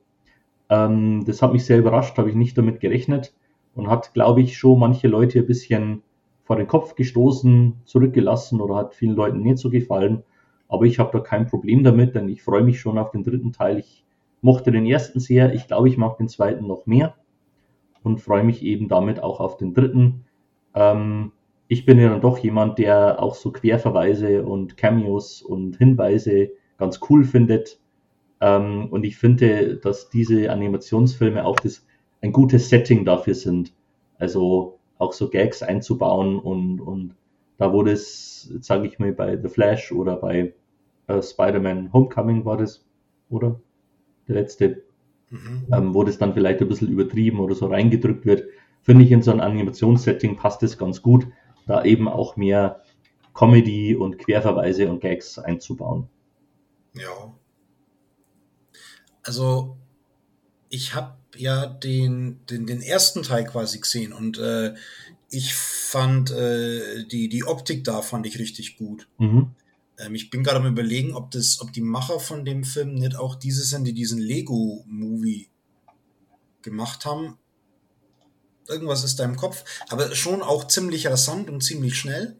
Ähm, 0.69 1.25
das 1.25 1.41
hat 1.41 1.53
mich 1.53 1.65
sehr 1.65 1.77
überrascht, 1.77 2.17
habe 2.17 2.29
ich 2.29 2.35
nicht 2.35 2.57
damit 2.57 2.79
gerechnet 2.79 3.33
und 3.75 3.87
hat, 3.87 4.13
glaube 4.13 4.41
ich, 4.41 4.57
schon 4.57 4.79
manche 4.79 5.07
Leute 5.07 5.39
ein 5.39 5.45
bisschen 5.45 6.01
vor 6.43 6.55
den 6.55 6.67
Kopf 6.67 6.95
gestoßen, 6.95 7.75
zurückgelassen 7.85 8.61
oder 8.61 8.75
hat 8.75 8.95
vielen 8.95 9.15
Leuten 9.15 9.41
nicht 9.41 9.59
so 9.59 9.69
gefallen. 9.69 10.23
Aber 10.69 10.85
ich 10.85 10.97
habe 10.97 11.11
da 11.11 11.19
kein 11.19 11.45
Problem 11.45 11.83
damit, 11.83 12.15
denn 12.15 12.29
ich 12.29 12.41
freue 12.41 12.63
mich 12.63 12.79
schon 12.79 12.97
auf 12.97 13.11
den 13.11 13.23
dritten 13.23 13.51
Teil. 13.51 13.79
Ich 13.79 14.03
mochte 14.41 14.71
den 14.71 14.85
ersten 14.85 15.19
sehr. 15.19 15.53
Ich 15.53 15.67
glaube, 15.67 15.89
ich 15.89 15.97
mag 15.97 16.17
den 16.17 16.29
zweiten 16.29 16.67
noch 16.67 16.85
mehr 16.85 17.15
und 18.03 18.21
freue 18.21 18.43
mich 18.43 18.63
eben 18.63 18.87
damit 18.87 19.21
auch 19.21 19.39
auf 19.39 19.57
den 19.57 19.73
dritten. 19.73 20.25
Ähm, 20.73 21.31
ich 21.67 21.85
bin 21.85 21.99
ja 21.99 22.09
dann 22.09 22.21
doch 22.21 22.37
jemand, 22.37 22.77
der 22.77 23.21
auch 23.21 23.35
so 23.35 23.51
Querverweise 23.51 24.43
und 24.43 24.77
Cameos 24.77 25.41
und 25.41 25.77
Hinweise 25.77 26.51
ganz 26.77 26.99
cool 27.09 27.25
findet. 27.25 27.79
Ähm, 28.39 28.87
und 28.91 29.03
ich 29.03 29.17
finde, 29.17 29.77
dass 29.77 30.09
diese 30.09 30.51
Animationsfilme 30.51 31.43
auch 31.43 31.57
das 31.57 31.85
ein 32.21 32.31
gutes 32.31 32.69
Setting 32.69 33.05
dafür 33.05 33.35
sind. 33.35 33.73
Also 34.17 34.79
auch 34.97 35.13
so 35.13 35.29
Gags 35.29 35.61
einzubauen 35.61 36.39
und, 36.39 36.79
und 36.79 37.15
da 37.57 37.73
wurde 37.73 37.91
es, 37.91 38.51
sage 38.61 38.87
ich 38.87 38.99
mal, 38.99 39.11
bei 39.13 39.39
The 39.39 39.49
Flash 39.49 39.91
oder 39.91 40.15
bei 40.15 40.53
äh, 41.07 41.21
Spider-Man 41.21 41.91
Homecoming 41.93 42.45
war 42.45 42.57
das, 42.57 42.85
oder? 43.29 43.59
Der 44.27 44.35
letzte, 44.35 44.83
mhm. 45.29 45.67
ähm, 45.71 45.93
wo 45.93 46.03
das 46.03 46.17
dann 46.17 46.33
vielleicht 46.33 46.61
ein 46.61 46.67
bisschen 46.67 46.89
übertrieben 46.89 47.39
oder 47.39 47.55
so 47.55 47.67
reingedrückt 47.67 48.25
wird. 48.25 48.43
Finde 48.81 49.03
ich 49.03 49.11
in 49.11 49.21
so 49.21 49.31
ein 49.31 49.41
Animationssetting 49.41 50.37
passt 50.37 50.63
das 50.63 50.77
ganz 50.77 51.01
gut, 51.01 51.27
da 51.65 51.83
eben 51.83 52.07
auch 52.07 52.37
mehr 52.37 52.81
Comedy 53.33 53.95
und 53.95 54.17
Querverweise 54.17 54.89
und 54.89 54.99
Gags 54.99 55.37
einzubauen. 55.37 56.07
Ja. 56.93 57.33
Also 59.23 59.77
ich 60.69 60.95
habe 60.95 61.17
ja 61.35 61.67
den, 61.67 62.39
den, 62.49 62.65
den 62.65 62.81
ersten 62.81 63.23
Teil 63.23 63.43
quasi 63.45 63.79
gesehen 63.79 64.13
und 64.13 64.39
äh, 64.39 64.73
ich 65.29 65.53
fand 65.53 66.31
äh, 66.31 67.05
die, 67.05 67.29
die 67.29 67.43
Optik 67.43 67.83
da 67.83 68.01
fand 68.01 68.25
ich 68.25 68.39
richtig 68.39 68.77
gut. 68.77 69.07
Mhm. 69.17 69.51
Ähm, 69.97 70.15
ich 70.15 70.29
bin 70.29 70.43
gerade 70.43 70.59
am 70.59 70.67
überlegen, 70.67 71.13
ob 71.13 71.31
das, 71.31 71.61
ob 71.61 71.73
die 71.73 71.81
Macher 71.81 72.19
von 72.19 72.45
dem 72.45 72.63
Film 72.63 72.95
nicht 72.95 73.15
auch 73.15 73.35
diese 73.35 73.63
sind, 73.63 73.85
die 73.85 73.93
diesen 73.93 74.19
Lego-Movie 74.19 75.49
gemacht 76.61 77.05
haben. 77.05 77.37
Irgendwas 78.67 79.03
ist 79.03 79.19
da 79.19 79.23
im 79.23 79.37
Kopf, 79.37 79.63
aber 79.89 80.13
schon 80.13 80.41
auch 80.41 80.67
ziemlich 80.67 81.07
rasant 81.07 81.49
und 81.49 81.63
ziemlich 81.63 81.97
schnell. 81.97 82.37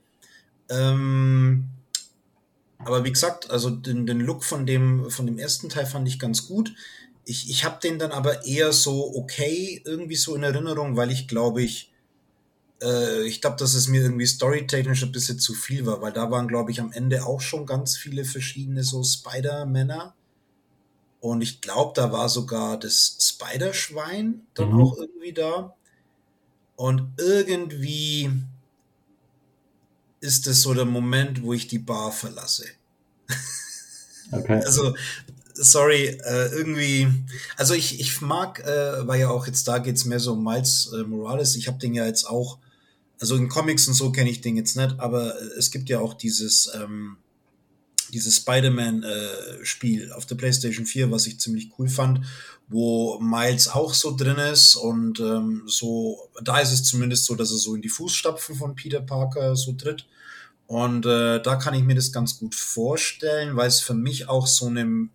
Ähm, 0.69 1.69
aber 2.79 3.03
wie 3.03 3.11
gesagt, 3.11 3.49
also 3.49 3.69
den, 3.69 4.05
den 4.05 4.19
Look 4.19 4.43
von 4.43 4.65
dem, 4.65 5.09
von 5.09 5.25
dem 5.25 5.37
ersten 5.37 5.69
Teil 5.69 5.85
fand 5.85 6.07
ich 6.07 6.19
ganz 6.19 6.47
gut. 6.47 6.73
Ich, 7.23 7.49
ich 7.49 7.65
habe 7.65 7.79
den 7.81 7.99
dann 7.99 8.11
aber 8.11 8.45
eher 8.45 8.71
so 8.73 9.15
okay 9.15 9.81
irgendwie 9.85 10.15
so 10.15 10.35
in 10.35 10.43
Erinnerung, 10.43 10.95
weil 10.95 11.11
ich 11.11 11.27
glaube 11.27 11.61
ich, 11.63 11.91
äh, 12.81 13.23
ich 13.23 13.41
glaube, 13.41 13.57
dass 13.57 13.73
es 13.73 13.87
mir 13.87 14.01
irgendwie 14.01 14.25
storytechnisch 14.25 15.03
ein 15.03 15.11
bisschen 15.11 15.39
zu 15.39 15.53
viel 15.53 15.85
war, 15.85 16.01
weil 16.01 16.13
da 16.13 16.29
waren, 16.31 16.47
glaube 16.47 16.71
ich, 16.71 16.81
am 16.81 16.91
Ende 16.91 17.25
auch 17.25 17.41
schon 17.41 17.65
ganz 17.65 17.97
viele 17.97 18.25
verschiedene 18.25 18.83
so 18.83 19.03
Spider-Männer. 19.03 20.13
Und 21.19 21.41
ich 21.41 21.61
glaube, 21.61 21.93
da 21.95 22.11
war 22.11 22.29
sogar 22.29 22.79
das 22.79 23.17
Spider-Schwein 23.19 24.41
dann 24.53 24.71
mhm. 24.71 24.81
auch 24.81 24.97
irgendwie 24.97 25.33
da. 25.33 25.75
Und 26.75 27.11
irgendwie 27.17 28.31
ist 30.19 30.47
es 30.47 30.61
so 30.61 30.73
der 30.73 30.85
Moment, 30.85 31.41
wo 31.43 31.53
ich 31.53 31.67
die 31.67 31.79
Bar 31.79 32.11
verlasse. 32.11 32.65
Okay. 34.31 34.61
Also, 34.65 34.95
sorry, 35.53 36.05
äh, 36.05 36.51
irgendwie, 36.51 37.07
also 37.55 37.73
ich, 37.73 37.99
ich 37.99 38.21
mag, 38.21 38.59
äh, 38.59 39.07
weil 39.07 39.19
ja 39.19 39.29
auch 39.29 39.47
jetzt 39.47 39.67
da 39.67 39.79
geht's 39.79 40.05
mehr 40.05 40.19
so 40.19 40.33
um 40.33 40.43
Miles 40.43 40.91
äh, 40.93 41.03
Morales. 41.03 41.55
Ich 41.55 41.67
habe 41.67 41.79
den 41.79 41.93
ja 41.93 42.05
jetzt 42.05 42.25
auch 42.25 42.59
also 43.19 43.35
in 43.35 43.49
Comics 43.49 43.87
und 43.87 43.93
so 43.93 44.11
kenne 44.11 44.29
ich 44.29 44.41
den 44.41 44.57
jetzt 44.57 44.75
nicht, 44.75 44.99
aber 44.99 45.35
es 45.57 45.71
gibt 45.71 45.89
ja 45.89 45.99
auch 45.99 46.13
dieses, 46.13 46.71
ähm, 46.75 47.17
dieses 48.13 48.37
Spider-Man-Spiel 48.37 50.09
äh, 50.09 50.11
auf 50.11 50.25
der 50.25 50.35
PlayStation 50.35 50.85
4, 50.85 51.11
was 51.11 51.27
ich 51.27 51.39
ziemlich 51.39 51.71
cool 51.77 51.89
fand, 51.89 52.21
wo 52.67 53.19
Miles 53.19 53.67
auch 53.67 53.93
so 53.93 54.15
drin 54.15 54.37
ist 54.37 54.75
und 54.75 55.19
ähm, 55.19 55.63
so, 55.65 56.29
da 56.43 56.59
ist 56.59 56.71
es 56.71 56.83
zumindest 56.83 57.25
so, 57.25 57.35
dass 57.35 57.51
er 57.51 57.57
so 57.57 57.75
in 57.75 57.81
die 57.81 57.89
Fußstapfen 57.89 58.55
von 58.55 58.75
Peter 58.75 59.01
Parker 59.01 59.55
so 59.55 59.73
tritt. 59.73 60.05
Und 60.67 61.05
äh, 61.05 61.41
da 61.41 61.55
kann 61.55 61.73
ich 61.73 61.83
mir 61.83 61.95
das 61.95 62.11
ganz 62.11 62.37
gut 62.39 62.53
vorstellen, 62.53 63.55
weil 63.55 63.69
es 63.69 63.79
für 63.79 63.93
mich 63.93 64.27
auch 64.27 64.47
so 64.47 64.67
eine, 64.67 65.07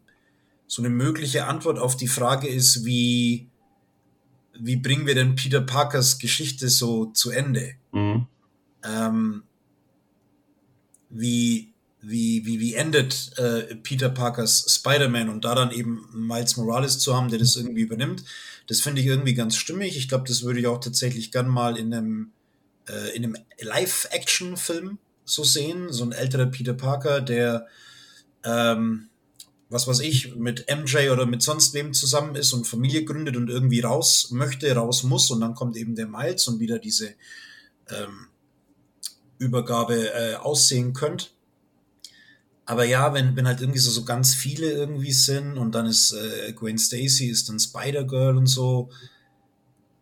so 0.67 0.81
eine 0.81 0.89
mögliche 0.89 1.47
Antwort 1.47 1.79
auf 1.79 1.95
die 1.95 2.09
Frage 2.09 2.49
ist, 2.49 2.87
wie, 2.87 3.49
wie 4.65 4.77
bringen 4.77 5.07
wir 5.07 5.15
denn 5.15 5.35
Peter 5.35 5.61
Parkers 5.61 6.19
Geschichte 6.19 6.69
so 6.69 7.07
zu 7.07 7.31
Ende? 7.31 7.75
Mhm. 7.93 8.27
Ähm, 8.85 9.43
wie, 11.11 11.73
wie, 12.01 12.47
wie, 12.47 12.61
wie 12.61 12.75
endet 12.75 13.37
äh, 13.39 13.75
Peter 13.77 14.09
Parkers 14.09 14.67
Spider-Man 14.69 15.29
und 15.29 15.45
da 15.45 15.55
dann 15.55 15.73
eben 15.73 16.09
Miles 16.15 16.57
Morales 16.57 16.99
zu 17.01 17.15
haben, 17.15 17.29
der 17.29 17.41
das 17.41 17.57
irgendwie 17.57 17.83
übernimmt, 17.83 18.25
das 18.69 18.81
finde 18.81 19.01
ich 19.01 19.07
irgendwie 19.09 19.35
ganz 19.35 19.57
stimmig. 19.57 19.97
Ich 19.97 20.09
glaube, 20.09 20.25
das 20.29 20.43
würde 20.43 20.61
ich 20.61 20.67
auch 20.69 20.79
tatsächlich 20.79 21.33
gern 21.33 21.49
mal 21.49 21.77
in 21.77 21.93
einem, 21.93 22.33
äh, 22.89 23.17
in 23.17 23.25
einem 23.25 23.37
Live-Action-Film 23.61 24.99
so 25.25 25.43
sehen. 25.43 25.93
So 25.93 26.05
ein 26.05 26.13
älterer 26.13 26.47
Peter 26.47 26.75
Parker, 26.75 27.21
der 27.21 27.67
ähm, 28.45 29.09
was 29.73 29.87
weiß 29.87 30.01
ich, 30.01 30.37
mit 30.37 30.67
MJ 30.69 31.09
oder 31.11 31.27
mit 31.27 31.43
sonst 31.43 31.75
wem 31.75 31.95
zusammen 31.95 32.35
ist 32.35 32.53
und 32.53 32.67
Familie 32.67 33.05
gründet 33.05 33.37
und 33.37 33.49
irgendwie 33.49 33.81
raus 33.81 34.31
möchte, 34.31 34.73
raus 34.75 35.03
muss 35.03 35.31
und 35.31 35.41
dann 35.41 35.55
kommt 35.55 35.77
eben 35.77 35.95
der 35.95 36.07
Miles 36.07 36.47
und 36.49 36.61
wieder 36.61 36.79
diese 36.79 37.15
ähm, 37.89 38.29
Übergabe 39.39 40.13
äh, 40.13 40.35
aussehen 40.37 40.93
könnte. 40.93 41.27
Aber 42.65 42.85
ja, 42.85 43.13
wenn, 43.13 43.35
wenn 43.35 43.47
halt 43.47 43.61
irgendwie 43.61 43.81
so, 43.81 43.91
so 43.91 44.05
ganz 44.05 44.35
viele 44.35 44.71
irgendwie 44.71 45.13
sind 45.13 45.59
und 45.59 45.75
dann 45.75 45.87
ist 45.87 46.13
äh, 46.13 46.53
Gwen 46.53 46.79
Stacy, 46.79 47.27
ist 47.27 47.49
dann 47.49 47.59
Spider-Girl 47.59 48.37
und 48.37 48.47
so. 48.47 48.91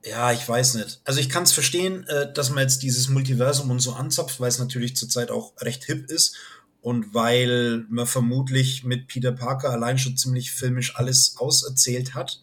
Ja, 0.04 0.32
ich 0.32 0.46
weiß 0.46 0.74
nicht. 0.74 1.00
Also 1.04 1.20
ich 1.20 1.28
kann 1.28 1.44
es 1.44 1.52
verstehen, 1.52 2.04
äh, 2.08 2.32
dass 2.32 2.50
man 2.50 2.62
jetzt 2.62 2.82
dieses 2.82 3.08
Multiversum 3.08 3.70
und 3.70 3.80
so 3.80 3.92
anzapft, 3.92 4.40
weil 4.40 4.48
es 4.48 4.58
natürlich 4.58 4.96
zurzeit 4.96 5.30
auch 5.30 5.52
recht 5.60 5.84
hip 5.84 6.10
ist 6.10 6.36
und 6.82 7.14
weil 7.14 7.84
man 7.88 8.06
vermutlich 8.06 8.84
mit 8.84 9.06
Peter 9.06 9.32
Parker 9.32 9.70
allein 9.70 9.98
schon 9.98 10.16
ziemlich 10.16 10.50
filmisch 10.52 10.96
alles 10.96 11.36
auserzählt 11.36 12.14
hat. 12.14 12.42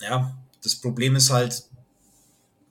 Ja, 0.00 0.36
das 0.62 0.76
Problem 0.76 1.16
ist 1.16 1.30
halt, 1.30 1.64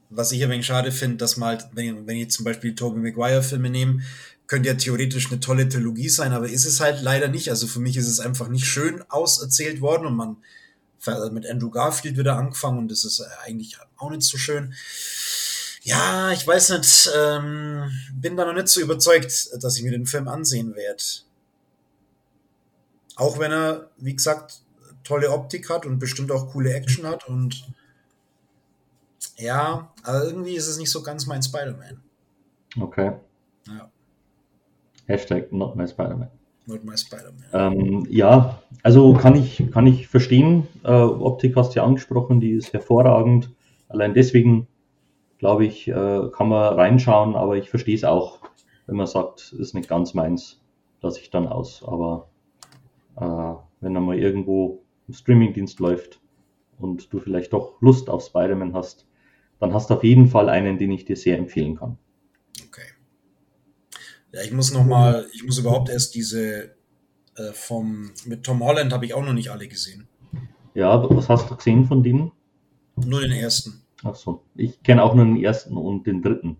was 0.09 0.31
ich 0.31 0.43
ein 0.43 0.49
wenig 0.49 0.65
schade 0.65 0.91
finde, 0.91 1.17
dass 1.17 1.37
man 1.37 1.49
halt, 1.49 1.67
wenn, 1.73 2.07
wenn 2.07 2.17
ich 2.17 2.31
zum 2.31 2.43
Beispiel 2.43 2.75
Tobey 2.75 2.99
Maguire 2.99 3.43
Filme 3.43 3.69
nehme, 3.69 4.01
könnte 4.47 4.69
ja 4.69 4.75
theoretisch 4.75 5.29
eine 5.29 5.39
tolle 5.39 5.69
Trilogie 5.69 6.09
sein, 6.09 6.33
aber 6.33 6.49
ist 6.49 6.65
es 6.65 6.79
halt 6.79 7.01
leider 7.01 7.27
nicht. 7.27 7.49
Also 7.49 7.67
für 7.67 7.79
mich 7.79 7.95
ist 7.95 8.07
es 8.07 8.19
einfach 8.19 8.47
nicht 8.47 8.65
schön 8.65 9.03
auserzählt 9.09 9.79
worden 9.79 10.07
und 10.07 10.15
man 10.15 10.37
mit 11.31 11.47
Andrew 11.47 11.69
Garfield 11.69 12.17
wieder 12.17 12.35
angefangen 12.35 12.79
und 12.79 12.91
das 12.91 13.05
ist 13.05 13.21
eigentlich 13.45 13.77
auch 13.95 14.09
nicht 14.09 14.23
so 14.23 14.37
schön 14.37 14.73
ja, 15.89 16.31
ich 16.31 16.45
weiß 16.45 16.69
nicht, 16.77 17.09
ähm, 17.17 17.89
bin 18.13 18.37
da 18.37 18.45
noch 18.45 18.53
nicht 18.53 18.67
so 18.67 18.79
überzeugt, 18.79 19.49
dass 19.59 19.77
ich 19.77 19.83
mir 19.83 19.91
den 19.91 20.05
Film 20.05 20.27
ansehen 20.27 20.75
werde. 20.75 21.03
Auch 23.15 23.39
wenn 23.39 23.51
er, 23.51 23.89
wie 23.97 24.15
gesagt, 24.15 24.61
tolle 25.03 25.31
Optik 25.31 25.69
hat 25.69 25.87
und 25.87 25.97
bestimmt 25.97 26.31
auch 26.31 26.51
coole 26.51 26.73
Action 26.73 27.07
hat 27.07 27.27
und 27.27 27.67
ja, 29.37 29.91
aber 30.03 30.25
irgendwie 30.25 30.53
ist 30.53 30.67
es 30.67 30.77
nicht 30.77 30.91
so 30.91 31.01
ganz 31.01 31.25
mein 31.25 31.41
Spider-Man. 31.41 32.01
Okay. 32.79 33.13
Ja. 33.67 33.89
Hashtag 35.07 35.51
not 35.51 35.75
my 35.75 35.87
Spider-Man. 35.87 36.29
Not 36.67 36.83
my 36.83 36.95
Spider-Man. 36.95 37.49
Ähm, 37.51 38.07
ja, 38.11 38.61
also 38.83 39.13
kann 39.15 39.35
ich, 39.35 39.63
kann 39.71 39.87
ich 39.87 40.07
verstehen. 40.07 40.67
Äh, 40.83 40.91
Optik 40.91 41.55
hast 41.55 41.71
du 41.71 41.77
ja 41.77 41.83
angesprochen, 41.83 42.39
die 42.39 42.51
ist 42.51 42.73
hervorragend. 42.73 43.49
Allein 43.87 44.13
deswegen 44.13 44.67
glaube 45.39 45.65
ich, 45.65 45.87
äh, 45.87 46.21
kann 46.31 46.49
man 46.49 46.73
reinschauen, 46.75 47.35
aber 47.35 47.57
ich 47.57 47.69
verstehe 47.69 47.95
es 47.95 48.03
auch, 48.03 48.39
wenn 48.85 48.97
man 48.97 49.07
sagt, 49.07 49.53
ist 49.57 49.73
nicht 49.73 49.89
ganz 49.89 50.13
meins, 50.13 50.61
lasse 51.01 51.19
ich 51.21 51.31
dann 51.31 51.47
aus. 51.47 51.83
Aber 51.83 52.29
äh, 53.15 53.55
wenn 53.81 53.95
er 53.95 54.01
mal 54.01 54.19
irgendwo 54.19 54.83
im 55.07 55.13
Streamingdienst 55.13 55.79
läuft 55.79 56.19
und 56.77 57.11
du 57.11 57.19
vielleicht 57.19 57.53
doch 57.53 57.81
Lust 57.81 58.09
auf 58.09 58.23
Spider-Man 58.23 58.73
hast, 58.73 59.07
dann 59.59 59.73
hast 59.73 59.89
du 59.89 59.95
auf 59.95 60.03
jeden 60.03 60.27
Fall 60.27 60.49
einen, 60.49 60.77
den 60.77 60.91
ich 60.91 61.05
dir 61.05 61.15
sehr 61.15 61.37
empfehlen 61.37 61.75
kann. 61.75 61.97
Okay. 62.67 62.87
Ja, 64.33 64.41
ich 64.41 64.51
muss 64.51 64.73
noch 64.73 64.85
mal, 64.85 65.25
ich 65.33 65.43
muss 65.43 65.57
überhaupt 65.57 65.89
erst 65.89 66.15
diese 66.15 66.75
äh, 67.35 67.53
vom 67.53 68.11
mit 68.25 68.43
Tom 68.43 68.63
Holland 68.63 68.91
habe 68.91 69.05
ich 69.05 69.13
auch 69.13 69.23
noch 69.23 69.33
nicht 69.33 69.49
alle 69.49 69.67
gesehen. 69.67 70.07
Ja, 70.73 71.09
was 71.09 71.29
hast 71.29 71.49
du 71.49 71.55
gesehen 71.55 71.85
von 71.85 72.03
denen? 72.03 72.31
Nur 72.95 73.21
den 73.21 73.31
ersten. 73.31 73.81
Ach 74.03 74.15
so. 74.15 74.43
Ich 74.55 74.81
kenne 74.83 75.03
auch 75.03 75.13
nur 75.13 75.25
den 75.25 75.43
ersten 75.43 75.75
und 75.75 76.07
den 76.07 76.21
dritten. 76.21 76.57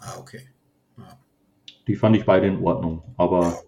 Ah, 0.00 0.16
okay. 0.18 0.48
Ja. 0.96 1.18
Die 1.86 1.96
fand 1.96 2.16
ich 2.16 2.24
beide 2.24 2.46
in 2.46 2.62
Ordnung, 2.62 3.02
aber 3.16 3.42
ja, 3.42 3.60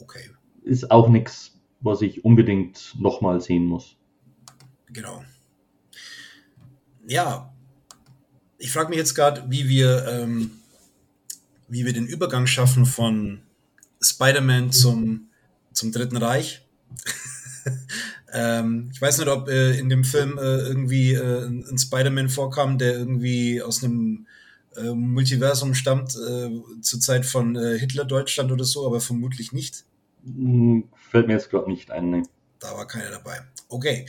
okay. 0.00 0.30
ist 0.62 0.90
auch 0.90 1.08
nichts, 1.08 1.58
was 1.80 2.02
ich 2.02 2.24
unbedingt 2.24 2.94
nochmal 2.98 3.40
sehen 3.40 3.66
muss. 3.66 3.96
Genau. 4.88 5.22
Ja, 7.06 7.52
ich 8.58 8.72
frage 8.72 8.88
mich 8.90 8.98
jetzt 8.98 9.14
gerade, 9.14 9.44
wie 9.48 9.68
wir, 9.68 10.06
ähm, 10.08 10.50
wie 11.68 11.84
wir 11.84 11.92
den 11.92 12.06
Übergang 12.06 12.46
schaffen 12.46 12.86
von 12.86 13.42
Spider-Man 14.00 14.72
zum, 14.72 15.28
zum 15.72 15.92
Dritten 15.92 16.16
Reich. 16.16 16.66
Ähm, 18.32 18.90
ich 18.92 19.00
weiß 19.00 19.18
nicht, 19.18 19.28
ob 19.28 19.48
äh, 19.48 19.78
in 19.78 19.88
dem 19.88 20.04
Film 20.04 20.38
äh, 20.38 20.58
irgendwie 20.58 21.14
äh, 21.14 21.46
ein 21.46 21.78
Spider-Man 21.78 22.28
vorkam, 22.28 22.78
der 22.78 22.94
irgendwie 22.94 23.62
aus 23.62 23.82
einem 23.82 24.26
äh, 24.76 24.92
Multiversum 24.92 25.74
stammt, 25.74 26.16
äh, 26.16 26.50
zur 26.82 27.00
Zeit 27.00 27.24
von 27.24 27.56
äh, 27.56 27.78
Hitler-Deutschland 27.78 28.52
oder 28.52 28.64
so, 28.64 28.86
aber 28.86 29.00
vermutlich 29.00 29.52
nicht. 29.52 29.84
Hm, 30.24 30.84
fällt 31.10 31.28
mir 31.28 31.34
jetzt 31.34 31.50
gerade 31.50 31.70
nicht 31.70 31.90
ein. 31.90 32.10
Ne. 32.10 32.22
Da 32.58 32.76
war 32.76 32.86
keiner 32.86 33.10
dabei. 33.10 33.40
Okay. 33.68 34.06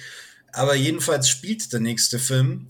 Aber 0.54 0.76
jedenfalls 0.76 1.30
spielt 1.30 1.72
der 1.72 1.82
nächste 1.82 2.18
Film 2.18 2.68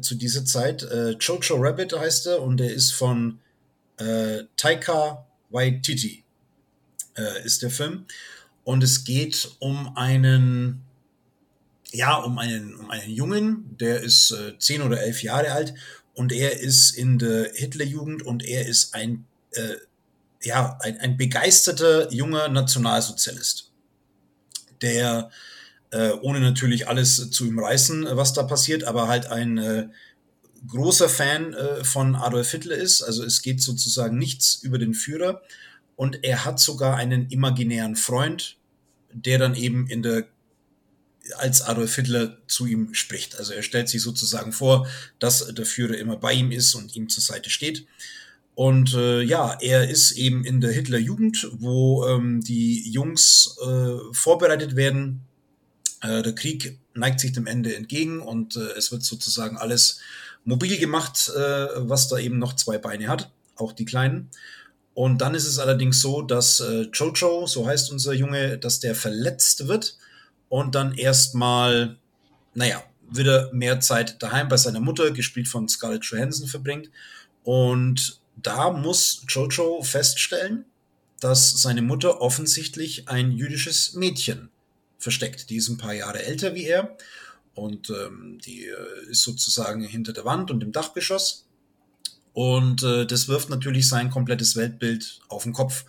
zu 0.00 0.16
dieser 0.16 0.44
Zeit. 0.44 0.84
Jojo 1.20 1.56
Rabbit 1.56 1.92
heißt 1.92 2.26
er 2.26 2.42
und 2.42 2.56
der 2.56 2.72
ist 2.72 2.90
von 2.92 3.38
Taika 4.56 5.26
Waititi. 5.50 6.24
Ist 7.44 7.62
der 7.62 7.70
Film. 7.70 8.06
Und 8.64 8.82
es 8.82 9.04
geht 9.04 9.52
um 9.60 9.96
einen, 9.96 10.82
ja, 11.92 12.16
um 12.16 12.38
einen, 12.38 12.74
um 12.74 12.90
einen 12.90 13.10
Jungen, 13.10 13.76
der 13.78 14.00
ist 14.00 14.30
äh, 14.30 14.58
zehn 14.58 14.82
oder 14.82 15.02
elf 15.02 15.22
Jahre 15.22 15.52
alt 15.52 15.74
und 16.14 16.32
er 16.32 16.60
ist 16.60 16.90
in 16.90 17.18
der 17.18 17.50
Hitlerjugend 17.54 18.22
und 18.22 18.44
er 18.44 18.66
ist 18.66 18.94
ein, 18.94 19.24
äh, 19.52 19.76
ja, 20.42 20.78
ein, 20.82 20.98
ein 20.98 21.16
begeisterter 21.16 22.12
junger 22.12 22.48
Nationalsozialist, 22.48 23.70
der 24.82 25.30
äh, 25.90 26.10
ohne 26.20 26.40
natürlich 26.40 26.88
alles 26.88 27.30
zu 27.30 27.46
ihm 27.46 27.58
reißen, 27.58 28.06
was 28.12 28.34
da 28.34 28.42
passiert, 28.42 28.84
aber 28.84 29.08
halt 29.08 29.26
ein 29.26 29.58
äh, 29.58 29.88
großer 30.66 31.08
Fan 31.08 31.54
äh, 31.54 31.84
von 31.84 32.16
Adolf 32.16 32.50
Hitler 32.50 32.76
ist. 32.76 33.02
Also 33.02 33.24
es 33.24 33.42
geht 33.42 33.62
sozusagen 33.62 34.18
nichts 34.18 34.56
über 34.56 34.78
den 34.78 34.94
Führer. 34.94 35.42
Und 35.96 36.24
er 36.24 36.44
hat 36.44 36.60
sogar 36.60 36.96
einen 36.96 37.28
imaginären 37.28 37.96
Freund, 37.96 38.56
der 39.12 39.38
dann 39.38 39.54
eben 39.54 39.88
in 39.88 40.02
der 40.02 40.28
als 41.36 41.62
Adolf 41.62 41.94
Hitler 41.94 42.38
zu 42.46 42.66
ihm 42.66 42.94
spricht. 42.94 43.38
Also 43.38 43.52
er 43.52 43.62
stellt 43.62 43.88
sich 43.88 44.02
sozusagen 44.02 44.52
vor, 44.52 44.86
dass 45.18 45.46
der 45.54 45.66
Führer 45.66 45.96
immer 45.96 46.16
bei 46.16 46.32
ihm 46.32 46.50
ist 46.52 46.74
und 46.74 46.94
ihm 46.96 47.08
zur 47.08 47.22
Seite 47.22 47.50
steht. 47.50 47.86
Und 48.54 48.94
äh, 48.94 49.22
ja, 49.22 49.56
er 49.60 49.88
ist 49.88 50.12
eben 50.12 50.44
in 50.44 50.60
der 50.60 50.72
Hitlerjugend, 50.72 51.46
wo 51.52 52.04
ähm, 52.08 52.42
die 52.42 52.90
Jungs 52.90 53.56
äh, 53.64 54.12
vorbereitet 54.12 54.74
werden. 54.74 55.20
Äh, 56.02 56.22
der 56.22 56.34
Krieg 56.34 56.76
neigt 56.94 57.20
sich 57.20 57.32
dem 57.32 57.46
Ende 57.46 57.76
entgegen 57.76 58.20
und 58.20 58.56
äh, 58.56 58.72
es 58.76 58.90
wird 58.90 59.04
sozusagen 59.04 59.56
alles 59.56 60.00
mobil 60.44 60.76
gemacht, 60.78 61.30
äh, 61.36 61.38
was 61.76 62.08
da 62.08 62.18
eben 62.18 62.38
noch 62.38 62.56
zwei 62.56 62.78
Beine 62.78 63.06
hat, 63.06 63.30
auch 63.54 63.72
die 63.72 63.84
kleinen. 63.84 64.28
Und 64.92 65.18
dann 65.18 65.36
ist 65.36 65.46
es 65.46 65.60
allerdings 65.60 66.00
so, 66.00 66.22
dass 66.22 66.58
äh, 66.58 66.88
Jojo, 66.92 67.46
so 67.46 67.64
heißt 67.64 67.92
unser 67.92 68.12
Junge, 68.12 68.58
dass 68.58 68.80
der 68.80 68.96
verletzt 68.96 69.68
wird 69.68 69.96
und 70.48 70.74
dann 70.74 70.94
erstmal, 70.94 71.98
naja, 72.54 72.82
wieder 73.10 73.52
mehr 73.52 73.80
Zeit 73.80 74.22
daheim 74.22 74.48
bei 74.48 74.56
seiner 74.56 74.80
Mutter, 74.80 75.10
gespielt 75.10 75.48
von 75.48 75.68
Scarlett 75.68 76.04
Johansson, 76.04 76.46
verbringt. 76.46 76.90
Und 77.44 78.20
da 78.36 78.70
muss 78.70 79.24
Jojo 79.28 79.82
feststellen, 79.82 80.64
dass 81.20 81.60
seine 81.62 81.82
Mutter 81.82 82.20
offensichtlich 82.20 83.08
ein 83.08 83.32
jüdisches 83.32 83.94
Mädchen 83.94 84.50
versteckt. 84.98 85.50
Die 85.50 85.56
ist 85.56 85.68
ein 85.68 85.78
paar 85.78 85.94
Jahre 85.94 86.22
älter 86.22 86.54
wie 86.54 86.66
er 86.66 86.96
und 87.54 87.90
ähm, 87.90 88.38
die 88.44 88.66
äh, 88.66 89.10
ist 89.10 89.22
sozusagen 89.22 89.82
hinter 89.82 90.12
der 90.12 90.24
Wand 90.24 90.50
und 90.50 90.62
im 90.62 90.72
Dachgeschoss. 90.72 91.46
Und 92.32 92.82
äh, 92.84 93.04
das 93.04 93.26
wirft 93.26 93.50
natürlich 93.50 93.88
sein 93.88 94.10
komplettes 94.10 94.54
Weltbild 94.54 95.20
auf 95.28 95.42
den 95.42 95.52
Kopf, 95.52 95.84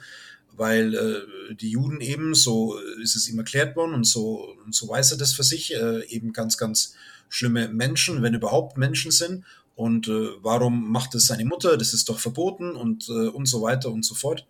weil 0.60 0.94
äh, 0.94 1.56
die 1.56 1.72
Juden 1.72 2.02
eben, 2.02 2.36
so 2.36 2.78
ist 3.02 3.16
es 3.16 3.30
ihm 3.30 3.40
erklärt 3.40 3.76
worden 3.76 3.94
und 3.94 4.04
so, 4.04 4.56
und 4.66 4.76
so 4.76 4.90
weiß 4.90 5.14
er 5.14 5.18
das 5.18 5.34
für 5.34 5.44
sich, 5.44 5.74
äh, 5.74 6.06
eben 6.08 6.34
ganz, 6.34 6.58
ganz 6.58 6.96
schlimme 7.30 7.70
Menschen, 7.70 8.22
wenn 8.22 8.34
überhaupt 8.34 8.78
Menschen 8.78 9.12
sind. 9.12 9.46
Und 9.76 10.10
äh, 10.10 10.28
warum 10.42 10.92
macht 10.92 11.16
es 11.16 11.28
seine 11.28 11.46
Mutter? 11.46 11.78
Das 11.78 11.94
ist 11.94 12.10
doch 12.10 12.20
verboten 12.20 12.76
und, 12.76 13.08
äh, 13.08 13.30
und 13.30 13.46
so 13.46 13.62
weiter 13.62 13.90
und 13.90 14.04
so 14.04 14.14
fort. 14.16 14.46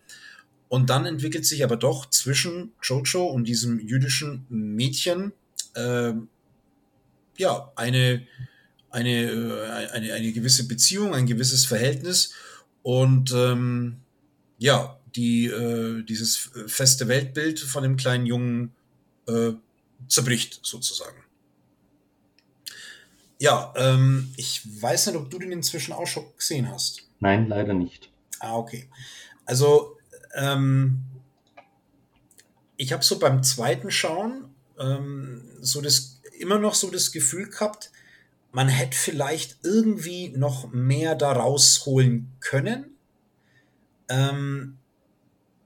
Und 0.68 0.90
dann 0.90 1.06
entwickelt 1.06 1.46
sich 1.46 1.64
aber 1.64 1.78
doch 1.78 2.10
zwischen 2.10 2.72
Jojo 2.82 3.28
und 3.28 3.48
diesem 3.48 3.80
jüdischen 3.80 4.48
Mädchen 4.50 5.32
äh, 5.76 6.14
ja 7.38 7.72
eine 7.76 8.28
eine, 8.92 9.32
äh, 9.32 9.90
eine, 9.92 10.14
eine 10.14 10.32
gewisse 10.32 10.68
Beziehung, 10.68 11.14
ein 11.14 11.28
gewisses 11.28 11.66
Verhältnis 11.66 12.34
und 12.82 13.32
ähm, 13.34 13.98
ja, 14.58 14.99
die, 15.16 15.48
äh, 15.48 16.04
dieses 16.04 16.50
feste 16.68 17.08
Weltbild 17.08 17.60
von 17.60 17.84
dem 17.84 17.98
kleinen 17.98 18.26
Jungen 18.26 18.74
äh, 19.28 19.52
zerbricht 20.08 20.60
sozusagen. 20.64 21.24
Ja, 23.40 23.74
ähm, 23.78 24.34
ich 24.36 24.62
weiß 24.82 25.08
nicht, 25.08 25.16
ob 25.16 25.30
du 25.30 25.40
den 25.40 25.52
inzwischen 25.52 25.94
auch 25.94 26.08
schon 26.08 26.26
gesehen 26.38 26.70
hast. 26.70 27.04
Nein, 27.20 27.48
leider 27.48 27.74
nicht. 27.74 28.10
Ah, 28.40 28.56
okay. 28.56 28.90
Also, 29.46 29.98
ähm, 30.36 31.04
ich 32.76 32.92
habe 32.94 33.04
so 33.04 33.20
beim 33.20 33.44
zweiten 33.44 33.92
Schauen 33.92 34.50
ähm, 34.80 35.42
so 35.62 35.82
das 35.82 36.22
immer 36.40 36.58
noch 36.58 36.74
so 36.74 36.90
das 36.90 37.12
Gefühl 37.12 37.50
gehabt, 37.50 37.92
man 38.52 38.68
hätte 38.68 38.98
vielleicht 38.98 39.58
irgendwie 39.64 40.30
noch 40.30 40.72
mehr 40.72 41.16
da 41.16 41.34
rausholen 41.34 42.32
können. 42.40 42.98
Ähm, 44.08 44.78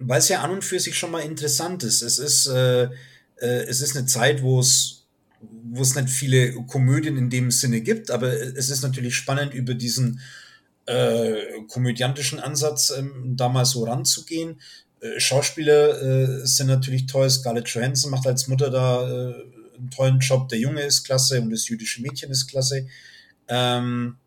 weil 0.08 0.20
es 0.20 0.30
ja 0.30 0.42
an 0.42 0.52
und 0.52 0.64
für 0.64 0.80
sich 0.80 0.98
schon 0.98 1.12
mal 1.12 1.22
interessant 1.22 1.84
ist. 1.84 2.02
Es 2.02 2.20
ist, 2.20 2.48
äh, 2.48 2.84
äh, 2.84 3.64
es 3.68 3.82
ist 3.82 3.96
eine 3.96 4.06
Zeit, 4.06 4.42
wo 4.42 4.60
es, 4.60 5.06
wo 5.42 5.82
es 5.82 5.96
nicht 5.96 6.10
viele 6.10 6.54
Komödien 6.66 7.18
in 7.18 7.30
dem 7.30 7.52
Sinne 7.52 7.82
gibt, 7.82 8.12
aber 8.12 8.32
es 8.32 8.70
ist 8.70 8.84
natürlich 8.84 9.16
spannend, 9.16 9.54
über 9.54 9.74
diesen 9.74 10.20
äh, 10.86 11.62
komödiantischen 11.68 12.40
Ansatz 12.40 12.94
ähm, 12.98 13.36
da 13.38 13.50
mal 13.50 13.66
so 13.66 13.84
ranzugehen. 13.86 14.60
Äh, 15.00 15.20
Schauspieler 15.20 16.02
äh, 16.02 16.46
sind 16.46 16.68
natürlich 16.68 17.06
toll. 17.06 17.30
Scarlett 17.30 17.70
Johansson 17.70 18.12
macht 18.12 18.28
als 18.28 18.48
Mutter 18.48 18.70
da 18.70 19.10
äh, 19.10 19.34
einen 19.78 19.90
tollen 19.90 20.20
Job. 20.20 20.50
Der 20.50 20.60
Junge 20.60 20.82
ist 20.82 21.04
klasse 21.04 21.42
und 21.42 21.50
das 21.50 21.68
jüdische 21.68 22.02
Mädchen 22.02 22.32
ist 22.32 22.48
klasse. 22.48 22.88
Ähm, 23.48 24.18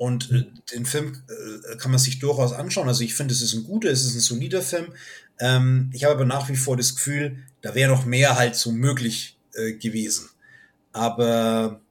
und 0.00 0.30
äh, 0.30 0.46
den 0.72 0.86
Film 0.86 1.22
äh, 1.28 1.76
kann 1.76 1.90
man 1.90 2.00
sich 2.00 2.20
durchaus 2.20 2.54
anschauen. 2.54 2.88
Also 2.88 3.04
ich 3.04 3.14
finde, 3.14 3.34
es 3.34 3.42
ist 3.42 3.52
ein 3.52 3.64
guter, 3.64 3.90
es 3.90 4.02
ist 4.02 4.14
ein 4.14 4.20
solider 4.20 4.62
Film. 4.62 4.94
Ähm, 5.38 5.90
ich 5.92 6.04
habe 6.04 6.14
aber 6.14 6.24
nach 6.24 6.48
wie 6.48 6.56
vor 6.56 6.78
das 6.78 6.96
Gefühl, 6.96 7.36
da 7.60 7.74
wäre 7.74 7.90
noch 7.90 8.06
mehr 8.06 8.36
halt 8.36 8.56
so 8.56 8.72
möglich 8.72 9.36
äh, 9.52 9.74
gewesen. 9.74 10.30
Aber 10.94 11.82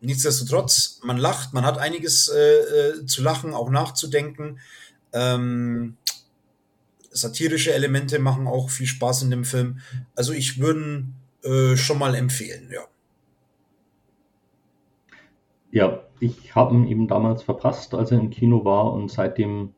nichtsdestotrotz, 0.00 1.00
man 1.02 1.18
lacht, 1.18 1.52
man 1.52 1.66
hat 1.66 1.76
einiges 1.76 2.28
äh, 2.28 2.38
äh, 2.40 3.04
zu 3.04 3.20
lachen, 3.20 3.52
auch 3.52 3.68
nachzudenken. 3.68 4.58
Ähm, 5.12 5.98
satirische 7.10 7.74
Elemente 7.74 8.18
machen 8.18 8.46
auch 8.46 8.70
viel 8.70 8.86
Spaß 8.86 9.24
in 9.24 9.30
dem 9.30 9.44
Film. 9.44 9.80
Also 10.16 10.32
ich 10.32 10.58
würde 10.58 11.04
äh, 11.44 11.76
schon 11.76 11.98
mal 11.98 12.14
empfehlen, 12.14 12.70
ja. 12.72 12.86
Ja, 15.72 16.02
ich 16.20 16.54
habe 16.54 16.74
ihn 16.74 16.86
eben 16.86 17.08
damals 17.08 17.42
verpasst, 17.42 17.94
als 17.94 18.12
er 18.12 18.20
im 18.20 18.30
Kino 18.30 18.64
war 18.64 18.92
und 18.92 19.10
seitdem 19.10 19.74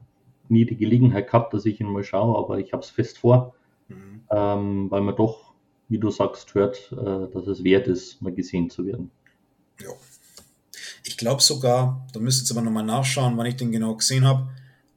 nie 0.49 0.66
die 0.66 0.77
Gelegenheit 0.77 1.29
gehabt, 1.29 1.55
dass 1.55 1.65
ich 1.65 1.81
ihn 1.81 1.91
mal 1.91 2.05
schaue, 2.05 2.37
aber 2.37 2.59
ich 2.59 2.73
habe 2.73 2.83
es 2.83 2.91
fest 2.91 3.19
vor, 3.19 3.55
mhm. 3.89 4.23
ähm, 4.31 4.91
weil 4.91 5.01
man 5.01 5.16
doch, 5.16 5.55
wie 5.89 5.99
du 5.99 6.11
sagst, 6.11 6.55
hört, 6.55 6.93
äh, 6.93 7.33
dass 7.33 7.47
es 7.47 7.65
wert 7.65 7.87
ist, 7.87 8.21
mal 8.21 8.33
gesehen 8.33 8.69
zu 8.69 8.85
werden. 8.85 9.11
Ja. 9.81 9.91
Ich 11.05 11.16
glaube 11.16 11.43
sogar, 11.43 12.07
da 12.12 12.21
müsst 12.21 12.51
ihr 12.51 12.57
aber 12.57 12.65
nochmal 12.65 12.85
nachschauen, 12.85 13.37
wann 13.37 13.47
ich 13.47 13.57
den 13.57 13.73
genau 13.73 13.95
gesehen 13.95 14.27
habe 14.27 14.49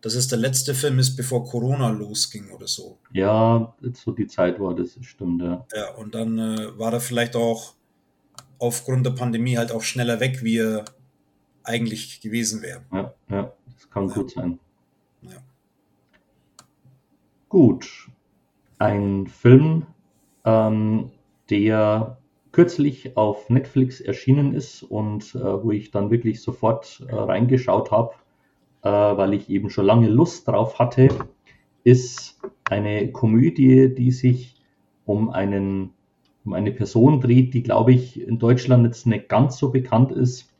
dass 0.01 0.15
es 0.15 0.27
der 0.27 0.37
letzte 0.37 0.73
Film 0.73 0.99
ist, 0.99 1.15
bevor 1.15 1.43
Corona 1.45 1.89
losging 1.89 2.49
oder 2.51 2.67
so. 2.67 2.97
Ja, 3.11 3.73
so 3.93 4.11
die 4.11 4.27
Zeit 4.27 4.59
war 4.59 4.75
das, 4.75 4.97
stimmt, 5.01 5.41
ja. 5.41 5.65
Ja, 5.75 5.95
und 5.95 6.13
dann 6.15 6.37
äh, 6.37 6.79
war 6.79 6.93
er 6.93 6.99
vielleicht 6.99 7.35
auch 7.35 7.73
aufgrund 8.59 9.05
der 9.05 9.11
Pandemie 9.11 9.57
halt 9.57 9.71
auch 9.71 9.83
schneller 9.83 10.19
weg, 10.19 10.43
wie 10.43 10.57
er 10.57 10.85
eigentlich 11.63 12.21
gewesen 12.21 12.61
wäre. 12.61 12.81
Ja, 12.91 13.13
ja, 13.29 13.53
das 13.73 13.89
kann 13.89 14.07
ja. 14.07 14.13
gut 14.15 14.31
sein. 14.31 14.59
Ja. 15.21 15.37
Gut. 17.49 18.09
Ein 18.79 19.27
Film, 19.27 19.85
ähm, 20.45 21.11
der 21.49 22.17
kürzlich 22.51 23.17
auf 23.17 23.49
Netflix 23.49 24.01
erschienen 24.01 24.53
ist 24.53 24.83
und 24.83 25.35
äh, 25.35 25.63
wo 25.63 25.71
ich 25.71 25.91
dann 25.91 26.09
wirklich 26.09 26.41
sofort 26.41 27.05
äh, 27.07 27.13
reingeschaut 27.13 27.91
habe, 27.91 28.13
äh, 28.83 28.89
weil 28.89 29.33
ich 29.33 29.49
eben 29.49 29.69
schon 29.69 29.85
lange 29.85 30.07
Lust 30.07 30.47
drauf 30.47 30.79
hatte, 30.79 31.09
ist 31.83 32.39
eine 32.65 33.11
Komödie, 33.11 33.93
die 33.93 34.11
sich 34.11 34.55
um 35.05 35.29
einen 35.29 35.93
um 36.47 36.53
eine 36.53 36.71
Person 36.71 37.19
dreht, 37.19 37.53
die, 37.53 37.61
glaube 37.61 37.91
ich, 37.91 38.25
in 38.25 38.39
Deutschland 38.39 38.85
jetzt 38.85 39.05
nicht 39.05 39.27
ganz 39.27 39.57
so 39.57 39.69
bekannt 39.69 40.13
ist 40.13 40.55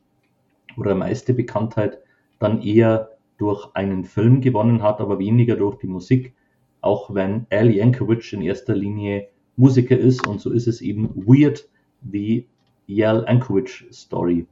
oder 0.76 0.94
meiste 0.94 1.32
Bekanntheit 1.32 1.98
dann 2.38 2.60
eher 2.60 3.16
durch 3.38 3.74
einen 3.74 4.04
Film 4.04 4.42
gewonnen 4.42 4.82
hat, 4.82 5.00
aber 5.00 5.18
weniger 5.18 5.56
durch 5.56 5.78
die 5.78 5.86
Musik, 5.86 6.34
auch 6.82 7.14
wenn 7.14 7.46
Al 7.50 7.70
Yankovic 7.70 8.34
in 8.34 8.42
erster 8.42 8.76
Linie 8.76 9.28
Musiker 9.56 9.96
ist 9.96 10.26
und 10.26 10.42
so 10.42 10.50
ist 10.50 10.68
es 10.68 10.82
eben 10.82 11.08
Weird, 11.26 11.66
the 12.02 12.46
Al 12.90 13.24
Yankovic 13.26 13.88
Story. 13.90 14.46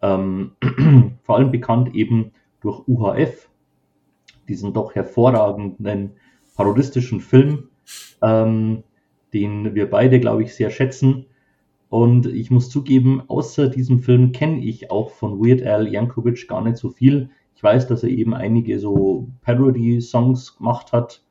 Ähm, 0.00 0.52
vor 1.22 1.36
allem 1.36 1.50
bekannt 1.50 1.94
eben 1.94 2.32
durch 2.62 2.82
UHF, 2.88 3.50
diesen 4.48 4.72
doch 4.72 4.94
hervorragenden 4.94 6.12
parodistischen 6.56 7.20
Film, 7.20 7.68
ähm, 8.22 8.84
den 9.36 9.74
wir 9.74 9.90
beide, 9.90 10.18
glaube 10.18 10.42
ich, 10.42 10.54
sehr 10.54 10.70
schätzen. 10.70 11.26
Und 11.90 12.26
ich 12.26 12.50
muss 12.50 12.70
zugeben, 12.70 13.22
außer 13.28 13.68
diesem 13.68 14.00
Film 14.00 14.32
kenne 14.32 14.64
ich 14.64 14.90
auch 14.90 15.10
von 15.10 15.38
Weird 15.38 15.62
Al 15.62 15.86
Yankovic 15.86 16.48
gar 16.48 16.62
nicht 16.62 16.78
so 16.78 16.88
viel. 16.88 17.28
Ich 17.54 17.62
weiß, 17.62 17.86
dass 17.86 18.02
er 18.02 18.08
eben 18.08 18.32
einige 18.32 18.78
so 18.78 19.28
Parody-Songs 19.42 20.56
gemacht 20.56 20.92
hat, 20.92 21.22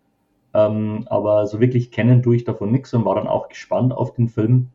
ähm, 0.54 1.06
aber 1.08 1.48
so 1.48 1.60
wirklich 1.60 1.92
kennen 1.92 2.22
tue 2.22 2.36
ich 2.36 2.44
davon 2.44 2.72
nichts 2.72 2.94
und 2.94 3.06
war 3.06 3.16
dann 3.16 3.28
auch 3.28 3.50
gespannt 3.50 3.92
auf 3.92 4.14
den 4.14 4.30
Film. 4.30 4.70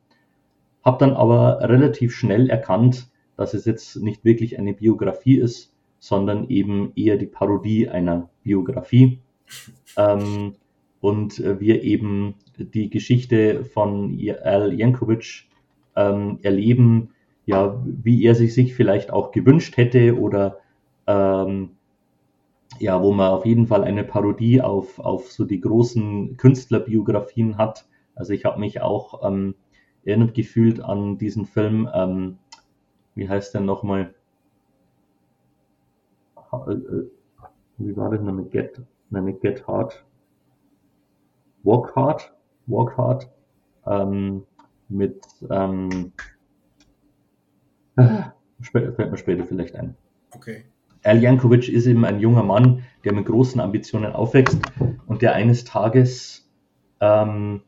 Hab 0.82 0.98
dann 0.98 1.14
aber 1.14 1.60
relativ 1.60 2.14
schnell 2.14 2.50
erkannt, 2.50 3.08
dass 3.36 3.54
es 3.54 3.64
jetzt 3.64 3.96
nicht 3.96 4.24
wirklich 4.24 4.58
eine 4.58 4.74
Biografie 4.74 5.36
ist, 5.38 5.72
sondern 6.00 6.48
eben 6.48 6.92
eher 6.96 7.16
die 7.16 7.26
Parodie 7.26 7.88
einer 7.88 8.28
Biografie. 8.42 9.20
Ähm, 9.96 10.54
und 11.00 11.38
wir 11.38 11.82
eben 11.82 12.34
die 12.58 12.90
Geschichte 12.90 13.64
von 13.64 14.18
Al 14.42 14.74
Yankovic 14.74 15.46
ähm, 15.96 16.38
erleben, 16.42 17.10
ja, 17.46 17.82
wie 17.84 18.22
er 18.24 18.34
sich, 18.34 18.54
sich 18.54 18.74
vielleicht 18.74 19.12
auch 19.12 19.32
gewünscht 19.32 19.76
hätte 19.76 20.18
oder 20.18 20.58
ähm, 21.06 21.70
ja, 22.78 23.02
wo 23.02 23.12
man 23.12 23.30
auf 23.30 23.44
jeden 23.44 23.66
Fall 23.66 23.82
eine 23.84 24.04
Parodie 24.04 24.62
auf, 24.62 24.98
auf 25.00 25.32
so 25.32 25.44
die 25.44 25.60
großen 25.60 26.36
Künstlerbiografien 26.36 27.58
hat. 27.58 27.86
Also 28.14 28.32
ich 28.32 28.44
habe 28.44 28.60
mich 28.60 28.80
auch 28.80 29.26
ähm, 29.26 29.54
erinnert 30.04 30.34
gefühlt 30.34 30.80
an 30.80 31.18
diesen 31.18 31.46
Film, 31.46 31.88
ähm, 31.92 32.38
wie 33.14 33.28
heißt 33.28 33.54
der 33.54 33.62
nochmal? 33.62 34.14
Äh, 36.52 36.72
äh, 36.72 37.10
wie 37.78 37.96
war 37.96 38.10
das 38.10 38.20
nochmal? 38.20 38.44
Get, 38.44 38.80
nein, 39.10 39.24
nicht 39.24 39.40
Get 39.40 39.66
Hard. 39.66 40.04
Walk 41.62 41.94
Hard, 41.94 42.32
Walk 42.66 42.96
Hard, 42.96 43.28
ähm, 43.86 44.44
mit, 44.88 45.20
ähm, 45.48 46.12
äh, 47.96 48.22
fällt 48.62 49.10
mir 49.10 49.16
später 49.16 49.44
vielleicht 49.46 49.74
ein. 49.76 49.96
Okay. 50.34 50.64
Al 51.02 51.22
Jankovic 51.22 51.68
ist 51.68 51.86
eben 51.86 52.04
ein 52.04 52.20
junger 52.20 52.42
Mann, 52.42 52.84
der 53.04 53.14
mit 53.14 53.26
großen 53.26 53.60
Ambitionen 53.60 54.12
aufwächst 54.12 54.60
und 55.06 55.22
der 55.22 55.34
eines 55.34 55.64
Tages 55.64 56.50
ähm, 57.00 57.62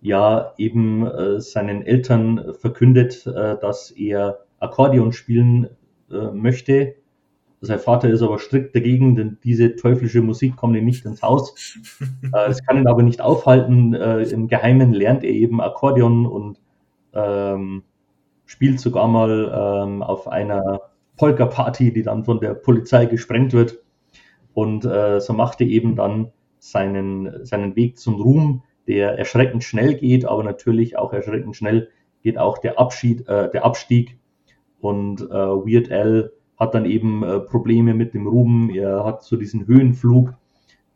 ja 0.00 0.52
eben 0.58 1.06
äh, 1.06 1.40
seinen 1.40 1.82
Eltern 1.82 2.54
verkündet, 2.54 3.26
äh, 3.26 3.56
dass 3.58 3.90
er 3.90 4.40
Akkordeon 4.60 5.12
spielen 5.12 5.70
äh, 6.10 6.30
möchte. 6.30 6.96
Sein 7.60 7.80
Vater 7.80 8.08
ist 8.08 8.22
aber 8.22 8.38
strikt 8.38 8.74
dagegen, 8.74 9.16
denn 9.16 9.38
diese 9.42 9.74
teuflische 9.74 10.22
Musik 10.22 10.56
kommt 10.56 10.76
ihm 10.76 10.84
nicht 10.84 11.04
ins 11.04 11.22
Haus. 11.22 11.54
Äh, 12.34 12.50
es 12.50 12.62
kann 12.64 12.76
ihn 12.76 12.86
aber 12.86 13.02
nicht 13.02 13.20
aufhalten. 13.20 13.94
Äh, 13.94 14.22
Im 14.24 14.48
Geheimen 14.48 14.92
lernt 14.92 15.24
er 15.24 15.30
eben 15.30 15.62
Akkordeon 15.62 16.26
und 16.26 16.60
ähm, 17.14 17.84
spielt 18.44 18.80
sogar 18.80 19.08
mal 19.08 19.84
ähm, 19.86 20.02
auf 20.02 20.28
einer 20.28 20.80
Polka-Party, 21.16 21.92
die 21.92 22.02
dann 22.02 22.24
von 22.24 22.40
der 22.40 22.54
Polizei 22.54 23.06
gesprengt 23.06 23.52
wird. 23.52 23.78
Und 24.52 24.84
äh, 24.84 25.20
so 25.20 25.32
macht 25.32 25.60
er 25.60 25.66
eben 25.68 25.96
dann 25.96 26.32
seinen, 26.58 27.44
seinen 27.46 27.76
Weg 27.76 27.98
zum 27.98 28.20
Ruhm, 28.20 28.62
der 28.86 29.18
erschreckend 29.18 29.64
schnell 29.64 29.94
geht, 29.94 30.24
aber 30.24 30.42
natürlich 30.42 30.98
auch 30.98 31.12
erschreckend 31.12 31.56
schnell 31.56 31.88
geht 32.22 32.38
auch 32.38 32.58
der, 32.58 32.78
Abschied, 32.78 33.28
äh, 33.28 33.50
der 33.50 33.64
Abstieg. 33.64 34.18
Und 34.80 35.20
äh, 35.22 35.34
Weird 35.34 35.90
Al 35.90 36.32
hat 36.58 36.74
dann 36.74 36.84
eben 36.84 37.22
äh, 37.22 37.40
Probleme 37.40 37.94
mit 37.94 38.14
dem 38.14 38.26
Ruhm, 38.26 38.70
er 38.70 39.04
hat 39.04 39.22
so 39.22 39.36
diesen 39.36 39.66
Höhenflug. 39.66 40.34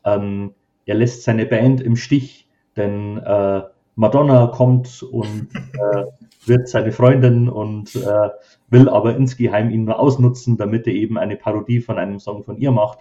Ähm, 0.05 0.55
er 0.86 0.97
lässt 0.97 1.22
seine 1.22 1.47
Band 1.47 1.80
im 1.80 1.97
Stich, 1.97 2.48
denn 2.76 3.18
äh, 3.18 3.62
Madonna 3.94 4.48
kommt 4.48 5.02
und 5.02 5.48
äh, 5.55 6.05
wird 6.47 6.68
seine 6.68 6.93
Freundin 6.93 7.48
und 7.48 7.94
äh, 7.94 8.28
will 8.70 8.89
aber 8.89 9.16
insgeheim 9.16 9.70
ihn 9.70 9.84
nur 9.84 10.01
ausnutzen, 10.01 10.56
damit 10.56 10.86
er 10.86 10.94
eben 10.94 11.18
eine 11.18 11.36
Parodie 11.36 11.80
von 11.80 11.98
einem 11.98 12.18
Song 12.18 12.43
von 12.43 12.56
ihr 12.56 12.70
macht. 12.70 12.98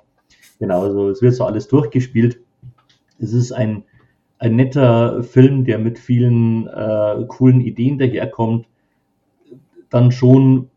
Genau, 0.59 0.83
also 0.83 1.09
es 1.09 1.21
wird 1.21 1.33
so 1.33 1.45
alles 1.45 1.67
durchgespielt. 1.67 2.39
Es 3.19 3.33
ist 3.33 3.51
ein, 3.51 3.83
ein 4.37 4.55
netter 4.55 5.23
Film, 5.23 5.65
der 5.65 5.79
mit 5.79 5.97
vielen 5.97 6.67
äh, 6.67 7.25
coolen 7.27 7.61
Ideen 7.61 7.97
daherkommt, 7.97 8.67
dann 9.89 10.11
schon 10.11 10.70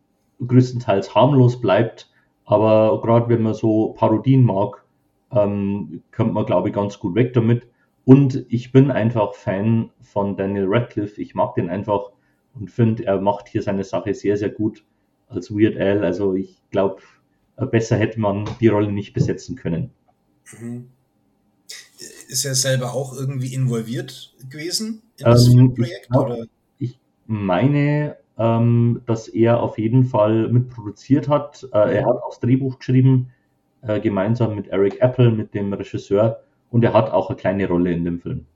größtenteils 0.47 1.15
harmlos 1.15 1.61
bleibt, 1.61 2.11
aber 2.45 3.01
gerade 3.03 3.29
wenn 3.29 3.43
man 3.43 3.55
so 3.55 3.95
Parodien 3.95 4.45
mag, 4.45 4.85
ähm, 5.33 6.03
kommt 6.13 6.35
man, 6.35 6.47
glaube 6.47 6.69
ich, 6.69 6.75
ganz 6.75 6.99
gut 6.99 7.15
weg 7.15 7.33
damit. 7.33 7.67
Und 8.05 8.45
ich 8.49 8.71
bin 8.73 8.91
einfach 8.91 9.35
Fan 9.35 9.91
von 10.03 10.37
Daniel 10.37 10.67
Radcliffe. 10.69 11.21
Ich 11.21 11.35
mag 11.35 11.55
den 11.55 11.71
einfach 11.71 12.11
und 12.55 12.71
finde, 12.71 13.05
er 13.07 13.21
macht 13.21 13.49
hier 13.49 13.63
seine 13.63 13.85
Sache 13.85 14.15
sehr, 14.15 14.37
sehr 14.37 14.51
gut 14.51 14.85
als 15.29 15.51
Weird 15.51 15.77
Al. 15.79 16.05
Also 16.05 16.35
ich 16.35 16.63
glaube, 16.71 17.03
besser 17.71 17.97
hätte 17.97 18.21
man 18.21 18.49
die 18.61 18.69
Rolle 18.69 18.93
nicht 18.93 19.15
besetzen 19.15 19.57
können. 19.57 19.91
Mhm. 20.61 20.91
Ist 22.29 22.45
er 22.45 22.55
selber 22.55 22.93
auch 22.93 23.17
irgendwie 23.17 23.55
involviert 23.55 24.35
gewesen 24.51 25.03
in 25.19 25.25
das 25.25 25.49
ähm, 25.49 25.75
Projekt? 25.75 26.03
Ich, 26.03 26.09
glaub, 26.09 26.49
ich 26.79 26.99
meine, 27.27 28.17
ähm, 28.39 29.03
dass 29.07 29.29
er 29.29 29.61
auf 29.61 29.79
jeden 29.79 30.05
Fall 30.05 30.49
mitproduziert 30.49 31.29
hat. 31.29 31.67
Äh, 31.73 31.97
er 31.97 32.07
hat 32.07 32.17
auch 32.23 32.31
das 32.31 32.41
Drehbuch 32.41 32.79
geschrieben, 32.79 33.31
äh, 33.83 34.01
gemeinsam 34.01 34.57
mit 34.57 34.69
Eric 34.69 35.01
Apple, 35.01 35.31
mit 35.31 35.55
dem 35.55 35.73
Regisseur. 35.73 36.43
Und 36.71 36.83
er 36.83 36.93
hat 36.93 37.11
auch 37.11 37.31
eine 37.31 37.37
kleine 37.37 37.69
Rolle 37.69 37.93
in 37.93 38.05
dem 38.05 38.21
Film. 38.21 38.47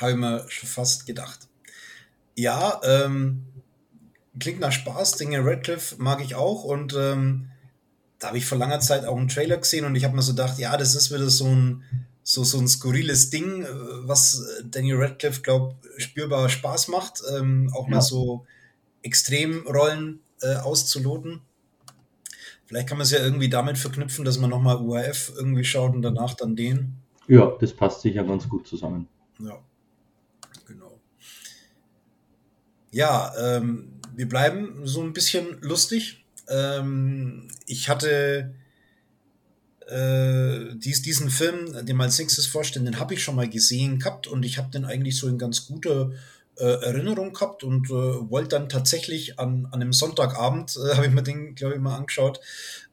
Habe 0.00 0.12
ich 0.12 0.16
mir 0.16 0.44
schon 0.48 0.68
fast 0.68 1.06
gedacht. 1.06 1.48
Ja, 2.36 2.80
ähm, 2.84 3.44
klingt 4.38 4.60
nach 4.60 4.72
Spaß. 4.72 5.16
Dinge 5.16 5.44
Redcliffe 5.44 5.96
mag 5.98 6.22
ich 6.22 6.36
auch. 6.36 6.64
Und 6.64 6.94
ähm, 6.96 7.48
da 8.18 8.28
habe 8.28 8.38
ich 8.38 8.46
vor 8.46 8.58
langer 8.58 8.80
Zeit 8.80 9.04
auch 9.04 9.16
einen 9.16 9.28
Trailer 9.28 9.56
gesehen 9.56 9.84
und 9.84 9.96
ich 9.96 10.04
habe 10.04 10.14
mir 10.14 10.22
so 10.22 10.32
gedacht, 10.32 10.58
ja, 10.58 10.76
das 10.76 10.94
ist 10.94 11.12
wieder 11.12 11.28
so 11.28 11.46
ein, 11.46 11.82
so, 12.22 12.44
so 12.44 12.58
ein 12.58 12.68
skurriles 12.68 13.30
Ding, 13.30 13.64
äh, 13.64 13.66
was 14.06 14.40
Daniel 14.64 14.98
Radcliffe, 14.98 15.42
glaube 15.42 15.74
spürbar 15.98 16.48
Spaß 16.48 16.88
macht. 16.88 17.20
Ähm, 17.36 17.70
auch 17.74 17.88
ja. 17.88 17.96
mal 17.96 18.00
so 18.00 18.46
Extremrollen 19.02 20.20
äh, 20.40 20.56
auszuloten. 20.56 21.40
Vielleicht 22.66 22.88
kann 22.88 22.98
man 22.98 23.04
es 23.04 23.10
ja 23.10 23.18
irgendwie 23.18 23.48
damit 23.48 23.78
verknüpfen, 23.78 24.24
dass 24.24 24.38
man 24.38 24.50
nochmal 24.50 24.80
UAF 24.80 25.32
irgendwie 25.36 25.64
schaut 25.64 25.94
und 25.94 26.02
danach 26.02 26.34
dann 26.34 26.56
den. 26.56 26.94
Ja, 27.28 27.56
das 27.60 27.72
passt 27.72 28.02
sicher 28.02 28.24
ganz 28.24 28.48
gut 28.48 28.66
zusammen. 28.66 29.08
Ja. 29.38 29.58
Ja, 32.92 33.32
ähm, 33.38 33.88
wir 34.14 34.28
bleiben 34.28 34.86
so 34.86 35.02
ein 35.02 35.14
bisschen 35.14 35.58
lustig. 35.62 36.26
Ähm, 36.48 37.48
ich 37.66 37.88
hatte 37.88 38.54
äh, 39.88 40.74
dies, 40.74 41.00
diesen 41.00 41.30
Film, 41.30 41.86
den 41.86 41.96
mal 41.96 42.10
Sixes 42.10 42.46
vorstellen, 42.46 42.84
den 42.84 43.00
habe 43.00 43.14
ich 43.14 43.22
schon 43.22 43.34
mal 43.34 43.48
gesehen 43.48 43.98
gehabt 43.98 44.26
und 44.26 44.44
ich 44.44 44.58
habe 44.58 44.70
den 44.70 44.84
eigentlich 44.84 45.16
so 45.16 45.26
in 45.26 45.38
ganz 45.38 45.66
guter 45.66 46.12
äh, 46.58 46.84
Erinnerung 46.84 47.32
gehabt 47.32 47.64
und 47.64 47.88
äh, 47.88 47.92
wollte 47.92 48.50
dann 48.50 48.68
tatsächlich 48.68 49.38
an, 49.38 49.66
an 49.66 49.80
einem 49.80 49.92
Sonntagabend, 49.92 50.76
äh, 50.76 50.94
habe 50.96 51.06
ich 51.06 51.12
mir 51.12 51.22
den, 51.22 51.54
glaube 51.54 51.74
ich, 51.74 51.80
mal 51.80 51.96
angeschaut. 51.96 52.40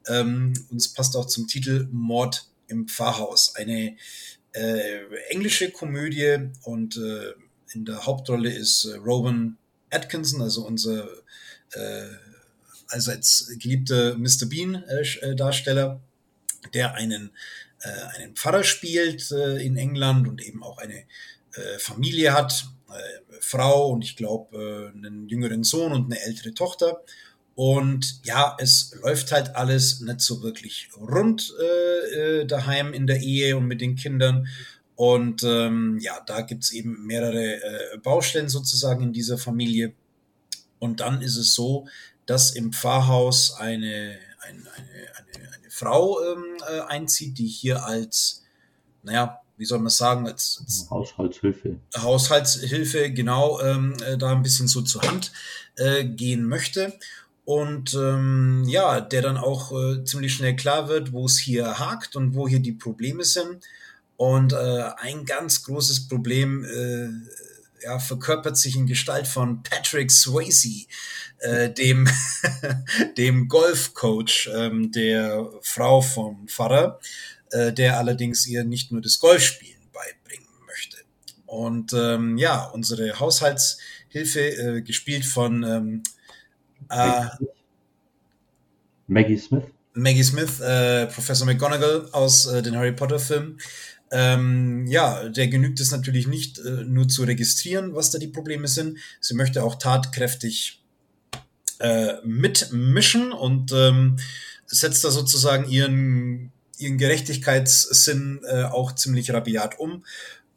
Ähm, 0.07 0.53
und 0.69 0.77
es 0.77 0.93
passt 0.93 1.15
auch 1.15 1.25
zum 1.25 1.47
Titel 1.47 1.87
Mord 1.91 2.49
im 2.67 2.87
Pfarrhaus. 2.87 3.55
Eine 3.55 3.97
äh, 4.53 4.99
englische 5.29 5.71
Komödie 5.71 6.49
und 6.63 6.97
äh, 6.97 7.33
in 7.73 7.85
der 7.85 8.05
Hauptrolle 8.05 8.51
ist 8.51 8.85
äh, 8.85 8.95
Rowan 8.95 9.57
Atkinson, 9.91 10.41
also 10.41 10.65
unser 10.65 11.07
allseits 12.87 13.51
geliebter 13.59 14.17
Mr. 14.17 14.47
Bean-Darsteller, 14.49 16.01
der 16.73 16.95
einen, 16.95 17.29
einen 18.15 18.35
Pfarrer 18.35 18.63
spielt 18.63 19.29
in 19.29 19.77
England 19.77 20.27
und 20.27 20.41
eben 20.41 20.63
auch 20.63 20.79
eine 20.79 21.03
Familie 21.77 22.33
hat, 22.33 22.65
Frau 23.41 23.89
und 23.89 24.03
ich 24.03 24.15
glaube 24.15 24.91
äh, 24.93 24.97
einen 24.97 25.27
jüngeren 25.27 25.63
Sohn 25.63 25.91
und 25.91 26.05
eine 26.05 26.21
ältere 26.21 26.53
Tochter. 26.53 27.01
Und 27.55 28.21
ja, 28.23 28.55
es 28.59 28.95
läuft 29.01 29.31
halt 29.31 29.55
alles 29.55 29.99
nicht 29.99 30.21
so 30.21 30.41
wirklich 30.41 30.89
rund 30.97 31.53
äh, 31.61 32.41
äh 32.41 32.45
daheim 32.45 32.93
in 32.93 33.05
der 33.05 33.19
Ehe 33.19 33.57
und 33.57 33.65
mit 33.65 33.81
den 33.81 33.95
Kindern. 33.95 34.47
Und 34.95 35.43
ähm, 35.43 35.97
ja, 36.01 36.21
da 36.25 36.41
gibt's 36.41 36.71
eben 36.71 37.05
mehrere 37.05 37.55
äh, 37.55 37.97
Baustellen 38.01 38.49
sozusagen 38.49 39.03
in 39.03 39.13
dieser 39.13 39.37
Familie. 39.37 39.93
Und 40.79 41.01
dann 41.01 41.21
ist 41.21 41.37
es 41.37 41.53
so, 41.53 41.87
dass 42.25 42.51
im 42.51 42.71
Pfarrhaus 42.73 43.53
eine, 43.53 44.17
eine, 44.39 44.59
eine, 44.59 44.89
eine, 45.15 45.53
eine 45.53 45.69
Frau 45.69 46.19
ähm, 46.23 46.43
äh, 46.69 46.81
einzieht, 46.81 47.37
die 47.37 47.47
hier 47.47 47.85
als, 47.85 48.43
naja, 49.03 49.41
wie 49.59 49.65
soll 49.65 49.79
man 49.79 49.89
sagen, 49.89 50.25
als, 50.25 50.61
als 50.63 50.89
Haushaltshilfe. 50.89 51.75
Haushaltshilfe, 51.97 53.11
genau, 53.11 53.59
ähm, 53.61 53.95
äh, 54.05 54.17
da 54.17 54.31
ein 54.31 54.41
bisschen 54.41 54.67
so 54.67 54.81
zur 54.81 55.03
Hand 55.03 55.31
äh, 55.75 56.05
gehen 56.05 56.45
möchte. 56.45 56.93
Und 57.43 57.93
ähm, 57.93 58.63
ja, 58.67 59.01
der 59.01 59.21
dann 59.21 59.37
auch 59.37 59.71
äh, 59.71 60.03
ziemlich 60.05 60.33
schnell 60.33 60.55
klar 60.55 60.87
wird, 60.87 61.11
wo 61.11 61.25
es 61.25 61.37
hier 61.37 61.77
hakt 61.77 62.15
und 62.15 62.35
wo 62.35 62.47
hier 62.47 62.59
die 62.59 62.71
Probleme 62.71 63.25
sind. 63.25 63.65
Und 64.15 64.53
äh, 64.53 64.83
ein 64.97 65.25
ganz 65.25 65.63
großes 65.63 66.07
Problem 66.07 66.63
äh, 66.63 67.09
ja, 67.83 67.99
verkörpert 67.99 68.57
sich 68.57 68.75
in 68.75 68.87
Gestalt 68.87 69.27
von 69.27 69.63
Patrick 69.63 70.11
Swayze, 70.11 70.85
äh, 71.39 71.69
dem, 71.69 72.07
dem 73.17 73.47
Golfcoach 73.47 74.49
ähm, 74.53 74.91
der 74.91 75.49
Frau 75.61 76.01
vom 76.01 76.47
Pfarrer, 76.47 76.99
äh, 77.51 77.73
der 77.73 77.97
allerdings 77.97 78.47
ihr 78.47 78.63
nicht 78.63 78.91
nur 78.91 79.01
das 79.01 79.19
Golfspielen 79.19 79.81
beibringen 79.93 80.47
möchte. 80.65 80.97
Und 81.45 81.93
ähm, 81.93 82.37
ja, 82.37 82.65
unsere 82.65 83.19
Haushaltshilfe, 83.19 84.39
äh, 84.39 84.81
gespielt 84.81 85.25
von 85.25 85.63
ähm, 85.63 86.03
äh, 86.89 87.25
Maggie 89.07 89.37
Smith. 89.37 89.63
Maggie 89.93 90.23
Smith, 90.23 90.59
äh, 90.59 91.07
Professor 91.07 91.45
McGonagall 91.47 92.09
aus 92.11 92.45
äh, 92.45 92.61
den 92.61 92.75
Harry 92.75 92.91
Potter 92.91 93.19
Filmen. 93.19 93.59
Ähm, 94.11 94.87
ja, 94.87 95.29
der 95.29 95.47
genügt 95.47 95.79
es 95.79 95.91
natürlich 95.91 96.27
nicht 96.27 96.59
äh, 96.59 96.83
nur 96.83 97.07
zu 97.07 97.23
registrieren, 97.23 97.93
was 97.95 98.11
da 98.11 98.17
die 98.17 98.27
Probleme 98.27 98.67
sind. 98.67 98.97
Sie 99.19 99.35
möchte 99.35 99.63
auch 99.63 99.75
tatkräftig 99.75 100.81
äh, 101.79 102.13
mitmischen 102.23 103.31
und 103.31 103.71
ähm, 103.71 104.17
setzt 104.65 105.03
da 105.03 105.11
sozusagen 105.11 105.69
ihren, 105.69 106.51
ihren 106.79 106.97
Gerechtigkeitssinn 106.97 108.41
äh, 108.43 108.63
auch 108.63 108.93
ziemlich 108.93 109.31
rabiat 109.31 109.79
um. 109.79 110.03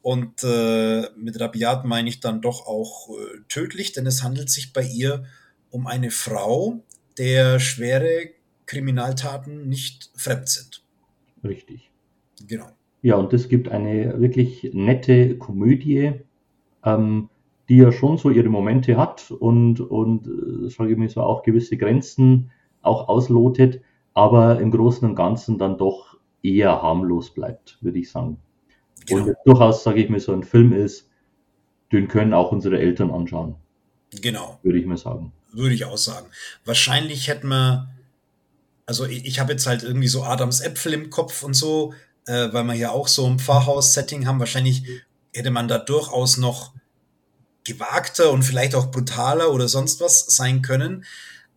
Und 0.00 0.42
äh, 0.42 1.04
mit 1.16 1.38
rabiat 1.38 1.84
meine 1.84 2.08
ich 2.08 2.20
dann 2.20 2.40
doch 2.40 2.66
auch 2.66 3.10
äh, 3.10 3.40
tödlich, 3.48 3.92
denn 3.92 4.06
es 4.06 4.22
handelt 4.22 4.50
sich 4.50 4.72
bei 4.72 4.82
ihr 4.82 5.24
um 5.70 5.86
eine 5.86 6.10
Frau, 6.10 6.80
der 7.18 7.60
schwere 7.60 8.30
Kriminaltaten 8.66 9.68
nicht 9.68 10.10
fremd 10.16 10.48
sind. 10.48 10.82
Richtig. 11.44 11.90
Genau. 12.46 12.68
Ja, 13.02 13.16
und 13.16 13.32
es 13.32 13.48
gibt 13.48 13.68
eine 13.68 14.20
wirklich 14.20 14.70
nette 14.72 15.36
Komödie, 15.36 16.12
ähm, 16.84 17.28
die 17.68 17.76
ja 17.76 17.92
schon 17.92 18.18
so 18.18 18.30
ihre 18.30 18.48
Momente 18.48 18.96
hat 18.96 19.30
und, 19.30 19.80
und 19.80 20.26
äh, 20.26 20.68
sage 20.68 20.92
ich 20.92 20.98
mal 20.98 21.08
so, 21.08 21.22
auch 21.22 21.42
gewisse 21.42 21.76
Grenzen 21.76 22.50
auch 22.80 23.08
auslotet, 23.08 23.80
aber 24.14 24.60
im 24.60 24.70
Großen 24.70 25.08
und 25.08 25.14
Ganzen 25.14 25.58
dann 25.58 25.78
doch 25.78 26.11
eher 26.42 26.82
harmlos 26.82 27.30
bleibt, 27.32 27.78
würde 27.80 27.98
ich 27.98 28.10
sagen. 28.10 28.38
Genau. 29.06 29.24
Und 29.24 29.36
durchaus, 29.44 29.82
sage 29.84 30.02
ich 30.02 30.10
mir, 30.10 30.20
so 30.20 30.32
ein 30.32 30.42
Film 30.42 30.72
ist, 30.72 31.08
den 31.92 32.08
können 32.08 32.32
auch 32.34 32.52
unsere 32.52 32.78
Eltern 32.78 33.10
anschauen, 33.10 33.56
Genau, 34.20 34.58
würde 34.62 34.78
ich 34.78 34.86
mal 34.86 34.96
sagen. 34.96 35.32
würde 35.52 35.74
ich 35.74 35.84
auch 35.84 35.96
sagen. 35.96 36.26
Wahrscheinlich 36.64 37.28
hätten 37.28 37.48
wir, 37.48 37.88
also 38.86 39.06
ich, 39.06 39.24
ich 39.24 39.40
habe 39.40 39.52
jetzt 39.52 39.66
halt 39.66 39.82
irgendwie 39.82 40.08
so 40.08 40.22
Adams 40.22 40.60
Äpfel 40.60 40.92
im 40.92 41.10
Kopf 41.10 41.42
und 41.42 41.54
so, 41.54 41.94
äh, 42.26 42.52
weil 42.52 42.64
wir 42.64 42.74
hier 42.74 42.92
auch 42.92 43.08
so 43.08 43.26
ein 43.26 43.38
Pfarrhaus-Setting 43.38 44.26
haben. 44.26 44.38
Wahrscheinlich 44.38 44.84
hätte 45.34 45.50
man 45.50 45.68
da 45.68 45.78
durchaus 45.78 46.36
noch 46.36 46.72
gewagter 47.64 48.30
und 48.32 48.42
vielleicht 48.42 48.74
auch 48.74 48.90
brutaler 48.90 49.52
oder 49.52 49.68
sonst 49.68 50.00
was 50.00 50.26
sein 50.26 50.62
können. 50.62 51.04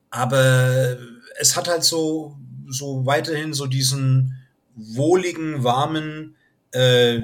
Aber 0.09 0.97
es 1.39 1.55
hat 1.57 1.67
halt 1.67 1.83
so, 1.83 2.37
so 2.67 3.05
weiterhin 3.05 3.53
so 3.53 3.65
diesen 3.67 4.37
wohligen, 4.75 5.63
warmen 5.63 6.35
äh, 6.71 7.21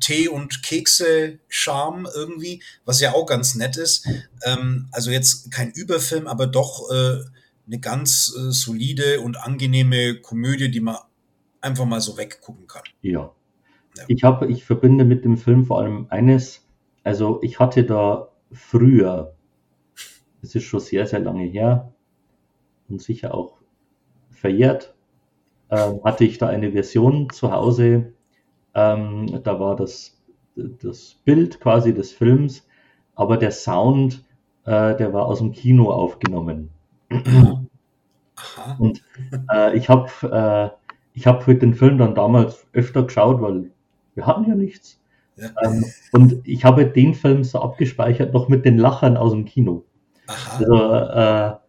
Tee- 0.00 0.28
und 0.28 0.62
Kekse-Charme 0.62 2.08
irgendwie, 2.14 2.62
was 2.84 3.00
ja 3.00 3.12
auch 3.12 3.26
ganz 3.26 3.54
nett 3.54 3.76
ist. 3.76 4.08
Ähm, 4.44 4.88
also 4.92 5.10
jetzt 5.10 5.50
kein 5.50 5.70
Überfilm, 5.72 6.26
aber 6.26 6.46
doch 6.46 6.90
äh, 6.90 7.18
eine 7.66 7.78
ganz 7.80 8.34
äh, 8.36 8.50
solide 8.50 9.20
und 9.20 9.36
angenehme 9.36 10.20
Komödie, 10.20 10.70
die 10.70 10.80
man 10.80 10.96
einfach 11.60 11.84
mal 11.84 12.00
so 12.00 12.16
weggucken 12.16 12.66
kann. 12.66 12.82
Ja. 13.02 13.32
Ja. 13.96 14.04
Ich 14.08 14.24
habe, 14.24 14.46
ich 14.46 14.64
verbinde 14.64 15.04
mit 15.04 15.24
dem 15.24 15.36
Film 15.36 15.66
vor 15.66 15.80
allem 15.80 16.06
eines, 16.08 16.66
also 17.04 17.40
ich 17.42 17.58
hatte 17.58 17.84
da 17.84 18.28
früher, 18.50 19.34
es 20.42 20.54
ist 20.54 20.64
schon 20.64 20.80
sehr, 20.80 21.06
sehr 21.06 21.20
lange 21.20 21.44
her 21.44 21.92
und 22.88 23.02
sicher 23.02 23.34
auch 23.34 23.58
verjährt, 24.30 24.94
hatte 25.76 26.24
ich 26.24 26.38
da 26.38 26.48
eine 26.48 26.72
Version 26.72 27.30
zu 27.30 27.50
Hause, 27.52 28.12
ähm, 28.74 29.40
da 29.42 29.60
war 29.60 29.76
das, 29.76 30.20
das 30.56 31.16
Bild 31.24 31.60
quasi 31.60 31.94
des 31.94 32.12
Films, 32.12 32.66
aber 33.14 33.36
der 33.36 33.50
Sound, 33.50 34.24
äh, 34.64 34.96
der 34.96 35.12
war 35.12 35.26
aus 35.26 35.38
dem 35.38 35.52
Kino 35.52 35.90
aufgenommen. 35.90 36.70
Und 38.78 39.02
äh, 39.52 39.76
ich 39.76 39.88
habe 39.88 40.08
äh, 40.22 40.82
ich 41.14 41.26
hab 41.26 41.42
für 41.42 41.54
den 41.54 41.74
Film 41.74 41.98
dann 41.98 42.14
damals 42.14 42.66
öfter 42.72 43.02
geschaut, 43.02 43.40
weil 43.42 43.70
wir 44.14 44.26
hatten 44.26 44.48
ja 44.48 44.54
nichts. 44.54 44.98
Ja. 45.36 45.50
Ähm, 45.62 45.84
und 46.12 46.46
ich 46.46 46.64
habe 46.64 46.86
den 46.86 47.14
Film 47.14 47.44
so 47.44 47.60
abgespeichert, 47.60 48.32
noch 48.32 48.48
mit 48.48 48.64
den 48.64 48.78
Lachern 48.78 49.16
aus 49.16 49.32
dem 49.32 49.44
Kino. 49.44 49.84
Aha. 50.26 50.58
Also 50.58 50.74
äh, 50.74 51.61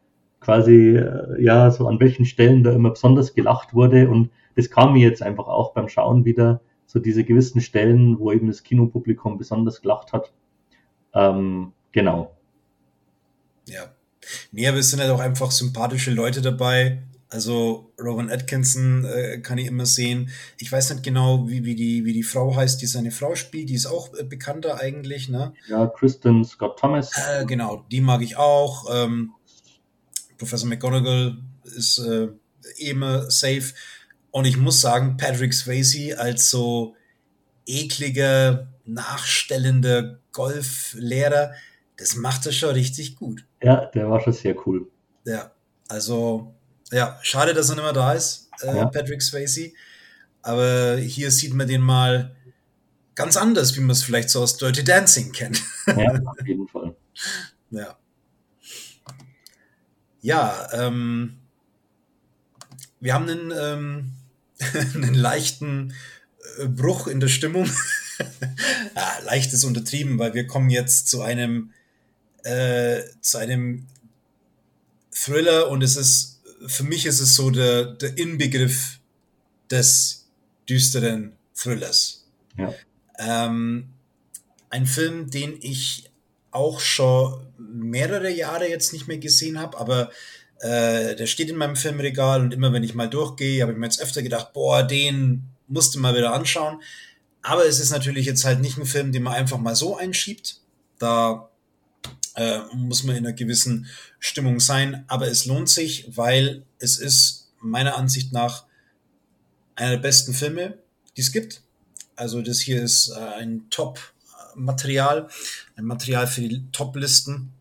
quasi, 0.43 0.95
äh, 0.97 1.41
ja, 1.41 1.71
so 1.71 1.87
an 1.87 1.99
welchen 1.99 2.25
Stellen 2.25 2.63
da 2.63 2.71
immer 2.71 2.91
besonders 2.91 3.33
gelacht 3.33 3.73
wurde. 3.73 4.09
Und 4.09 4.29
das 4.55 4.69
kam 4.69 4.93
mir 4.93 5.07
jetzt 5.07 5.21
einfach 5.21 5.47
auch 5.47 5.73
beim 5.73 5.89
Schauen 5.89 6.25
wieder, 6.25 6.61
so 6.85 6.99
diese 6.99 7.23
gewissen 7.23 7.61
Stellen, 7.61 8.19
wo 8.19 8.31
eben 8.31 8.47
das 8.47 8.63
Kinopublikum 8.63 9.37
besonders 9.37 9.81
gelacht 9.81 10.13
hat. 10.13 10.31
Ähm, 11.13 11.71
genau. 11.91 12.35
Ja. 13.67 13.93
Nee, 14.51 14.67
aber 14.67 14.77
es 14.77 14.89
sind 14.89 14.99
halt 14.99 15.11
auch 15.11 15.19
einfach 15.19 15.51
sympathische 15.51 16.11
Leute 16.11 16.41
dabei. 16.41 17.03
Also 17.33 17.91
Rowan 17.99 18.29
Atkinson 18.29 19.05
äh, 19.05 19.39
kann 19.39 19.57
ich 19.57 19.65
immer 19.65 19.87
sehen. 19.87 20.29
Ich 20.59 20.71
weiß 20.71 20.91
nicht 20.91 21.03
genau, 21.03 21.49
wie, 21.49 21.65
wie, 21.65 21.73
die, 21.73 22.05
wie 22.05 22.13
die 22.13 22.21
Frau 22.21 22.55
heißt, 22.55 22.79
die 22.79 22.85
seine 22.85 23.09
Frau 23.09 23.33
spielt. 23.33 23.69
Die 23.69 23.73
ist 23.73 23.87
auch 23.87 24.13
äh, 24.13 24.23
bekannter 24.23 24.79
eigentlich, 24.79 25.29
ne? 25.29 25.53
Ja, 25.67 25.87
Kristen 25.87 26.45
Scott 26.45 26.77
Thomas. 26.77 27.11
Äh, 27.17 27.45
genau, 27.45 27.85
die 27.91 28.01
mag 28.01 28.21
ich 28.21 28.37
auch. 28.37 28.85
Ähm, 28.93 29.31
Professor 30.43 30.67
McGonagall 30.67 31.37
ist 31.63 31.99
äh, 31.99 32.27
immer 32.77 33.31
safe. 33.31 33.73
Und 34.31 34.45
ich 34.45 34.57
muss 34.57 34.81
sagen, 34.81 35.15
Patrick 35.15 35.53
Swayze 35.53 36.19
als 36.19 36.49
so 36.49 36.95
ekliger, 37.65 38.67
nachstellender 38.85 40.19
Golflehrer, 40.33 41.53
das 41.95 42.17
macht 42.17 42.45
er 42.45 42.51
schon 42.51 42.71
richtig 42.71 43.15
gut. 43.15 43.45
Ja, 43.61 43.85
der 43.85 44.09
war 44.09 44.19
schon 44.19 44.33
sehr 44.33 44.55
cool. 44.67 44.89
Ja, 45.25 45.51
also, 45.87 46.53
ja, 46.91 47.17
schade, 47.21 47.53
dass 47.53 47.69
er 47.69 47.75
nicht 47.75 47.83
mehr 47.85 47.93
da 47.93 48.11
ist, 48.13 48.49
äh, 48.61 48.75
Ja. 48.75 48.85
Patrick 48.87 49.21
Swayze. 49.21 49.71
Aber 50.41 50.97
hier 50.97 51.31
sieht 51.31 51.53
man 51.53 51.69
den 51.69 51.81
mal 51.81 52.35
ganz 53.15 53.37
anders, 53.37 53.77
wie 53.77 53.79
man 53.79 53.91
es 53.91 54.03
vielleicht 54.03 54.29
so 54.29 54.41
aus 54.41 54.57
Dirty 54.57 54.83
Dancing 54.83 55.31
kennt. 55.31 55.61
Ja, 55.87 55.93
auf 56.25 56.45
jeden 56.45 56.67
Fall. 56.67 56.93
Ja. 57.69 57.97
Ja, 60.23 60.69
ähm, 60.71 61.37
wir 63.01 63.13
haben 63.13 63.29
einen, 63.29 63.51
ähm, 63.51 64.11
einen 64.95 65.13
leichten 65.13 65.93
äh, 66.57 66.65
Bruch 66.65 67.07
in 67.07 67.19
der 67.19 67.27
Stimmung. 67.27 67.69
ja, 68.95 69.19
leicht 69.25 69.51
ist 69.51 69.65
untertrieben, 69.65 70.17
weil 70.17 70.33
wir 70.33 70.47
kommen 70.47 70.69
jetzt 70.69 71.09
zu 71.09 71.21
einem, 71.21 71.71
äh, 72.43 73.01
zu 73.19 73.37
einem 73.37 73.85
Thriller 75.11 75.69
und 75.69 75.83
es 75.83 75.97
ist, 75.97 76.41
für 76.67 76.83
mich 76.83 77.05
ist 77.05 77.19
es 77.19 77.35
so 77.35 77.51
der, 77.51 77.83
der 77.83 78.17
Inbegriff 78.17 78.99
des 79.69 80.29
düsteren 80.69 81.33
Thrillers. 81.53 82.25
Ja. 82.57 82.73
Ähm, 83.19 83.89
ein 84.69 84.87
Film, 84.87 85.29
den 85.29 85.57
ich 85.59 86.09
auch 86.53 86.79
schon 86.79 87.47
mehrere 87.57 88.31
Jahre 88.31 88.69
jetzt 88.69 88.93
nicht 88.93 89.07
mehr 89.07 89.17
gesehen 89.17 89.59
habe, 89.59 89.77
aber 89.77 90.11
äh, 90.59 91.15
der 91.15 91.27
steht 91.27 91.49
in 91.49 91.57
meinem 91.57 91.75
Filmregal 91.75 92.41
und 92.41 92.53
immer 92.53 92.71
wenn 92.71 92.83
ich 92.83 92.95
mal 92.95 93.09
durchgehe, 93.09 93.61
habe 93.61 93.73
ich 93.73 93.77
mir 93.77 93.85
jetzt 93.85 94.01
öfter 94.01 94.21
gedacht, 94.21 94.53
boah, 94.53 94.83
den 94.83 95.43
musste 95.67 95.99
mal 95.99 96.15
wieder 96.15 96.33
anschauen. 96.33 96.81
Aber 97.41 97.65
es 97.65 97.79
ist 97.79 97.91
natürlich 97.91 98.25
jetzt 98.25 98.45
halt 98.45 98.61
nicht 98.61 98.77
ein 98.77 98.85
Film, 98.85 99.11
den 99.11 99.23
man 99.23 99.33
einfach 99.33 99.57
mal 99.57 99.75
so 99.75 99.97
einschiebt. 99.97 100.61
Da 100.99 101.49
äh, 102.35 102.59
muss 102.73 103.03
man 103.03 103.17
in 103.17 103.25
einer 103.25 103.35
gewissen 103.35 103.87
Stimmung 104.19 104.59
sein, 104.59 105.03
aber 105.07 105.27
es 105.27 105.45
lohnt 105.45 105.69
sich, 105.69 106.05
weil 106.15 106.63
es 106.79 106.97
ist 106.97 107.51
meiner 107.59 107.97
Ansicht 107.97 108.31
nach 108.31 108.65
einer 109.75 109.91
der 109.91 109.97
besten 109.97 110.33
Filme, 110.33 110.77
die 111.17 111.21
es 111.21 111.31
gibt. 111.31 111.61
Also 112.15 112.41
das 112.41 112.59
hier 112.59 112.81
ist 112.81 113.09
äh, 113.09 113.19
ein 113.19 113.65
Top-Material, 114.53 115.27
ein 115.75 115.85
Material 115.85 116.27
für 116.27 116.41
die 116.41 116.63
Top-Listen. 116.71 117.51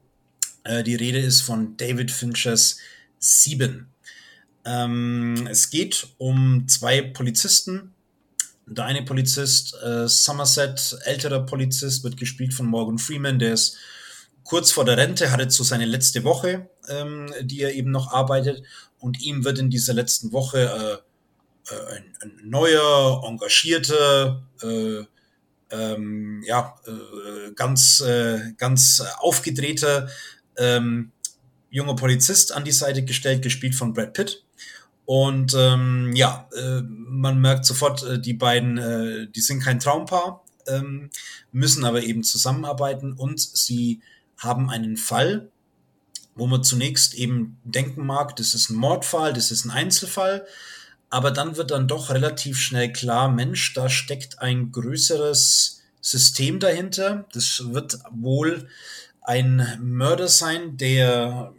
Äh, 0.64 0.82
die 0.82 0.94
Rede 0.94 1.19
ist 1.19 1.40
von 1.40 1.77
David 1.77 2.10
Finchers 2.10 2.78
Sieben. 3.19 3.89
Ähm, 4.64 5.47
es 5.51 5.70
geht 5.70 6.09
um 6.19 6.66
zwei 6.69 7.02
Polizisten. 7.02 7.94
Der 8.66 8.85
eine 8.85 9.02
Polizist, 9.02 9.74
äh, 9.82 10.06
Somerset, 10.06 10.97
älterer 11.05 11.44
Polizist, 11.44 12.05
wird 12.05 12.16
gespielt 12.16 12.55
von 12.55 12.66
Morgan 12.66 12.98
Freeman, 12.98 13.39
der 13.39 13.55
ist 13.55 13.77
kurz 14.44 14.70
vor 14.70 14.85
der 14.85 14.97
Rente, 14.97 15.31
hat 15.31 15.40
jetzt 15.40 15.56
so 15.56 15.64
seine 15.64 15.85
letzte 15.85 16.24
Woche, 16.24 16.69
ähm, 16.89 17.32
die 17.43 17.62
er 17.62 17.74
eben 17.74 17.90
noch 17.90 18.12
arbeitet. 18.12 18.62
Und 18.98 19.20
ihm 19.20 19.44
wird 19.44 19.59
in 19.59 19.70
dieser 19.70 19.94
letzten 19.94 20.32
Woche 20.32 21.02
äh, 21.69 21.74
äh, 21.74 21.97
ein, 21.97 22.16
ein 22.23 22.40
neuer, 22.44 23.24
engagierter, 23.27 24.43
äh, 24.62 25.05
ähm, 25.73 26.43
ja, 26.47 26.77
äh, 26.86 27.53
ganz, 27.55 28.01
äh, 28.01 28.53
ganz 28.57 29.03
aufgedrehter 29.19 30.09
ähm, 30.57 31.11
junger 31.70 31.97
Polizist 31.97 32.53
an 32.53 32.65
die 32.65 32.73
Seite 32.73 33.05
gestellt, 33.05 33.43
gespielt 33.43 33.74
von 33.74 33.94
Brad 33.94 34.12
Pitt. 34.12 34.44
Und 35.05 35.55
ähm, 35.57 36.12
ja, 36.15 36.49
äh, 36.57 36.82
man 36.86 37.40
merkt 37.40 37.65
sofort, 37.65 38.05
äh, 38.05 38.20
die 38.20 38.35
beiden, 38.35 38.78
äh, 38.78 39.27
die 39.28 39.40
sind 39.40 39.61
kein 39.61 39.81
Traumpaar, 39.81 40.44
ähm, 40.69 41.11
müssen 41.51 41.85
aber 41.85 42.03
eben 42.03 42.23
zusammenarbeiten 42.23 43.15
und 43.15 43.40
sie 43.40 44.01
haben 44.36 44.70
einen 44.70 44.97
Fall, 44.97 45.49
wo 46.35 46.47
man 46.47 46.62
zunächst 46.62 47.15
eben 47.15 47.59
denken 47.65 48.07
mag, 48.07 48.36
das 48.36 48.55
ist 48.55 48.70
ein 48.70 48.77
Mordfall, 48.77 49.32
das 49.32 49.51
ist 49.51 49.65
ein 49.65 49.70
Einzelfall, 49.70 50.47
aber 51.12 51.30
dann 51.30 51.59
wird 51.59 51.72
dann 51.72 51.89
doch 51.89 52.09
relativ 52.09 52.59
schnell 52.59 52.90
klar, 52.90 53.30
Mensch, 53.30 53.74
da 53.74 53.90
steckt 53.90 54.39
ein 54.39 54.72
größeres 54.72 55.82
System 56.01 56.59
dahinter. 56.59 57.26
Das 57.34 57.64
wird 57.66 57.98
wohl 58.10 58.66
ein 59.20 59.78
Mörder 59.82 60.28
sein, 60.28 60.78
der 60.78 61.52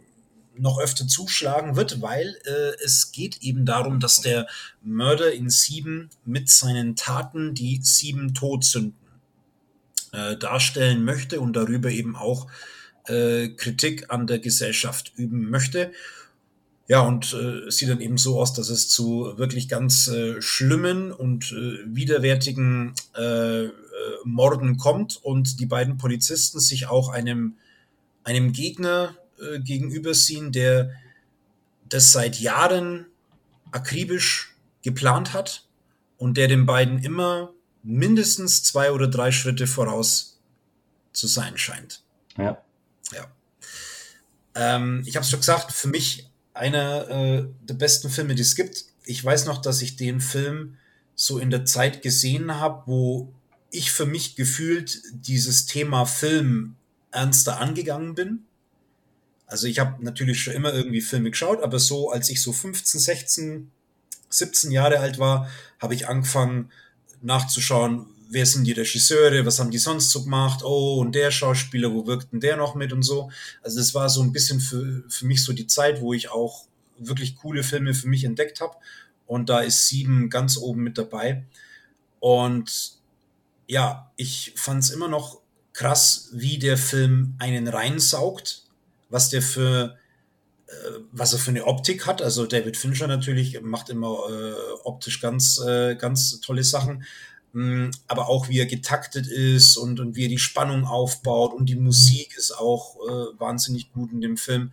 noch 0.56 0.80
öfter 0.80 1.06
zuschlagen 1.06 1.76
wird, 1.76 2.02
weil 2.02 2.36
äh, 2.44 2.84
es 2.84 3.12
geht 3.12 3.42
eben 3.42 3.64
darum, 3.64 4.00
dass 4.00 4.20
der 4.20 4.48
Mörder 4.82 5.32
in 5.32 5.48
Sieben 5.50 6.10
mit 6.24 6.50
seinen 6.50 6.96
Taten 6.96 7.54
die 7.54 7.78
sieben 7.80 8.34
Todsünden 8.34 8.98
äh, 10.10 10.36
darstellen 10.36 11.04
möchte 11.04 11.38
und 11.40 11.52
darüber 11.52 11.90
eben 11.90 12.16
auch 12.16 12.48
äh, 13.06 13.50
Kritik 13.50 14.10
an 14.10 14.26
der 14.26 14.40
Gesellschaft 14.40 15.12
üben 15.14 15.48
möchte. 15.48 15.92
Ja, 16.86 17.00
und 17.00 17.32
äh, 17.32 17.66
es 17.68 17.78
sieht 17.78 17.88
dann 17.88 18.00
eben 18.00 18.18
so 18.18 18.38
aus, 18.38 18.52
dass 18.52 18.68
es 18.68 18.88
zu 18.88 19.32
wirklich 19.36 19.68
ganz 19.68 20.06
äh, 20.08 20.40
schlimmen 20.42 21.12
und 21.12 21.50
äh, 21.52 21.78
widerwärtigen 21.86 22.94
äh, 23.16 23.64
äh, 23.64 23.70
Morden 24.24 24.76
kommt 24.76 25.16
und 25.16 25.60
die 25.60 25.66
beiden 25.66 25.96
Polizisten 25.96 26.60
sich 26.60 26.86
auch 26.86 27.08
einem, 27.08 27.56
einem 28.22 28.52
Gegner 28.52 29.16
äh, 29.40 29.60
gegenüber 29.60 30.12
sehen, 30.12 30.52
der 30.52 30.90
das 31.88 32.12
seit 32.12 32.38
Jahren 32.38 33.06
akribisch 33.70 34.54
geplant 34.82 35.32
hat 35.32 35.66
und 36.18 36.36
der 36.36 36.48
den 36.48 36.66
beiden 36.66 36.98
immer 36.98 37.52
mindestens 37.82 38.62
zwei 38.62 38.92
oder 38.92 39.08
drei 39.08 39.32
Schritte 39.32 39.66
voraus 39.66 40.38
zu 41.12 41.26
sein 41.26 41.56
scheint. 41.56 42.02
Ja. 42.36 42.62
Ja. 43.12 43.26
Ähm, 44.54 45.02
ich 45.06 45.16
habe 45.16 45.24
es 45.24 45.30
schon 45.30 45.40
gesagt, 45.40 45.72
für 45.72 45.88
mich 45.88 46.28
einer 46.54 47.10
äh, 47.10 47.46
der 47.62 47.74
besten 47.74 48.08
Filme, 48.08 48.34
die 48.34 48.42
es 48.42 48.54
gibt. 48.54 48.86
Ich 49.04 49.22
weiß 49.22 49.46
noch, 49.46 49.60
dass 49.60 49.82
ich 49.82 49.96
den 49.96 50.20
Film 50.20 50.76
so 51.14 51.38
in 51.38 51.50
der 51.50 51.66
Zeit 51.66 52.02
gesehen 52.02 52.54
habe, 52.54 52.84
wo 52.86 53.32
ich 53.70 53.90
für 53.90 54.06
mich 54.06 54.36
gefühlt 54.36 55.02
dieses 55.12 55.66
Thema 55.66 56.06
Film 56.06 56.76
ernster 57.10 57.60
angegangen 57.60 58.14
bin. 58.14 58.44
Also 59.46 59.66
ich 59.66 59.78
habe 59.78 60.02
natürlich 60.02 60.40
schon 60.42 60.54
immer 60.54 60.72
irgendwie 60.72 61.00
Filme 61.00 61.30
geschaut, 61.30 61.62
aber 61.62 61.78
so 61.78 62.10
als 62.10 62.30
ich 62.30 62.40
so 62.40 62.52
15, 62.52 63.00
16, 63.00 63.70
17 64.30 64.70
Jahre 64.70 65.00
alt 65.00 65.18
war, 65.18 65.50
habe 65.80 65.94
ich 65.94 66.08
angefangen 66.08 66.70
nachzuschauen, 67.20 68.06
wer 68.34 68.44
sind 68.44 68.64
die 68.64 68.72
Regisseure, 68.72 69.46
was 69.46 69.58
haben 69.58 69.70
die 69.70 69.78
sonst 69.78 70.10
so 70.10 70.24
gemacht, 70.24 70.62
oh, 70.62 70.98
und 71.00 71.14
der 71.14 71.30
Schauspieler, 71.30 71.92
wo 71.92 72.06
wirkt 72.06 72.32
denn 72.32 72.40
der 72.40 72.56
noch 72.56 72.74
mit 72.74 72.92
und 72.92 73.02
so. 73.02 73.30
Also 73.62 73.78
das 73.78 73.94
war 73.94 74.08
so 74.10 74.22
ein 74.22 74.32
bisschen 74.32 74.60
für, 74.60 75.04
für 75.08 75.26
mich 75.26 75.42
so 75.42 75.52
die 75.52 75.66
Zeit, 75.66 76.00
wo 76.00 76.12
ich 76.12 76.30
auch 76.30 76.66
wirklich 76.98 77.36
coole 77.36 77.62
Filme 77.62 77.94
für 77.94 78.08
mich 78.08 78.24
entdeckt 78.24 78.60
habe. 78.60 78.74
Und 79.26 79.48
da 79.48 79.60
ist 79.60 79.88
Sieben 79.88 80.28
ganz 80.28 80.58
oben 80.58 80.82
mit 80.82 80.98
dabei. 80.98 81.44
Und 82.20 82.98
ja, 83.66 84.12
ich 84.16 84.52
fand 84.56 84.82
es 84.82 84.90
immer 84.90 85.08
noch 85.08 85.40
krass, 85.72 86.28
wie 86.32 86.58
der 86.58 86.76
Film 86.76 87.34
einen 87.38 87.68
reinsaugt, 87.68 88.64
was 89.08 89.30
der 89.30 89.42
für 89.42 89.96
äh, 90.66 90.72
was 91.12 91.32
er 91.32 91.38
für 91.38 91.50
eine 91.50 91.66
Optik 91.66 92.06
hat. 92.06 92.22
Also 92.22 92.46
David 92.46 92.76
Fincher 92.76 93.06
natürlich 93.06 93.60
macht 93.62 93.90
immer 93.90 94.18
äh, 94.28 94.54
optisch 94.84 95.20
ganz, 95.20 95.58
äh, 95.58 95.94
ganz 95.94 96.40
tolle 96.40 96.64
Sachen. 96.64 97.04
Mm, 97.54 97.90
aber 98.08 98.28
auch 98.28 98.48
wie 98.48 98.58
er 98.58 98.66
getaktet 98.66 99.28
ist 99.28 99.76
und, 99.76 100.00
und 100.00 100.16
wie 100.16 100.24
er 100.24 100.28
die 100.28 100.38
Spannung 100.38 100.86
aufbaut 100.86 101.54
und 101.54 101.68
die 101.68 101.76
Musik 101.76 102.36
ist 102.36 102.50
auch 102.50 102.96
äh, 102.96 103.38
wahnsinnig 103.38 103.92
gut 103.92 104.10
in 104.12 104.20
dem 104.20 104.36
Film. 104.36 104.72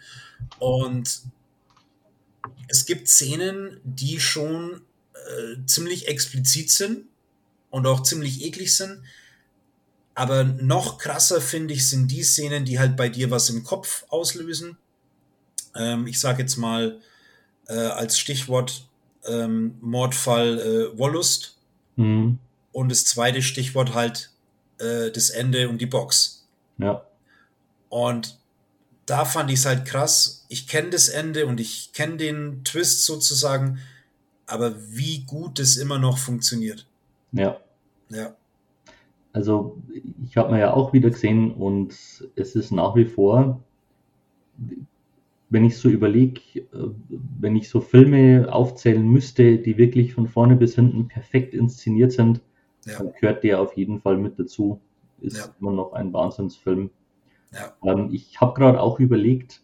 Und 0.58 1.22
es 2.68 2.88
gibt 2.88 3.08
Szenen, 3.08 3.80
die 3.84 4.20
schon 4.20 4.82
äh, 5.14 5.64
ziemlich 5.68 6.08
explizit 6.08 6.72
sind 6.72 7.06
und 7.70 7.86
auch 7.86 8.02
ziemlich 8.02 8.44
eklig 8.44 8.76
sind. 8.76 9.04
Aber 10.16 10.44
noch 10.44 10.98
krasser 10.98 11.40
finde 11.40 11.76
ich 11.76 11.88
sind 11.88 12.08
die 12.08 12.24
Szenen, 12.24 12.66
die 12.66 12.80
halt 12.80 12.98
bei 12.98 13.10
dir 13.10 13.30
was 13.30 13.52
im 13.52 13.64
Kopf 13.64 14.06
auslösen. 14.10 14.76
Ähm, 15.76 16.08
ich 16.08 16.20
sage 16.20 16.42
jetzt 16.42 16.58
mal 16.58 17.00
äh, 17.68 17.76
als 17.76 18.18
Stichwort 18.18 18.88
ähm, 19.28 19.76
Mordfall 19.82 20.60
äh, 20.60 20.98
Wollust. 20.98 21.58
Mhm 21.96 22.40
und 22.72 22.90
das 22.90 23.06
zweite 23.06 23.42
Stichwort 23.42 23.94
halt 23.94 24.32
äh, 24.80 25.12
das 25.12 25.30
Ende 25.30 25.70
und 25.70 25.80
die 25.80 25.86
Box. 25.86 26.48
Ja. 26.78 27.06
Und 27.90 28.40
da 29.06 29.26
fand 29.26 29.50
ich 29.52 29.60
es 29.60 29.66
halt 29.66 29.86
krass. 29.86 30.46
Ich 30.50 30.68
kenne 30.68 30.90
das 30.90 31.10
Ende 31.10 31.46
und 31.46 31.60
ich 31.60 31.92
kenne 31.94 32.18
den 32.18 32.64
Twist 32.64 33.06
sozusagen, 33.06 33.80
aber 34.46 34.76
wie 34.90 35.24
gut 35.26 35.60
das 35.60 35.78
immer 35.78 36.00
noch 36.00 36.18
funktioniert. 36.18 36.88
Ja. 37.32 37.58
Ja. 38.10 38.36
Also 39.34 39.78
ich 40.26 40.36
habe 40.38 40.52
mir 40.52 40.60
ja 40.60 40.74
auch 40.74 40.94
wieder 40.94 41.10
gesehen 41.10 41.54
und 41.54 41.94
es 42.36 42.56
ist 42.56 42.72
nach 42.72 42.96
wie 42.96 43.06
vor, 43.06 43.62
wenn 45.50 45.66
ich 45.66 45.78
so 45.78 45.90
überlege, 45.90 46.42
wenn 47.40 47.56
ich 47.56 47.70
so 47.70 47.82
Filme 47.82 48.48
aufzählen 48.52 49.06
müsste, 49.08 49.58
die 49.58 49.78
wirklich 49.78 50.14
von 50.14 50.28
vorne 50.28 50.56
bis 50.56 50.76
hinten 50.76 51.08
perfekt 51.08 51.54
inszeniert 51.54 52.12
sind, 52.12 52.42
ja. 52.86 52.98
Dann 52.98 53.14
gehört 53.20 53.44
der 53.44 53.60
auf 53.60 53.76
jeden 53.78 54.00
Fall 54.02 54.18
mit 54.18 54.40
dazu. 54.40 54.80
Ist 55.20 55.38
ja. 55.38 55.54
immer 55.60 55.72
noch 55.72 55.94
ein 55.94 56.14
Wahnsinnsfilm. 56.14 56.90
Ja. 57.54 57.74
Ähm, 57.84 58.10
ich 58.12 58.40
habe 58.42 58.54
gerade 58.54 58.82
auch 58.82 59.00
überlegt, 59.00 59.62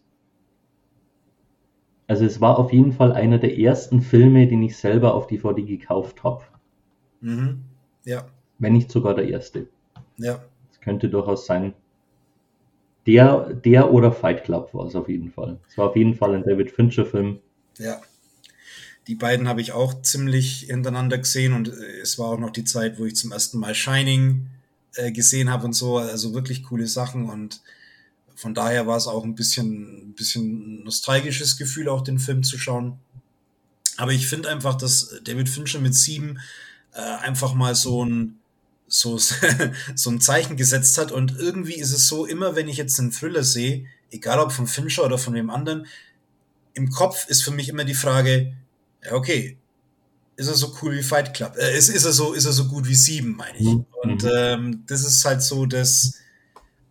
also 2.07 2.25
es 2.25 2.39
war 2.39 2.57
auf 2.57 2.71
jeden 2.71 2.93
Fall 2.93 3.11
einer 3.11 3.37
der 3.37 3.57
ersten 3.57 4.01
Filme, 4.01 4.47
den 4.47 4.63
ich 4.63 4.77
selber 4.77 5.13
auf 5.13 5.27
DVD 5.27 5.61
gekauft 5.63 6.23
habe. 6.23 6.43
Mhm. 7.21 7.63
Ja. 8.05 8.25
Wenn 8.59 8.73
nicht 8.73 8.91
sogar 8.91 9.13
der 9.13 9.27
erste. 9.27 9.67
Ja. 10.17 10.43
Das 10.69 10.79
könnte 10.79 11.09
durchaus 11.09 11.45
sein. 11.45 11.73
Der, 13.05 13.53
der 13.53 13.91
oder 13.93 14.11
Fight 14.11 14.43
Club 14.43 14.73
war 14.73 14.85
es 14.85 14.95
auf 14.95 15.09
jeden 15.09 15.31
Fall. 15.31 15.59
Es 15.67 15.77
war 15.77 15.89
auf 15.89 15.95
jeden 15.95 16.13
Fall 16.13 16.35
ein 16.35 16.43
David 16.43 16.71
Fincher-Film. 16.71 17.39
Ja. 17.77 18.01
Die 19.07 19.15
beiden 19.15 19.47
habe 19.47 19.61
ich 19.61 19.71
auch 19.71 20.01
ziemlich 20.01 20.65
hintereinander 20.67 21.17
gesehen 21.17 21.53
und 21.53 21.69
äh, 21.69 21.99
es 22.01 22.19
war 22.19 22.27
auch 22.27 22.39
noch 22.39 22.51
die 22.51 22.65
Zeit, 22.65 22.99
wo 22.99 23.05
ich 23.05 23.15
zum 23.15 23.31
ersten 23.31 23.57
Mal 23.57 23.73
Shining 23.73 24.47
äh, 24.95 25.11
gesehen 25.11 25.49
habe 25.49 25.65
und 25.65 25.73
so. 25.73 25.97
Also 25.97 26.33
wirklich 26.33 26.63
coole 26.63 26.87
Sachen 26.87 27.29
und 27.29 27.61
von 28.35 28.53
daher 28.53 28.85
war 28.85 28.97
es 28.97 29.07
auch 29.07 29.23
ein 29.23 29.33
bisschen, 29.33 30.09
ein 30.09 30.13
bisschen 30.13 30.83
nostalgisches 30.83 31.57
Gefühl, 31.57 31.89
auch 31.89 32.03
den 32.03 32.19
Film 32.19 32.43
zu 32.43 32.59
schauen. 32.59 32.99
Aber 33.95 34.11
ich 34.11 34.27
finde 34.27 34.49
einfach, 34.49 34.75
dass 34.75 35.15
David 35.23 35.49
Fincher 35.49 35.79
mit 35.79 35.95
sieben 35.95 36.39
äh, 36.93 36.99
einfach 36.99 37.55
mal 37.55 37.73
so 37.73 38.05
ein, 38.05 38.37
so, 38.87 39.17
so 39.95 40.09
ein 40.11 40.21
Zeichen 40.21 40.55
gesetzt 40.55 40.97
hat. 40.99 41.11
Und 41.11 41.37
irgendwie 41.39 41.75
ist 41.75 41.93
es 41.93 42.07
so, 42.07 42.25
immer 42.25 42.55
wenn 42.55 42.67
ich 42.67 42.77
jetzt 42.77 42.99
einen 42.99 43.11
Thriller 43.11 43.43
sehe, 43.43 43.85
egal 44.11 44.39
ob 44.39 44.51
von 44.51 44.67
Fincher 44.67 45.05
oder 45.05 45.17
von 45.17 45.33
wem 45.33 45.49
anderen, 45.49 45.87
im 46.73 46.91
Kopf 46.91 47.27
ist 47.27 47.43
für 47.43 47.51
mich 47.51 47.69
immer 47.69 47.85
die 47.85 47.95
Frage, 47.95 48.53
ja, 49.03 49.13
okay, 49.13 49.57
ist 50.37 50.47
er 50.47 50.53
so 50.53 50.67
cool 50.81 50.93
wie 50.93 51.03
Fight 51.03 51.33
Club? 51.33 51.53
Äh, 51.57 51.77
ist, 51.77 51.89
ist, 51.89 52.05
er 52.05 52.11
so, 52.11 52.33
ist 52.33 52.45
er 52.45 52.51
so 52.51 52.65
gut 52.65 52.87
wie 52.87 52.95
Sieben, 52.95 53.35
meine 53.35 53.57
ich. 53.57 53.65
Mhm. 53.65 53.85
Und 54.03 54.23
mhm. 54.23 54.29
ähm, 54.35 54.83
das 54.87 55.01
ist 55.01 55.25
halt 55.25 55.41
so 55.41 55.65
das, 55.65 56.19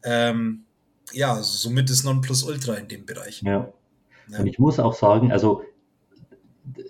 ähm, 0.03 0.65
ja, 1.13 1.41
somit 1.43 1.89
das 1.89 2.05
Nonplusultra 2.05 2.75
in 2.75 2.89
dem 2.89 3.07
Bereich. 3.07 3.43
Ja. 3.43 3.73
ja. 4.29 4.39
Und 4.39 4.47
ich 4.47 4.59
muss 4.59 4.79
auch 4.81 4.95
sagen, 4.95 5.31
also 5.31 5.63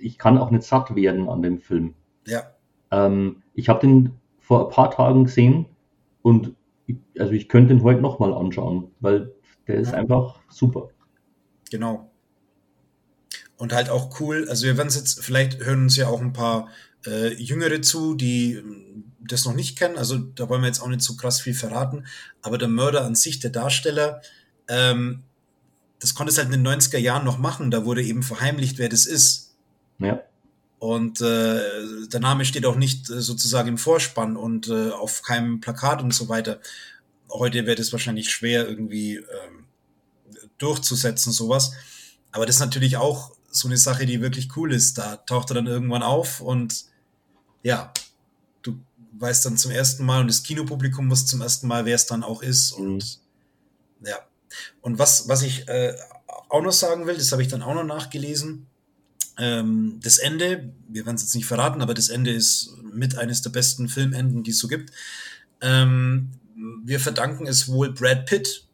ich 0.01 0.19
kann 0.19 0.39
auch 0.39 0.51
nicht 0.51 0.65
satt 0.65 0.97
werden 0.97 1.29
an 1.29 1.43
dem 1.43 1.61
Film. 1.61 1.95
Ja. 2.27 2.51
Ähm, 2.91 3.43
ich 3.55 3.69
habe 3.69 3.81
den 3.81 4.13
vor 4.41 4.67
ein 4.67 4.73
paar 4.73 4.91
Tagen 4.91 5.25
gesehen 5.25 5.67
und 6.23 6.55
ich, 6.87 6.97
also 7.19 7.33
ich 7.33 7.49
könnte 7.49 7.75
den 7.75 7.83
heute 7.83 8.01
nochmal 8.01 8.33
anschauen, 8.33 8.91
weil 9.01 9.35
der 9.67 9.77
ist 9.77 9.93
ja. 9.93 9.99
einfach 9.99 10.41
super. 10.49 10.89
Genau 11.71 12.06
und 13.57 13.73
halt 13.73 13.89
auch 13.89 14.21
cool. 14.21 14.47
Also 14.49 14.67
wir 14.67 14.77
werden 14.77 14.89
es 14.89 14.97
jetzt, 14.97 15.25
vielleicht 15.25 15.59
hören 15.65 15.85
uns 15.85 15.97
ja 15.97 16.09
auch 16.09 16.21
ein 16.21 16.33
paar 16.33 16.69
äh, 17.07 17.35
Jüngere 17.35 17.81
zu, 17.83 18.15
die 18.15 18.55
ähm, 18.55 19.13
das 19.21 19.45
noch 19.45 19.55
nicht 19.55 19.79
kennen. 19.79 19.97
Also 19.97 20.19
da 20.19 20.49
wollen 20.49 20.63
wir 20.63 20.69
jetzt 20.69 20.81
auch 20.81 20.89
nicht 20.89 21.03
so 21.03 21.17
krass 21.17 21.41
viel 21.41 21.55
verraten. 21.55 22.07
Aber 22.43 22.59
der 22.59 22.69
Mörder 22.69 23.05
an 23.05 23.15
sich, 23.15 23.41
der 23.41 23.51
Darsteller, 23.51 24.21
ähm, 24.69 25.23
das 26.01 26.15
konnte 26.15 26.31
es 26.31 26.39
halt 26.39 26.53
in 26.53 26.63
den 26.63 26.67
90er 26.67 26.99
Jahren 26.99 27.25
noch 27.25 27.39
machen. 27.39 27.71
Da 27.71 27.85
wurde 27.85 28.03
eben 28.03 28.23
verheimlicht, 28.23 28.79
wer 28.79 28.89
das 28.89 29.07
ist. 29.07 29.57
Ja. 29.99 30.21
Und 30.79 31.21
äh, 31.23 31.61
der 32.13 32.21
Name 32.21 32.45
steht 32.45 32.67
auch 32.67 32.77
nicht 32.77 33.09
äh, 33.09 33.21
sozusagen 33.21 33.69
im 33.69 33.79
Vorspann 33.79 34.37
und 34.37 34.69
äh, 34.69 34.91
auf 34.91 35.23
keinem 35.23 35.61
Plakat 35.61 36.03
und 36.03 36.13
so 36.13 36.29
weiter. 36.29 36.61
heute 37.31 37.67
wäre 37.67 37.77
das 37.77 37.93
wahrscheinlich 37.93 38.31
schwer 38.31 38.69
irgendwie 38.69 39.17
ähm, 39.17 39.65
durchzusetzen, 40.59 41.33
sowas. 41.33 41.73
Aber 42.31 42.45
das 42.45 42.57
ist 42.57 42.61
natürlich 42.61 42.99
auch 42.99 43.36
so 43.51 43.69
eine 43.69 43.77
Sache, 43.77 44.07
die 44.07 44.21
wirklich 44.21 44.57
cool 44.57 44.73
ist. 44.73 44.99
Da 44.99 45.17
taucht 45.17 45.51
er 45.51 45.55
dann 45.55 45.67
irgendwann 45.67 46.03
auf 46.03 46.41
und 46.41 46.85
ja, 47.63 47.93
du 48.63 48.79
weißt 49.19 49.47
dann 49.47 49.57
zum 49.57 49.71
ersten 49.71 50.05
Mal 50.05 50.21
und 50.21 50.29
das 50.29 50.43
Kinopublikum 50.43 51.07
muss 51.07 51.27
zum 51.27 51.41
ersten 51.41 51.67
Mal, 51.67 51.85
wer 51.85 51.95
es 51.95 52.07
dann 52.07 52.23
auch 52.23 52.43
ist. 52.43 52.73
Und 52.73 53.21
mhm. 54.01 54.07
ja. 54.07 54.19
Und 54.81 54.99
was, 54.99 55.29
was 55.29 55.43
ich 55.43 55.69
äh, 55.69 55.95
auch 56.49 56.63
noch 56.63 56.73
sagen 56.73 57.07
will, 57.07 57.17
das 57.17 57.33
habe 57.33 57.43
ich 57.43 57.49
dann 57.49 57.63
auch 57.63 57.75
noch 57.75 57.85
nachgelesen. 57.85 58.67
Ähm, 59.39 60.01
das 60.03 60.19
Ende, 60.19 60.73
wir 60.89 61.05
werden 61.05 61.17
es 61.17 61.23
jetzt 61.23 61.35
nicht 61.35 61.47
verraten, 61.47 61.83
aber 61.83 61.95
das 61.95 62.09
Ende 62.09 62.33
ist 62.33 62.73
mit 62.93 63.19
eines 63.19 63.43
der 63.43 63.51
besten 63.51 63.89
Filmenden, 63.89 64.43
die 64.43 64.53
es 64.53 64.59
so 64.59 64.69
gibt. 64.69 64.93
Ähm, 65.61 66.31
wir 66.85 67.01
verdanken 67.01 67.47
es 67.47 67.69
wohl 67.69 67.93
Brad 67.93 68.27
Pitt, 68.27 68.66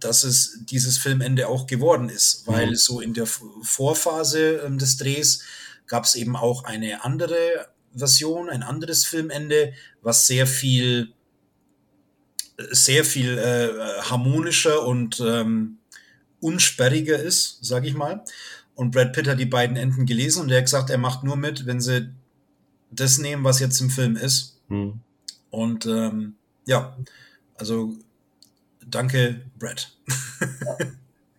dass 0.00 0.24
es 0.24 0.60
dieses 0.64 0.98
Filmende 0.98 1.48
auch 1.48 1.66
geworden 1.66 2.08
ist, 2.08 2.46
weil 2.46 2.70
mhm. 2.70 2.74
so 2.74 3.00
in 3.00 3.14
der 3.14 3.26
Vorphase 3.26 4.62
ähm, 4.64 4.78
des 4.78 4.96
Drehs 4.96 5.42
gab 5.86 6.04
es 6.04 6.14
eben 6.14 6.36
auch 6.36 6.64
eine 6.64 7.04
andere 7.04 7.68
Version, 7.94 8.50
ein 8.50 8.62
anderes 8.62 9.06
Filmende, 9.06 9.72
was 10.02 10.26
sehr 10.26 10.46
viel, 10.46 11.12
sehr 12.70 13.04
viel 13.04 13.38
äh, 13.38 14.02
harmonischer 14.02 14.86
und 14.86 15.20
ähm, 15.20 15.78
unsperriger 16.40 17.18
ist, 17.18 17.58
sag 17.62 17.86
ich 17.86 17.94
mal. 17.94 18.22
Und 18.74 18.90
Brad 18.90 19.14
Pitt 19.14 19.26
hat 19.26 19.40
die 19.40 19.46
beiden 19.46 19.76
Enden 19.76 20.04
gelesen 20.04 20.42
und 20.42 20.50
er 20.50 20.58
hat 20.58 20.66
gesagt, 20.66 20.90
er 20.90 20.98
macht 20.98 21.24
nur 21.24 21.36
mit, 21.36 21.64
wenn 21.64 21.80
sie 21.80 22.12
das 22.90 23.18
nehmen, 23.18 23.44
was 23.44 23.60
jetzt 23.60 23.80
im 23.80 23.88
Film 23.88 24.16
ist. 24.16 24.60
Mhm. 24.68 25.00
Und 25.50 25.86
ähm, 25.86 26.34
ja, 26.66 26.96
also 27.54 27.96
danke, 28.86 29.42
Brad. 29.58 29.96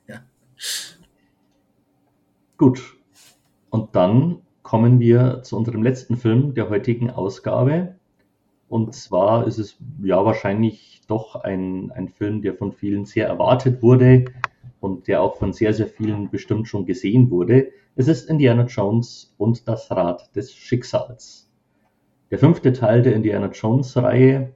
ja. 0.08 0.22
Gut. 2.58 2.98
Und 3.70 3.96
dann 3.96 4.42
kommen 4.64 5.00
wir 5.00 5.42
zu 5.44 5.58
unserem 5.58 5.84
letzten 5.84 6.18
Film 6.18 6.54
der 6.54 6.70
heutigen 6.70 7.10
Ausgabe. 7.10 7.96
Und 8.70 8.94
zwar 8.94 9.48
ist 9.48 9.60
es 9.60 9.78
ja 10.04 10.24
wahrscheinlich 10.26 11.02
doch 11.08 11.36
ein, 11.36 11.92
ein 11.92 12.10
Film, 12.10 12.42
der 12.42 12.54
von 12.54 12.74
vielen 12.74 13.06
sehr 13.06 13.28
erwartet 13.28 13.82
wurde 13.82 14.26
und 14.80 15.08
der 15.08 15.22
auch 15.22 15.38
von 15.38 15.54
sehr, 15.54 15.74
sehr 15.74 15.88
vielen 15.88 16.30
bestimmt 16.30 16.68
schon 16.68 16.86
gesehen 16.86 17.32
wurde. 17.32 17.72
Es 17.96 18.08
ist 18.08 18.30
Indiana 18.30 18.66
Jones 18.66 19.34
und 19.38 19.68
das 19.68 19.90
Rad 19.90 20.36
des 20.36 20.54
Schicksals. 20.54 21.50
Der 22.30 22.40
fünfte 22.40 22.74
Teil 22.74 23.02
der 23.02 23.16
Indiana 23.16 23.50
Jones 23.52 23.96
Reihe 23.96 24.54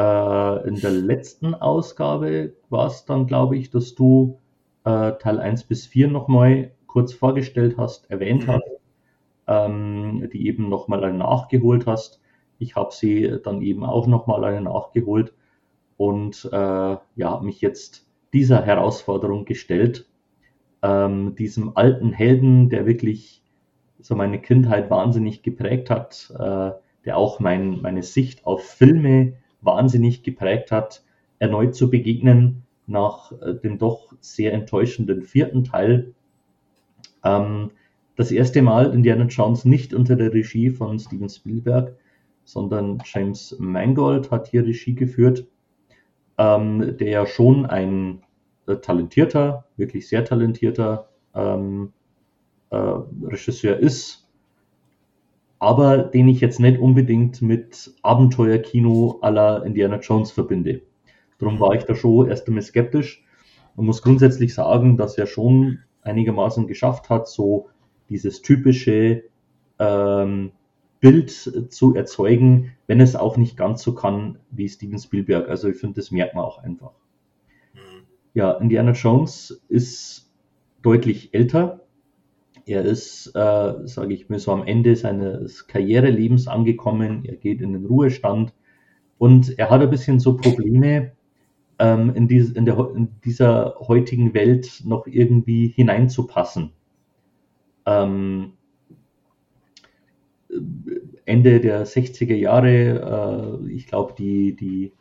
äh, 0.00 0.66
in 0.66 0.76
der 0.76 0.92
letzten 0.92 1.54
Ausgabe 1.54 2.54
war 2.70 2.86
es 2.86 3.04
dann, 3.04 3.26
glaube 3.26 3.58
ich, 3.58 3.70
dass 3.70 3.94
du 3.94 4.40
äh, 4.84 5.12
Teil 5.12 5.38
1 5.38 5.64
bis 5.64 5.86
4 5.86 6.08
nochmal 6.08 6.70
kurz 6.86 7.12
vorgestellt 7.12 7.76
hast, 7.76 8.10
erwähnt 8.10 8.46
mhm. 8.46 8.52
hast, 8.52 8.70
ähm, 9.46 10.28
die 10.32 10.46
eben 10.46 10.70
nochmal 10.70 11.04
eine 11.04 11.18
nachgeholt 11.18 11.86
hast. 11.86 12.22
Ich 12.58 12.76
habe 12.76 12.94
sie 12.94 13.40
dann 13.44 13.60
eben 13.60 13.84
auch 13.84 14.06
nochmal 14.06 14.42
eine 14.44 14.62
nachgeholt 14.62 15.34
und 15.98 16.48
äh, 16.50 16.96
ja, 17.16 17.40
mich 17.42 17.60
jetzt 17.60 18.08
dieser 18.32 18.62
Herausforderung 18.62 19.44
gestellt, 19.44 20.08
ähm, 20.82 21.34
diesem 21.34 21.76
alten 21.76 22.12
Helden, 22.12 22.70
der 22.70 22.86
wirklich 22.86 23.42
so 23.98 24.16
meine 24.16 24.40
Kindheit 24.40 24.88
wahnsinnig 24.88 25.42
geprägt 25.42 25.90
hat, 25.90 26.32
äh, 26.38 26.70
der 27.04 27.16
auch 27.18 27.38
mein, 27.38 27.82
meine 27.82 28.02
Sicht 28.02 28.46
auf 28.46 28.64
Filme 28.64 29.34
wahnsinnig 29.62 30.22
geprägt 30.22 30.72
hat, 30.72 31.04
erneut 31.38 31.74
zu 31.74 31.90
begegnen 31.90 32.62
nach 32.86 33.32
äh, 33.40 33.54
dem 33.54 33.78
doch 33.78 34.12
sehr 34.20 34.52
enttäuschenden 34.52 35.22
vierten 35.22 35.64
Teil. 35.64 36.14
Ähm, 37.24 37.70
das 38.16 38.32
erste 38.32 38.62
Mal 38.62 38.92
Indiana 38.92 39.24
Jones 39.24 39.64
nicht 39.64 39.94
unter 39.94 40.16
der 40.16 40.32
Regie 40.34 40.70
von 40.70 40.98
Steven 40.98 41.28
Spielberg, 41.28 41.96
sondern 42.44 43.02
James 43.04 43.56
Mangold 43.58 44.30
hat 44.30 44.48
hier 44.48 44.64
Regie 44.64 44.94
geführt, 44.94 45.46
ähm, 46.36 46.96
der 46.98 47.08
ja 47.08 47.26
schon 47.26 47.66
ein 47.66 48.22
äh, 48.66 48.76
talentierter, 48.76 49.66
wirklich 49.76 50.08
sehr 50.08 50.24
talentierter 50.24 51.08
ähm, 51.34 51.92
äh, 52.70 52.76
Regisseur 52.76 53.78
ist, 53.78 54.29
aber 55.60 55.98
den 55.98 56.26
ich 56.26 56.40
jetzt 56.40 56.58
nicht 56.58 56.80
unbedingt 56.80 57.42
mit 57.42 57.92
Abenteuerkino 58.02 59.18
aller 59.20 59.64
Indiana 59.64 60.00
Jones 60.00 60.32
verbinde. 60.32 60.82
Darum 61.38 61.60
war 61.60 61.74
ich 61.74 61.84
da 61.84 61.94
schon 61.94 62.28
erst 62.28 62.48
einmal 62.48 62.62
skeptisch 62.62 63.24
und 63.76 63.86
muss 63.86 64.02
grundsätzlich 64.02 64.54
sagen, 64.54 64.96
dass 64.96 65.16
er 65.18 65.26
schon 65.26 65.80
einigermaßen 66.02 66.66
geschafft 66.66 67.10
hat, 67.10 67.28
so 67.28 67.68
dieses 68.08 68.40
typische 68.40 69.24
ähm, 69.78 70.52
Bild 71.00 71.30
zu 71.30 71.94
erzeugen, 71.94 72.72
wenn 72.86 73.00
es 73.00 73.14
auch 73.14 73.36
nicht 73.36 73.56
ganz 73.56 73.82
so 73.82 73.94
kann 73.94 74.38
wie 74.50 74.68
Steven 74.68 74.98
Spielberg. 74.98 75.48
Also 75.48 75.68
ich 75.68 75.76
finde, 75.76 75.96
das 75.96 76.10
merkt 76.10 76.34
man 76.34 76.44
auch 76.44 76.62
einfach. 76.62 76.92
Mhm. 77.74 78.06
Ja, 78.32 78.52
Indiana 78.52 78.92
Jones 78.92 79.62
ist 79.68 80.30
deutlich 80.82 81.34
älter, 81.34 81.79
er 82.66 82.84
ist, 82.84 83.28
äh, 83.34 83.74
sage 83.86 84.14
ich 84.14 84.28
mir 84.28 84.38
so, 84.38 84.52
am 84.52 84.66
Ende 84.66 84.96
seines 84.96 85.66
Karrierelebens 85.66 86.48
angekommen. 86.48 87.24
Er 87.24 87.36
geht 87.36 87.60
in 87.60 87.72
den 87.72 87.86
Ruhestand 87.86 88.52
und 89.18 89.58
er 89.58 89.70
hat 89.70 89.82
ein 89.82 89.90
bisschen 89.90 90.20
so 90.20 90.36
Probleme, 90.36 91.12
ähm, 91.78 92.14
in, 92.14 92.28
dies, 92.28 92.50
in, 92.50 92.64
der, 92.66 92.78
in, 92.94 93.08
dieser 93.24 93.74
heutigen 93.80 94.34
Welt 94.34 94.82
noch 94.84 95.06
irgendwie 95.06 95.68
hineinzupassen. 95.68 96.72
Ähm, 97.86 98.52
Ende 101.24 101.60
der 101.60 101.86
60er 101.86 102.34
Jahre, 102.34 103.60
äh, 103.66 103.72
ich 103.72 103.86
glaube, 103.86 104.14
die, 104.18 104.54
die 104.56 104.92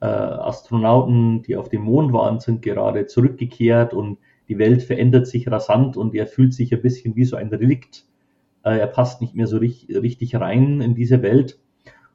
äh, 0.00 0.06
Astronauten, 0.06 1.42
die 1.42 1.56
auf 1.56 1.68
dem 1.68 1.82
Mond 1.82 2.12
waren, 2.12 2.40
sind 2.40 2.62
gerade 2.62 3.06
zurückgekehrt 3.06 3.94
und 3.94 4.18
die 4.50 4.58
Welt 4.58 4.82
verändert 4.82 5.28
sich 5.28 5.48
rasant 5.48 5.96
und 5.96 6.12
er 6.12 6.26
fühlt 6.26 6.52
sich 6.52 6.74
ein 6.74 6.82
bisschen 6.82 7.14
wie 7.14 7.24
so 7.24 7.36
ein 7.36 7.48
Relikt. 7.48 8.04
Äh, 8.64 8.78
er 8.78 8.88
passt 8.88 9.20
nicht 9.20 9.36
mehr 9.36 9.46
so 9.46 9.58
richtig 9.58 10.34
rein 10.34 10.80
in 10.80 10.96
diese 10.96 11.22
Welt. 11.22 11.60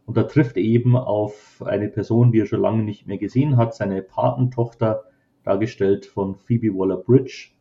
Und 0.06 0.18
da 0.18 0.24
trifft 0.24 0.58
er 0.58 0.64
eben 0.64 0.98
auf 0.98 1.64
eine 1.66 1.88
Person, 1.88 2.34
die 2.34 2.42
er 2.42 2.46
schon 2.46 2.60
lange 2.60 2.84
nicht 2.84 3.08
mehr 3.08 3.18
gesehen 3.18 3.56
hat, 3.56 3.74
seine 3.74 4.02
Patentochter, 4.02 5.06
dargestellt 5.44 6.06
von 6.06 6.36
Phoebe 6.36 6.78
Waller-Bridge, 6.78 7.52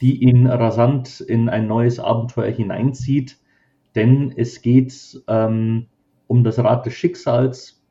die 0.00 0.22
ihn 0.22 0.46
rasant 0.46 1.20
in 1.20 1.48
ein 1.48 1.66
neues 1.66 1.98
Abenteuer 1.98 2.50
hineinzieht, 2.52 3.38
denn 3.96 4.32
es 4.36 4.62
geht 4.62 5.20
ähm, 5.26 5.86
um 6.28 6.44
das 6.44 6.60
Rad 6.60 6.86
des 6.86 6.94
Schicksals. 6.94 7.82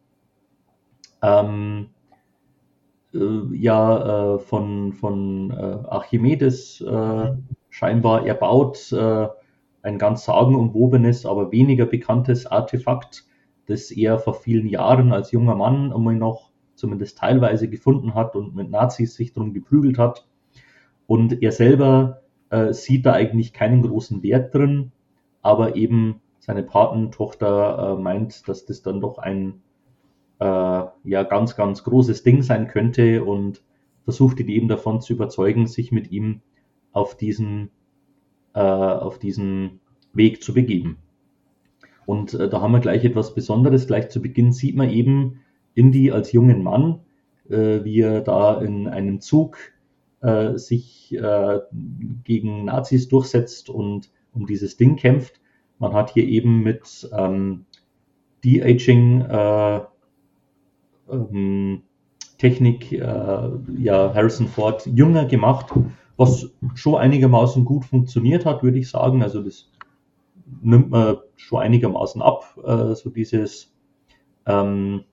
Ähm, 1.22 1.90
äh, 1.90 2.01
ja 3.14 4.36
äh, 4.36 4.40
von, 4.40 4.94
von 4.94 5.52
äh, 5.52 5.88
Archimedes 5.88 6.82
äh, 6.82 7.34
scheinbar 7.70 8.26
erbaut, 8.26 8.92
äh, 8.92 9.28
ein 9.84 9.98
ganz 9.98 10.26
sagenumwobenes, 10.26 11.26
aber 11.26 11.52
weniger 11.52 11.86
bekanntes 11.86 12.46
Artefakt, 12.46 13.26
das 13.66 13.92
er 13.92 14.20
vor 14.20 14.36
vielen 14.36 14.68
Jahren 14.68 15.12
als 15.12 15.32
junger 15.32 15.56
Mann 15.56 15.92
einmal 15.92 16.16
noch 16.16 16.52
zumindest 16.76 17.18
teilweise 17.18 17.70
gefunden 17.70 18.14
hat 18.14 18.36
und 18.36 18.56
mit 18.56 18.70
Nazis 18.70 19.16
sich 19.16 19.34
darum 19.34 19.54
geprügelt 19.54 19.98
hat. 19.98 20.28
Und 21.08 21.42
er 21.42 21.52
selber 21.52 22.22
äh, 22.50 22.74
sieht 22.74 23.06
da 23.06 23.14
eigentlich 23.14 23.54
keinen 23.54 23.82
großen 23.82 24.24
Wert 24.24 24.54
drin, 24.54 24.92
aber 25.42 25.76
eben 25.76 26.22
seine 26.40 26.64
Patentochter 26.64 27.98
äh, 27.98 28.02
meint, 28.02 28.48
dass 28.48 28.66
das 28.66 28.82
dann 28.82 29.02
doch 29.02 29.18
ein 29.18 29.62
äh, 30.42 30.84
ja 31.04 31.24
ganz, 31.24 31.56
ganz 31.56 31.84
großes 31.84 32.24
Ding 32.24 32.42
sein 32.42 32.68
könnte 32.68 33.24
und 33.24 33.62
versucht 34.04 34.40
ihn 34.40 34.50
eben 34.50 34.68
davon 34.68 35.00
zu 35.00 35.14
überzeugen, 35.14 35.68
sich 35.68 35.92
mit 35.92 36.12
ihm 36.12 36.42
auf 36.92 37.16
diesen, 37.16 37.70
äh, 38.56 38.60
auf 38.60 39.20
diesen 39.20 39.80
Weg 40.14 40.42
zu 40.42 40.56
begeben. 40.56 40.98
Und 42.08 42.34
äh, 42.34 42.50
da 42.50 42.60
haben 42.60 42.72
wir 42.72 42.80
gleich 42.80 43.06
etwas 43.06 43.36
Besonderes. 43.36 43.86
Gleich 43.86 44.10
zu 44.10 44.20
Beginn 44.20 44.52
sieht 44.52 44.76
man 44.76 44.90
eben 44.90 45.42
Indy 45.76 46.12
als 46.12 46.32
jungen 46.32 46.64
Mann, 46.64 47.02
äh, 47.48 47.84
wie 47.84 48.02
er 48.02 48.22
da 48.22 48.60
in 48.60 48.88
einem 48.88 49.22
Zug 49.22 49.58
äh, 50.22 50.58
sich 50.58 51.14
äh, 51.14 51.60
gegen 52.24 52.66
Nazis 52.66 53.08
durchsetzt 53.08 53.70
und 53.70 54.10
um 54.34 54.48
dieses 54.48 54.76
Ding 54.76 54.96
kämpft. 54.96 55.40
Man 55.78 55.94
hat 55.94 56.12
hier 56.12 56.28
eben 56.28 56.64
mit 56.64 57.08
ähm, 57.16 57.66
De-Aging 58.44 59.22
äh, 59.22 59.82
ähm, 61.12 61.84
Technik 62.38 62.92
äh, 62.92 63.50
ja 63.78 64.14
Harrison 64.14 64.48
Ford 64.48 64.86
jünger 64.86 65.26
gemacht, 65.26 65.68
was 66.18 66.52
schon 66.76 66.96
einigermaßen 66.96 67.66
gut 67.66 67.86
funktioniert 67.86 68.46
hat, 68.46 68.64
würde 68.64 68.80
ich 68.80 68.90
sagen. 68.90 69.24
Also 69.24 69.44
das 69.44 69.70
nimmt 70.62 70.90
man 70.90 71.18
schon 71.36 71.60
einigermaßen 71.60 72.22
ab, 72.22 72.58
äh, 72.64 72.96
so 72.96 73.10
dieses 73.10 73.74
ähm, 74.46 75.04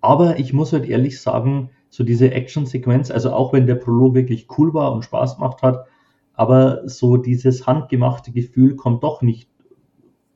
Aber 0.00 0.38
ich 0.38 0.52
muss 0.52 0.72
halt 0.72 0.86
ehrlich 0.86 1.20
sagen, 1.20 1.70
so 1.90 2.04
diese 2.04 2.30
Action-Sequenz, 2.30 3.10
also 3.10 3.32
auch 3.32 3.52
wenn 3.52 3.66
der 3.66 3.74
Prolog 3.74 4.14
wirklich 4.14 4.46
cool 4.58 4.72
war 4.74 4.92
und 4.92 5.04
Spaß 5.04 5.36
gemacht 5.36 5.62
hat, 5.62 5.86
aber 6.34 6.88
so 6.88 7.16
dieses 7.16 7.66
handgemachte 7.66 8.32
Gefühl 8.32 8.76
kommt 8.76 9.02
doch 9.04 9.22
nicht 9.22 9.50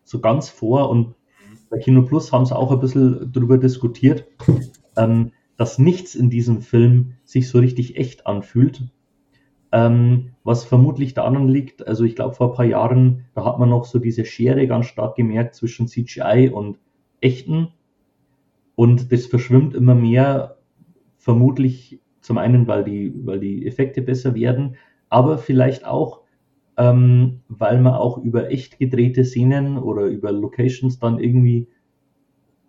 so 0.02 0.20
ganz 0.20 0.50
vor 0.50 0.90
und 0.90 1.14
bei 1.74 1.80
Kino 1.80 2.02
Plus 2.02 2.32
haben 2.32 2.46
sie 2.46 2.56
auch 2.56 2.70
ein 2.70 2.78
bisschen 2.78 3.32
darüber 3.32 3.58
diskutiert, 3.58 4.26
ähm, 4.96 5.32
dass 5.56 5.78
nichts 5.78 6.14
in 6.14 6.30
diesem 6.30 6.60
Film 6.60 7.14
sich 7.24 7.48
so 7.48 7.58
richtig 7.58 7.96
echt 7.96 8.28
anfühlt. 8.28 8.84
Ähm, 9.72 10.30
was 10.44 10.64
vermutlich 10.64 11.14
daran 11.14 11.48
liegt, 11.48 11.84
also 11.88 12.04
ich 12.04 12.14
glaube 12.14 12.36
vor 12.36 12.50
ein 12.50 12.54
paar 12.54 12.64
Jahren, 12.64 13.24
da 13.34 13.44
hat 13.44 13.58
man 13.58 13.70
noch 13.70 13.86
so 13.86 13.98
diese 13.98 14.24
Schere 14.24 14.68
ganz 14.68 14.86
stark 14.86 15.16
gemerkt 15.16 15.56
zwischen 15.56 15.88
CGI 15.88 16.48
und 16.52 16.78
echten. 17.20 17.68
Und 18.76 19.10
das 19.10 19.26
verschwimmt 19.26 19.74
immer 19.74 19.96
mehr, 19.96 20.58
vermutlich 21.18 22.00
zum 22.20 22.38
einen, 22.38 22.68
weil 22.68 22.84
die, 22.84 23.12
weil 23.24 23.40
die 23.40 23.66
Effekte 23.66 24.00
besser 24.00 24.36
werden, 24.36 24.76
aber 25.08 25.38
vielleicht 25.38 25.84
auch, 25.84 26.20
ähm, 26.76 27.40
weil 27.48 27.80
man 27.80 27.94
auch 27.94 28.18
über 28.18 28.50
echt 28.50 28.78
gedrehte 28.78 29.24
Szenen 29.24 29.78
oder 29.78 30.06
über 30.06 30.32
Locations 30.32 30.98
dann 30.98 31.18
irgendwie 31.18 31.68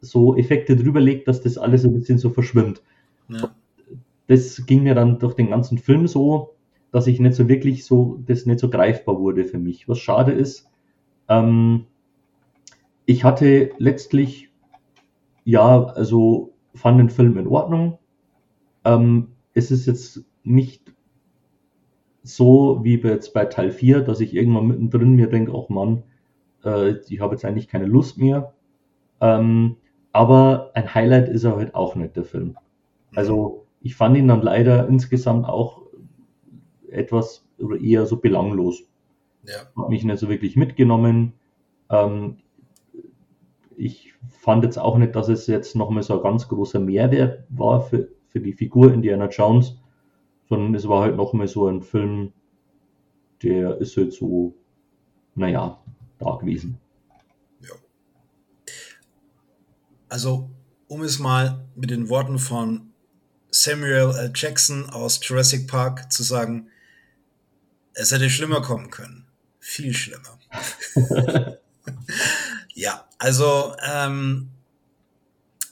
so 0.01 0.35
Effekte 0.35 0.75
drüber 0.75 0.99
legt, 0.99 1.27
dass 1.27 1.41
das 1.41 1.57
alles 1.57 1.83
ein 1.85 1.93
bisschen 1.93 2.17
so 2.17 2.29
verschwimmt. 2.29 2.83
Ja. 3.29 3.55
Das 4.27 4.65
ging 4.65 4.83
mir 4.83 4.95
dann 4.95 5.19
durch 5.19 5.33
den 5.33 5.49
ganzen 5.49 5.77
Film 5.77 6.07
so, 6.07 6.53
dass 6.91 7.07
ich 7.07 7.19
nicht 7.19 7.35
so 7.35 7.47
wirklich 7.49 7.85
so, 7.85 8.19
das 8.25 8.45
nicht 8.45 8.59
so 8.59 8.69
greifbar 8.69 9.19
wurde 9.19 9.45
für 9.45 9.57
mich. 9.57 9.87
Was 9.89 9.99
schade 9.99 10.31
ist, 10.31 10.69
ähm, 11.27 11.85
ich 13.05 13.23
hatte 13.23 13.71
letztlich, 13.77 14.49
ja, 15.43 15.85
also 15.85 16.53
fand 16.73 16.99
den 16.99 17.09
Film 17.09 17.37
in 17.37 17.47
Ordnung. 17.47 17.99
Ähm, 18.83 19.29
es 19.53 19.71
ist 19.71 19.85
jetzt 19.85 20.23
nicht 20.43 20.94
so 22.25 22.83
wie 22.83 22.95
jetzt 22.95 23.33
bei 23.33 23.45
Teil 23.45 23.71
4, 23.71 24.01
dass 24.01 24.19
ich 24.19 24.33
irgendwann 24.33 24.67
mittendrin 24.67 25.13
mir 25.13 25.27
denke, 25.27 25.53
ach 25.55 25.69
Mann, 25.69 26.03
äh, 26.63 26.95
ich 27.07 27.19
habe 27.19 27.35
jetzt 27.35 27.45
eigentlich 27.45 27.67
keine 27.67 27.85
Lust 27.85 28.17
mehr. 28.17 28.53
Ähm, 29.21 29.77
aber 30.11 30.71
ein 30.73 30.93
Highlight 30.93 31.29
ist 31.29 31.43
er 31.43 31.55
halt 31.55 31.75
auch 31.75 31.95
nicht, 31.95 32.15
der 32.15 32.23
Film. 32.23 32.57
Also 33.13 33.65
ich 33.81 33.95
fand 33.95 34.17
ihn 34.17 34.27
dann 34.27 34.41
leider 34.41 34.87
insgesamt 34.87 35.47
auch 35.47 35.83
etwas 36.89 37.45
oder 37.59 37.79
eher 37.79 38.05
so 38.07 38.17
belanglos. 38.17 38.83
Ja. 39.43 39.67
Hat 39.77 39.89
mich 39.89 40.03
nicht 40.03 40.17
so 40.17 40.27
wirklich 40.27 40.55
mitgenommen. 40.55 41.33
Ähm, 41.89 42.37
ich 43.77 44.13
fand 44.31 44.63
jetzt 44.63 44.79
auch 44.79 44.97
nicht, 44.97 45.15
dass 45.15 45.27
es 45.27 45.45
jetzt 45.45 45.75
nochmal 45.75 46.01
so 46.01 46.17
ein 46.17 46.23
ganz 46.23 46.47
großer 46.47 46.79
Mehrwert 46.79 47.43
war 47.49 47.81
für, 47.81 48.07
für 48.29 48.39
die 48.39 48.53
Figur 48.53 48.91
Indiana 48.91 49.27
Jones 49.27 49.77
sondern 50.49 50.75
es 50.75 50.87
war 50.87 51.03
halt 51.03 51.15
nochmal 51.15 51.47
so 51.47 51.67
ein 51.67 51.81
Film, 51.81 52.33
der 53.43 53.77
ist 53.77 53.97
halt 53.97 54.13
so, 54.13 54.55
naja, 55.35 55.79
da 56.19 56.35
gewesen. 56.35 56.79
Ja. 57.61 57.73
Also, 60.09 60.49
um 60.87 61.01
es 61.01 61.19
mal 61.19 61.65
mit 61.75 61.89
den 61.89 62.09
Worten 62.09 62.39
von 62.39 62.91
Samuel 63.51 64.13
L. 64.15 64.31
Jackson 64.35 64.89
aus 64.89 65.19
Jurassic 65.23 65.67
Park 65.67 66.11
zu 66.11 66.23
sagen, 66.23 66.69
es 67.93 68.11
hätte 68.11 68.29
schlimmer 68.29 68.61
kommen 68.61 68.91
können. 68.91 69.25
Viel 69.59 69.93
schlimmer. 69.93 70.37
ja, 72.73 73.07
also, 73.17 73.73
ähm, 73.87 74.49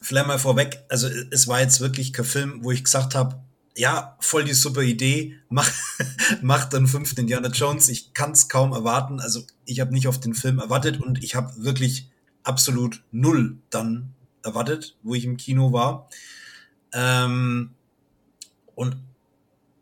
vielleicht 0.02 0.28
mal 0.28 0.40
vorweg, 0.40 0.84
also 0.90 1.08
es 1.32 1.48
war 1.48 1.62
jetzt 1.62 1.80
wirklich 1.80 2.14
kein 2.14 2.26
Film, 2.26 2.64
wo 2.64 2.72
ich 2.72 2.84
gesagt 2.84 3.16
habe, 3.16 3.43
ja, 3.76 4.18
voll 4.20 4.44
die 4.44 4.54
super 4.54 4.82
Idee, 4.82 5.36
mach, 5.50 5.70
mach 6.42 6.66
dann 6.66 6.88
fünften 6.88 7.22
Indiana 7.22 7.50
Jones. 7.50 7.90
Ich 7.90 8.14
kann 8.14 8.32
es 8.32 8.50
kaum 8.50 8.72
erwarten. 8.72 9.20
Also 9.20 9.42
ich 9.66 9.80
habe 9.80 9.94
nicht 9.94 10.08
auf 10.08 10.20
den 10.20 10.36
Film 10.36 10.60
erwartet 10.60 11.02
und 11.02 11.24
ich 11.24 11.36
habe 11.36 11.52
wirklich 11.58 12.10
absolut 12.44 13.04
null 13.12 13.58
dann 13.70 14.14
erwartet, 14.44 14.98
wo 15.02 15.16
ich 15.16 15.26
im 15.26 15.38
Kino 15.38 15.72
war. 15.72 16.10
Ähm, 16.94 17.72
und 18.76 18.98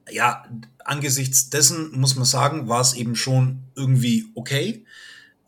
ja, 0.09 0.45
angesichts 0.85 1.49
dessen 1.49 1.97
muss 1.99 2.15
man 2.15 2.25
sagen, 2.25 2.67
war 2.67 2.81
es 2.81 2.93
eben 2.93 3.15
schon 3.15 3.63
irgendwie 3.75 4.27
okay. 4.35 4.85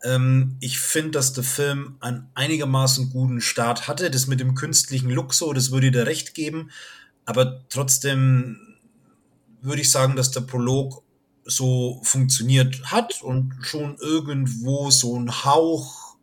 Ähm, 0.02 0.56
ich 0.60 0.78
finde, 0.78 1.12
dass 1.12 1.32
der 1.32 1.44
Film 1.44 1.96
einen 2.00 2.28
einigermaßen 2.34 3.10
guten 3.10 3.40
Start 3.40 3.88
hatte. 3.88 4.10
Das 4.10 4.26
mit 4.26 4.40
dem 4.40 4.54
künstlichen 4.54 5.14
so, 5.30 5.52
das 5.52 5.70
würde 5.70 5.90
dir 5.90 6.06
recht 6.06 6.34
geben. 6.34 6.70
Aber 7.24 7.66
trotzdem 7.68 8.58
würde 9.60 9.80
ich 9.80 9.90
sagen, 9.90 10.16
dass 10.16 10.30
der 10.30 10.42
Prolog 10.42 11.02
so 11.44 12.00
funktioniert 12.02 12.90
hat 12.90 13.22
und 13.22 13.54
schon 13.62 13.96
irgendwo 13.98 14.90
so 14.90 15.18
ein 15.18 15.44
Hauch 15.44 16.16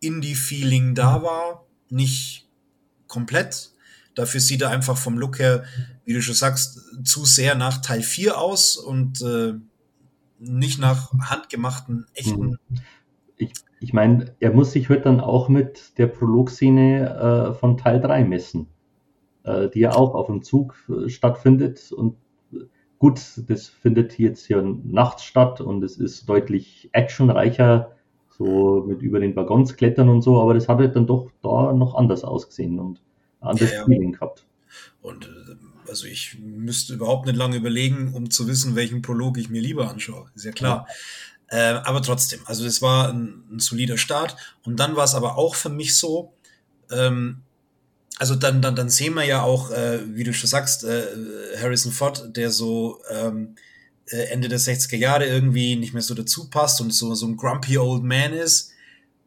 Indie-Feeling 0.00 0.94
da 0.94 1.22
war. 1.22 1.66
Nicht 1.88 2.48
komplett. 3.08 3.72
Dafür 4.14 4.40
sieht 4.40 4.62
er 4.62 4.70
einfach 4.70 4.96
vom 4.96 5.18
Look 5.18 5.38
her, 5.38 5.64
wie 6.04 6.12
du 6.12 6.22
schon 6.22 6.34
sagst, 6.34 6.80
zu 7.04 7.24
sehr 7.24 7.54
nach 7.54 7.78
Teil 7.78 8.02
4 8.02 8.38
aus 8.38 8.76
und 8.76 9.22
äh, 9.22 9.54
nicht 10.38 10.78
nach 10.78 11.12
handgemachten, 11.12 12.06
echten. 12.14 12.58
Ich, 13.36 13.52
ich 13.80 13.92
meine, 13.92 14.34
er 14.40 14.52
muss 14.52 14.72
sich 14.72 14.88
heute 14.88 15.02
dann 15.02 15.20
auch 15.20 15.48
mit 15.48 15.96
der 15.98 16.06
Prolog-Szene 16.08 17.52
äh, 17.52 17.58
von 17.58 17.78
Teil 17.78 18.00
3 18.00 18.24
messen 18.24 18.71
die 19.44 19.80
ja 19.80 19.94
auch 19.94 20.14
auf 20.14 20.26
dem 20.26 20.42
Zug 20.42 20.74
äh, 20.88 21.08
stattfindet. 21.08 21.92
Und 21.92 22.16
gut, 22.98 23.20
das 23.48 23.66
findet 23.66 24.18
jetzt 24.18 24.46
hier 24.46 24.62
nachts 24.62 25.24
statt 25.24 25.60
und 25.60 25.82
es 25.82 25.96
ist 25.96 26.28
deutlich 26.28 26.88
actionreicher, 26.92 27.96
so 28.28 28.84
mit 28.86 29.02
über 29.02 29.20
den 29.20 29.36
Waggons 29.36 29.76
klettern 29.76 30.08
und 30.08 30.22
so, 30.22 30.40
aber 30.40 30.54
das 30.54 30.68
hat 30.68 30.78
halt 30.78 30.96
dann 30.96 31.06
doch 31.06 31.30
da 31.42 31.72
noch 31.72 31.94
anders 31.94 32.24
ausgesehen 32.24 32.78
und 32.78 33.00
ein 33.40 33.48
anderes 33.48 33.72
ja, 33.72 33.84
Feeling 33.84 34.12
gehabt. 34.12 34.46
Und 35.00 35.26
äh, 35.26 35.88
also 35.88 36.06
ich 36.06 36.38
müsste 36.40 36.94
überhaupt 36.94 37.26
nicht 37.26 37.36
lange 37.36 37.56
überlegen, 37.56 38.14
um 38.14 38.30
zu 38.30 38.46
wissen, 38.46 38.76
welchen 38.76 39.02
Prolog 39.02 39.36
ich 39.36 39.50
mir 39.50 39.60
lieber 39.60 39.90
anschaue. 39.90 40.30
Ist 40.34 40.44
ja 40.44 40.52
klar. 40.52 40.86
Ja. 41.50 41.74
Äh, 41.74 41.82
aber 41.84 42.00
trotzdem, 42.02 42.40
also 42.46 42.64
das 42.64 42.80
war 42.80 43.10
ein, 43.10 43.44
ein 43.50 43.58
solider 43.58 43.98
Start. 43.98 44.36
Und 44.64 44.80
dann 44.80 44.96
war 44.96 45.04
es 45.04 45.14
aber 45.14 45.36
auch 45.36 45.54
für 45.54 45.68
mich 45.68 45.98
so, 45.98 46.32
ähm, 46.90 47.42
also 48.18 48.34
dann, 48.34 48.62
dann, 48.62 48.76
dann 48.76 48.88
sehen 48.88 49.14
wir 49.14 49.24
ja 49.24 49.42
auch, 49.42 49.70
äh, 49.70 50.00
wie 50.14 50.24
du 50.24 50.32
schon 50.32 50.48
sagst, 50.48 50.84
äh, 50.84 51.04
Harrison 51.60 51.92
Ford, 51.92 52.36
der 52.36 52.50
so 52.50 53.00
ähm, 53.10 53.56
äh, 54.06 54.24
Ende 54.24 54.48
der 54.48 54.60
60er 54.60 54.96
Jahre 54.96 55.26
irgendwie 55.26 55.76
nicht 55.76 55.92
mehr 55.92 56.02
so 56.02 56.14
dazu 56.14 56.50
passt 56.50 56.80
und 56.80 56.92
so, 56.92 57.14
so 57.14 57.26
ein 57.26 57.36
grumpy 57.36 57.78
old 57.78 58.04
man 58.04 58.32
ist. 58.32 58.70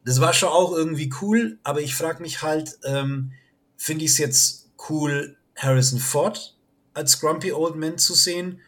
Das 0.05 0.21
war 0.21 0.33
schon 0.33 0.49
auch 0.49 0.71
irgendwie 0.73 1.11
cool, 1.21 1.57
aber 1.63 1.81
ich 1.81 1.95
frage 1.95 2.21
mich 2.21 2.41
halt, 2.41 2.77
ähm, 2.83 3.31
finde 3.75 4.05
ich 4.05 4.11
es 4.11 4.17
jetzt 4.19 4.69
cool, 4.89 5.35
Harrison 5.55 5.99
Ford 5.99 6.55
als 6.95 7.19
grumpy 7.19 7.51
old 7.51 7.75
man 7.75 7.99
zu 7.99 8.15
sehen? 8.15 8.59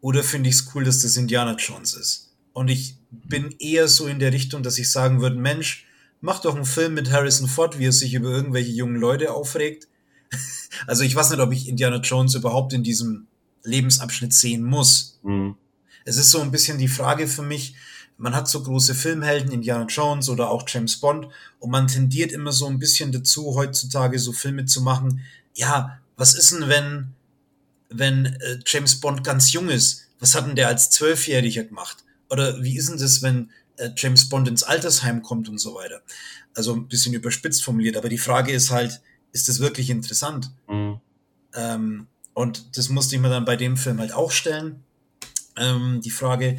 Oder 0.00 0.24
finde 0.24 0.48
ich 0.48 0.56
es 0.56 0.74
cool, 0.74 0.84
dass 0.84 1.02
das 1.02 1.16
Indiana 1.16 1.54
Jones 1.56 1.94
ist? 1.94 2.32
Und 2.52 2.68
ich 2.68 2.96
bin 3.10 3.54
eher 3.60 3.86
so 3.86 4.06
in 4.06 4.18
der 4.18 4.32
Richtung, 4.32 4.62
dass 4.62 4.78
ich 4.78 4.90
sagen 4.90 5.20
würde, 5.20 5.36
Mensch, 5.36 5.86
mach 6.20 6.40
doch 6.40 6.54
einen 6.54 6.64
Film 6.64 6.94
mit 6.94 7.10
Harrison 7.10 7.48
Ford, 7.48 7.78
wie 7.78 7.86
er 7.86 7.92
sich 7.92 8.14
über 8.14 8.28
irgendwelche 8.28 8.72
jungen 8.72 8.96
Leute 8.96 9.32
aufregt. 9.32 9.88
also 10.86 11.04
ich 11.04 11.14
weiß 11.14 11.30
nicht, 11.30 11.40
ob 11.40 11.52
ich 11.52 11.68
Indiana 11.68 11.98
Jones 11.98 12.34
überhaupt 12.34 12.72
in 12.72 12.82
diesem 12.82 13.26
Lebensabschnitt 13.64 14.34
sehen 14.34 14.64
muss. 14.64 15.18
Mhm. 15.22 15.56
Es 16.04 16.16
ist 16.16 16.30
so 16.30 16.40
ein 16.40 16.50
bisschen 16.50 16.78
die 16.78 16.88
Frage 16.88 17.26
für 17.26 17.42
mich, 17.42 17.74
man 18.16 18.34
hat 18.34 18.48
so 18.48 18.62
große 18.62 18.94
Filmhelden, 18.94 19.52
Indiana 19.52 19.86
Jones 19.86 20.28
oder 20.28 20.50
auch 20.50 20.64
James 20.66 20.96
Bond, 20.96 21.28
und 21.60 21.70
man 21.70 21.86
tendiert 21.86 22.32
immer 22.32 22.52
so 22.52 22.66
ein 22.66 22.78
bisschen 22.78 23.12
dazu, 23.12 23.54
heutzutage 23.54 24.18
so 24.18 24.32
Filme 24.32 24.64
zu 24.64 24.82
machen. 24.82 25.22
Ja, 25.54 26.00
was 26.16 26.34
ist 26.34 26.50
denn, 26.50 26.68
wenn, 26.68 27.14
wenn 27.90 28.26
äh, 28.26 28.58
James 28.66 29.00
Bond 29.00 29.22
ganz 29.22 29.52
jung 29.52 29.68
ist? 29.68 30.08
Was 30.18 30.34
hat 30.34 30.46
denn 30.46 30.56
der 30.56 30.66
als 30.66 30.90
Zwölfjähriger 30.90 31.64
gemacht? 31.64 31.98
Oder 32.28 32.60
wie 32.62 32.76
ist 32.76 32.88
denn 32.90 32.98
das, 32.98 33.22
wenn 33.22 33.50
äh, 33.78 33.90
James 33.96 34.28
Bond 34.28 34.48
ins 34.48 34.62
Altersheim 34.62 35.22
kommt 35.22 35.48
und 35.48 35.58
so 35.58 35.74
weiter. 35.74 36.02
Also 36.54 36.74
ein 36.74 36.88
bisschen 36.88 37.14
überspitzt 37.14 37.64
formuliert, 37.64 37.96
aber 37.96 38.08
die 38.08 38.18
Frage 38.18 38.52
ist 38.52 38.70
halt, 38.70 39.00
ist 39.32 39.48
das 39.48 39.60
wirklich 39.60 39.90
interessant? 39.90 40.50
Mhm. 40.68 41.00
Ähm, 41.54 42.06
und 42.34 42.76
das 42.76 42.88
musste 42.88 43.16
ich 43.16 43.22
mir 43.22 43.30
dann 43.30 43.44
bei 43.44 43.56
dem 43.56 43.76
Film 43.76 43.98
halt 43.98 44.12
auch 44.12 44.30
stellen. 44.30 44.84
Ähm, 45.56 46.00
die 46.02 46.10
Frage, 46.10 46.58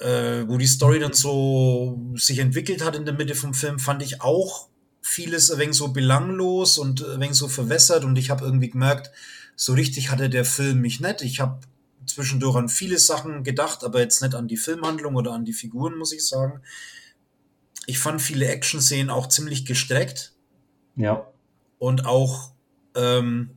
äh, 0.00 0.44
wo 0.48 0.58
die 0.58 0.66
Story 0.66 0.98
dann 0.98 1.12
so 1.12 2.00
sich 2.16 2.38
entwickelt 2.38 2.84
hat 2.84 2.96
in 2.96 3.04
der 3.04 3.14
Mitte 3.14 3.34
vom 3.34 3.54
Film, 3.54 3.78
fand 3.78 4.02
ich 4.02 4.22
auch 4.22 4.68
vieles 5.00 5.50
ein 5.50 5.58
wenig 5.58 5.76
so 5.76 5.88
belanglos 5.88 6.78
und 6.78 7.04
ein 7.04 7.20
wenig 7.20 7.36
so 7.36 7.46
verwässert 7.48 8.04
und 8.04 8.16
ich 8.16 8.30
habe 8.30 8.44
irgendwie 8.44 8.70
gemerkt, 8.70 9.10
so 9.54 9.74
richtig 9.74 10.10
hatte 10.10 10.30
der 10.30 10.44
Film 10.44 10.80
mich 10.80 11.00
nicht. 11.00 11.22
Ich 11.22 11.40
habe 11.40 11.60
zwischendurch 12.14 12.56
an 12.56 12.68
viele 12.68 12.98
Sachen 12.98 13.44
gedacht, 13.44 13.84
aber 13.84 14.00
jetzt 14.00 14.22
nicht 14.22 14.34
an 14.34 14.48
die 14.48 14.56
Filmhandlung 14.56 15.14
oder 15.16 15.32
an 15.32 15.44
die 15.44 15.52
Figuren, 15.52 15.96
muss 15.96 16.12
ich 16.12 16.26
sagen. 16.26 16.60
Ich 17.86 17.98
fand 17.98 18.22
viele 18.22 18.46
Action-Szenen 18.46 19.10
auch 19.10 19.28
ziemlich 19.28 19.66
gestreckt. 19.66 20.32
Ja. 20.96 21.26
Und 21.78 22.06
auch 22.06 22.52
ähm, 22.94 23.50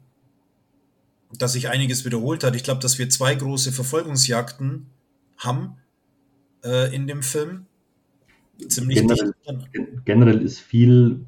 dass 1.37 1.53
sich 1.53 1.69
einiges 1.69 2.05
wiederholt 2.05 2.43
hat. 2.43 2.55
Ich 2.55 2.63
glaube, 2.63 2.81
dass 2.81 2.97
wir 2.99 3.09
zwei 3.09 3.35
große 3.35 3.71
Verfolgungsjagden 3.71 4.87
haben 5.37 5.77
äh, 6.63 6.93
in 6.95 7.07
dem 7.07 7.23
Film. 7.23 7.65
Ziemlich 8.67 8.99
generell, 8.99 9.33
generell 10.05 10.41
ist 10.41 10.59
viel, 10.59 11.25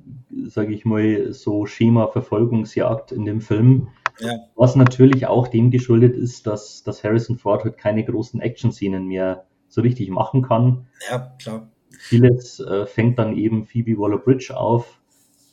sage 0.48 0.74
ich 0.74 0.84
mal, 0.84 1.32
so 1.32 1.68
Schema 1.68 2.08
Verfolgungsjagd 2.08 3.12
in 3.12 3.26
dem 3.26 3.42
Film. 3.42 3.90
Ja. 4.20 4.38
Was 4.56 4.76
natürlich 4.76 5.28
auch 5.28 5.48
dem 5.48 5.72
geschuldet 5.72 6.16
ist, 6.16 6.46
dass, 6.48 6.84
dass 6.84 7.04
Harrison 7.04 7.38
Ford 7.38 7.64
halt 7.64 7.78
keine 7.78 8.04
großen 8.04 8.42
Action-Szenen 8.42 9.08
mehr 9.08 9.46
so 9.70 9.82
richtig 9.82 10.10
machen 10.10 10.42
kann. 10.42 10.88
Ja, 11.10 11.36
klar. 11.42 11.70
Vieles 11.90 12.60
äh, 12.60 12.86
fängt 12.86 13.20
dann 13.20 13.36
eben 13.36 13.66
Phoebe 13.66 13.98
Waller-Bridge 13.98 14.56
auf, 14.56 15.00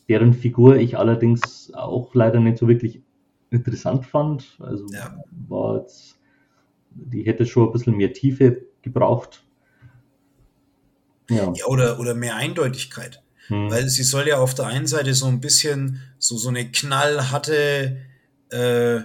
deren 0.09 0.33
Figur 0.33 0.77
ich 0.77 0.97
allerdings 0.97 1.73
auch 1.73 2.13
leider 2.15 2.39
nicht 2.39 2.57
so 2.57 2.67
wirklich 2.67 3.01
interessant 3.49 4.05
fand. 4.05 4.57
Also 4.59 4.85
ja. 4.91 5.17
war 5.47 5.79
jetzt, 5.79 6.17
die 6.91 7.23
hätte 7.23 7.45
schon 7.45 7.67
ein 7.67 7.71
bisschen 7.71 7.95
mehr 7.95 8.13
Tiefe 8.13 8.63
gebraucht. 8.81 9.43
Ja. 11.29 11.51
ja 11.53 11.65
oder, 11.65 11.99
oder 11.99 12.13
mehr 12.13 12.35
Eindeutigkeit. 12.35 13.21
Hm. 13.47 13.69
Weil 13.69 13.87
sie 13.87 14.03
soll 14.03 14.27
ja 14.27 14.39
auf 14.39 14.55
der 14.55 14.67
einen 14.67 14.87
Seite 14.87 15.13
so 15.13 15.27
ein 15.27 15.39
bisschen 15.39 16.01
so, 16.17 16.37
so 16.37 16.49
eine 16.49 16.69
knallharte 16.69 17.97
äh, 18.51 18.97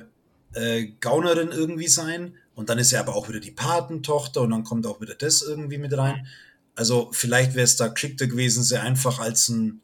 äh, 0.55 0.93
Gaunerin 1.01 1.51
irgendwie 1.51 1.89
sein. 1.89 2.35
Und 2.55 2.69
dann 2.69 2.79
ist 2.79 2.91
sie 2.91 2.97
aber 2.97 3.15
auch 3.15 3.29
wieder 3.29 3.41
die 3.41 3.51
Patentochter 3.51 4.43
und 4.43 4.51
dann 4.51 4.65
kommt 4.65 4.87
auch 4.87 5.01
wieder 5.01 5.15
das 5.15 5.43
irgendwie 5.43 5.79
mit 5.79 5.97
rein. 5.97 6.27
Also 6.75 7.11
vielleicht 7.13 7.55
wäre 7.55 7.65
es 7.65 7.77
da 7.77 7.89
geschickter 7.89 8.27
gewesen, 8.27 8.63
sie 8.63 8.81
einfach 8.81 9.19
als 9.19 9.49
ein 9.49 9.81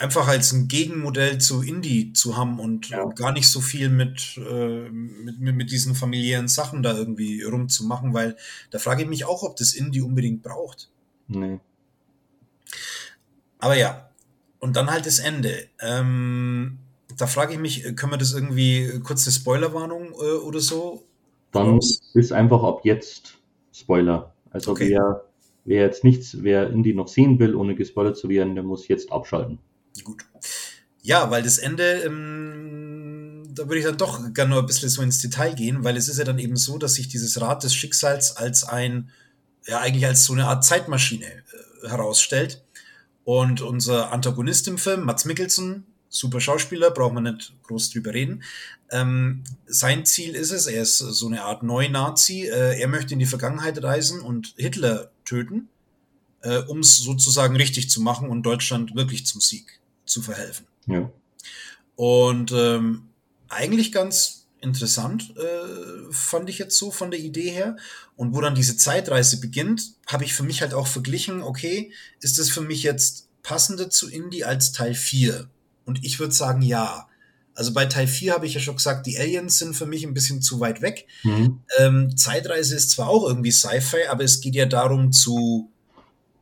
einfach 0.00 0.28
als 0.28 0.52
ein 0.52 0.66
Gegenmodell 0.66 1.38
zu 1.38 1.62
Indie 1.62 2.14
zu 2.14 2.36
haben 2.36 2.58
und 2.58 2.88
ja. 2.88 3.04
gar 3.10 3.32
nicht 3.32 3.50
so 3.50 3.60
viel 3.60 3.90
mit, 3.90 4.38
äh, 4.38 4.88
mit, 4.88 5.40
mit, 5.40 5.56
mit, 5.56 5.70
diesen 5.70 5.94
familiären 5.94 6.48
Sachen 6.48 6.82
da 6.82 6.96
irgendwie 6.96 7.42
rumzumachen, 7.42 8.14
weil 8.14 8.36
da 8.70 8.78
frage 8.78 9.02
ich 9.02 9.08
mich 9.08 9.26
auch, 9.26 9.42
ob 9.42 9.56
das 9.56 9.74
Indie 9.74 10.00
unbedingt 10.00 10.42
braucht. 10.42 10.88
Nee. 11.28 11.60
Aber 13.58 13.76
ja, 13.76 14.10
und 14.58 14.74
dann 14.74 14.90
halt 14.90 15.04
das 15.04 15.18
Ende. 15.18 15.68
Ähm, 15.80 16.78
da 17.20 17.26
frage 17.26 17.54
ich 17.54 17.58
mich, 17.58 17.82
können 17.96 18.12
wir 18.12 18.18
das 18.18 18.32
irgendwie 18.32 19.00
kurz 19.02 19.26
eine 19.26 19.32
Spoilerwarnung 19.32 20.12
äh, 20.12 20.38
oder 20.38 20.60
so? 20.60 21.04
Dann 21.52 21.78
ist 22.14 22.32
einfach 22.32 22.62
ab 22.62 22.80
jetzt 22.84 23.38
Spoiler. 23.72 24.34
Also 24.50 24.72
okay. 24.72 24.90
wer, 24.90 25.24
wer 25.64 25.82
jetzt 25.82 26.04
nichts, 26.04 26.42
wer 26.42 26.70
Indie 26.70 26.94
noch 26.94 27.08
sehen 27.08 27.38
will, 27.38 27.54
ohne 27.54 27.74
gespoilert 27.74 28.16
zu 28.16 28.28
werden, 28.28 28.54
der 28.54 28.64
muss 28.64 28.88
jetzt 28.88 29.10
abschalten. 29.12 29.58
Gut. 30.04 30.24
Ja, 31.02 31.30
weil 31.30 31.42
das 31.42 31.58
Ende, 31.58 32.02
ähm, 32.04 33.44
da 33.54 33.64
würde 33.64 33.78
ich 33.78 33.84
dann 33.84 33.96
doch 33.96 34.32
gerne 34.32 34.54
noch 34.54 34.60
ein 34.60 34.66
bisschen 34.66 34.88
so 34.88 35.02
ins 35.02 35.20
Detail 35.20 35.54
gehen, 35.54 35.82
weil 35.82 35.96
es 35.96 36.08
ist 36.08 36.18
ja 36.18 36.24
dann 36.24 36.38
eben 36.38 36.56
so, 36.56 36.78
dass 36.78 36.94
sich 36.94 37.08
dieses 37.08 37.40
Rad 37.40 37.64
des 37.64 37.74
Schicksals 37.74 38.36
als 38.36 38.64
ein, 38.64 39.10
ja 39.66 39.80
eigentlich 39.80 40.06
als 40.06 40.24
so 40.24 40.32
eine 40.32 40.46
Art 40.46 40.64
Zeitmaschine 40.64 41.26
äh, 41.26 41.88
herausstellt. 41.88 42.64
Und 43.24 43.60
unser 43.60 44.12
Antagonist 44.12 44.66
im 44.68 44.78
Film, 44.78 45.04
Mats 45.04 45.24
Mikkelsen, 45.24 45.86
super 46.10 46.40
Schauspieler, 46.40 46.90
braucht 46.90 47.14
man 47.14 47.22
nicht 47.22 47.54
groß 47.62 47.90
drüber 47.90 48.12
reden. 48.12 48.42
Ähm, 48.90 49.44
sein 49.66 50.04
Ziel 50.04 50.34
ist 50.34 50.50
es, 50.50 50.66
er 50.66 50.82
ist 50.82 50.98
so 50.98 51.26
eine 51.26 51.42
Art 51.42 51.62
Neu-Nazi, 51.62 52.48
äh, 52.48 52.78
er 52.78 52.88
möchte 52.88 53.14
in 53.14 53.20
die 53.20 53.26
Vergangenheit 53.26 53.82
reisen 53.82 54.20
und 54.20 54.52
Hitler 54.56 55.10
töten, 55.24 55.68
äh, 56.42 56.58
um 56.58 56.80
es 56.80 56.98
sozusagen 56.98 57.56
richtig 57.56 57.88
zu 57.88 58.02
machen 58.02 58.28
und 58.28 58.42
Deutschland 58.42 58.94
wirklich 58.96 59.24
zum 59.24 59.40
Sieg 59.40 59.80
zu 60.04 60.20
verhelfen. 60.20 60.66
Ja. 60.86 61.10
Und 61.94 62.50
ähm, 62.52 63.08
eigentlich 63.48 63.92
ganz 63.92 64.40
interessant, 64.60 65.34
äh, 65.36 66.12
fand 66.12 66.50
ich 66.50 66.58
jetzt 66.58 66.76
so 66.76 66.90
von 66.90 67.10
der 67.10 67.20
Idee 67.20 67.50
her. 67.50 67.76
Und 68.16 68.34
wo 68.34 68.40
dann 68.40 68.54
diese 68.54 68.76
Zeitreise 68.76 69.40
beginnt, 69.40 69.94
habe 70.06 70.24
ich 70.24 70.34
für 70.34 70.42
mich 70.42 70.60
halt 70.60 70.74
auch 70.74 70.86
verglichen, 70.86 71.42
okay, 71.42 71.92
ist 72.20 72.38
das 72.38 72.50
für 72.50 72.60
mich 72.60 72.82
jetzt 72.82 73.28
passender 73.42 73.90
zu 73.90 74.08
Indie 74.08 74.44
als 74.44 74.72
Teil 74.72 74.94
4? 74.94 75.48
Und 75.90 76.04
ich 76.04 76.20
würde 76.20 76.32
sagen, 76.32 76.62
ja. 76.62 77.08
Also 77.52 77.74
bei 77.74 77.84
Teil 77.86 78.06
4 78.06 78.32
habe 78.32 78.46
ich 78.46 78.54
ja 78.54 78.60
schon 78.60 78.76
gesagt, 78.76 79.06
die 79.06 79.18
Aliens 79.18 79.58
sind 79.58 79.74
für 79.74 79.84
mich 79.84 80.04
ein 80.04 80.14
bisschen 80.14 80.40
zu 80.40 80.60
weit 80.60 80.82
weg. 80.82 81.08
Mhm. 81.24 81.58
Ähm, 81.78 82.16
Zeitreise 82.16 82.76
ist 82.76 82.90
zwar 82.90 83.08
auch 83.08 83.26
irgendwie 83.26 83.50
Sci-Fi, 83.50 84.06
aber 84.08 84.22
es 84.22 84.40
geht 84.40 84.54
ja 84.54 84.66
darum, 84.66 85.10
zu 85.10 85.68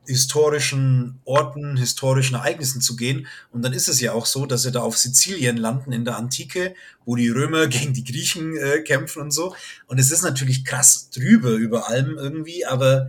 historischen 0.07 1.19
Orten, 1.25 1.79
historischen 1.79 2.35
Ereignissen 2.35 2.83
zu 2.83 2.95
gehen. 2.95 3.27
Und 3.53 3.63
dann 3.63 3.73
ist 3.73 3.89
es 3.89 4.03
ja 4.03 4.13
auch 4.13 4.27
so, 4.27 4.45
dass 4.45 4.65
sie 4.65 4.71
da 4.71 4.81
auf 4.81 4.99
Sizilien 4.99 5.57
landen 5.57 5.93
in 5.93 6.05
der 6.05 6.19
Antike, 6.19 6.75
wo 7.07 7.17
die 7.17 7.31
Römer 7.31 7.67
gegen 7.69 7.95
die 7.95 8.05
Griechen 8.05 8.59
äh, 8.59 8.81
kämpfen 8.81 9.23
und 9.23 9.31
so. 9.31 9.55
Und 9.87 9.99
es 9.99 10.11
ist 10.11 10.23
natürlich 10.23 10.63
krass 10.67 11.09
drüber 11.09 11.53
über 11.53 11.89
allem 11.89 12.19
irgendwie, 12.19 12.67
aber 12.67 13.09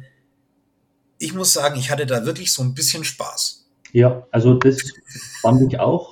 ich 1.18 1.34
muss 1.34 1.52
sagen, 1.52 1.78
ich 1.78 1.92
hatte 1.92 2.06
da 2.06 2.26
wirklich 2.26 2.54
so 2.54 2.64
ein 2.64 2.74
bisschen 2.74 3.04
Spaß. 3.04 3.66
Ja, 3.92 4.26
also 4.32 4.54
das 4.54 4.78
fand 5.42 5.62
ich 5.62 5.80
auch. 5.80 6.09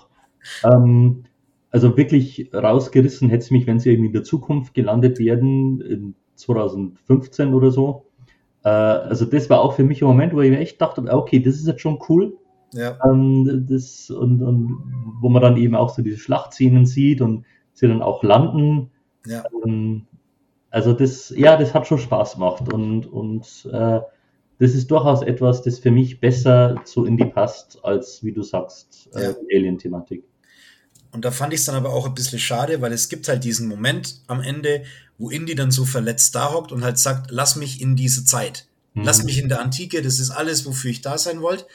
Ähm, 0.63 1.23
also 1.69 1.97
wirklich 1.97 2.49
rausgerissen 2.53 3.29
hätte 3.29 3.43
es 3.43 3.51
mich, 3.51 3.67
wenn 3.67 3.79
sie 3.79 3.91
irgendwie 3.91 4.07
in 4.07 4.13
der 4.13 4.23
Zukunft 4.23 4.73
gelandet 4.73 5.19
werden, 5.19 5.81
in 5.81 6.15
2015 6.35 7.53
oder 7.53 7.71
so 7.71 8.07
äh, 8.67 8.69
also 8.69 9.25
das 9.25 9.49
war 9.49 9.61
auch 9.61 9.73
für 9.73 9.85
mich 9.85 10.01
ein 10.01 10.07
Moment, 10.07 10.33
wo 10.33 10.41
ich 10.41 10.49
mir 10.49 10.59
echt 10.59 10.81
dachte, 10.81 11.01
okay, 11.01 11.39
das 11.39 11.55
ist 11.55 11.67
jetzt 11.67 11.81
schon 11.81 11.99
cool. 12.09 12.37
Ja. 12.73 12.97
Ähm, 13.05 13.65
das, 13.69 14.09
und, 14.09 14.41
und 14.41 15.15
wo 15.21 15.29
man 15.29 15.41
dann 15.41 15.55
eben 15.55 15.73
auch 15.73 15.89
so 15.89 16.01
diese 16.01 16.17
Schlachtszenen 16.17 16.85
sieht 16.85 17.21
und 17.21 17.45
sie 17.71 17.87
dann 17.87 18.01
auch 18.01 18.23
landen. 18.23 18.91
Ja. 19.25 19.43
Ähm, 19.65 20.05
also 20.69 20.91
das, 20.91 21.33
ja, 21.35 21.55
das 21.55 21.73
hat 21.73 21.87
schon 21.87 21.97
Spaß 21.97 22.33
gemacht 22.33 22.71
und, 22.73 23.07
und 23.07 23.69
äh, 23.71 24.01
das 24.59 24.73
ist 24.73 24.91
durchaus 24.91 25.21
etwas, 25.21 25.61
das 25.61 25.79
für 25.79 25.91
mich 25.91 26.19
besser 26.19 26.81
zu 26.83 27.05
Indie 27.05 27.25
passt, 27.25 27.79
als 27.85 28.21
wie 28.23 28.33
du 28.33 28.41
sagst, 28.41 29.09
äh, 29.15 29.29
ja. 29.29 29.35
Alien-Thematik. 29.55 30.25
Und 31.17 31.25
da 31.25 31.31
fand 31.31 31.51
ich 31.51 31.61
es 31.61 31.65
dann 31.65 31.73
aber 31.73 31.89
auch 31.89 32.05
ein 32.05 32.13
bisschen 32.13 32.37
schade, 32.37 32.79
weil 32.79 32.93
es 32.93 33.09
gibt 33.09 33.27
halt 33.27 33.43
diesen 33.43 33.67
Moment 33.67 34.21
am 34.27 34.39
Ende, 34.39 34.83
wo 35.17 35.31
Indy 35.31 35.55
dann 35.55 35.71
so 35.71 35.83
verletzt 35.83 36.35
da 36.35 36.53
hockt 36.53 36.71
und 36.71 36.83
halt 36.83 36.99
sagt, 36.99 37.31
lass 37.31 37.55
mich 37.55 37.81
in 37.81 37.95
diese 37.95 38.23
Zeit. 38.23 38.67
Mhm. 38.93 39.03
Lass 39.03 39.23
mich 39.23 39.39
in 39.39 39.49
der 39.49 39.59
Antike, 39.59 40.03
das 40.03 40.19
ist 40.19 40.29
alles, 40.29 40.67
wofür 40.67 40.91
ich 40.91 41.01
da 41.01 41.17
sein 41.17 41.41
wollte. 41.41 41.65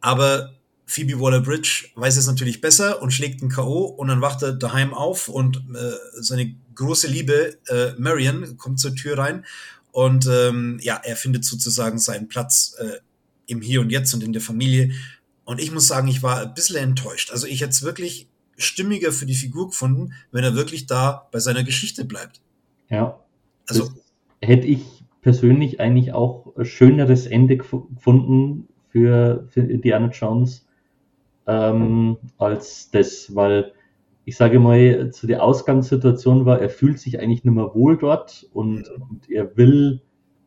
Aber 0.00 0.54
Phoebe 0.86 1.20
Waller-Bridge 1.20 1.90
weiß 1.96 2.16
es 2.16 2.26
natürlich 2.26 2.62
besser 2.62 3.02
und 3.02 3.10
schlägt 3.10 3.42
einen 3.42 3.50
K.O. 3.50 3.84
und 3.84 4.08
dann 4.08 4.22
wacht 4.22 4.42
er 4.42 4.52
daheim 4.52 4.94
auf 4.94 5.28
und 5.28 5.58
äh, 5.58 5.92
seine 6.18 6.54
große 6.74 7.08
Liebe, 7.08 7.58
äh, 7.68 7.92
Marion, 7.98 8.56
kommt 8.56 8.80
zur 8.80 8.94
Tür 8.94 9.18
rein 9.18 9.44
und 9.92 10.26
ähm, 10.26 10.80
ja, 10.80 10.98
er 11.04 11.16
findet 11.16 11.44
sozusagen 11.44 11.98
seinen 11.98 12.28
Platz 12.28 12.74
äh, 12.78 13.00
im 13.48 13.60
Hier 13.60 13.82
und 13.82 13.90
Jetzt 13.90 14.14
und 14.14 14.22
in 14.22 14.32
der 14.32 14.40
Familie. 14.40 14.92
Und 15.44 15.60
ich 15.60 15.72
muss 15.72 15.88
sagen, 15.88 16.08
ich 16.08 16.22
war 16.22 16.40
ein 16.40 16.54
bisschen 16.54 16.76
enttäuscht. 16.76 17.30
Also 17.32 17.46
ich 17.46 17.60
hätte 17.60 17.72
es 17.72 17.82
wirklich 17.82 18.28
stimmiger 18.58 19.12
für 19.12 19.26
die 19.26 19.34
Figur 19.34 19.68
gefunden, 19.68 20.12
wenn 20.32 20.44
er 20.44 20.54
wirklich 20.54 20.86
da 20.86 21.28
bei 21.32 21.38
seiner 21.38 21.64
Geschichte 21.64 22.04
bleibt. 22.04 22.40
Ja. 22.90 23.18
Also 23.66 23.88
hätte 24.42 24.66
ich 24.66 24.84
persönlich 25.22 25.80
eigentlich 25.80 26.12
auch 26.12 26.56
ein 26.56 26.64
schöneres 26.64 27.26
Ende 27.26 27.56
gefunden 27.56 28.68
für, 28.90 29.46
für 29.50 29.60
Indiana 29.60 30.08
Jones 30.08 30.66
ähm, 31.46 32.18
als 32.36 32.90
das, 32.90 33.34
weil 33.34 33.72
ich 34.24 34.36
sage 34.36 34.60
mal, 34.60 35.10
zu 35.10 35.26
der 35.26 35.42
Ausgangssituation 35.42 36.44
war, 36.44 36.60
er 36.60 36.68
fühlt 36.68 36.98
sich 36.98 37.18
eigentlich 37.18 37.44
nicht 37.44 37.54
mehr 37.54 37.74
wohl 37.74 37.96
dort 37.96 38.46
und, 38.52 38.86
und 38.90 39.30
er 39.30 39.56
will, 39.56 40.02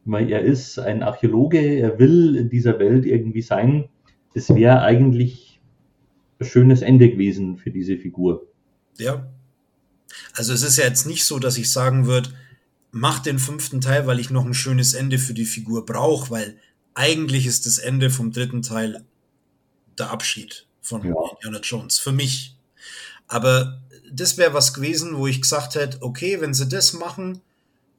weil 0.06 0.30
er 0.30 0.42
ist 0.42 0.78
ein 0.78 1.02
Archäologe, 1.02 1.60
er 1.60 1.98
will 1.98 2.36
in 2.36 2.50
dieser 2.50 2.78
Welt 2.78 3.08
irgendwie 3.08 3.42
sein. 3.42 3.90
Das 4.36 4.54
wäre 4.54 4.82
eigentlich 4.82 5.51
schönes 6.44 6.82
Ende 6.82 7.10
gewesen 7.10 7.58
für 7.58 7.72
diese 7.72 7.98
Figur. 7.98 8.48
Ja. 8.98 9.28
Also 10.34 10.54
es 10.54 10.64
ist 10.64 10.78
ja 10.78 10.86
jetzt 10.86 11.06
nicht 11.06 11.26
so, 11.26 11.40
dass 11.40 11.58
ich 11.58 11.72
sagen 11.72 12.06
würde, 12.06 12.32
mach 12.92 13.20
den 13.20 13.40
fünften 13.40 13.82
Teil, 13.82 14.08
weil 14.08 14.20
ich 14.20 14.30
noch 14.30 14.46
ein 14.46 14.54
schönes 14.54 14.94
Ende 14.94 15.18
für 15.18 15.34
die 15.34 15.46
Figur 15.46 15.86
brauche, 15.86 16.30
weil 16.30 16.58
eigentlich 16.94 17.46
ist 17.46 17.66
das 17.66 17.78
Ende 17.78 18.10
vom 18.10 18.32
dritten 18.32 18.62
Teil 18.62 19.04
der 19.98 20.12
Abschied 20.12 20.68
von 20.82 21.04
ja. 21.06 21.14
Indiana 21.36 21.60
Jones. 21.62 22.00
Für 22.00 22.12
mich. 22.12 22.56
Aber 23.28 23.82
das 24.12 24.38
wäre 24.38 24.54
was 24.54 24.74
gewesen, 24.74 25.18
wo 25.18 25.28
ich 25.28 25.42
gesagt 25.42 25.76
hätte, 25.76 26.02
okay, 26.02 26.42
wenn 26.42 26.54
sie 26.54 26.68
das 26.68 26.94
machen 26.94 27.42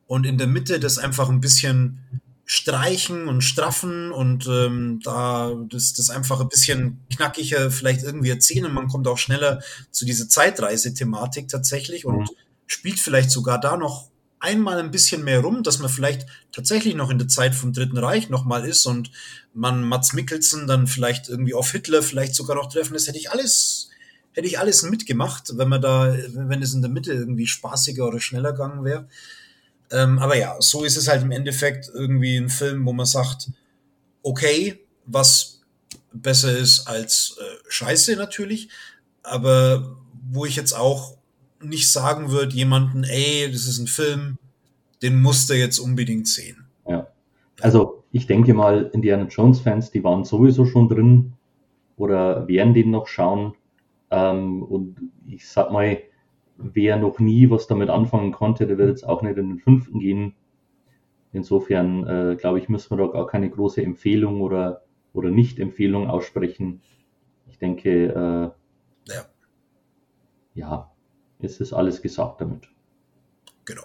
und 0.06 0.26
in 0.26 0.36
der 0.36 0.46
Mitte 0.46 0.78
das 0.78 0.98
einfach 0.98 1.30
ein 1.30 1.40
bisschen 1.40 2.00
streichen 2.44 3.28
und 3.28 3.42
straffen 3.42 4.10
und 4.12 4.46
ähm, 4.46 5.00
da 5.02 5.52
das, 5.68 5.94
das 5.94 6.10
einfach 6.10 6.40
ein 6.40 6.48
bisschen 6.48 7.00
knackiger 7.14 7.70
vielleicht 7.70 8.02
irgendwie 8.02 8.30
erzählen 8.30 8.66
und 8.66 8.74
man 8.74 8.88
kommt 8.88 9.06
auch 9.06 9.18
schneller 9.18 9.62
zu 9.90 10.04
dieser 10.04 10.28
Zeitreise-Thematik 10.28 11.48
tatsächlich 11.48 12.04
und 12.04 12.18
mhm. 12.18 12.28
spielt 12.66 12.98
vielleicht 12.98 13.30
sogar 13.30 13.60
da 13.60 13.76
noch 13.76 14.08
einmal 14.40 14.80
ein 14.80 14.90
bisschen 14.90 15.22
mehr 15.22 15.40
rum, 15.40 15.62
dass 15.62 15.78
man 15.78 15.88
vielleicht 15.88 16.26
tatsächlich 16.50 16.96
noch 16.96 17.10
in 17.10 17.18
der 17.18 17.28
Zeit 17.28 17.54
vom 17.54 17.72
Dritten 17.72 17.96
Reich 17.96 18.28
nochmal 18.28 18.66
ist 18.66 18.86
und 18.86 19.12
man 19.54 19.84
Mats 19.84 20.12
Mikkelsen 20.12 20.66
dann 20.66 20.88
vielleicht 20.88 21.28
irgendwie 21.28 21.54
auf 21.54 21.70
Hitler 21.70 22.02
vielleicht 22.02 22.34
sogar 22.34 22.56
noch 22.56 22.72
treffen, 22.72 22.94
das 22.94 23.06
hätte 23.06 23.18
ich 23.18 23.30
alles 23.30 23.88
hätte 24.34 24.48
ich 24.48 24.58
alles 24.58 24.82
mitgemacht, 24.82 25.58
wenn 25.58 25.68
man 25.68 25.82
da, 25.82 26.16
wenn 26.32 26.62
es 26.62 26.74
in 26.74 26.82
der 26.82 26.90
Mitte 26.90 27.12
irgendwie 27.12 27.46
spaßiger 27.46 28.06
oder 28.06 28.18
schneller 28.18 28.52
gegangen 28.52 28.84
wäre. 28.84 29.06
Ähm, 29.92 30.18
aber 30.18 30.36
ja, 30.36 30.56
so 30.58 30.84
ist 30.84 30.96
es 30.96 31.08
halt 31.08 31.22
im 31.22 31.30
Endeffekt 31.30 31.90
irgendwie 31.92 32.36
ein 32.36 32.48
Film, 32.48 32.84
wo 32.86 32.92
man 32.92 33.06
sagt, 33.06 33.50
okay, 34.22 34.80
was 35.06 35.60
besser 36.12 36.56
ist 36.56 36.86
als 36.88 37.36
äh, 37.38 37.68
Scheiße 37.68 38.16
natürlich, 38.16 38.68
aber 39.22 39.96
wo 40.30 40.44
ich 40.46 40.56
jetzt 40.56 40.72
auch 40.72 41.16
nicht 41.62 41.92
sagen 41.92 42.30
würde, 42.30 42.54
jemanden, 42.54 43.04
ey, 43.04 43.50
das 43.50 43.66
ist 43.66 43.78
ein 43.78 43.86
Film, 43.86 44.38
den 45.02 45.20
musst 45.20 45.50
du 45.50 45.54
jetzt 45.54 45.78
unbedingt 45.78 46.26
sehen. 46.26 46.64
Ja. 46.88 47.06
Also 47.60 48.04
ich 48.12 48.26
denke 48.26 48.54
mal, 48.54 48.90
Indiana 48.92 49.24
Jones-Fans, 49.24 49.90
die 49.90 50.04
waren 50.04 50.24
sowieso 50.24 50.64
schon 50.64 50.88
drin 50.88 51.32
oder 51.96 52.48
werden 52.48 52.74
den 52.74 52.90
noch 52.90 53.06
schauen. 53.06 53.54
Ähm, 54.10 54.62
und 54.62 54.96
ich 55.26 55.48
sag 55.48 55.70
mal, 55.70 55.98
wer 56.56 56.96
noch 56.96 57.18
nie 57.18 57.50
was 57.50 57.66
damit 57.66 57.90
anfangen 57.90 58.32
konnte, 58.32 58.66
der 58.66 58.78
wird 58.78 58.90
jetzt 58.90 59.04
auch 59.08 59.22
nicht 59.22 59.36
in 59.36 59.48
den 59.48 59.58
fünften 59.58 59.98
gehen. 59.98 60.34
Insofern, 61.32 62.06
äh, 62.06 62.36
glaube 62.36 62.58
ich, 62.58 62.68
müssen 62.68 62.90
wir 62.90 63.06
da 63.06 63.12
gar 63.12 63.26
keine 63.26 63.48
große 63.48 63.82
Empfehlung 63.82 64.40
oder, 64.42 64.82
oder 65.12 65.30
Nicht-Empfehlung 65.30 66.08
aussprechen. 66.08 66.82
Ich 67.48 67.58
denke, 67.58 67.90
äh, 69.08 69.12
ja. 69.12 69.24
ja, 70.54 70.92
es 71.40 71.60
ist 71.60 71.72
alles 71.72 72.02
gesagt 72.02 72.40
damit. 72.40 72.68
Genau. 73.64 73.84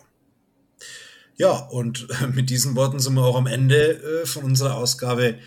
Ja, 1.38 1.68
und 1.68 2.07
mit 2.35 2.49
diesen 2.49 2.76
Worten 2.76 2.99
sind 2.99 3.15
wir 3.15 3.23
auch 3.23 3.38
am 3.38 3.48
Ende 3.48 3.94
äh, 3.94 4.26
von 4.26 4.44
unserer 4.44 4.76
Ausgabe 4.76 5.38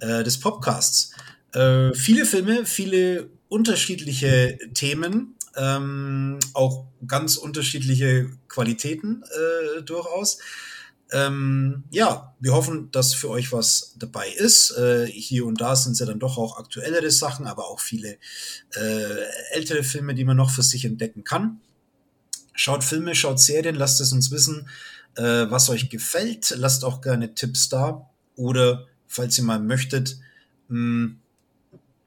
äh, 0.00 0.24
des 0.24 0.40
Podcasts. 0.40 1.14
Äh, 1.52 1.92
viele 1.92 2.24
Filme, 2.24 2.64
viele 2.64 3.28
unterschiedliche 3.48 4.58
Themen 4.72 5.34
ähm, 5.56 6.38
auch 6.54 6.86
ganz 7.06 7.36
unterschiedliche 7.36 8.30
Qualitäten 8.48 9.22
äh, 9.22 9.82
durchaus. 9.82 10.38
Ähm, 11.12 11.84
ja, 11.90 12.34
wir 12.38 12.52
hoffen, 12.52 12.90
dass 12.92 13.14
für 13.14 13.30
euch 13.30 13.52
was 13.52 13.94
dabei 13.98 14.28
ist. 14.28 14.70
Äh, 14.76 15.06
hier 15.06 15.44
und 15.44 15.60
da 15.60 15.74
sind 15.74 15.98
ja 15.98 16.06
dann 16.06 16.20
doch 16.20 16.38
auch 16.38 16.58
aktuellere 16.58 17.10
Sachen, 17.10 17.46
aber 17.46 17.66
auch 17.66 17.80
viele 17.80 18.18
äh, 18.74 19.16
ältere 19.52 19.82
Filme, 19.82 20.14
die 20.14 20.24
man 20.24 20.36
noch 20.36 20.50
für 20.50 20.62
sich 20.62 20.84
entdecken 20.84 21.24
kann. 21.24 21.60
Schaut 22.54 22.84
Filme, 22.84 23.14
schaut 23.14 23.40
Serien, 23.40 23.74
lasst 23.74 24.00
es 24.00 24.12
uns 24.12 24.30
wissen, 24.30 24.68
äh, 25.16 25.22
was 25.50 25.68
euch 25.70 25.90
gefällt. 25.90 26.54
Lasst 26.56 26.84
auch 26.84 27.00
gerne 27.00 27.34
Tipps 27.34 27.68
da. 27.68 28.08
Oder, 28.36 28.86
falls 29.08 29.36
ihr 29.38 29.44
mal 29.44 29.60
möchtet, 29.60 30.18
mh, 30.68 31.16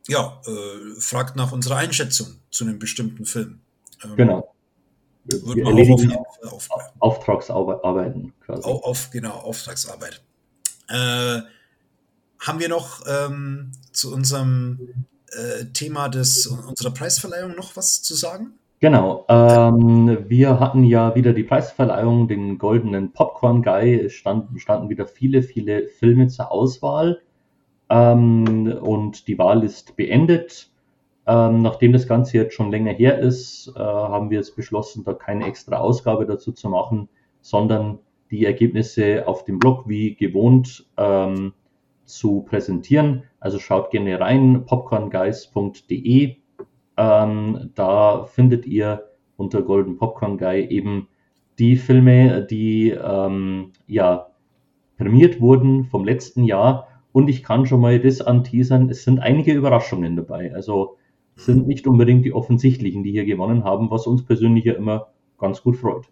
ja, 0.07 0.41
äh, 0.45 0.99
fragt 0.99 1.35
nach 1.35 1.51
unserer 1.51 1.77
Einschätzung 1.77 2.27
zu 2.51 2.65
einem 2.65 2.79
bestimmten 2.79 3.25
Film. 3.25 3.61
Ähm, 4.03 4.15
genau. 4.15 4.53
Wir, 5.25 5.65
erledigen 5.65 6.17
auf, 6.43 6.67
Auftragsarbeiten 6.99 8.33
quasi. 8.41 8.63
Auf, 8.63 8.83
auf, 8.83 9.09
genau, 9.11 9.31
Auftragsarbeit. 9.31 10.21
Äh, 10.89 11.41
haben 12.39 12.59
wir 12.59 12.67
noch 12.67 13.03
ähm, 13.07 13.71
zu 13.93 14.13
unserem 14.13 15.05
äh, 15.31 15.65
Thema 15.71 16.09
des, 16.09 16.47
unserer 16.47 16.91
Preisverleihung 16.91 17.55
noch 17.55 17.77
was 17.77 18.01
zu 18.01 18.15
sagen? 18.15 18.53
Genau. 18.81 19.25
Ähm, 19.29 20.25
wir 20.27 20.59
hatten 20.59 20.83
ja 20.83 21.15
wieder 21.15 21.31
die 21.31 21.43
Preisverleihung, 21.43 22.27
den 22.27 22.57
goldenen 22.57 23.13
Popcorn 23.13 23.63
Guy. 23.63 23.95
Es 23.97 24.11
standen, 24.11 24.59
standen 24.59 24.89
wieder 24.89 25.07
viele, 25.07 25.41
viele 25.41 25.87
Filme 25.87 26.27
zur 26.27 26.51
Auswahl. 26.51 27.21
Ähm, 27.89 28.77
und 28.81 29.27
die 29.27 29.37
Wahl 29.37 29.63
ist 29.63 29.95
beendet. 29.95 30.71
Ähm, 31.25 31.59
nachdem 31.59 31.93
das 31.93 32.07
Ganze 32.07 32.37
jetzt 32.37 32.53
schon 32.53 32.71
länger 32.71 32.91
her 32.91 33.19
ist, 33.19 33.71
äh, 33.75 33.79
haben 33.79 34.29
wir 34.29 34.37
jetzt 34.37 34.55
beschlossen, 34.55 35.03
da 35.05 35.13
keine 35.13 35.45
extra 35.45 35.77
Ausgabe 35.77 36.25
dazu 36.25 36.51
zu 36.51 36.69
machen, 36.69 37.07
sondern 37.41 37.99
die 38.29 38.45
Ergebnisse 38.45 39.27
auf 39.27 39.45
dem 39.45 39.59
Blog 39.59 39.87
wie 39.87 40.15
gewohnt 40.15 40.85
ähm, 40.97 41.53
zu 42.05 42.41
präsentieren. 42.41 43.23
Also 43.39 43.59
schaut 43.59 43.91
gerne 43.91 44.19
rein, 44.19 44.65
popcornguys.de. 44.65 46.35
Ähm, 46.97 47.71
da 47.75 48.23
findet 48.25 48.65
ihr 48.65 49.03
unter 49.37 49.61
Golden 49.61 49.97
Popcorn 49.97 50.37
Guy 50.37 50.67
eben 50.67 51.07
die 51.59 51.75
Filme, 51.75 52.43
die 52.43 52.89
ähm, 52.89 53.71
ja 53.87 54.27
prämiert 54.97 55.39
wurden 55.41 55.85
vom 55.85 56.05
letzten 56.05 56.43
Jahr 56.43 56.87
und 57.13 57.29
ich 57.29 57.43
kann 57.43 57.65
schon 57.65 57.79
mal 57.79 57.99
das 57.99 58.19
anteasern, 58.19 58.89
es 58.89 59.03
sind 59.03 59.19
einige 59.19 59.53
Überraschungen 59.53 60.17
dabei. 60.17 60.53
Also 60.53 60.97
sind 61.35 61.67
nicht 61.67 61.87
unbedingt 61.87 62.25
die 62.25 62.33
offensichtlichen, 62.33 63.03
die 63.03 63.11
hier 63.11 63.25
gewonnen 63.25 63.63
haben, 63.63 63.89
was 63.89 64.05
uns 64.05 64.25
persönlich 64.25 64.65
ja 64.65 64.73
immer 64.73 65.07
ganz 65.39 65.61
gut 65.61 65.77
freut. 65.77 66.05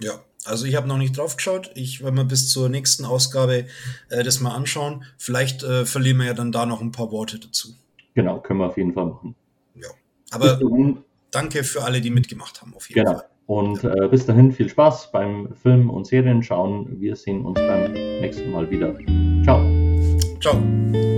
Ja, 0.00 0.12
also 0.44 0.66
ich 0.66 0.76
habe 0.76 0.88
noch 0.88 0.98
nicht 0.98 1.16
drauf 1.16 1.36
geschaut. 1.36 1.70
Ich 1.74 2.02
werde 2.02 2.16
mir 2.16 2.24
bis 2.24 2.48
zur 2.48 2.68
nächsten 2.68 3.04
Ausgabe 3.04 3.66
äh, 4.08 4.22
das 4.22 4.40
mal 4.40 4.54
anschauen. 4.54 5.04
Vielleicht 5.16 5.62
äh, 5.62 5.84
verlieren 5.84 6.18
wir 6.18 6.26
ja 6.26 6.34
dann 6.34 6.52
da 6.52 6.66
noch 6.66 6.80
ein 6.80 6.92
paar 6.92 7.10
Worte 7.10 7.38
dazu. 7.38 7.68
Genau, 8.14 8.40
können 8.40 8.60
wir 8.60 8.66
auf 8.66 8.76
jeden 8.76 8.92
Fall 8.92 9.06
machen. 9.06 9.34
Ja, 9.74 9.88
aber 10.30 10.58
danke 11.30 11.64
für 11.64 11.82
alle, 11.82 12.00
die 12.00 12.10
mitgemacht 12.10 12.60
haben. 12.60 12.74
Auf 12.74 12.88
jeden 12.88 13.04
genau. 13.04 13.18
Fall. 13.18 13.28
Und 13.46 13.84
äh, 13.84 14.08
bis 14.08 14.26
dahin 14.26 14.52
viel 14.52 14.68
Spaß 14.68 15.10
beim 15.12 15.54
Film 15.54 15.90
und 15.90 16.06
Serien 16.06 16.42
schauen. 16.42 17.00
Wir 17.00 17.16
sehen 17.16 17.44
uns 17.44 17.58
beim 17.58 17.92
nächsten 17.92 18.50
Mal 18.50 18.70
wieder. 18.70 18.96
Ciao. 19.42 19.81
Ciao. 20.42 21.11